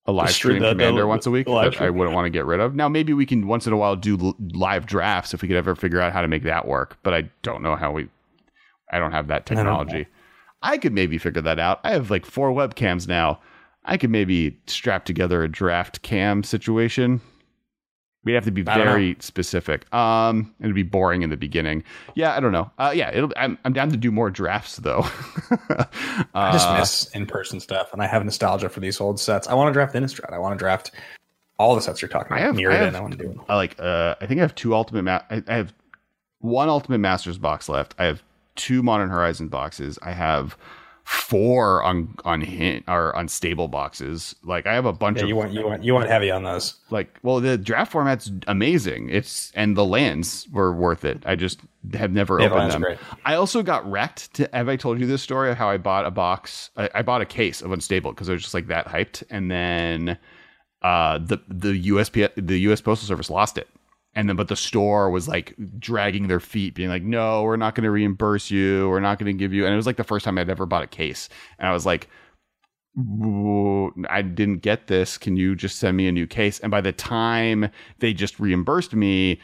a 0.09 0.13
live 0.13 0.31
stream- 0.31 0.57
stream 0.59 0.63
the- 0.63 0.69
the- 0.69 0.73
commander 0.75 1.07
once 1.07 1.27
a 1.27 1.31
week 1.31 1.47
that 1.47 1.81
I 1.81 1.91
wouldn't 1.91 2.15
want 2.15 2.27
to 2.27 2.31
get 2.31 2.45
rid 2.47 2.61
of. 2.61 2.75
Now 2.75 2.89
maybe 2.89 3.13
we 3.13 3.25
can 3.27 3.47
once 3.47 3.67
in 3.67 3.73
a 3.73 3.77
while 3.77 3.97
do 3.97 4.19
l- 4.21 4.37
live 4.55 4.87
drafts 4.87 5.33
if 5.35 5.43
we 5.43 5.49
could 5.49 5.57
ever 5.57 5.75
figure 5.75 6.01
out 6.01 6.13
how 6.13 6.23
to 6.23 6.29
make 6.29 6.43
that 6.45 6.67
work, 6.69 6.99
but 7.03 7.13
I 7.15 7.31
don't 7.43 7.63
know 7.63 7.75
how 7.77 7.91
we 7.93 8.09
I 8.91 8.99
don't 8.99 9.13
have 9.13 9.29
that 9.29 9.47
technology. 9.47 10.07
I 10.63 10.79
could 10.79 10.93
maybe 10.93 11.19
figure 11.19 11.43
that 11.43 11.59
out. 11.59 11.81
I 11.85 11.91
have 11.93 12.11
like 12.11 12.25
four 12.27 12.51
webcams 12.51 13.07
now. 13.07 13.41
I 13.85 13.97
could 13.97 14.11
maybe 14.11 14.59
strap 14.67 15.05
together 15.05 15.43
a 15.45 15.49
draft 15.49 16.03
cam 16.03 16.43
situation. 16.43 17.21
We'd 18.25 18.33
have 18.35 18.45
to 18.47 18.51
be 18.51 18.63
very 18.63 19.17
specific. 19.21 19.93
Um, 19.95 20.53
it'd 20.61 20.75
be 20.75 20.83
boring 20.83 21.23
in 21.23 21.31
the 21.31 21.37
beginning. 21.37 21.85
Yeah, 22.17 22.35
I 22.37 22.41
don't 22.41 22.51
know. 22.51 22.69
Uh, 22.77 22.93
yeah, 22.93 23.13
it'll, 23.15 23.31
I'm 23.37 23.57
I'm 23.65 23.73
down 23.73 23.91
to 23.91 23.97
do 23.97 24.11
more 24.11 24.31
drafts 24.31 24.79
though. 24.79 25.05
I 26.35 26.51
just 26.53 26.67
Uh, 26.69 26.79
miss 26.79 27.09
in 27.11 27.27
person 27.27 27.61
stuff, 27.61 27.93
and 27.93 28.03
I 28.03 28.07
have 28.09 28.25
nostalgia 28.25 28.69
for 28.69 28.81
these 28.81 29.01
old 29.01 29.21
sets. 29.21 29.47
I 29.47 29.55
want 29.55 29.69
to 29.69 29.73
draft 29.73 29.95
Innistrad. 29.95 30.33
I 30.33 30.39
want 30.39 30.59
to 30.59 30.63
draft 30.63 30.91
all 31.59 31.77
the 31.77 31.81
sets 31.81 32.03
you're 32.03 32.09
talking 32.09 32.37
I 32.37 32.41
about. 32.41 32.61
have- 32.61 32.73
I 32.73 32.77
have- 32.77 32.95
I 32.97 33.01
want 33.01 33.17
to 33.17 33.19
do. 33.19 33.45
I 33.49 33.55
like. 33.55 33.77
Uh, 33.79 34.17
I 34.21 34.27
think 34.27 34.41
I 34.41 34.43
have 34.43 34.55
two 34.57 34.75
ultimate. 34.75 35.03
Ma- 35.03 35.23
I, 35.31 35.45
I 35.47 35.55
have 35.55 35.73
one 36.41 36.69
ultimate 36.69 36.99
masters 36.99 37.39
box 37.39 37.69
left. 37.69 37.95
I 37.97 38.07
have 38.07 38.25
two 38.57 38.83
modern 38.83 39.11
horizon 39.11 39.49
boxes. 39.49 39.99
I 40.03 40.13
have 40.13 40.57
four 41.05 41.85
on 41.85 42.13
on 42.25 42.41
hint 42.41 42.85
or 42.89 43.11
unstable 43.15 43.69
boxes. 43.69 44.35
Like 44.43 44.67
I 44.67 44.75
have 44.75 44.87
a 44.87 44.93
bunch 44.93 45.19
Yeah, 45.19 45.23
of 45.25 45.29
you 45.29 45.37
want 45.37 45.53
you 45.53 45.65
want 45.65 45.85
you 45.85 45.95
want 45.95 46.09
heavy 46.09 46.33
on 46.33 46.43
those. 46.43 46.75
like 46.91 47.17
well 47.23 47.39
the 47.39 47.57
draft 47.57 47.93
format's 47.93 48.29
amazing 48.49 49.09
it's 49.11 49.53
and 49.55 49.77
the 49.77 49.85
lands 49.85 50.49
were 50.51 50.73
worth 50.73 51.05
it 51.05 51.23
i 51.25 51.37
just 51.37 51.61
have 51.95 52.11
never 52.11 52.41
Yeah, 52.41 52.47
opened 52.49 52.73
them 52.73 52.83
great. 52.83 52.99
i 53.25 53.35
also 53.35 53.63
got 53.63 53.89
wrecked 53.89 54.35
to, 54.35 54.49
have 54.53 54.69
i 54.69 54.75
told 54.75 54.99
you 54.99 55.07
this 55.07 55.23
story 55.23 55.49
of 55.51 55.57
how 55.57 55.69
i 55.71 55.77
bought 55.77 56.07
a 56.07 56.11
box 56.11 56.71
i, 56.77 56.91
I 56.93 57.03
bought 57.03 57.21
a 57.21 57.27
case 57.27 57.63
of 57.63 57.71
unstable 57.71 58.11
because 58.11 58.29
i 58.29 58.33
was 58.33 58.43
just 58.43 58.55
like 58.55 58.67
that 58.67 58.87
hyped 58.89 59.23
and 59.31 59.49
then 59.49 60.19
uh 60.83 61.19
the 61.19 61.39
the 61.49 61.89
usp 61.91 62.31
the 62.37 62.57
us 62.59 62.81
postal 62.81 63.07
service 63.07 63.31
lost 63.31 63.59
it 63.59 63.69
and 64.17 64.29
then 64.29 64.35
but 64.35 64.49
the 64.49 64.57
store 64.57 65.11
was 65.11 65.29
like 65.29 65.55
dragging 65.79 66.27
their 66.27 66.41
feet 66.41 66.75
being 66.75 66.89
like 66.89 67.05
no 67.05 67.45
we're 67.45 67.57
not 67.57 67.75
going 67.77 67.85
to 67.85 67.91
reimburse 67.93 68.51
you 68.51 68.89
we're 68.89 68.99
not 68.99 69.19
going 69.21 69.27
to 69.33 69.39
give 69.39 69.53
you 69.53 69.65
and 69.65 69.73
it 69.73 69.77
was 69.77 69.87
like 69.87 69.97
the 69.97 70.03
first 70.05 70.25
time 70.25 70.37
i'd 70.39 70.51
ever 70.51 70.67
bought 70.67 70.83
a 70.83 70.89
case 70.89 71.29
and 71.61 71.69
i 71.69 71.73
was 71.73 71.87
like 71.87 72.09
I 74.09 74.23
didn't 74.23 74.63
get 74.63 74.87
this. 74.87 75.19
Can 75.19 75.37
you 75.37 75.55
just 75.55 75.79
send 75.79 75.99
me 75.99 76.09
a 76.09 76.13
new 76.13 76.27
case? 76.27 76.59
And 76.61 76.71
by 76.71 76.81
the 76.81 76.93
time 76.93 77.69
they 77.99 78.15
just 78.15 78.41
reimbursed 78.41 78.95
me, 78.95 79.39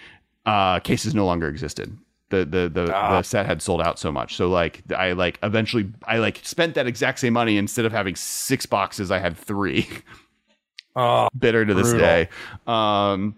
uh, 0.47 0.81
cases 0.81 1.14
no 1.14 1.27
longer 1.27 1.49
existed. 1.49 1.95
The 2.31 2.47
the 2.47 2.70
the, 2.73 2.95
Ah. 2.95 3.18
the 3.18 3.23
set 3.23 3.45
had 3.45 3.61
sold 3.61 3.83
out 3.83 3.99
so 3.99 4.11
much. 4.11 4.37
So 4.37 4.49
like 4.49 4.83
I 4.97 5.12
like 5.12 5.39
eventually 5.43 5.93
I 6.07 6.16
like 6.16 6.41
spent 6.45 6.75
that 6.77 6.87
exact 6.87 7.18
same 7.18 7.35
money 7.35 7.59
instead 7.59 7.85
of 7.85 7.93
having 7.93 8.16
six 8.16 8.64
boxes, 8.64 9.11
I 9.11 9.18
had 9.18 9.37
three. 9.37 9.87
Oh, 10.97 11.29
Bitter 11.39 11.66
to 11.66 11.75
this 11.75 11.93
day. 11.93 12.31
Um, 12.66 13.37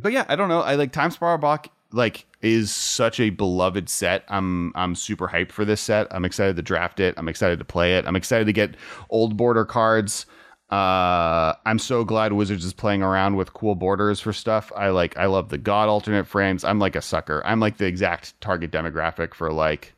but 0.00 0.12
yeah, 0.12 0.24
I 0.28 0.36
don't 0.36 0.48
know. 0.48 0.60
I 0.60 0.74
like 0.74 0.92
Time 0.92 1.10
Block 1.18 1.70
like 1.92 2.26
is 2.40 2.70
such 2.70 3.20
a 3.20 3.30
beloved 3.30 3.88
set. 3.88 4.24
I'm 4.28 4.72
I'm 4.74 4.94
super 4.94 5.28
hyped 5.28 5.52
for 5.52 5.64
this 5.64 5.80
set. 5.80 6.06
I'm 6.10 6.24
excited 6.24 6.56
to 6.56 6.62
draft 6.62 7.00
it. 7.00 7.14
I'm 7.16 7.28
excited 7.28 7.58
to 7.58 7.64
play 7.64 7.96
it. 7.96 8.06
I'm 8.06 8.16
excited 8.16 8.46
to 8.46 8.52
get 8.52 8.76
old 9.10 9.36
border 9.36 9.64
cards. 9.64 10.26
Uh, 10.70 11.54
I'm 11.66 11.80
so 11.80 12.04
glad 12.04 12.32
Wizards 12.32 12.64
is 12.64 12.72
playing 12.72 13.02
around 13.02 13.34
with 13.34 13.52
cool 13.54 13.74
borders 13.74 14.20
for 14.20 14.32
stuff. 14.32 14.70
I 14.76 14.90
like 14.90 15.16
I 15.16 15.26
love 15.26 15.48
the 15.48 15.58
God 15.58 15.88
alternate 15.88 16.26
frames. 16.26 16.64
I'm 16.64 16.78
like 16.78 16.94
a 16.94 17.02
sucker. 17.02 17.42
I'm 17.44 17.60
like 17.60 17.78
the 17.78 17.86
exact 17.86 18.40
target 18.40 18.70
demographic 18.70 19.34
for 19.34 19.52
like 19.52 19.94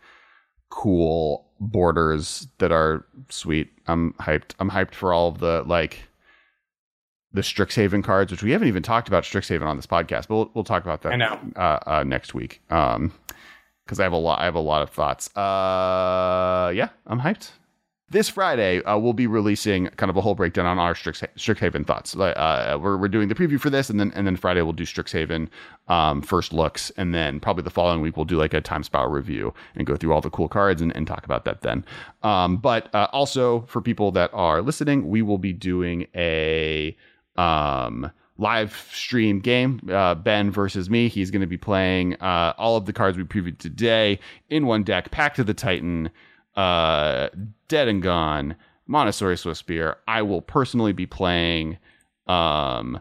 cool 0.71 1.47
borders 1.61 2.49
that 2.59 2.73
are 2.73 3.05
sweet. 3.29 3.71
I'm 3.87 4.15
hyped. 4.15 4.55
I'm 4.59 4.71
hyped 4.71 4.95
for 4.95 5.13
all 5.13 5.29
of 5.29 5.39
the 5.39 5.63
like 5.67 6.09
the 7.35 7.41
Strixhaven 7.41 8.05
cards, 8.05 8.31
which 8.31 8.43
we 8.43 8.51
haven't 8.51 8.69
even 8.69 8.83
talked 8.83 9.09
about 9.09 9.25
Strixhaven 9.25 9.67
on 9.67 9.77
this 9.77 9.87
podcast, 9.87 10.29
but 10.29 10.37
we'll, 10.37 10.51
we'll 10.55 10.65
talk 10.65 10.83
about 10.83 11.03
that 11.03 11.13
I 11.13 11.17
know. 11.17 11.41
Uh, 11.57 11.79
uh, 11.87 12.05
next 12.05 12.35
week. 12.35 12.61
Um, 12.71 13.13
because 13.85 13.99
I 13.99 14.05
have 14.05 14.13
a 14.13 14.17
lot, 14.17 14.41
I 14.41 14.45
have 14.45 14.55
a 14.55 14.61
lot 14.61 14.83
of 14.83 14.91
thoughts. 14.91 15.35
Uh, 15.37 16.73
yeah, 16.75 16.91
I'm 17.07 17.21
hyped. 17.21 17.51
This 18.09 18.29
Friday, 18.29 18.83
uh, 18.83 18.99
we'll 18.99 19.15
be 19.15 19.27
releasing 19.27 19.87
kind 19.89 20.11
of 20.11 20.17
a 20.19 20.21
whole 20.21 20.35
breakdown 20.35 20.67
on 20.67 20.79
our 20.79 20.95
Strix, 20.95 21.23
Strixhaven 21.37 21.87
thoughts. 21.87 22.15
Uh, 22.15 22.79
we're, 22.81 22.99
we're 22.99 23.09
doing 23.09 23.29
the 23.29 23.35
preview 23.35 23.59
for 23.59 23.71
this, 23.71 23.89
and 23.89 23.99
then 23.99 24.13
and 24.15 24.27
then 24.27 24.37
Friday 24.37 24.61
we'll 24.61 24.75
do 24.75 24.85
Strixhaven 24.85 25.49
um, 25.89 26.21
first 26.21 26.53
looks, 26.53 26.91
and 26.99 27.15
then 27.15 27.41
probably 27.41 27.63
the 27.65 27.71
following 27.71 28.03
week 28.03 28.17
we'll 28.17 28.27
do 28.27 28.37
like 28.37 28.53
a 28.53 28.61
time 28.61 28.83
spiral 28.83 29.11
review 29.11 29.55
and 29.75 29.87
go 29.87 29.97
through 29.97 30.13
all 30.13 30.21
the 30.21 30.31
cool 30.31 30.49
cards 30.49 30.83
and, 30.83 30.95
and 30.95 31.07
talk 31.07 31.25
about 31.25 31.47
that 31.47 31.63
then. 31.63 31.85
Um, 32.23 32.59
but 32.59 32.95
uh, 32.95 33.09
also 33.13 33.63
for 33.63 33.81
people 33.81 34.13
that 34.13 34.31
are 34.35 34.61
listening, 34.61 35.09
we 35.09 35.23
will 35.23 35.39
be 35.39 35.55
doing 35.55 36.07
a 36.15 36.95
um, 37.37 38.11
live 38.39 38.89
stream 38.93 39.41
game. 39.41 39.81
Uh, 39.91 40.15
ben 40.15 40.51
versus 40.51 40.91
me 40.91 41.09
he's 41.09 41.31
going 41.31 41.41
to 41.41 41.47
be 41.47 41.59
playing 41.59 42.15
uh, 42.17 42.55
all 42.59 42.77
of 42.77 42.87
the 42.87 42.93
cards 42.93 43.17
we 43.17 43.25
previewed 43.25 43.59
today 43.59 44.19
in 44.51 44.67
one 44.67 44.83
deck 44.83 45.11
pact 45.11 45.37
to 45.37 45.45
the 45.45 45.55
titan 45.55 46.11
uh, 46.57 47.29
dead 47.69 47.89
and 47.89 48.03
gone 48.03 48.57
Monastery 48.87 49.37
Swiftspear. 49.37 49.97
I 50.07 50.23
will 50.23 50.43
personally 50.43 50.93
be 50.93 51.07
playing 51.07 51.79
um, 52.27 53.01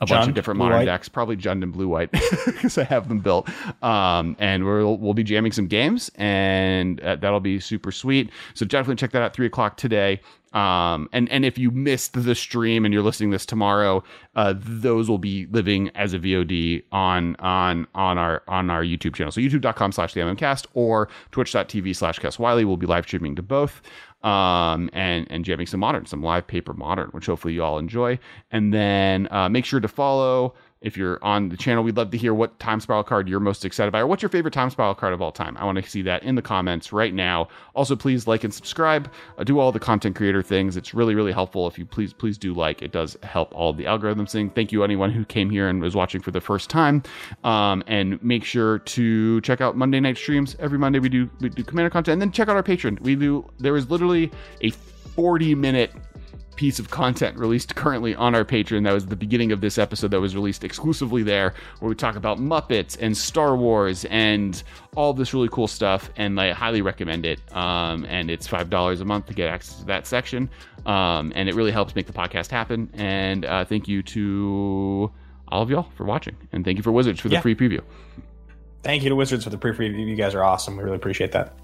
a 0.00 0.06
bunch 0.06 0.28
of 0.28 0.34
different 0.34 0.58
blue 0.58 0.66
modern 0.66 0.80
white? 0.80 0.84
decks, 0.86 1.08
probably 1.08 1.36
Jund 1.36 1.62
and 1.62 1.72
Blue 1.72 1.88
White, 1.88 2.10
because 2.46 2.78
I 2.78 2.84
have 2.84 3.08
them 3.08 3.20
built. 3.20 3.48
Um, 3.82 4.36
and 4.38 4.64
we'll 4.64 4.96
we'll 4.96 5.14
be 5.14 5.24
jamming 5.24 5.52
some 5.52 5.66
games, 5.66 6.10
and 6.16 7.00
uh, 7.00 7.16
that'll 7.16 7.40
be 7.40 7.60
super 7.60 7.92
sweet. 7.92 8.30
So 8.54 8.64
definitely 8.64 8.96
check 8.96 9.10
that 9.12 9.22
out 9.22 9.34
three 9.34 9.46
o'clock 9.46 9.76
today. 9.76 10.20
Um, 10.52 11.08
and 11.12 11.28
and 11.30 11.44
if 11.44 11.58
you 11.58 11.70
missed 11.70 12.24
the 12.24 12.34
stream 12.34 12.84
and 12.84 12.92
you're 12.92 13.02
listening 13.02 13.30
this 13.30 13.46
tomorrow, 13.46 14.02
uh, 14.34 14.54
those 14.56 15.08
will 15.08 15.18
be 15.18 15.46
living 15.46 15.90
as 15.94 16.12
a 16.12 16.18
VOD 16.18 16.82
on 16.90 17.36
on 17.36 17.86
on 17.94 18.18
our 18.18 18.42
on 18.48 18.68
our 18.70 18.82
YouTube 18.82 19.14
channel. 19.14 19.30
So 19.30 19.40
youtube.com 19.40 19.92
slash 19.92 20.14
the 20.14 20.20
MMcast 20.20 20.66
or 20.74 21.08
twitch.tv 21.30 21.94
slash 21.94 22.18
Kess 22.18 22.38
Wylie. 22.38 22.64
We'll 22.64 22.76
be 22.76 22.86
live 22.86 23.04
streaming 23.04 23.36
to 23.36 23.42
both 23.42 23.80
um, 24.22 24.90
and 24.92 25.26
and 25.30 25.44
jamming 25.44 25.66
some 25.66 25.80
modern, 25.80 26.06
some 26.06 26.22
live 26.22 26.46
paper 26.46 26.74
modern, 26.74 27.08
which 27.10 27.26
hopefully 27.26 27.54
you 27.54 27.62
all 27.62 27.78
enjoy. 27.78 28.18
And 28.50 28.74
then 28.74 29.28
uh, 29.30 29.48
make 29.48 29.64
sure 29.64 29.80
to 29.80 29.88
follow 29.88 30.54
if 30.80 30.96
you're 30.96 31.22
on 31.22 31.48
the 31.48 31.56
channel. 31.56 31.84
We'd 31.84 31.96
love 31.96 32.10
to 32.10 32.16
hear 32.18 32.32
what 32.32 32.58
time 32.58 32.80
spiral 32.80 33.04
card 33.04 33.28
you're 33.28 33.40
most 33.40 33.64
excited 33.64 33.90
by, 33.90 34.00
or 34.00 34.06
what's 34.06 34.22
your 34.22 34.28
favorite 34.28 34.54
time 34.54 34.70
spiral 34.70 34.94
card 34.94 35.12
of 35.12 35.20
all 35.20 35.32
time. 35.32 35.56
I 35.58 35.64
want 35.64 35.82
to 35.82 35.88
see 35.88 36.02
that 36.02 36.22
in 36.22 36.34
the 36.34 36.42
comments 36.42 36.92
right 36.92 37.12
now. 37.12 37.48
Also, 37.74 37.96
please 37.96 38.26
like 38.26 38.44
and 38.44 38.52
subscribe. 38.52 39.10
Uh, 39.38 39.44
do 39.44 39.58
all 39.58 39.72
the 39.72 39.80
content 39.80 40.16
creator 40.16 40.42
things. 40.42 40.76
It's 40.76 40.94
really 40.94 41.14
really 41.14 41.32
helpful. 41.32 41.66
If 41.66 41.78
you 41.78 41.84
please 41.84 42.12
please 42.12 42.38
do 42.38 42.54
like, 42.54 42.82
it 42.82 42.92
does 42.92 43.16
help 43.22 43.54
all 43.54 43.72
the 43.72 43.84
algorithms 43.84 44.32
thing. 44.32 44.50
Thank 44.50 44.72
you 44.72 44.82
anyone 44.84 45.10
who 45.10 45.24
came 45.24 45.50
here 45.50 45.68
and 45.68 45.82
was 45.82 45.94
watching 45.94 46.20
for 46.20 46.30
the 46.30 46.40
first 46.40 46.70
time. 46.70 47.02
Um, 47.44 47.82
and 47.86 48.22
make 48.22 48.44
sure 48.44 48.78
to 48.78 49.40
check 49.42 49.60
out 49.60 49.76
Monday 49.76 50.00
night 50.00 50.16
streams. 50.16 50.56
Every 50.58 50.78
Monday 50.78 50.98
we 50.98 51.08
do 51.08 51.28
we 51.40 51.48
do 51.48 51.62
commander 51.62 51.90
content, 51.90 52.14
and 52.14 52.22
then 52.22 52.32
check 52.32 52.48
out 52.48 52.56
our 52.56 52.62
Patreon. 52.62 53.00
We 53.00 53.16
do 53.16 53.48
there 53.58 53.76
is 53.76 53.90
literally 53.90 54.30
a 54.62 54.70
40 54.70 55.54
minute 55.54 55.92
piece 56.56 56.78
of 56.78 56.90
content 56.90 57.36
released 57.38 57.74
currently 57.74 58.14
on 58.14 58.34
our 58.34 58.44
Patreon. 58.44 58.84
That 58.84 58.92
was 58.92 59.06
the 59.06 59.16
beginning 59.16 59.50
of 59.52 59.60
this 59.60 59.78
episode 59.78 60.10
that 60.10 60.20
was 60.20 60.34
released 60.34 60.62
exclusively 60.64 61.22
there, 61.22 61.54
where 61.78 61.88
we 61.88 61.94
talk 61.94 62.16
about 62.16 62.38
Muppets 62.38 62.98
and 63.00 63.16
Star 63.16 63.56
Wars 63.56 64.04
and 64.06 64.62
all 64.96 65.14
this 65.14 65.32
really 65.32 65.48
cool 65.48 65.66
stuff. 65.68 66.10
And 66.16 66.38
I 66.40 66.52
highly 66.52 66.82
recommend 66.82 67.24
it. 67.24 67.40
Um, 67.56 68.04
and 68.06 68.30
it's 68.30 68.46
five 68.46 68.68
dollars 68.68 69.00
a 69.00 69.04
month 69.04 69.26
to 69.26 69.34
get 69.34 69.48
access 69.48 69.78
to 69.80 69.84
that 69.86 70.06
section. 70.06 70.50
Um, 70.86 71.32
and 71.34 71.48
it 71.48 71.54
really 71.54 71.72
helps 71.72 71.94
make 71.94 72.06
the 72.06 72.12
podcast 72.12 72.50
happen. 72.50 72.90
And 72.94 73.44
uh, 73.44 73.64
thank 73.64 73.88
you 73.88 74.02
to 74.02 75.10
all 75.48 75.62
of 75.62 75.70
y'all 75.70 75.88
for 75.96 76.04
watching, 76.04 76.36
and 76.52 76.64
thank 76.64 76.76
you 76.76 76.82
for 76.82 76.92
Wizards 76.92 77.20
for 77.20 77.28
the 77.28 77.34
Yeah. 77.34 77.40
free 77.40 77.54
preview. 77.56 77.80
Thank 78.82 79.02
you 79.02 79.08
to 79.10 79.16
Wizards 79.16 79.44
for 79.44 79.50
the 79.50 79.58
pre-preview. 79.58 80.06
You 80.08 80.16
guys 80.16 80.34
are 80.34 80.42
awesome. 80.44 80.76
We 80.76 80.84
really 80.84 80.96
appreciate 80.96 81.32
that. 81.32 81.54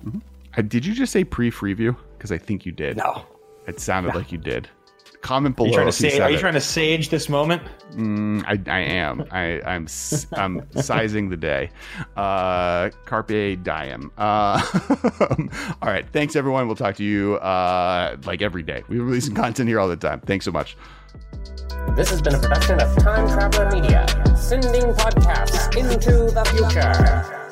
Uh, 0.57 0.63
did 0.63 0.85
you 0.85 0.93
just 0.93 1.13
say 1.13 1.25
pre-preview? 1.25 1.97
Because 2.19 2.31
I 2.33 2.37
think 2.39 2.67
you 2.67 2.73
did. 2.73 2.97
No. 2.99 3.25
It 3.67 3.81
sounded 3.81 4.15
like 4.15 4.31
you 4.33 4.39
did. 4.39 4.69
Comment 5.27 5.55
Are 5.55 5.57
below. 5.57 5.67
you 5.69 5.75
trying 5.75 5.87
to 5.87 5.89
if 5.89 6.13
say? 6.13 6.21
Are 6.21 6.31
you 6.31 6.39
trying 6.39 6.55
to 6.55 6.61
sage 6.61 7.09
this 7.09 7.29
moment? 7.29 7.61
Mm, 7.95 8.45
I, 8.47 8.71
I 8.71 8.79
am. 8.81 9.25
I, 9.33 9.61
I'm 9.63 9.85
s- 9.87 10.29
I'm 10.35 10.63
sizing 10.81 11.31
the 11.31 11.37
day. 11.37 11.71
Uh, 12.17 12.91
carpe 13.07 13.27
diem. 13.61 14.13
Uh, 14.17 14.63
all 15.83 15.89
right. 15.91 16.07
Thanks, 16.13 16.37
everyone. 16.37 16.69
We'll 16.69 16.77
talk 16.77 16.95
to 16.97 17.05
you 17.05 17.39
uh, 17.39 18.17
like 18.25 18.41
every 18.41 18.63
day. 18.63 18.85
We're 18.89 19.03
releasing 19.03 19.35
content 19.35 19.69
here 19.69 19.81
all 19.81 19.89
the 19.89 19.97
time. 19.97 20.21
Thanks 20.21 20.45
so 20.45 20.53
much. 20.53 20.77
This 21.97 22.11
has 22.11 22.23
been 22.23 22.37
a 22.37 22.39
production 22.39 22.81
of 22.81 22.97
Time 22.99 23.27
Traveler 23.27 23.69
Media, 23.73 24.07
sending 24.37 24.83
podcasts 24.95 25.77
into 25.77 26.31
the 26.33 26.45
future. 26.55 27.46